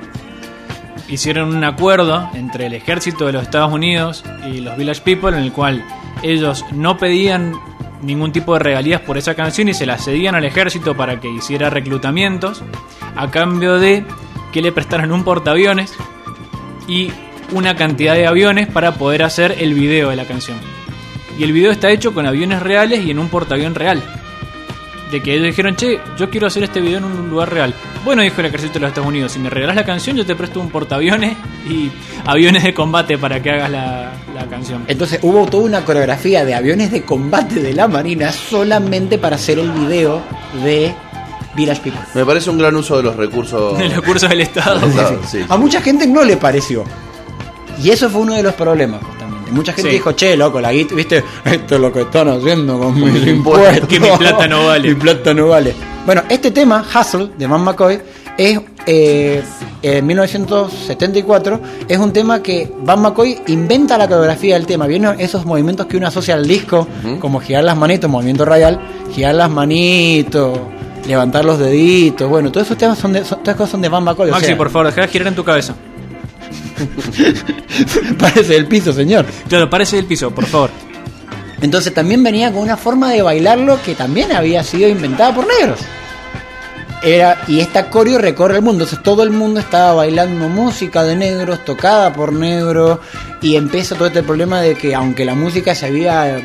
hicieron 1.08 1.54
un 1.54 1.64
acuerdo 1.64 2.28
entre 2.34 2.66
el 2.66 2.74
ejército 2.74 3.26
de 3.26 3.32
los 3.32 3.42
Estados 3.42 3.72
Unidos 3.72 4.24
y 4.46 4.60
los 4.60 4.76
Village 4.76 5.02
People 5.02 5.30
en 5.30 5.42
el 5.42 5.52
cual 5.52 5.84
ellos 6.22 6.64
no 6.72 6.98
pedían 6.98 7.54
ningún 8.02 8.32
tipo 8.32 8.54
de 8.54 8.60
regalías 8.60 9.00
por 9.00 9.18
esa 9.18 9.34
canción 9.34 9.68
y 9.68 9.74
se 9.74 9.86
la 9.86 9.98
cedían 9.98 10.34
al 10.34 10.44
ejército 10.44 10.96
para 10.96 11.20
que 11.20 11.28
hiciera 11.28 11.70
reclutamientos 11.70 12.62
a 13.16 13.30
cambio 13.30 13.78
de 13.78 14.04
que 14.52 14.62
le 14.62 14.72
prestaran 14.72 15.12
un 15.12 15.24
portaaviones 15.24 15.94
y 16.88 17.10
una 17.52 17.76
cantidad 17.76 18.14
de 18.14 18.26
aviones 18.26 18.68
para 18.68 18.94
poder 18.94 19.22
hacer 19.22 19.56
el 19.58 19.74
video 19.74 20.10
de 20.10 20.16
la 20.16 20.24
canción. 20.24 20.58
Y 21.38 21.44
el 21.44 21.52
video 21.52 21.72
está 21.72 21.90
hecho 21.90 22.12
con 22.12 22.26
aviones 22.26 22.62
reales 22.62 23.04
y 23.04 23.10
en 23.10 23.18
un 23.18 23.28
portaavión 23.28 23.74
real. 23.74 24.02
De 25.10 25.20
que 25.20 25.34
ellos 25.34 25.46
dijeron, 25.46 25.74
che, 25.74 25.98
yo 26.16 26.30
quiero 26.30 26.46
hacer 26.46 26.62
este 26.62 26.80
video 26.80 26.98
en 26.98 27.04
un 27.04 27.28
lugar 27.30 27.52
real. 27.52 27.74
Bueno, 28.04 28.22
dijo 28.22 28.40
el 28.40 28.46
ejército 28.46 28.74
de 28.74 28.80
los 28.80 28.88
Estados 28.90 29.08
Unidos, 29.08 29.32
si 29.32 29.38
me 29.40 29.50
regalas 29.50 29.74
la 29.76 29.84
canción, 29.84 30.16
yo 30.16 30.24
te 30.24 30.36
presto 30.36 30.60
un 30.60 30.70
portaaviones 30.70 31.36
y 31.68 31.90
aviones 32.24 32.62
de 32.62 32.72
combate 32.72 33.18
para 33.18 33.42
que 33.42 33.50
hagas 33.50 33.70
la, 33.70 34.12
la 34.34 34.46
canción. 34.48 34.84
Entonces 34.86 35.18
hubo 35.22 35.46
toda 35.46 35.64
una 35.64 35.84
coreografía 35.84 36.44
de 36.44 36.54
aviones 36.54 36.92
de 36.92 37.02
combate 37.02 37.56
de 37.56 37.74
la 37.74 37.88
Marina 37.88 38.30
solamente 38.32 39.18
para 39.18 39.36
hacer 39.36 39.58
el 39.58 39.70
video 39.72 40.22
de 40.62 40.94
Village 41.56 41.80
People. 41.82 42.00
Me 42.14 42.24
parece 42.24 42.50
un 42.50 42.58
gran 42.58 42.76
uso 42.76 42.96
de 42.96 43.02
los 43.02 43.16
recursos. 43.16 43.76
De 43.78 43.88
los 43.88 44.02
cursos 44.02 44.28
del 44.28 44.40
Estado. 44.42 44.80
Sí. 45.26 45.44
A 45.48 45.56
mucha 45.56 45.80
gente 45.80 46.06
no 46.06 46.22
le 46.24 46.36
pareció. 46.36 46.84
Y 47.82 47.90
eso 47.90 48.08
fue 48.10 48.20
uno 48.20 48.34
de 48.34 48.42
los 48.42 48.54
problemas, 48.54 49.02
justamente. 49.02 49.39
Mucha 49.50 49.72
gente 49.72 49.90
Sí. 49.90 49.96
dijo, 49.96 50.12
che, 50.12 50.36
loco, 50.36 50.60
la 50.60 50.72
guita, 50.72 50.94
viste, 50.94 51.22
esto 51.44 51.74
es 51.74 51.80
lo 51.80 51.92
que 51.92 52.02
están 52.02 52.28
haciendo 52.28 52.78
con 52.78 52.94
mis 53.12 53.26
impuestos. 53.26 53.88
Que 53.88 54.00
mi 54.00 54.08
plata 54.18 54.46
no 54.48 54.66
vale. 54.66 54.88
mi 54.94 54.94
plata 54.94 55.34
no 55.34 55.48
vale. 55.48 55.74
Bueno, 56.06 56.22
este 56.28 56.50
tema, 56.50 56.84
Hustle, 56.94 57.30
de 57.36 57.46
Man 57.48 57.60
McCoy, 57.62 58.00
es, 58.38 58.58
eh, 58.86 59.42
en 59.82 60.06
1974, 60.06 61.60
es 61.88 61.98
un 61.98 62.12
tema 62.12 62.42
que 62.42 62.70
Van 62.84 63.00
McCoy 63.00 63.40
inventa 63.48 63.98
la 63.98 64.06
coreografía 64.08 64.54
del 64.54 64.66
tema. 64.66 64.86
¿Vieron 64.86 65.20
esos 65.20 65.44
movimientos 65.44 65.86
que 65.86 65.96
uno 65.96 66.06
asocia 66.06 66.34
al 66.34 66.46
disco? 66.46 66.86
Como 67.20 67.40
girar 67.40 67.64
las 67.64 67.76
manitos, 67.76 68.10
movimiento 68.10 68.44
radial, 68.44 68.80
girar 69.12 69.34
las 69.34 69.50
manitos, 69.50 70.58
levantar 71.06 71.44
los 71.44 71.58
deditos. 71.58 72.28
Bueno, 72.28 72.50
todos 72.50 72.66
esos 72.66 72.78
temas 72.78 72.98
son 72.98 73.12
de, 73.12 73.24
son- 73.24 73.42
todas 73.42 73.56
cosas 73.56 73.72
son 73.72 73.82
de 73.82 73.88
Van 73.88 74.04
McCoy. 74.04 74.28
o 74.28 74.32
Maxi, 74.32 74.46
sea, 74.46 74.56
por 74.56 74.70
favor, 74.70 74.86
deja 74.86 75.02
de 75.02 75.08
girar 75.08 75.28
en 75.28 75.34
tu 75.34 75.44
cabeza. 75.44 75.74
Parece 78.18 78.56
el 78.56 78.66
piso, 78.66 78.92
señor. 78.92 79.26
Claro, 79.48 79.68
parece 79.68 79.96
del 79.96 80.06
piso, 80.06 80.30
por 80.30 80.46
favor. 80.46 80.70
Entonces 81.60 81.92
también 81.92 82.22
venía 82.22 82.50
con 82.50 82.62
una 82.62 82.76
forma 82.76 83.10
de 83.10 83.22
bailarlo 83.22 83.80
que 83.82 83.94
también 83.94 84.32
había 84.32 84.64
sido 84.64 84.88
inventada 84.88 85.34
por 85.34 85.46
negros. 85.46 85.80
Era, 87.02 87.38
y 87.48 87.60
esta 87.60 87.88
coreo 87.88 88.18
recorre 88.18 88.56
el 88.56 88.62
mundo. 88.62 88.84
Entonces 88.84 89.02
todo 89.02 89.22
el 89.22 89.30
mundo 89.30 89.60
estaba 89.60 89.94
bailando 89.94 90.48
música 90.48 91.02
de 91.02 91.16
negros, 91.16 91.64
tocada 91.64 92.12
por 92.12 92.32
negros. 92.32 92.98
Y 93.42 93.56
empieza 93.56 93.94
todo 93.94 94.08
este 94.08 94.22
problema 94.22 94.60
de 94.60 94.74
que 94.74 94.94
aunque 94.94 95.24
la 95.24 95.34
música 95.34 95.74
se 95.74 95.86
había 95.86 96.42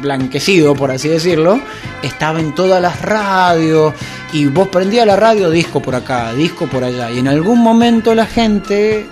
blanquecido, 0.00 0.74
por 0.74 0.90
así 0.90 1.08
decirlo, 1.08 1.60
estaba 2.02 2.40
en 2.40 2.54
todas 2.54 2.80
las 2.80 3.00
radios. 3.02 3.92
Y 4.32 4.46
vos 4.46 4.68
prendías 4.68 5.06
la 5.06 5.16
radio, 5.16 5.50
disco 5.50 5.80
por 5.80 5.94
acá, 5.94 6.32
disco 6.32 6.66
por 6.66 6.82
allá. 6.82 7.10
Y 7.10 7.18
en 7.18 7.28
algún 7.28 7.60
momento 7.60 8.14
la 8.14 8.26
gente 8.26 9.06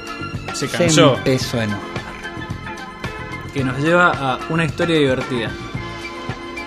Se 0.59 0.67
se 0.67 0.77
cansó. 0.77 1.17
empezó 1.19 1.61
a 1.61 1.65
enojar. 1.65 1.83
que 3.55 3.63
nos 3.63 3.79
lleva 3.79 4.11
a 4.11 4.39
una 4.51 4.65
historia 4.65 4.99
divertida. 4.99 5.51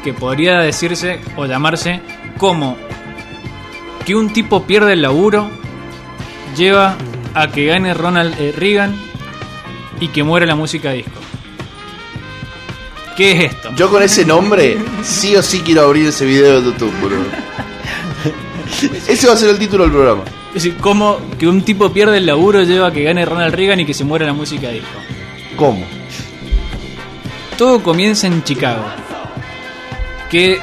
Que 0.04 0.14
podría 0.14 0.60
decirse 0.60 1.20
o 1.36 1.46
llamarse 1.46 2.02
como 2.38 2.78
que 4.06 4.16
un 4.16 4.32
tipo 4.32 4.64
pierde 4.64 4.94
el 4.94 5.02
laburo 5.02 5.50
lleva 6.56 6.96
a 7.34 7.48
que 7.50 7.66
gane 7.66 7.94
Ronald 7.94 8.34
eh, 8.40 8.54
Reagan 8.56 8.96
y 10.00 10.08
que 10.08 10.24
muera 10.24 10.46
la 10.46 10.56
música 10.56 10.92
disco. 10.92 11.12
¿Qué 13.18 13.32
es 13.34 13.54
esto? 13.54 13.72
Yo 13.76 13.90
con 13.92 14.02
ese 14.02 14.26
nombre, 14.26 14.78
sí 15.04 15.36
o 15.36 15.44
sí 15.44 15.60
quiero 15.60 15.82
abrir 15.82 16.08
ese 16.08 16.26
video 16.26 16.62
de 16.62 16.72
YouTube, 16.72 16.94
bro. 17.02 17.18
Ese 19.08 19.28
va 19.28 19.34
a 19.34 19.38
ser 19.38 19.50
el 19.50 19.60
título 19.60 19.84
del 19.84 19.92
programa. 19.92 20.24
Es 20.54 20.64
decir, 20.66 20.78
como 20.78 21.18
que 21.40 21.48
un 21.48 21.62
tipo 21.62 21.94
pierde 21.94 22.18
el 22.18 22.26
laburo 22.26 22.64
lleva 22.64 22.88
a 22.88 22.92
que 22.92 23.04
gane 23.04 23.26
Ronald 23.26 23.56
Reagan 23.56 23.80
y 23.80 23.86
que 23.86 23.94
se 23.94 24.04
muera 24.04 24.26
la 24.26 24.34
música 24.34 24.70
disco. 24.70 25.00
¿Cómo? 25.56 25.86
Todo 27.58 27.82
comienza 27.82 28.28
en 28.28 28.44
Chicago, 28.44 28.84
que 30.30 30.60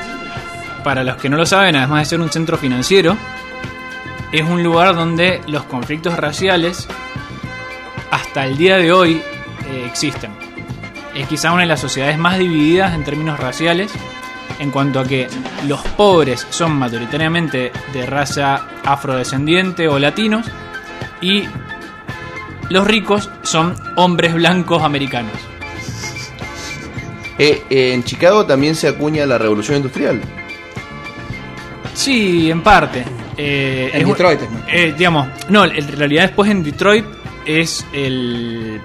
para 0.85 1.05
los 1.05 1.17
que 1.17 1.31
no 1.31 1.37
lo 1.39 1.47
saben, 1.47 1.77
además 1.77 2.01
de 2.01 2.05
ser 2.05 2.21
un 2.21 2.31
centro 2.31 2.59
financiero, 2.59 3.17
es 4.31 4.43
un 4.43 4.63
lugar 4.63 4.95
donde 4.95 5.41
los 5.47 5.65
conflictos 5.65 6.17
raciales 6.19 6.87
hasta 8.11 8.47
el 8.47 8.59
día 8.59 8.77
de 8.77 8.93
hoy 8.93 9.23
eh, 9.71 9.85
existen. 9.87 10.31
Es 11.15 11.27
quizá 11.29 11.53
una 11.53 11.63
de 11.63 11.69
las 11.69 11.81
sociedades 11.81 12.19
más 12.19 12.39
divididas 12.39 12.95
en 12.95 13.05
términos 13.05 13.41
raciales, 13.41 13.91
en 14.59 14.71
cuanto 14.71 15.01
a 15.01 15.05
que 15.05 15.29
los 15.67 15.81
pobres 15.81 16.47
son 16.51 16.73
mayoritariamente 16.73 17.73
de 17.93 18.07
raza 18.07 18.67
afrodescendiente 18.93 19.89
o 19.89 19.99
latinos 19.99 20.47
y 21.21 21.45
los 22.71 22.87
ricos 22.87 23.31
son 23.43 23.75
hombres 23.97 24.35
blancos 24.35 24.83
americanos. 24.83 25.33
Eh, 27.39 27.63
eh, 27.71 27.93
en 27.95 28.03
Chicago 28.05 28.45
también 28.47 28.75
se 28.75 28.89
acuña 28.89 29.25
la 29.25 29.39
revolución 29.39 29.77
industrial. 29.79 30.21
Sí, 31.95 32.51
en 32.51 32.63
parte. 32.63 33.05
Eh, 33.37 33.91
En 33.93 34.03
es- 34.03 34.07
Detroit 34.09 34.41
digamos, 34.97 35.29
no, 35.49 35.65
en 35.65 35.97
realidad 35.97 36.23
después 36.25 36.51
en 36.51 36.63
Detroit 36.63 37.05
es 37.47 37.87
el... 37.93 38.81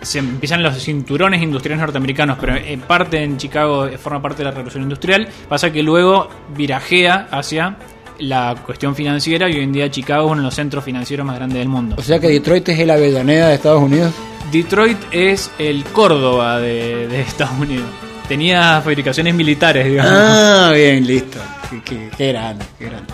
Se 0.00 0.20
empiezan 0.20 0.62
los 0.62 0.80
cinturones 0.80 1.42
industriales 1.42 1.80
norteamericanos, 1.80 2.38
pero 2.40 2.54
en 2.54 2.80
parte 2.82 3.20
en 3.22 3.36
Chicago 3.36 3.88
forma 3.98 4.22
parte 4.22 4.38
de 4.38 4.44
la 4.44 4.50
revolución 4.52 4.84
industrial. 4.84 5.28
Pasa 5.48 5.72
que 5.72 5.82
luego 5.82 6.28
virajea 6.56 7.26
hacia 7.32 7.76
la 8.18 8.54
cuestión 8.64 8.94
financiera 8.94 9.48
y 9.48 9.54
hoy 9.56 9.62
en 9.62 9.72
día 9.72 9.90
Chicago 9.90 10.26
es 10.26 10.32
uno 10.32 10.40
de 10.42 10.46
los 10.46 10.54
centros 10.54 10.84
financieros 10.84 11.26
más 11.26 11.36
grandes 11.36 11.58
del 11.58 11.68
mundo. 11.68 11.96
O 11.98 12.02
sea 12.02 12.18
que 12.18 12.28
Detroit 12.28 12.68
es 12.68 12.78
el 12.78 12.90
Avellaneda 12.90 13.48
de 13.48 13.54
Estados 13.54 13.82
Unidos. 13.82 14.12
Detroit 14.50 14.98
es 15.10 15.50
el 15.58 15.84
Córdoba 15.84 16.58
de, 16.60 17.06
de 17.08 17.20
Estados 17.20 17.58
Unidos. 17.60 17.86
Tenía 18.28 18.80
fabricaciones 18.82 19.34
militares, 19.34 19.86
digamos. 19.86 20.12
Ah, 20.14 20.72
bien, 20.74 21.06
listo. 21.06 21.38
Qué, 21.70 21.82
qué- 21.82 22.10
qué 22.16 22.28
grande, 22.32 22.64
qué 22.78 22.84
grande. 22.86 23.12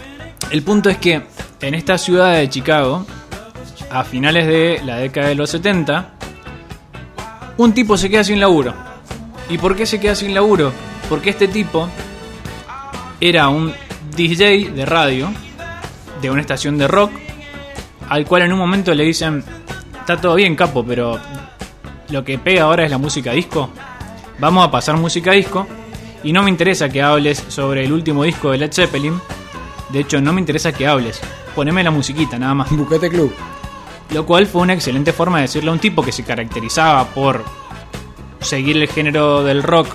El 0.51 0.63
punto 0.63 0.89
es 0.91 0.99
que 0.99 1.23
en 1.61 1.75
esta 1.75 1.99
ciudad 1.99 2.35
de 2.37 2.49
Chicago, 2.49 3.07
a 3.91 4.05
finales 4.05 4.47
de 4.47 4.81
la 4.85 4.97
década 4.97 5.29
de 5.29 5.35
los 5.35 5.51
70, 5.51 6.11
un 7.57 7.73
tipo 7.73 7.97
se 7.97 8.11
queda 8.11 8.25
sin 8.25 8.41
laburo. 8.41 8.75
¿Y 9.49 9.59
por 9.59 9.77
qué 9.77 9.87
se 9.87 10.01
queda 10.01 10.15
sin 10.15 10.35
laburo? 10.35 10.73
Porque 11.09 11.31
este 11.31 11.49
tipo 11.49 11.89
era 13.21 13.49
un 13.49 13.73
DJ 14.15 14.71
de 14.71 14.87
radio 14.87 15.31
de 16.21 16.31
una 16.31 16.41
estación 16.41 16.79
de 16.79 16.89
rock, 16.89 17.13
al 18.09 18.25
cual 18.27 18.43
en 18.43 18.53
un 18.53 18.59
momento 18.59 18.95
le 18.95 19.05
dicen, 19.05 19.45
está 19.99 20.21
todo 20.21 20.35
bien 20.37 20.57
capo, 20.57 20.85
pero 20.85 21.19
lo 22.11 22.25
que 22.25 22.39
pega 22.39 22.65
ahora 22.65 22.85
es 22.85 22.91
la 22.91 22.99
música 22.99 23.33
disco. 23.33 23.71
Vamos 24.39 24.67
a 24.67 24.71
pasar 24.71 24.97
música 24.97 25.33
disco. 25.33 25.67
Y 26.23 26.33
no 26.33 26.43
me 26.43 26.51
interesa 26.51 26.89
que 26.89 27.03
hables 27.03 27.45
sobre 27.49 27.85
el 27.85 27.93
último 27.93 28.25
disco 28.25 28.51
de 28.51 28.59
Led 28.59 28.73
Zeppelin. 28.73 29.21
De 29.91 30.01
hecho, 30.01 30.21
no 30.21 30.33
me 30.33 30.41
interesa 30.41 30.73
que 30.73 30.87
hables. 30.87 31.21
Poneme 31.55 31.85
la 31.85 31.91
musiquita, 31.91 32.39
nada 32.39 32.55
más. 32.55 32.71
Buquete 32.71 33.11
Club. 33.11 33.33
Lo 34.11 34.25
cual 34.25 34.47
fue 34.47 34.63
una 34.63 34.73
excelente 34.73 35.13
forma 35.13 35.39
de 35.39 35.43
decirle 35.43 35.71
a 35.71 35.73
un 35.73 35.79
tipo 35.79 36.03
que 36.03 36.13
se 36.13 36.25
caracterizaba 36.25 37.07
por 37.09 37.45
seguir 38.41 38.77
el 38.77 38.89
género 38.89 39.43
del 39.43 39.63
rock 39.63 39.89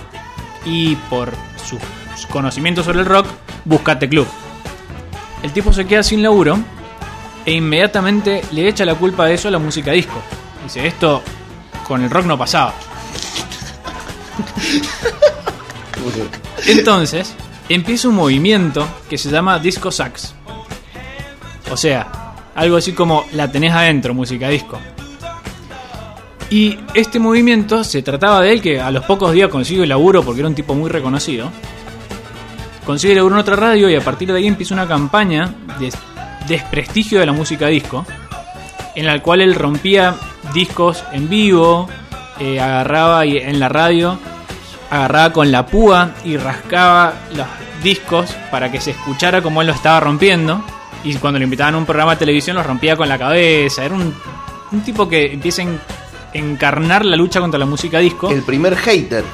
y 0.64 0.94
por 1.08 1.32
sus 1.64 1.80
conocimientos 2.26 2.84
sobre 2.84 3.00
el 3.00 3.06
rock, 3.06 3.26
buscate 3.64 4.08
club. 4.08 4.26
El 5.42 5.52
tipo 5.52 5.72
se 5.72 5.86
queda 5.86 6.02
sin 6.02 6.22
laburo 6.22 6.58
e 7.44 7.52
inmediatamente 7.52 8.42
le 8.52 8.68
echa 8.68 8.84
la 8.84 8.94
culpa 8.94 9.26
de 9.26 9.34
eso 9.34 9.48
a 9.48 9.50
la 9.50 9.58
música 9.58 9.92
disco. 9.92 10.20
Dice, 10.62 10.86
esto 10.86 11.22
con 11.86 12.02
el 12.02 12.10
rock 12.10 12.26
no 12.26 12.38
pasaba. 12.38 12.74
Entonces, 16.66 17.34
empieza 17.68 18.08
un 18.08 18.16
movimiento 18.16 18.86
que 19.08 19.18
se 19.18 19.30
llama 19.30 19.58
Disco 19.58 19.90
Sax. 19.90 20.34
O 21.70 21.76
sea, 21.76 22.34
algo 22.54 22.76
así 22.76 22.92
como 22.92 23.24
la 23.32 23.50
tenés 23.50 23.72
adentro, 23.72 24.14
música 24.14 24.48
disco. 24.48 24.78
Y 26.50 26.78
este 26.94 27.20
movimiento 27.20 27.84
se 27.84 28.02
trataba 28.02 28.40
de 28.40 28.52
él 28.52 28.60
que 28.60 28.80
a 28.80 28.90
los 28.90 29.04
pocos 29.04 29.32
días 29.32 29.48
consigue 29.48 29.86
laburo 29.86 30.22
porque 30.22 30.40
era 30.40 30.48
un 30.48 30.54
tipo 30.54 30.74
muy 30.74 30.90
reconocido. 30.90 31.50
Consigue 32.84 33.14
laburo 33.14 33.36
en 33.36 33.40
otra 33.40 33.56
radio 33.56 33.88
y 33.90 33.94
a 33.94 34.00
partir 34.00 34.30
de 34.32 34.38
ahí 34.38 34.46
empieza 34.46 34.74
una 34.74 34.86
campaña 34.88 35.52
de 35.78 35.92
desprestigio 36.48 37.20
de 37.20 37.26
la 37.26 37.32
música 37.32 37.66
disco. 37.66 38.04
En 38.94 39.06
la 39.06 39.20
cual 39.22 39.40
él 39.40 39.54
rompía 39.54 40.14
discos 40.52 41.04
en 41.12 41.28
vivo, 41.28 41.88
eh, 42.40 42.58
agarraba 42.60 43.24
y 43.26 43.36
en 43.38 43.60
la 43.60 43.68
radio, 43.68 44.18
agarraba 44.90 45.32
con 45.32 45.52
la 45.52 45.66
púa 45.66 46.10
y 46.24 46.36
rascaba 46.36 47.12
los 47.36 47.46
discos 47.82 48.34
para 48.50 48.70
que 48.72 48.80
se 48.80 48.90
escuchara 48.90 49.42
como 49.42 49.60
él 49.60 49.68
lo 49.68 49.72
estaba 49.74 50.00
rompiendo. 50.00 50.64
Y 51.04 51.14
cuando 51.14 51.38
lo 51.38 51.44
invitaban 51.44 51.74
a 51.76 51.78
un 51.78 51.86
programa 51.86 52.12
de 52.12 52.18
televisión 52.18 52.56
los 52.56 52.66
rompía 52.66 52.96
con 52.96 53.08
la 53.08 53.18
cabeza. 53.18 53.84
Era 53.84 53.94
un, 53.94 54.12
un 54.72 54.80
tipo 54.82 55.08
que 55.08 55.32
empieza 55.32 55.62
a 55.62 55.66
en- 55.66 55.80
encarnar 56.32 57.04
la 57.04 57.16
lucha 57.16 57.40
contra 57.40 57.58
la 57.58 57.66
música 57.66 57.98
disco. 58.00 58.30
El 58.30 58.42
primer 58.42 58.76
hater. 58.76 59.24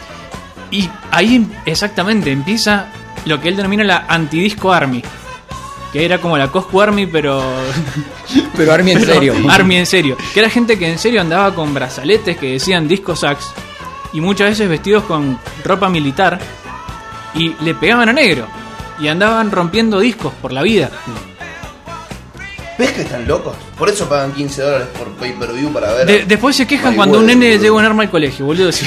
Y 0.71 0.89
ahí 1.11 1.47
exactamente 1.65 2.31
empieza 2.31 2.87
lo 3.27 3.41
que 3.41 3.49
él 3.49 3.57
denomina 3.57 3.85
la 3.85 4.07
Antidisco 4.09 4.73
Army. 4.73 5.03
Que 5.93 6.05
era 6.05 6.19
como 6.19 6.37
la 6.37 6.49
Cosco 6.49 6.81
Army, 6.83 7.07
pero. 7.07 7.43
Pero 8.57 8.73
Army 8.73 8.93
en 8.93 9.01
pero 9.01 9.13
serio. 9.15 9.35
Army 9.51 9.77
en 9.77 9.87
serio. 9.87 10.17
Que 10.35 10.41
era 10.41 10.49
gente 10.51 10.79
que 10.79 10.91
en 10.91 10.99
serio 10.99 11.21
andaba 11.21 11.55
con 11.55 11.73
brazaletes 11.75 12.37
que 12.39 12.53
decían 12.53 12.89
disco 12.89 13.15
sax. 13.15 13.51
Y 14.13 14.21
muchas 14.21 14.49
veces 14.51 14.69
vestidos 14.69 15.05
con 15.05 15.39
ropa 15.65 15.89
militar. 15.89 16.39
Y 17.35 17.55
le 17.63 17.75
pegaban 17.75 18.09
a 18.09 18.13
negro. 18.13 18.47
Y 18.99 19.09
andaban 19.09 19.51
rompiendo 19.51 20.01
discos 20.01 20.33
por 20.41 20.53
la 20.53 20.63
vida. 20.63 20.91
¿Ves 22.79 22.93
que 22.93 23.03
están 23.03 23.27
locos? 23.29 23.55
Por 23.79 23.89
eso 23.89 24.09
pagan 24.09 24.33
15 24.33 24.63
dólares 24.63 24.89
por 24.99 25.09
pay 25.13 25.33
per 25.33 25.53
view 25.53 25.73
para 25.73 25.93
ver. 25.93 26.07
De- 26.07 26.25
después 26.25 26.57
se 26.57 26.67
quejan 26.67 26.95
cuando 26.95 27.19
un 27.19 27.27
nene 27.27 27.47
boludo. 27.49 27.63
lleva 27.63 27.77
un 27.77 27.85
arma 27.85 28.03
al 28.03 28.11
colegio, 28.11 28.45
boludo. 28.47 28.73
sí. 28.73 28.87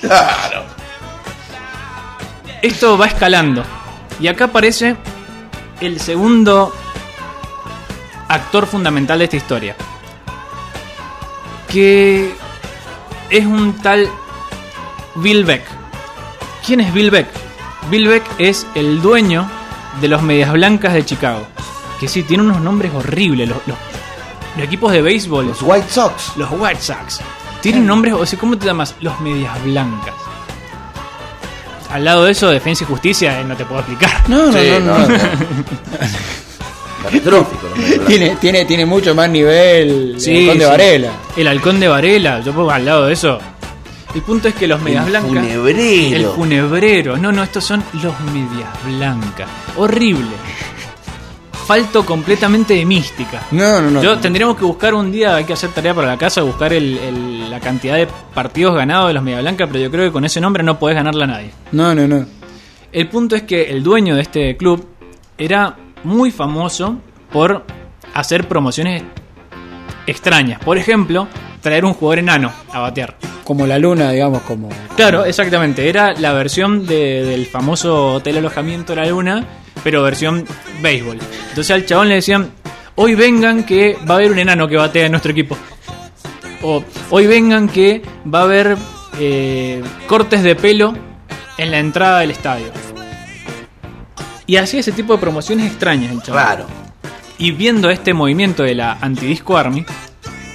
Claro. 0.00 0.64
Esto 2.62 2.98
va 2.98 3.06
escalando. 3.06 3.62
Y 4.20 4.28
acá 4.28 4.44
aparece 4.46 4.96
el 5.80 5.98
segundo 6.00 6.74
actor 8.28 8.66
fundamental 8.66 9.18
de 9.18 9.24
esta 9.24 9.36
historia. 9.36 9.76
Que 11.68 12.34
es 13.30 13.46
un 13.46 13.74
tal 13.80 14.08
Bill 15.16 15.44
Beck. 15.44 15.64
¿Quién 16.66 16.80
es 16.80 16.92
Bill 16.92 17.10
Beck? 17.10 17.28
Bill 17.90 18.08
Beck 18.08 18.24
es 18.38 18.66
el 18.74 19.00
dueño 19.00 19.48
de 20.00 20.08
los 20.08 20.22
Medias 20.22 20.52
Blancas 20.52 20.92
de 20.94 21.04
Chicago. 21.04 21.46
Que 21.98 22.08
sí, 22.08 22.22
tiene 22.22 22.42
unos 22.42 22.60
nombres 22.60 22.92
horribles. 22.94 23.48
Los, 23.48 23.58
los- 23.66 23.78
los 24.56 24.66
equipos 24.66 24.90
de 24.92 25.00
béisbol. 25.00 25.46
Los 25.46 25.62
White 25.62 25.88
Sox. 25.88 26.36
Los 26.36 26.50
White 26.50 26.80
Sox. 26.80 27.20
Tienen 27.62 27.86
nombres, 27.86 28.14
o 28.14 28.26
sea, 28.26 28.38
¿cómo 28.38 28.58
te 28.58 28.66
llamas? 28.66 28.96
Los 29.00 29.20
Medias 29.20 29.62
Blancas. 29.64 30.14
Al 31.90 32.04
lado 32.04 32.24
de 32.24 32.32
eso, 32.32 32.50
Defensa 32.50 32.84
y 32.84 32.86
Justicia, 32.86 33.40
eh, 33.40 33.44
no 33.44 33.56
te 33.56 33.64
puedo 33.64 33.80
explicar. 33.80 34.28
No, 34.28 34.46
no, 34.46 34.52
Sí, 34.52 34.68
no, 34.70 34.80
no, 34.80 34.98
no. 34.98 35.08
no. 35.08 35.18
Catastrófico. 37.02 37.66
¿no? 37.74 38.04
Tiene, 38.06 38.36
tiene, 38.36 38.64
tiene 38.66 38.84
mucho 38.86 39.14
más 39.14 39.28
nivel 39.30 40.14
Sí, 40.18 40.46
Con 40.46 40.58
de 40.58 40.64
sí. 40.64 40.70
Varela. 40.70 41.10
El 41.36 41.48
halcón 41.48 41.80
de 41.80 41.88
Varela, 41.88 42.40
yo 42.40 42.52
pongo 42.52 42.70
al 42.70 42.84
lado 42.84 43.06
de 43.06 43.14
eso. 43.14 43.38
El 44.14 44.22
punto 44.22 44.48
es 44.48 44.54
que 44.54 44.66
los 44.66 44.80
Medias 44.82 45.04
El 45.06 45.10
Blancas. 45.12 45.28
funebrero. 45.30 46.16
El 46.16 46.26
funebrero. 46.26 47.16
No, 47.16 47.32
no, 47.32 47.42
estos 47.42 47.64
son 47.64 47.82
los 48.02 48.12
Medias 48.32 48.68
Blancas. 48.84 49.48
Horrible. 49.76 50.26
Falto 51.70 52.04
completamente 52.04 52.74
de 52.74 52.84
mística. 52.84 53.42
No, 53.52 53.80
no, 53.80 53.90
no. 53.92 54.02
Yo 54.02 54.18
tendríamos 54.18 54.56
que 54.56 54.64
buscar 54.64 54.92
un 54.92 55.12
día, 55.12 55.36
hay 55.36 55.44
que 55.44 55.52
hacer 55.52 55.70
tarea 55.70 55.94
para 55.94 56.08
la 56.08 56.16
casa, 56.18 56.42
buscar 56.42 56.72
el- 56.72 56.98
el- 56.98 57.48
la 57.48 57.60
cantidad 57.60 57.94
de 57.94 58.08
partidos 58.34 58.74
ganados 58.74 59.06
de 59.06 59.14
los 59.14 59.22
Media 59.22 59.38
Blancas, 59.40 59.68
pero 59.70 59.84
yo 59.84 59.88
creo 59.88 60.04
que 60.06 60.10
con 60.12 60.24
ese 60.24 60.40
nombre 60.40 60.64
no 60.64 60.80
podés 60.80 60.96
ganarle 60.96 61.22
a 61.22 61.26
nadie. 61.28 61.50
No, 61.70 61.94
no, 61.94 62.08
no. 62.08 62.26
El 62.90 63.08
punto 63.08 63.36
es 63.36 63.42
que 63.44 63.70
el 63.70 63.84
dueño 63.84 64.16
de 64.16 64.22
este 64.22 64.56
club 64.56 64.84
era 65.38 65.76
muy 66.02 66.32
famoso 66.32 66.96
por 67.32 67.64
hacer 68.14 68.48
promociones 68.48 69.04
extrañas. 70.08 70.58
Por 70.64 70.76
ejemplo, 70.76 71.28
traer 71.60 71.84
un 71.84 71.94
jugador 71.94 72.18
enano 72.18 72.50
a 72.72 72.80
batear. 72.80 73.16
Como 73.44 73.64
la 73.66 73.78
luna, 73.78 74.10
digamos, 74.10 74.42
como. 74.42 74.68
Claro, 74.96 75.24
exactamente. 75.24 75.88
Era 75.88 76.14
la 76.14 76.32
versión 76.32 76.84
de- 76.86 77.22
del 77.24 77.46
famoso 77.46 78.14
hotel 78.14 78.38
alojamiento 78.38 78.94
La 78.96 79.06
Luna, 79.06 79.44
pero 79.82 80.02
versión 80.02 80.44
béisbol. 80.82 81.18
Entonces 81.48 81.70
al 81.70 81.86
chabón 81.86 82.08
le 82.08 82.16
decían, 82.16 82.50
hoy 82.96 83.14
vengan 83.14 83.64
que 83.64 83.96
va 84.08 84.14
a 84.14 84.18
haber 84.18 84.32
un 84.32 84.38
enano 84.38 84.68
que 84.68 84.76
batea 84.76 85.06
en 85.06 85.12
nuestro 85.12 85.32
equipo. 85.32 85.56
O 86.62 86.84
hoy 87.10 87.26
vengan 87.26 87.68
que 87.68 88.02
va 88.32 88.40
a 88.40 88.44
haber 88.44 88.76
eh, 89.18 89.82
cortes 90.06 90.42
de 90.42 90.54
pelo 90.54 90.94
en 91.58 91.70
la 91.70 91.78
entrada 91.78 92.20
del 92.20 92.30
estadio. 92.30 92.66
Y 94.46 94.56
hacía 94.56 94.80
ese 94.80 94.92
tipo 94.92 95.14
de 95.14 95.20
promociones 95.20 95.66
extrañas 95.66 96.10
el 96.12 96.22
chabón. 96.22 96.42
Claro. 96.42 96.66
Y 97.38 97.52
viendo 97.52 97.88
este 97.88 98.12
movimiento 98.12 98.62
de 98.62 98.74
la 98.74 98.98
Antidisco 99.00 99.56
Army, 99.56 99.84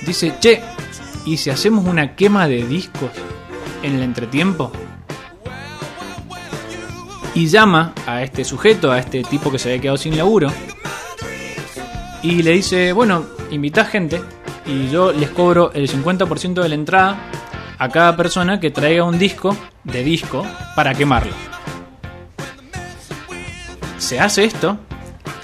dice, 0.05 0.33
che, 0.39 0.61
¿y 1.25 1.37
si 1.37 1.49
hacemos 1.49 1.85
una 1.85 2.15
quema 2.15 2.47
de 2.47 2.65
discos 2.67 3.09
en 3.81 3.95
el 3.95 4.03
entretiempo? 4.03 4.71
Y 7.35 7.47
llama 7.47 7.93
a 8.07 8.23
este 8.23 8.43
sujeto, 8.43 8.91
a 8.91 8.97
este 8.97 9.21
tipo 9.23 9.51
que 9.51 9.59
se 9.59 9.69
había 9.69 9.81
quedado 9.81 9.97
sin 9.97 10.17
laburo, 10.17 10.51
y 12.23 12.41
le 12.41 12.51
dice, 12.51 12.91
bueno, 12.91 13.25
invita 13.51 13.85
gente 13.85 14.19
y 14.65 14.89
yo 14.89 15.11
les 15.11 15.29
cobro 15.29 15.71
el 15.73 15.87
50% 15.87 16.61
de 16.61 16.69
la 16.69 16.75
entrada 16.75 17.17
a 17.77 17.89
cada 17.89 18.17
persona 18.17 18.59
que 18.59 18.71
traiga 18.71 19.03
un 19.03 19.19
disco 19.19 19.55
de 19.83 20.03
disco 20.03 20.43
para 20.75 20.95
quemarlo. 20.95 21.33
Se 23.99 24.19
hace 24.19 24.45
esto, 24.45 24.77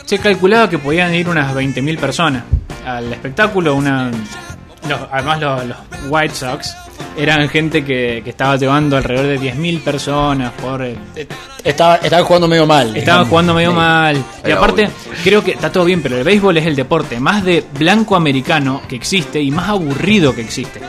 se 0.05 0.17
calculaba 0.17 0.69
que 0.69 0.79
podían 0.79 1.13
ir 1.13 1.29
unas 1.29 1.53
20.000 1.53 1.99
personas 1.99 2.43
al 2.85 3.11
espectáculo, 3.13 3.75
una, 3.75 4.11
además 5.11 5.41
los 5.41 5.77
White 6.09 6.33
Sox 6.33 6.75
Eran 7.17 7.49
gente 7.49 7.83
que, 7.83 8.21
que 8.23 8.29
estaba 8.29 8.55
llevando 8.55 8.95
alrededor 8.97 9.27
de 9.27 9.39
10.000 9.53 9.81
personas 9.81 10.51
por... 10.53 10.81
eh, 10.81 10.95
Estaba, 11.63 11.97
estaban 11.97 12.25
jugando 12.25 12.47
medio 12.47 12.65
mal. 12.65 12.87
Estaban 12.87 13.03
digamos. 13.25 13.27
jugando 13.29 13.53
medio 13.53 13.69
Sí. 13.71 13.75
mal. 13.75 14.15
Y 14.17 14.47
Era 14.47 14.57
aparte, 14.57 14.83
obvio. 14.85 14.93
creo 15.23 15.43
que 15.43 15.51
está 15.51 15.71
todo 15.71 15.83
bien, 15.85 16.01
pero 16.01 16.17
el 16.17 16.23
béisbol 16.23 16.57
es 16.57 16.65
el 16.65 16.75
deporte 16.75 17.19
más 17.19 17.43
de 17.43 17.63
blanco 17.77 18.15
americano 18.15 18.81
que 18.87 18.95
existe 18.95 19.41
y 19.41 19.51
más 19.51 19.69
aburrido 19.69 20.33
que 20.33 20.41
existe. 20.41 20.79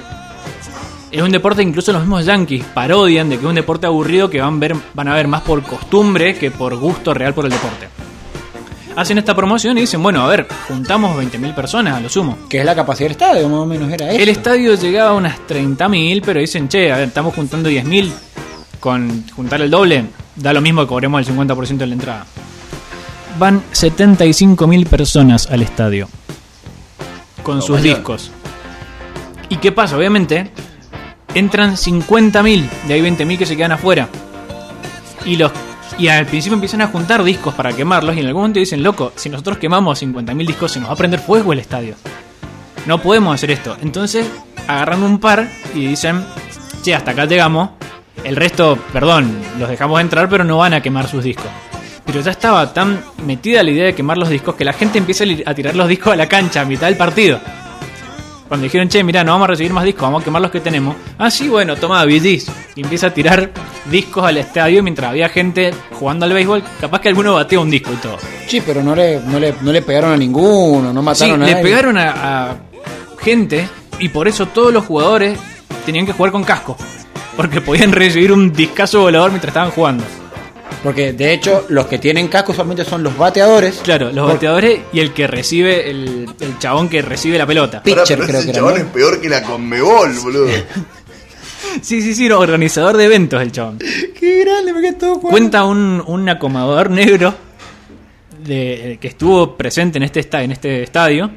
Es 1.10 1.20
un 1.20 1.30
deporte 1.30 1.62
que 1.62 1.68
incluso 1.68 1.92
los 1.92 2.00
mismos 2.02 2.24
yankees 2.24 2.64
parodian 2.72 3.28
de 3.28 3.36
que 3.36 3.42
es 3.42 3.48
un 3.48 3.54
deporte 3.54 3.86
aburrido 3.86 4.30
que 4.30 4.40
van, 4.40 4.58
ver, 4.58 4.74
van 4.94 5.08
a 5.08 5.14
ver 5.14 5.28
más 5.28 5.42
por 5.42 5.62
costumbre 5.62 6.36
que 6.36 6.50
por 6.50 6.74
gusto 6.76 7.12
real 7.12 7.34
por 7.34 7.44
el 7.44 7.50
deporte. 7.50 7.88
Hacen 8.96 9.18
esta 9.18 9.34
promoción 9.34 9.78
y 9.78 9.82
dicen, 9.82 10.02
bueno, 10.02 10.22
a 10.22 10.28
ver, 10.28 10.46
juntamos 10.68 11.16
20.000 11.16 11.54
personas 11.54 11.96
a 11.96 12.00
lo 12.00 12.08
sumo. 12.08 12.38
Que 12.48 12.58
es 12.58 12.64
la 12.64 12.74
capacidad 12.74 13.06
del 13.06 13.12
estadio, 13.12 13.48
más 13.48 13.60
o 13.60 13.66
menos 13.66 13.90
era 13.90 14.10
eso. 14.10 14.20
El 14.22 14.28
estadio 14.28 14.74
llegaba 14.74 15.10
a 15.10 15.14
unas 15.14 15.38
30.000, 15.48 16.22
pero 16.24 16.40
dicen, 16.40 16.68
che, 16.68 16.92
a 16.92 16.96
ver, 16.96 17.08
estamos 17.08 17.34
juntando 17.34 17.70
10.000 17.70 18.12
con 18.80 19.24
juntar 19.30 19.62
el 19.62 19.70
doble, 19.70 20.04
da 20.36 20.52
lo 20.52 20.60
mismo 20.60 20.82
que 20.82 20.88
cobremos 20.88 21.26
el 21.26 21.34
50% 21.34 21.76
de 21.78 21.86
la 21.86 21.94
entrada. 21.94 22.26
Van 23.38 23.62
75.000 23.72 24.86
personas 24.86 25.46
al 25.50 25.62
estadio 25.62 26.08
con 27.42 27.56
No, 27.56 27.62
sus 27.62 27.82
discos. 27.82 28.30
¿Y 29.48 29.56
qué 29.56 29.72
pasa? 29.72 29.96
Obviamente, 29.96 30.50
entran 31.34 31.76
50.000, 31.76 32.68
de 32.88 32.94
ahí 32.94 33.00
20.000 33.00 33.38
que 33.38 33.46
se 33.46 33.56
quedan 33.56 33.72
afuera. 33.72 34.08
Y 35.24 35.36
los 35.36 35.52
y 35.98 36.08
al 36.08 36.26
principio 36.26 36.54
empiezan 36.54 36.82
a 36.82 36.88
juntar 36.88 37.22
discos 37.22 37.54
para 37.54 37.72
quemarlos 37.72 38.16
y 38.16 38.20
en 38.20 38.26
algún 38.26 38.42
momento 38.42 38.60
dicen, 38.60 38.82
loco, 38.82 39.12
si 39.16 39.28
nosotros 39.28 39.58
quemamos 39.58 40.02
50.000 40.02 40.46
discos 40.46 40.72
se 40.72 40.80
nos 40.80 40.88
va 40.88 40.94
a 40.94 40.96
prender 40.96 41.20
fuego 41.20 41.52
el 41.52 41.58
estadio. 41.58 41.94
No 42.86 43.00
podemos 43.00 43.34
hacer 43.34 43.50
esto. 43.50 43.76
Entonces 43.80 44.26
agarran 44.66 45.02
un 45.02 45.18
par 45.18 45.48
y 45.74 45.86
dicen, 45.86 46.24
che, 46.82 46.94
hasta 46.94 47.12
acá 47.12 47.26
llegamos. 47.26 47.70
El 48.24 48.36
resto, 48.36 48.78
perdón, 48.92 49.36
los 49.58 49.68
dejamos 49.68 50.00
entrar, 50.00 50.28
pero 50.28 50.44
no 50.44 50.58
van 50.58 50.74
a 50.74 50.82
quemar 50.82 51.08
sus 51.08 51.24
discos. 51.24 51.46
Pero 52.04 52.20
ya 52.20 52.32
estaba 52.32 52.72
tan 52.72 53.02
metida 53.24 53.62
la 53.62 53.70
idea 53.70 53.84
de 53.84 53.94
quemar 53.94 54.18
los 54.18 54.28
discos 54.28 54.54
que 54.54 54.64
la 54.64 54.72
gente 54.72 54.98
empieza 54.98 55.24
a 55.46 55.54
tirar 55.54 55.76
los 55.76 55.88
discos 55.88 56.12
a 56.12 56.16
la 56.16 56.28
cancha 56.28 56.62
a 56.62 56.64
mitad 56.64 56.86
del 56.86 56.96
partido. 56.96 57.40
Cuando 58.52 58.64
dijeron, 58.64 58.86
che, 58.90 59.02
mira, 59.02 59.24
no 59.24 59.32
vamos 59.32 59.46
a 59.46 59.48
recibir 59.52 59.72
más 59.72 59.82
discos, 59.82 60.02
vamos 60.02 60.20
a 60.20 60.24
quemar 60.26 60.42
los 60.42 60.50
que 60.50 60.60
tenemos. 60.60 60.94
Ah, 61.16 61.30
sí, 61.30 61.48
bueno, 61.48 61.74
toma, 61.76 62.04
BGs. 62.04 62.50
Y 62.74 62.82
empieza 62.82 63.06
a 63.06 63.14
tirar 63.14 63.50
discos 63.86 64.22
al 64.26 64.36
estadio 64.36 64.82
mientras 64.82 65.08
había 65.08 65.30
gente 65.30 65.72
jugando 65.98 66.26
al 66.26 66.34
béisbol. 66.34 66.62
Capaz 66.78 67.00
que 67.00 67.08
alguno 67.08 67.32
batea 67.32 67.58
un 67.60 67.70
disco 67.70 67.90
y 67.94 67.96
todo. 67.96 68.18
Sí, 68.46 68.60
pero 68.60 68.82
no 68.82 68.94
le, 68.94 69.20
no 69.20 69.40
le, 69.40 69.54
no 69.62 69.72
le 69.72 69.80
pegaron 69.80 70.12
a 70.12 70.18
ninguno, 70.18 70.92
no 70.92 71.00
Sí, 71.00 71.04
mataron 71.06 71.42
a 71.42 71.46
le 71.46 71.52
nadie. 71.52 71.64
pegaron 71.64 71.96
a, 71.96 72.50
a 72.50 72.56
gente 73.22 73.66
y 73.98 74.10
por 74.10 74.28
eso 74.28 74.44
todos 74.44 74.70
los 74.70 74.84
jugadores 74.84 75.38
tenían 75.86 76.04
que 76.04 76.12
jugar 76.12 76.30
con 76.30 76.44
casco. 76.44 76.76
Porque 77.34 77.62
podían 77.62 77.90
recibir 77.92 78.32
un 78.32 78.52
discazo 78.52 79.00
volador 79.00 79.30
mientras 79.30 79.48
estaban 79.52 79.70
jugando. 79.70 80.04
Porque 80.82 81.12
de 81.12 81.32
hecho, 81.32 81.66
los 81.68 81.86
que 81.86 81.98
tienen 81.98 82.26
casco 82.28 82.52
solamente 82.52 82.84
son 82.84 83.02
los 83.02 83.16
bateadores. 83.16 83.80
Claro, 83.84 84.06
los 84.12 84.24
Por- 84.24 84.34
bateadores 84.34 84.80
y 84.92 84.98
el 85.00 85.12
que 85.12 85.26
recibe, 85.28 85.88
el, 85.90 86.28
el 86.40 86.58
chabón 86.58 86.88
que 86.88 87.00
recibe 87.02 87.38
la 87.38 87.46
pelota. 87.46 87.82
Pitcher, 87.82 88.00
Ahora, 88.00 88.16
pero 88.16 88.26
creo 88.26 88.38
ese 88.40 88.44
que 88.46 88.50
era, 88.50 88.58
chabón 88.58 88.74
¿no? 88.74 88.80
es 88.80 88.84
peor 88.92 89.20
que 89.20 89.28
la 89.28 89.42
Conmebol, 89.42 90.12
boludo. 90.22 90.48
Sí, 91.80 92.02
sí, 92.02 92.14
sí, 92.14 92.28
no, 92.28 92.38
organizador 92.38 92.96
de 92.98 93.04
eventos 93.06 93.40
el 93.40 93.50
chabón. 93.50 93.78
Qué 93.78 94.40
grande, 94.44 94.74
me 94.74 94.82
quedé 94.82 94.92
todo 94.92 95.14
jugando. 95.14 95.30
Cuenta 95.30 95.64
un, 95.64 96.02
un 96.06 96.28
acomodador 96.28 96.90
negro 96.90 97.34
de, 98.44 98.98
que 99.00 99.08
estuvo 99.08 99.56
presente 99.56 99.96
en 99.98 100.02
este, 100.02 100.20
esta- 100.20 100.42
en 100.42 100.52
este 100.52 100.82
estadio. 100.82 101.30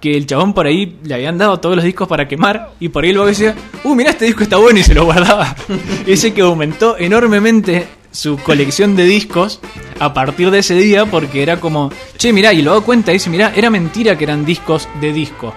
Que 0.00 0.16
el 0.16 0.26
chabón 0.26 0.54
por 0.54 0.66
ahí 0.66 0.98
le 1.04 1.14
habían 1.14 1.36
dado 1.38 1.60
todos 1.60 1.76
los 1.76 1.84
discos 1.84 2.08
para 2.08 2.26
quemar. 2.26 2.70
Y 2.80 2.88
por 2.88 3.04
ahí 3.04 3.12
luego 3.12 3.28
decía: 3.28 3.54
Uh, 3.84 3.94
mira, 3.94 4.10
este 4.10 4.24
disco 4.26 4.42
está 4.42 4.56
bueno. 4.56 4.78
Y 4.78 4.82
se 4.82 4.94
lo 4.94 5.04
guardaba. 5.04 5.54
Y 6.06 6.10
dice 6.10 6.32
que 6.34 6.40
aumentó 6.42 6.96
enormemente 6.98 7.86
su 8.12 8.36
colección 8.38 8.96
de 8.96 9.04
discos 9.04 9.60
a 9.98 10.12
partir 10.12 10.50
de 10.50 10.58
ese 10.60 10.74
día. 10.74 11.06
Porque 11.06 11.42
era 11.42 11.58
como: 11.60 11.90
Che, 12.16 12.32
mirá, 12.32 12.52
y 12.52 12.62
luego 12.62 12.82
cuenta. 12.82 13.12
Dice: 13.12 13.30
Mirá, 13.30 13.52
era 13.54 13.70
mentira 13.70 14.16
que 14.16 14.24
eran 14.24 14.44
discos 14.44 14.88
de 15.00 15.12
disco. 15.12 15.54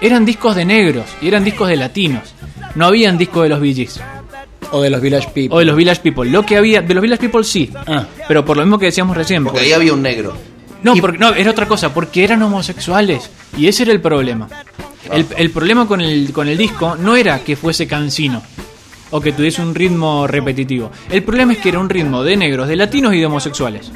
Eran 0.00 0.24
discos 0.24 0.54
de 0.54 0.64
negros 0.64 1.06
y 1.22 1.28
eran 1.28 1.42
discos 1.44 1.68
de 1.68 1.76
latinos. 1.76 2.34
No 2.74 2.86
habían 2.86 3.16
discos 3.16 3.44
de 3.44 3.48
los 3.48 3.60
Bee 3.60 3.74
Gees. 3.74 4.00
O 4.72 4.82
de 4.82 4.90
los 4.90 5.00
Village 5.00 5.28
People. 5.28 5.48
O 5.56 5.58
de 5.60 5.64
los 5.64 5.76
Village 5.76 6.00
People. 6.02 6.28
Lo 6.28 6.44
que 6.44 6.56
había. 6.56 6.82
De 6.82 6.92
los 6.92 7.00
Village 7.02 7.20
People 7.20 7.44
sí. 7.44 7.70
Ah. 7.86 8.04
Pero 8.28 8.44
por 8.44 8.56
lo 8.56 8.64
mismo 8.64 8.78
que 8.78 8.86
decíamos 8.86 9.16
recién. 9.16 9.44
Porque 9.44 9.58
porque- 9.60 9.66
ahí 9.68 9.72
había 9.72 9.92
un 9.94 10.02
negro. 10.02 10.36
no, 10.82 10.94
porque, 10.96 11.18
no, 11.18 11.32
era 11.34 11.50
otra 11.50 11.66
cosa. 11.66 11.94
Porque 11.94 12.24
eran 12.24 12.42
homosexuales. 12.42 13.30
Y 13.56 13.68
ese 13.68 13.84
era 13.84 13.92
el 13.92 14.00
problema. 14.00 14.48
El, 15.10 15.24
el 15.36 15.50
problema 15.50 15.86
con 15.86 16.00
el, 16.00 16.32
con 16.32 16.48
el 16.48 16.58
disco 16.58 16.96
no 16.96 17.14
era 17.16 17.38
que 17.44 17.54
fuese 17.56 17.86
cansino. 17.86 18.42
O 19.16 19.20
que 19.22 19.32
tuviese 19.32 19.62
un 19.62 19.74
ritmo 19.74 20.26
repetitivo. 20.26 20.90
El 21.08 21.22
problema 21.22 21.54
es 21.54 21.58
que 21.58 21.70
era 21.70 21.78
un 21.78 21.88
ritmo 21.88 22.22
de 22.22 22.36
negros, 22.36 22.68
de 22.68 22.76
latinos 22.76 23.14
y 23.14 23.18
de 23.20 23.24
homosexuales. 23.24 23.90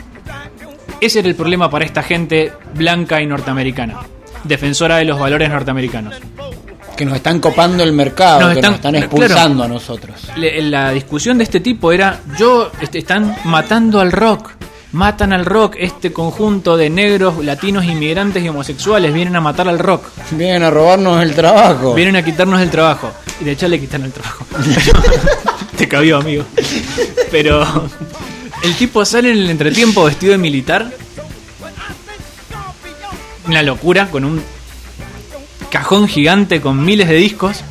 Ese 0.99 1.19
era 1.19 1.29
el 1.29 1.35
problema 1.35 1.69
para 1.69 1.85
esta 1.85 2.03
gente 2.03 2.51
blanca 2.75 3.21
y 3.21 3.27
norteamericana. 3.27 3.99
Defensora 4.45 4.97
de 4.97 5.05
los 5.05 5.19
valores 5.19 5.51
norteamericanos. 5.51 6.15
Que 6.97 7.05
nos 7.05 7.17
están 7.17 7.39
copando 7.39 7.83
el 7.83 7.93
mercado, 7.93 8.41
Nos 8.41 8.53
que 8.53 8.61
están- 8.61 8.71
nos 8.73 8.77
están 8.79 8.93
claro. 8.93 9.07
expulsando 9.07 9.65
a 9.65 9.69
nosotros. 9.69 10.17
La 10.37 10.91
discusión 10.93 11.37
de 11.37 11.45
este 11.45 11.61
tipo 11.61 11.93
era, 11.93 12.21
yo, 12.39 12.71
este, 12.81 12.99
están 12.99 13.37
matando 13.45 14.01
al 14.01 14.13
rock, 14.13 14.53
matan 14.93 15.33
al 15.33 15.45
rock, 15.47 15.77
este 15.79 16.13
conjunto 16.13 16.77
de 16.77 16.91
negros, 16.91 17.45
latinos, 17.45 17.85
inmigrantes 17.85 18.43
y 18.45 18.49
homosexuales 18.49 19.13
vienen 19.15 19.37
a 19.37 19.41
matar 19.41 19.69
al 19.69 19.79
rock, 19.79 20.05
Vienen 20.33 20.63
a 20.63 20.71
robarnos 20.71 21.23
el 21.23 21.35
trabajo. 21.35 21.95
vienen 21.95 22.17
a 22.17 22.25
quitarnos 22.25 22.61
el 22.61 22.71
trabajo. 22.71 23.11
Y 23.41 23.45
de 23.45 23.53
hecho 23.53 23.69
le 23.69 23.79
quitan 23.81 24.05
el 24.05 24.13
trabajo. 24.13 24.45
Te 25.77 25.89
cabió, 25.89 26.19
amigo. 26.19 26.45
Pero 27.31 27.65
el 28.63 28.75
tipo 28.75 29.05
sale 29.05 29.31
en 29.31 29.39
el 29.39 29.51
entretiempo 29.51 30.05
vestido 30.05 30.33
de 30.33 30.39
militar. 30.39 30.91
Una 33.47 33.63
locura, 33.63 34.09
con 34.11 34.25
un 34.25 34.43
cajón 35.71 36.07
gigante 36.09 36.61
con 36.61 36.85
miles 36.85 37.09
de 37.09 37.15
discos. 37.15 37.63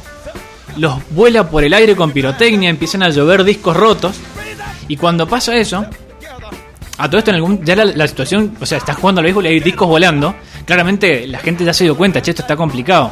Los 0.78 0.96
vuela 1.12 1.50
por 1.50 1.64
el 1.64 1.74
aire 1.74 1.96
con 1.96 2.12
pirotecnia, 2.12 2.70
empiezan 2.70 3.04
a 3.04 3.10
llover 3.10 3.44
discos 3.44 3.76
rotos. 3.76 4.16
Y 4.88 4.98
cuando 4.98 5.28
pasa 5.28 5.56
eso, 5.56 5.86
a 7.00 7.08
todo 7.08 7.18
esto 7.20 7.32
en 7.32 7.36
algún. 7.36 7.64
Ya 7.64 7.76
la, 7.76 7.86
la 7.86 8.08
situación. 8.08 8.56
O 8.60 8.66
sea, 8.66 8.78
estás 8.78 8.98
jugando 8.98 9.20
al 9.20 9.26
béisbol 9.26 9.46
y 9.46 9.50
hay 9.50 9.60
discos 9.62 9.88
volando. 9.88 10.36
Claramente 10.66 11.26
la 11.28 11.40
gente 11.40 11.64
ya 11.64 11.74
se 11.74 11.86
dio 11.86 11.96
cuenta, 11.96 12.22
che, 12.22 12.32
esto 12.32 12.44
está 12.44 12.56
complicado. 12.56 13.12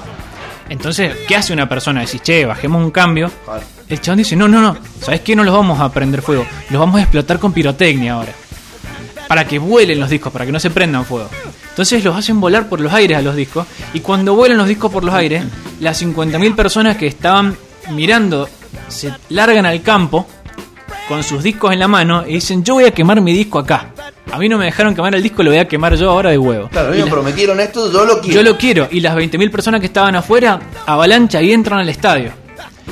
Entonces, 0.70 1.16
¿qué 1.28 1.36
hace 1.36 1.54
una 1.54 1.70
persona? 1.70 2.02
Decís, 2.02 2.22
che, 2.22 2.46
bajemos 2.46 2.84
un 2.84 2.92
cambio. 2.92 3.32
El 3.88 4.02
chabón 4.02 4.18
dice, 4.18 4.36
no, 4.36 4.50
no, 4.50 4.62
no. 4.62 4.78
¿Sabes 5.02 5.22
qué? 5.22 5.36
No 5.36 5.46
los 5.46 5.54
vamos 5.54 5.80
a 5.80 5.90
prender 5.90 6.22
fuego. 6.22 6.46
Los 6.70 6.80
vamos 6.80 6.98
a 7.00 7.04
explotar 7.04 7.40
con 7.40 7.54
pirotecnia 7.54 8.14
ahora. 8.14 8.34
Para 9.30 9.48
que 9.48 9.58
vuelen 9.60 10.00
los 10.00 10.10
discos, 10.10 10.34
para 10.34 10.46
que 10.46 10.52
no 10.52 10.60
se 10.60 10.70
prendan 10.70 11.06
fuego. 11.06 11.30
Entonces 11.70 12.04
los 12.04 12.16
hacen 12.16 12.42
volar 12.42 12.68
por 12.68 12.82
los 12.82 12.92
aires 12.92 13.18
a 13.18 13.22
los 13.22 13.36
discos. 13.36 13.66
Y 13.94 14.02
cuando 14.02 14.36
vuelan 14.36 14.58
los 14.58 14.68
discos 14.68 14.92
por 14.92 15.06
los 15.06 15.16
aires, 15.16 15.44
las 15.80 16.02
50.000 16.02 16.56
personas 16.56 16.98
que 16.98 17.08
estaban 17.08 17.56
mirando 17.92 18.50
se 18.90 19.14
largan 19.30 19.66
al 19.66 19.82
campo 19.82 20.28
con 21.08 21.24
sus 21.24 21.42
discos 21.44 21.72
en 21.74 21.80
la 21.80 21.88
mano 21.88 22.24
y 22.28 22.34
dicen, 22.34 22.64
yo 22.64 22.76
voy 22.76 22.86
a 22.86 22.92
quemar 22.92 23.22
mi 23.22 23.32
disco 23.34 23.60
acá. 23.60 23.92
A 24.32 24.38
mí 24.38 24.50
no 24.50 24.58
me 24.58 24.66
dejaron 24.66 24.94
quemar 24.94 25.16
el 25.16 25.24
disco, 25.24 25.42
lo 25.44 25.52
voy 25.52 25.60
a 25.60 25.68
quemar 25.68 25.96
yo 25.96 26.10
ahora 26.10 26.30
de 26.32 26.38
huevo. 26.38 26.68
Claro, 26.70 26.90
a 26.90 26.92
mí 26.92 26.98
me 26.98 27.06
la- 27.06 27.12
prometieron 27.12 27.60
esto, 27.60 27.92
yo 27.92 28.06
lo 28.06 28.20
quiero. 28.20 28.36
yo 28.42 28.44
lo 28.52 28.58
quiero. 28.58 28.88
Y 28.92 29.00
las 29.00 29.16
20.000 29.16 29.50
personas 29.50 29.80
que 29.80 29.86
estaban 29.88 30.16
afuera, 30.16 30.60
avalancha 30.86 31.42
y 31.42 31.54
entran 31.54 31.80
al 31.80 31.90
estadio. 31.90 32.32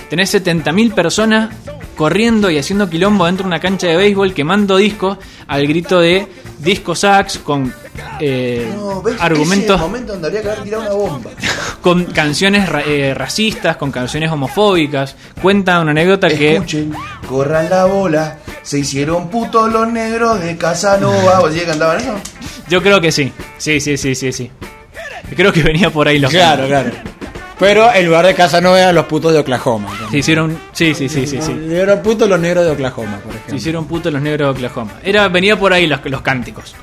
Tenés 0.10 0.34
70.000 0.34 0.94
personas 0.94 1.50
corriendo 1.98 2.50
y 2.50 2.58
haciendo 2.58 2.90
quilombo 2.90 3.26
dentro 3.26 3.44
de 3.44 3.48
una 3.48 3.60
cancha 3.60 3.88
de 3.88 3.96
béisbol, 3.98 4.34
quemando 4.34 4.78
discos 4.78 5.18
al 5.48 5.66
grito 5.68 6.00
de 6.00 6.28
disco 6.60 6.96
sax 6.96 7.38
con 7.40 7.74
eh, 8.20 8.72
No, 8.76 9.04
argumentos, 9.20 9.80
momento 9.80 10.14
donde 10.14 10.28
habría 10.28 10.42
que 10.42 10.50
haber 10.50 10.64
tirado 10.64 10.84
una 10.84 10.94
bomba. 10.94 11.32
con 11.82 12.06
canciones 12.06 12.68
ra- 12.70 12.84
eh, 12.86 13.14
racistas, 13.14 13.78
con 13.78 13.92
canciones 13.92 14.32
homofóbicas. 14.32 15.16
Cuenta 15.42 15.80
una 15.80 15.92
anécdota 15.92 16.28
que 16.30 16.54
Escuchen, 16.56 16.94
corran 17.28 17.70
la 17.70 17.86
bola. 17.86 18.38
Se 18.64 18.80
hicieron 18.80 19.30
putos 19.30 19.72
los 19.72 19.88
negros 19.92 20.40
de 20.42 20.58
Casanova. 20.58 21.40
¿Vos 21.40 21.52
que 21.52 21.64
cantaban 21.66 22.00
eso? 22.00 22.16
yo 22.68 22.82
creo 22.82 23.00
que 23.00 23.12
sí. 23.12 23.32
Sí, 23.58 23.80
sí, 23.80 23.96
sí, 23.98 24.16
sí, 24.16 24.32
sí. 24.32 24.52
Creo 25.36 25.52
que 25.54 25.62
venía 25.64 25.90
por 25.90 26.08
ahí 26.08 26.20
los 26.20 26.32
Claro, 26.32 26.68
claro. 26.68 26.92
Pero 27.58 27.94
en 27.94 28.06
lugar 28.06 28.26
de 28.26 28.34
Casanova 28.36 28.78
eran 28.80 28.94
los 28.96 29.06
putos 29.06 29.32
de 29.32 29.40
Oklahoma. 29.40 29.88
Se 30.12 30.18
hicieron. 30.18 30.58
Sí, 30.74 30.94
sí, 30.94 31.08
sí, 31.08 31.26
sí, 31.26 31.40
sí. 31.42 31.56
Eran 31.72 32.02
putos 32.02 32.28
los 32.28 32.38
negros 32.40 32.66
de 32.66 32.72
Oklahoma, 32.72 33.18
por 33.24 33.30
ejemplo. 33.32 33.50
Se 33.52 33.56
hicieron 33.56 33.86
putos 33.86 34.12
los 34.12 34.22
negros 34.22 34.48
de 34.48 34.66
Oklahoma. 34.68 34.92
Era, 35.04 35.28
venía 35.30 35.58
por 35.58 35.72
ahí 35.72 35.88
los, 35.88 36.04
los 36.06 36.22
cánticos. 36.22 36.76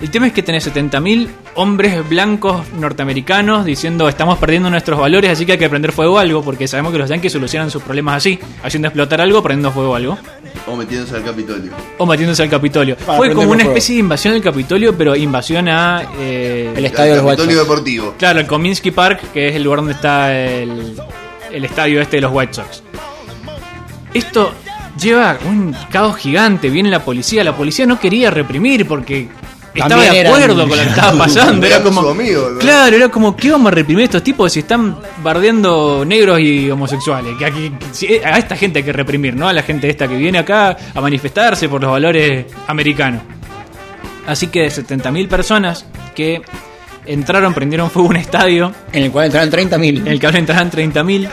El 0.00 0.10
tema 0.10 0.26
es 0.26 0.32
que 0.32 0.42
tenés 0.42 0.66
70.000 0.74 1.28
hombres 1.56 2.08
blancos 2.08 2.72
norteamericanos 2.72 3.66
diciendo 3.66 4.08
estamos 4.08 4.38
perdiendo 4.38 4.70
nuestros 4.70 4.98
valores, 4.98 5.30
así 5.30 5.44
que 5.44 5.52
hay 5.52 5.58
que 5.58 5.68
prender 5.68 5.92
fuego 5.92 6.18
a 6.18 6.22
algo, 6.22 6.42
porque 6.42 6.66
sabemos 6.66 6.90
que 6.92 6.98
los 6.98 7.10
yankees 7.10 7.32
solucionan 7.32 7.70
sus 7.70 7.82
problemas 7.82 8.16
así, 8.16 8.38
haciendo 8.62 8.88
explotar 8.88 9.20
algo, 9.20 9.42
prendiendo 9.42 9.70
fuego 9.72 9.92
a 9.92 9.98
algo, 9.98 10.18
O 10.66 10.74
metiéndose 10.74 11.16
al 11.16 11.22
Capitolio. 11.24 11.70
o 11.98 12.06
metiéndose 12.06 12.42
al 12.42 12.48
Capitolio. 12.48 12.96
Para 12.96 13.18
Fue 13.18 13.34
como 13.34 13.50
una 13.50 13.62
especie 13.64 13.96
de 13.96 14.00
invasión 14.00 14.32
del 14.32 14.42
Capitolio, 14.42 14.96
pero 14.96 15.14
invasión 15.14 15.68
a... 15.68 16.02
eh, 16.18 16.72
El 16.74 16.86
estadio 16.86 17.10
de 17.16 17.16
los 17.18 17.26
Capitolio 17.26 17.58
White 17.58 17.58
Sox. 17.58 17.68
Deportivo. 17.68 18.14
Claro, 18.18 18.40
el 18.40 18.46
Cominsky 18.46 18.90
Park, 18.92 19.20
que 19.34 19.48
es 19.50 19.56
el 19.56 19.62
lugar 19.64 19.80
donde 19.80 19.92
está 19.92 20.34
el, 20.34 20.94
el 21.52 21.64
estadio 21.66 22.00
este 22.00 22.16
de 22.16 22.20
los 22.22 22.32
White 22.32 22.54
Sox. 22.54 22.82
Esto 24.14 24.52
lleva 24.98 25.38
un 25.46 25.74
caos 25.90 26.16
gigante, 26.16 26.70
viene 26.70 26.88
la 26.88 27.04
policía, 27.04 27.44
la 27.44 27.54
policía 27.54 27.84
no 27.86 28.00
quería 28.00 28.30
reprimir 28.30 28.86
porque 28.88 29.28
estaba 29.74 30.02
de 30.02 30.18
eran- 30.20 30.32
acuerdo 30.32 30.68
con 30.68 30.76
lo 30.78 30.82
que 30.84 30.88
estaba 30.90 31.18
pasando. 31.18 31.66
Era 31.66 31.82
como, 31.82 32.02
su 32.02 32.08
amigo, 32.08 32.50
¿no? 32.50 32.58
claro, 32.58 32.96
era 32.96 33.08
como, 33.08 33.36
¿qué 33.36 33.50
vamos 33.50 33.70
a 33.72 33.74
reprimir 33.74 34.02
a 34.02 34.04
estos 34.06 34.22
tipos 34.24 34.52
si 34.52 34.60
están 34.60 34.96
bardeando 35.22 36.04
negros 36.04 36.40
y 36.40 36.70
homosexuales? 36.70 37.36
Que 37.38 37.44
aquí, 37.46 37.72
si- 37.92 38.06
a 38.18 38.38
esta 38.38 38.56
gente 38.56 38.80
hay 38.80 38.84
que 38.84 38.92
reprimir, 38.92 39.34
¿no? 39.36 39.48
A 39.48 39.52
la 39.52 39.62
gente 39.62 39.88
esta 39.88 40.08
que 40.08 40.16
viene 40.16 40.38
acá 40.38 40.76
a 40.94 41.00
manifestarse 41.00 41.68
por 41.68 41.80
los 41.82 41.90
valores 41.90 42.46
americanos. 42.66 43.22
Así 44.26 44.48
que 44.48 44.60
de 44.62 44.68
70.000 44.68 45.28
personas 45.28 45.86
que 46.14 46.42
entraron, 47.06 47.54
prendieron 47.54 47.90
fuego 47.90 48.08
a 48.08 48.10
un 48.10 48.16
estadio 48.16 48.72
En 48.92 49.04
el 49.04 49.10
cual 49.10 49.26
entraron 49.26 49.50
30.000. 49.50 49.98
en 50.00 50.06
el 50.08 50.20
que 50.20 50.26
ahora 50.26 50.38
entraban 50.38 50.70
30.000 50.70 51.28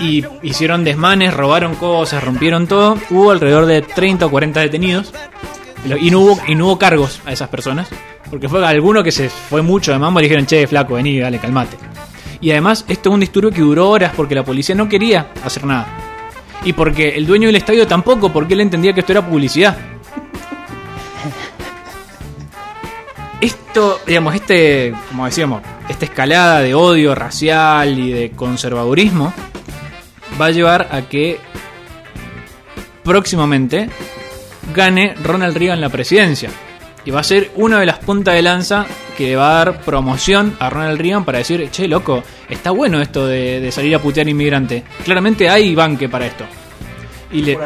y 0.00 0.24
hicieron 0.42 0.84
desmanes, 0.84 1.32
robaron 1.32 1.74
cosas, 1.76 2.22
rompieron 2.22 2.66
todo. 2.66 2.98
Hubo 3.10 3.30
alrededor 3.30 3.66
de 3.66 3.82
30 3.82 4.26
o 4.26 4.30
40 4.30 4.60
detenidos 4.60 5.12
y 5.94 6.10
no 6.10 6.20
hubo, 6.20 6.38
y 6.48 6.54
no 6.54 6.66
hubo 6.66 6.78
cargos 6.78 7.20
a 7.24 7.32
esas 7.32 7.48
personas. 7.48 7.88
Porque 8.30 8.48
fue 8.48 8.66
alguno 8.66 9.04
que 9.04 9.12
se 9.12 9.28
fue 9.28 9.62
mucho 9.62 9.92
de 9.92 9.98
mambo 9.98 10.20
y 10.20 10.24
dijeron, 10.24 10.46
che, 10.46 10.66
flaco, 10.66 10.94
vení, 10.94 11.18
dale, 11.18 11.38
calmate. 11.38 11.76
Y 12.40 12.50
además, 12.50 12.84
esto 12.88 13.10
es 13.10 13.14
un 13.14 13.20
disturbio 13.20 13.50
que 13.50 13.60
duró 13.60 13.88
horas 13.90 14.12
porque 14.16 14.34
la 14.34 14.44
policía 14.44 14.74
no 14.74 14.88
quería 14.88 15.28
hacer 15.44 15.64
nada. 15.64 15.86
Y 16.64 16.72
porque 16.72 17.10
el 17.10 17.26
dueño 17.26 17.46
del 17.46 17.56
estadio 17.56 17.86
tampoco, 17.86 18.32
porque 18.32 18.54
él 18.54 18.60
entendía 18.60 18.92
que 18.92 19.00
esto 19.00 19.12
era 19.12 19.24
publicidad. 19.24 19.76
Esto, 23.40 24.00
digamos, 24.06 24.34
este, 24.34 24.92
como 25.08 25.26
decíamos, 25.26 25.62
esta 25.88 26.06
escalada 26.06 26.60
de 26.60 26.74
odio 26.74 27.14
racial 27.14 27.98
y 27.98 28.10
de 28.10 28.30
conservadurismo 28.32 29.32
va 30.40 30.46
a 30.46 30.50
llevar 30.50 30.88
a 30.90 31.02
que 31.02 31.38
próximamente 33.04 33.88
gane 34.74 35.14
Ronald 35.22 35.56
Reagan 35.56 35.80
la 35.80 35.88
presidencia. 35.88 36.50
Y 37.04 37.10
va 37.10 37.20
a 37.20 37.24
ser 37.24 37.52
una 37.54 37.78
de 37.78 37.86
las 37.86 37.98
puntas 37.98 38.34
de 38.34 38.42
lanza 38.42 38.84
que 39.16 39.36
va 39.36 39.50
a 39.50 39.64
dar 39.64 39.80
promoción 39.82 40.56
a 40.58 40.68
Ronald 40.68 41.00
Reagan 41.00 41.24
para 41.24 41.38
decir, 41.38 41.68
che, 41.70 41.86
loco, 41.86 42.22
está 42.48 42.72
bueno 42.72 43.00
esto 43.00 43.26
de, 43.26 43.60
de 43.60 43.70
salir 43.70 43.94
a 43.94 44.00
putear 44.00 44.28
inmigrante. 44.28 44.82
Claramente 45.04 45.48
hay 45.48 45.74
banque 45.74 46.08
para 46.08 46.26
esto. 46.26 46.44
Y 47.30 47.42
le, 47.42 47.58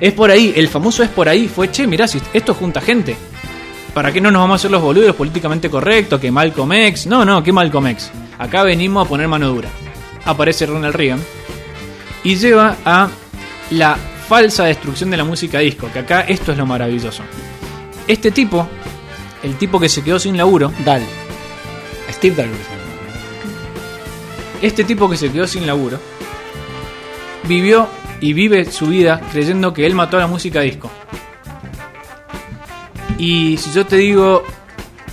Es 0.00 0.12
por 0.12 0.30
ahí, 0.30 0.52
el 0.56 0.68
famoso 0.68 1.02
es 1.02 1.08
por 1.08 1.28
ahí. 1.28 1.48
Fue, 1.48 1.70
che, 1.70 1.86
mirá, 1.86 2.06
si 2.06 2.20
esto 2.32 2.54
junta 2.54 2.80
gente. 2.80 3.16
¿Para 3.94 4.12
qué 4.12 4.20
no 4.20 4.30
nos 4.30 4.40
vamos 4.40 4.54
a 4.54 4.56
hacer 4.56 4.70
los 4.70 4.82
boludos 4.82 5.16
políticamente 5.16 5.70
correctos? 5.70 6.20
Que 6.20 6.30
Malcolm 6.30 6.70
X. 6.72 7.06
No, 7.06 7.24
no, 7.24 7.42
que 7.42 7.52
Malcolm 7.52 7.86
X. 7.88 8.10
Acá 8.38 8.62
venimos 8.62 9.06
a 9.06 9.08
poner 9.08 9.26
mano 9.26 9.48
dura. 9.48 9.70
Aparece 10.26 10.66
Ronald 10.66 10.94
Reagan. 10.94 11.20
Y 12.22 12.36
lleva 12.36 12.76
a 12.84 13.08
la 13.70 13.96
falsa 14.28 14.64
destrucción 14.64 15.10
de 15.10 15.16
la 15.16 15.24
música 15.24 15.58
disco. 15.60 15.90
Que 15.92 16.00
acá 16.00 16.20
esto 16.22 16.52
es 16.52 16.58
lo 16.58 16.66
maravilloso. 16.66 17.22
Este 18.06 18.30
tipo, 18.30 18.68
el 19.42 19.56
tipo 19.56 19.80
que 19.80 19.88
se 19.88 20.02
quedó 20.02 20.18
sin 20.18 20.36
laburo, 20.36 20.72
Dal. 20.84 21.02
Steve 22.10 22.36
Dallas. 22.36 22.56
este 24.62 24.84
tipo 24.84 25.10
que 25.10 25.16
se 25.16 25.30
quedó 25.30 25.46
sin 25.46 25.66
laburo, 25.66 25.98
vivió 27.44 27.88
y 28.20 28.32
vive 28.32 28.64
su 28.70 28.86
vida 28.86 29.20
creyendo 29.32 29.74
que 29.74 29.84
él 29.86 29.94
mató 29.94 30.16
a 30.16 30.20
la 30.20 30.26
música 30.26 30.60
disco. 30.60 30.90
Y 33.18 33.56
si 33.58 33.72
yo 33.72 33.86
te 33.86 33.96
digo 33.96 34.44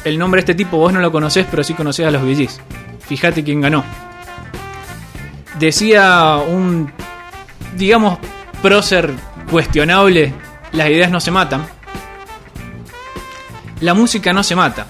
el 0.03 0.18
nombre 0.18 0.40
de 0.40 0.52
este 0.52 0.56
tipo, 0.56 0.77
vos 0.77 0.94
no 0.94 0.99
lo 0.99 1.11
conocés, 1.11 1.45
pero 1.49 1.64
sí 1.64 1.73
conocés 1.73 2.06
a 2.06 2.11
los 2.11 2.23
Gees. 2.23 2.61
Fíjate 3.07 3.44
quién 3.44 3.61
ganó. 3.61 3.84
Decía 5.60 6.38
un, 6.38 6.91
digamos, 7.76 8.19
prócer 8.64 9.14
cuestionable, 9.52 10.34
las 10.72 10.90
ideas 10.90 11.11
no 11.11 11.19
se 11.19 11.31
matan. 11.31 11.68
La 13.81 13.94
música 13.94 14.31
no 14.31 14.41
se 14.41 14.56
mata. 14.56 14.88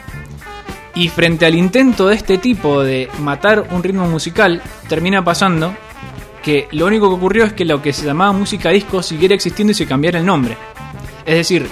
Y 0.94 1.10
frente 1.10 1.48
al 1.48 1.56
intento 1.56 2.08
de 2.08 2.16
este 2.16 2.38
tipo 2.38 2.84
de 2.84 3.10
matar 3.20 3.66
un 3.72 3.82
ritmo 3.82 4.08
musical, 4.08 4.62
termina 4.88 5.26
pasando 5.26 5.76
que 6.44 6.68
lo 6.72 6.86
único 6.86 7.10
que 7.10 7.16
ocurrió 7.16 7.46
es 7.46 7.54
que 7.54 7.66
lo 7.66 7.82
que 7.82 7.94
se 7.94 8.06
llamaba 8.06 8.32
música 8.32 8.70
disco 8.70 9.02
siguiera 9.02 9.34
existiendo 9.34 9.72
y 9.72 9.76
se 9.76 9.88
cambiara 9.88 10.20
el 10.20 10.26
nombre. 10.26 10.56
Es 11.26 11.36
decir, 11.36 11.68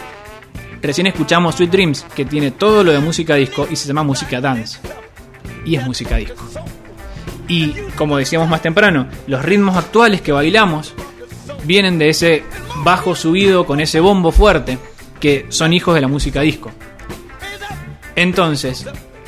recién 0.82 1.06
escuchamos 1.06 1.53
Sweet 1.53 1.69
Dreams, 1.69 2.06
que 2.15 2.26
tiene 2.26 2.49
todo 2.49 2.84
lo 2.84 2.91
de 2.91 2.99
música 2.99 3.36
disco 3.36 3.68
y 3.69 3.76
se 3.76 3.88
llama 3.88 4.02
música 4.02 4.41
dance. 4.41 4.80
Y 5.65 5.76
es 5.76 5.86
música 5.86 6.15
disco. 6.15 6.44
Y 7.48 7.73
como 7.95 8.18
decíamos 8.18 8.49
más 8.49 8.64
temprano, 8.64 9.07
los 9.28 9.45
ritmos 9.45 9.78
actuales 9.78 10.22
que 10.22 10.32
bailamos 10.32 10.95
vienen 11.64 11.99
de 11.99 12.10
ese 12.10 12.44
bajo 12.84 13.15
subido 13.15 13.65
con 13.65 13.80
ese 13.80 13.99
bombo 13.99 14.32
fuerte, 14.32 14.78
que 15.19 15.45
son 15.49 15.73
hijos 15.73 15.95
de 15.95 16.02
la 16.02 16.07
música 16.07 16.41
disco. 16.41 16.72
Entonces, 18.15 18.86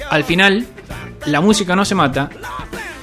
al 0.10 0.24
final, 0.24 0.66
la 1.26 1.42
música 1.42 1.76
no 1.76 1.86
se 1.86 1.96
mata 1.96 2.30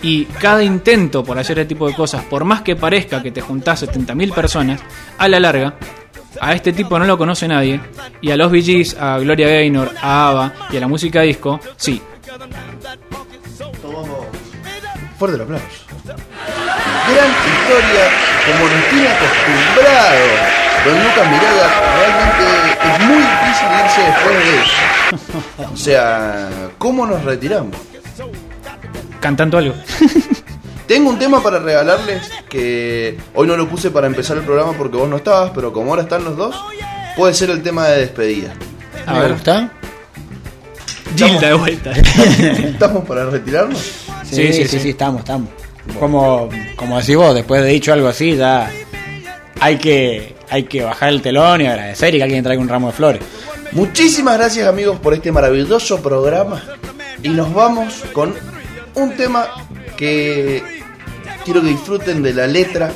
y 0.03 0.25
cada 0.25 0.63
intento 0.63 1.23
por 1.25 1.39
hacer 1.39 1.59
este 1.59 1.75
tipo 1.75 1.87
de 1.87 1.95
cosas, 1.95 2.25
por 2.25 2.45
más 2.45 2.63
que 2.63 2.77
parezca 2.77 3.23
que 3.23 3.31
te 3.31 3.41
juntás 3.41 3.83
70.000 3.83 4.35
personas, 4.35 4.81
a 5.19 5.29
la 5.29 5.41
larga, 5.41 5.75
a 6.41 6.55
este 6.55 6.73
tipo 6.73 6.99
no 6.99 7.05
lo 7.05 7.19
conoce 7.19 7.49
nadie 7.49 7.81
y 8.21 8.31
a 8.31 8.37
los 8.37 8.53
Gees, 8.53 8.97
a 8.99 9.19
Gloria 9.19 9.49
Gaynor, 9.49 9.93
a 10.01 10.29
ABBA 10.29 10.53
y 10.73 10.77
a 10.77 10.81
la 10.81 10.89
música 10.89 11.23
disco, 11.23 11.61
sí. 11.77 12.01
Fuerte 15.19 15.37
el 15.37 15.43
aplauso. 15.43 15.80
Gran 17.15 17.31
historia, 17.31 18.05
como 18.47 18.69
nos 18.69 18.89
tiene 18.89 19.09
acostumbrado 19.09 20.61
Don 20.85 20.95
Lucas 21.05 21.31
Mirada, 21.31 21.67
realmente 21.99 22.45
es 22.85 22.97
muy 23.07 23.19
difícil 23.19 23.69
irse 23.85 24.01
después 24.03 24.35
de 24.45 24.53
eso. 24.63 25.73
O 25.73 25.77
sea, 25.77 26.49
¿cómo 26.79 27.07
nos 27.07 27.23
retiramos? 27.25 27.77
Cantando 29.21 29.59
algo. 29.59 29.75
Tengo 30.87 31.11
un 31.11 31.19
tema 31.19 31.43
para 31.43 31.59
regalarles 31.59 32.31
que 32.49 33.19
hoy 33.35 33.47
no 33.47 33.57
lo 33.57 33.69
puse 33.69 33.91
para 33.91 34.07
empezar 34.07 34.37
el 34.39 34.43
programa 34.45 34.73
porque 34.73 34.97
vos 34.97 35.09
no 35.09 35.17
estabas, 35.17 35.51
pero 35.55 35.73
como 35.73 35.91
ahora 35.91 36.03
están 36.03 36.25
los 36.25 36.37
dos, 36.37 36.57
puede 37.17 37.35
ser 37.35 37.51
el 37.51 37.63
tema 37.63 37.87
de 37.89 38.01
despedida. 38.01 38.55
A 39.07 39.15
¿Me 39.15 39.21
ver, 39.21 39.33
gusta? 39.33 39.71
Gilda 41.17 41.49
de 41.49 41.55
vuelta. 41.55 41.91
¿Estamos 42.39 43.05
para 43.05 43.27
retirarnos? 43.27 43.81
Sí, 44.25 44.53
sí, 44.53 44.67
sí, 44.67 44.91
estamos, 44.91 45.21
estamos. 45.21 45.49
Como, 45.99 46.49
como 46.77 46.99
decís 46.99 47.17
vos, 47.17 47.35
después 47.35 47.63
de 47.63 47.69
dicho 47.69 47.93
algo 47.93 48.09
así, 48.09 48.37
ya 48.37 48.71
hay 49.61 49.77
que, 49.79 50.35
hay 50.49 50.65
que 50.65 50.83
bajar 50.83 51.11
el 51.11 51.23
telón 51.23 51.61
y 51.61 51.67
agradecer 51.67 52.15
y 52.15 52.19
que 52.19 52.25
alguien 52.25 52.43
traiga 52.43 52.63
un 52.63 52.69
ramo 52.69 52.89
de 52.89 52.93
flores. 52.93 53.23
Muchísimas 53.73 54.37
gracias 54.39 54.67
amigos 54.67 54.99
por 54.99 55.15
este 55.15 55.31
maravilloso 55.31 56.03
programa 56.03 56.63
y 57.23 57.29
nos 57.29 57.53
vamos 57.53 58.03
con 58.13 58.35
un 58.95 59.17
tema 59.17 59.49
que 59.97 60.63
quiero 61.45 61.61
que 61.61 61.69
disfruten 61.69 62.23
de 62.23 62.35
la 62.35 62.47
letra, 62.47 62.91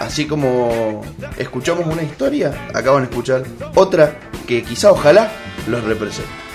así 0.00 0.26
como 0.26 1.02
escuchamos 1.36 1.86
una 1.86 2.02
historia, 2.02 2.68
acaban 2.74 3.04
de 3.04 3.10
escuchar 3.10 3.44
otra 3.74 4.18
que 4.46 4.62
quizá 4.62 4.90
ojalá 4.92 5.30
los 5.66 5.82
represente. 5.84 6.47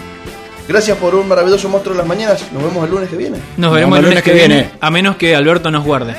Gracias 0.68 0.98
por 0.98 1.14
un 1.16 1.28
maravilloso 1.28 1.68
monstruo 1.68 1.94
de 1.94 2.00
las 2.00 2.08
mañanas, 2.08 2.42
nos 2.54 2.64
vemos 2.64 2.86
el 2.86 2.92
lunes 2.92 3.10
que 3.10 3.18
viene. 3.18 3.38
Nos 3.58 3.74
veremos 3.74 4.00
el 4.00 4.06
lunes 4.06 4.24
que 4.24 4.34
viene, 4.34 4.72
a 4.80 4.90
menos 4.90 5.18
que 5.18 5.36
Alberto 5.36 5.70
nos 5.70 5.84
guarde. 5.84 6.16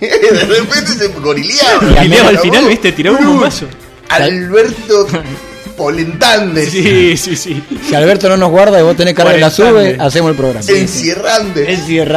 de 0.00 0.40
repente 0.46 0.92
se 0.92 1.08
gorileaba. 1.08 2.04
Y 2.04 2.14
al 2.14 2.38
final, 2.38 2.66
viste, 2.66 2.92
tiró 2.92 3.12
un 3.12 3.24
bombazo. 3.24 3.66
Alberto 4.08 5.06
Polentande. 5.76 6.66
Sí, 6.66 7.16
sí, 7.16 7.34
sí. 7.34 7.62
Si 7.88 7.94
Alberto 7.96 8.28
no 8.28 8.36
nos 8.36 8.50
guarda 8.50 8.78
y 8.78 8.82
vos 8.84 8.96
tenés 8.96 9.14
carga 9.14 9.34
en 9.34 9.40
la 9.40 9.50
sube, 9.50 9.96
hacemos 9.98 10.30
el 10.30 10.36
programa. 10.36 10.62
Cierrando. 10.62 11.60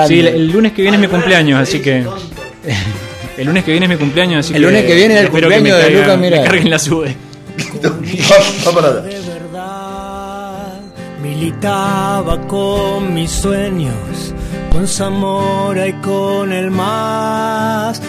Sí, 0.07 0.19
el, 0.19 0.51
lunes 0.51 0.73
que 0.73 0.83
viene 0.83 0.97
es 0.97 1.01
mi 1.01 1.07
cumpleaños, 1.07 1.59
así 1.59 1.79
que. 1.79 2.05
El 3.37 3.45
lunes 3.45 3.63
que 3.63 3.69
viene 3.69 3.85
es 3.85 3.91
mi 3.91 3.97
cumpleaños, 3.97 4.43
así 4.43 4.55
El 4.55 4.63
lunes 4.63 4.83
que 4.83 4.95
viene 4.95 5.13
es 5.13 5.19
el 5.19 5.25
que 5.27 5.31
cumpleaños 5.33 5.77
de 5.77 5.91
Lucas 5.91 6.17
Mirada. 6.17 6.41
Me 6.41 6.49
carguen 6.49 6.71
la 6.71 6.79
sube. 6.79 7.15
Militaba 11.37 12.41
con 12.47 13.13
mis 13.13 13.29
sueños, 13.29 14.33
con 14.71 14.87
Zamora 14.87 15.87
y 15.87 15.93
con 16.01 16.51
el 16.51 16.71
más 16.71 18.01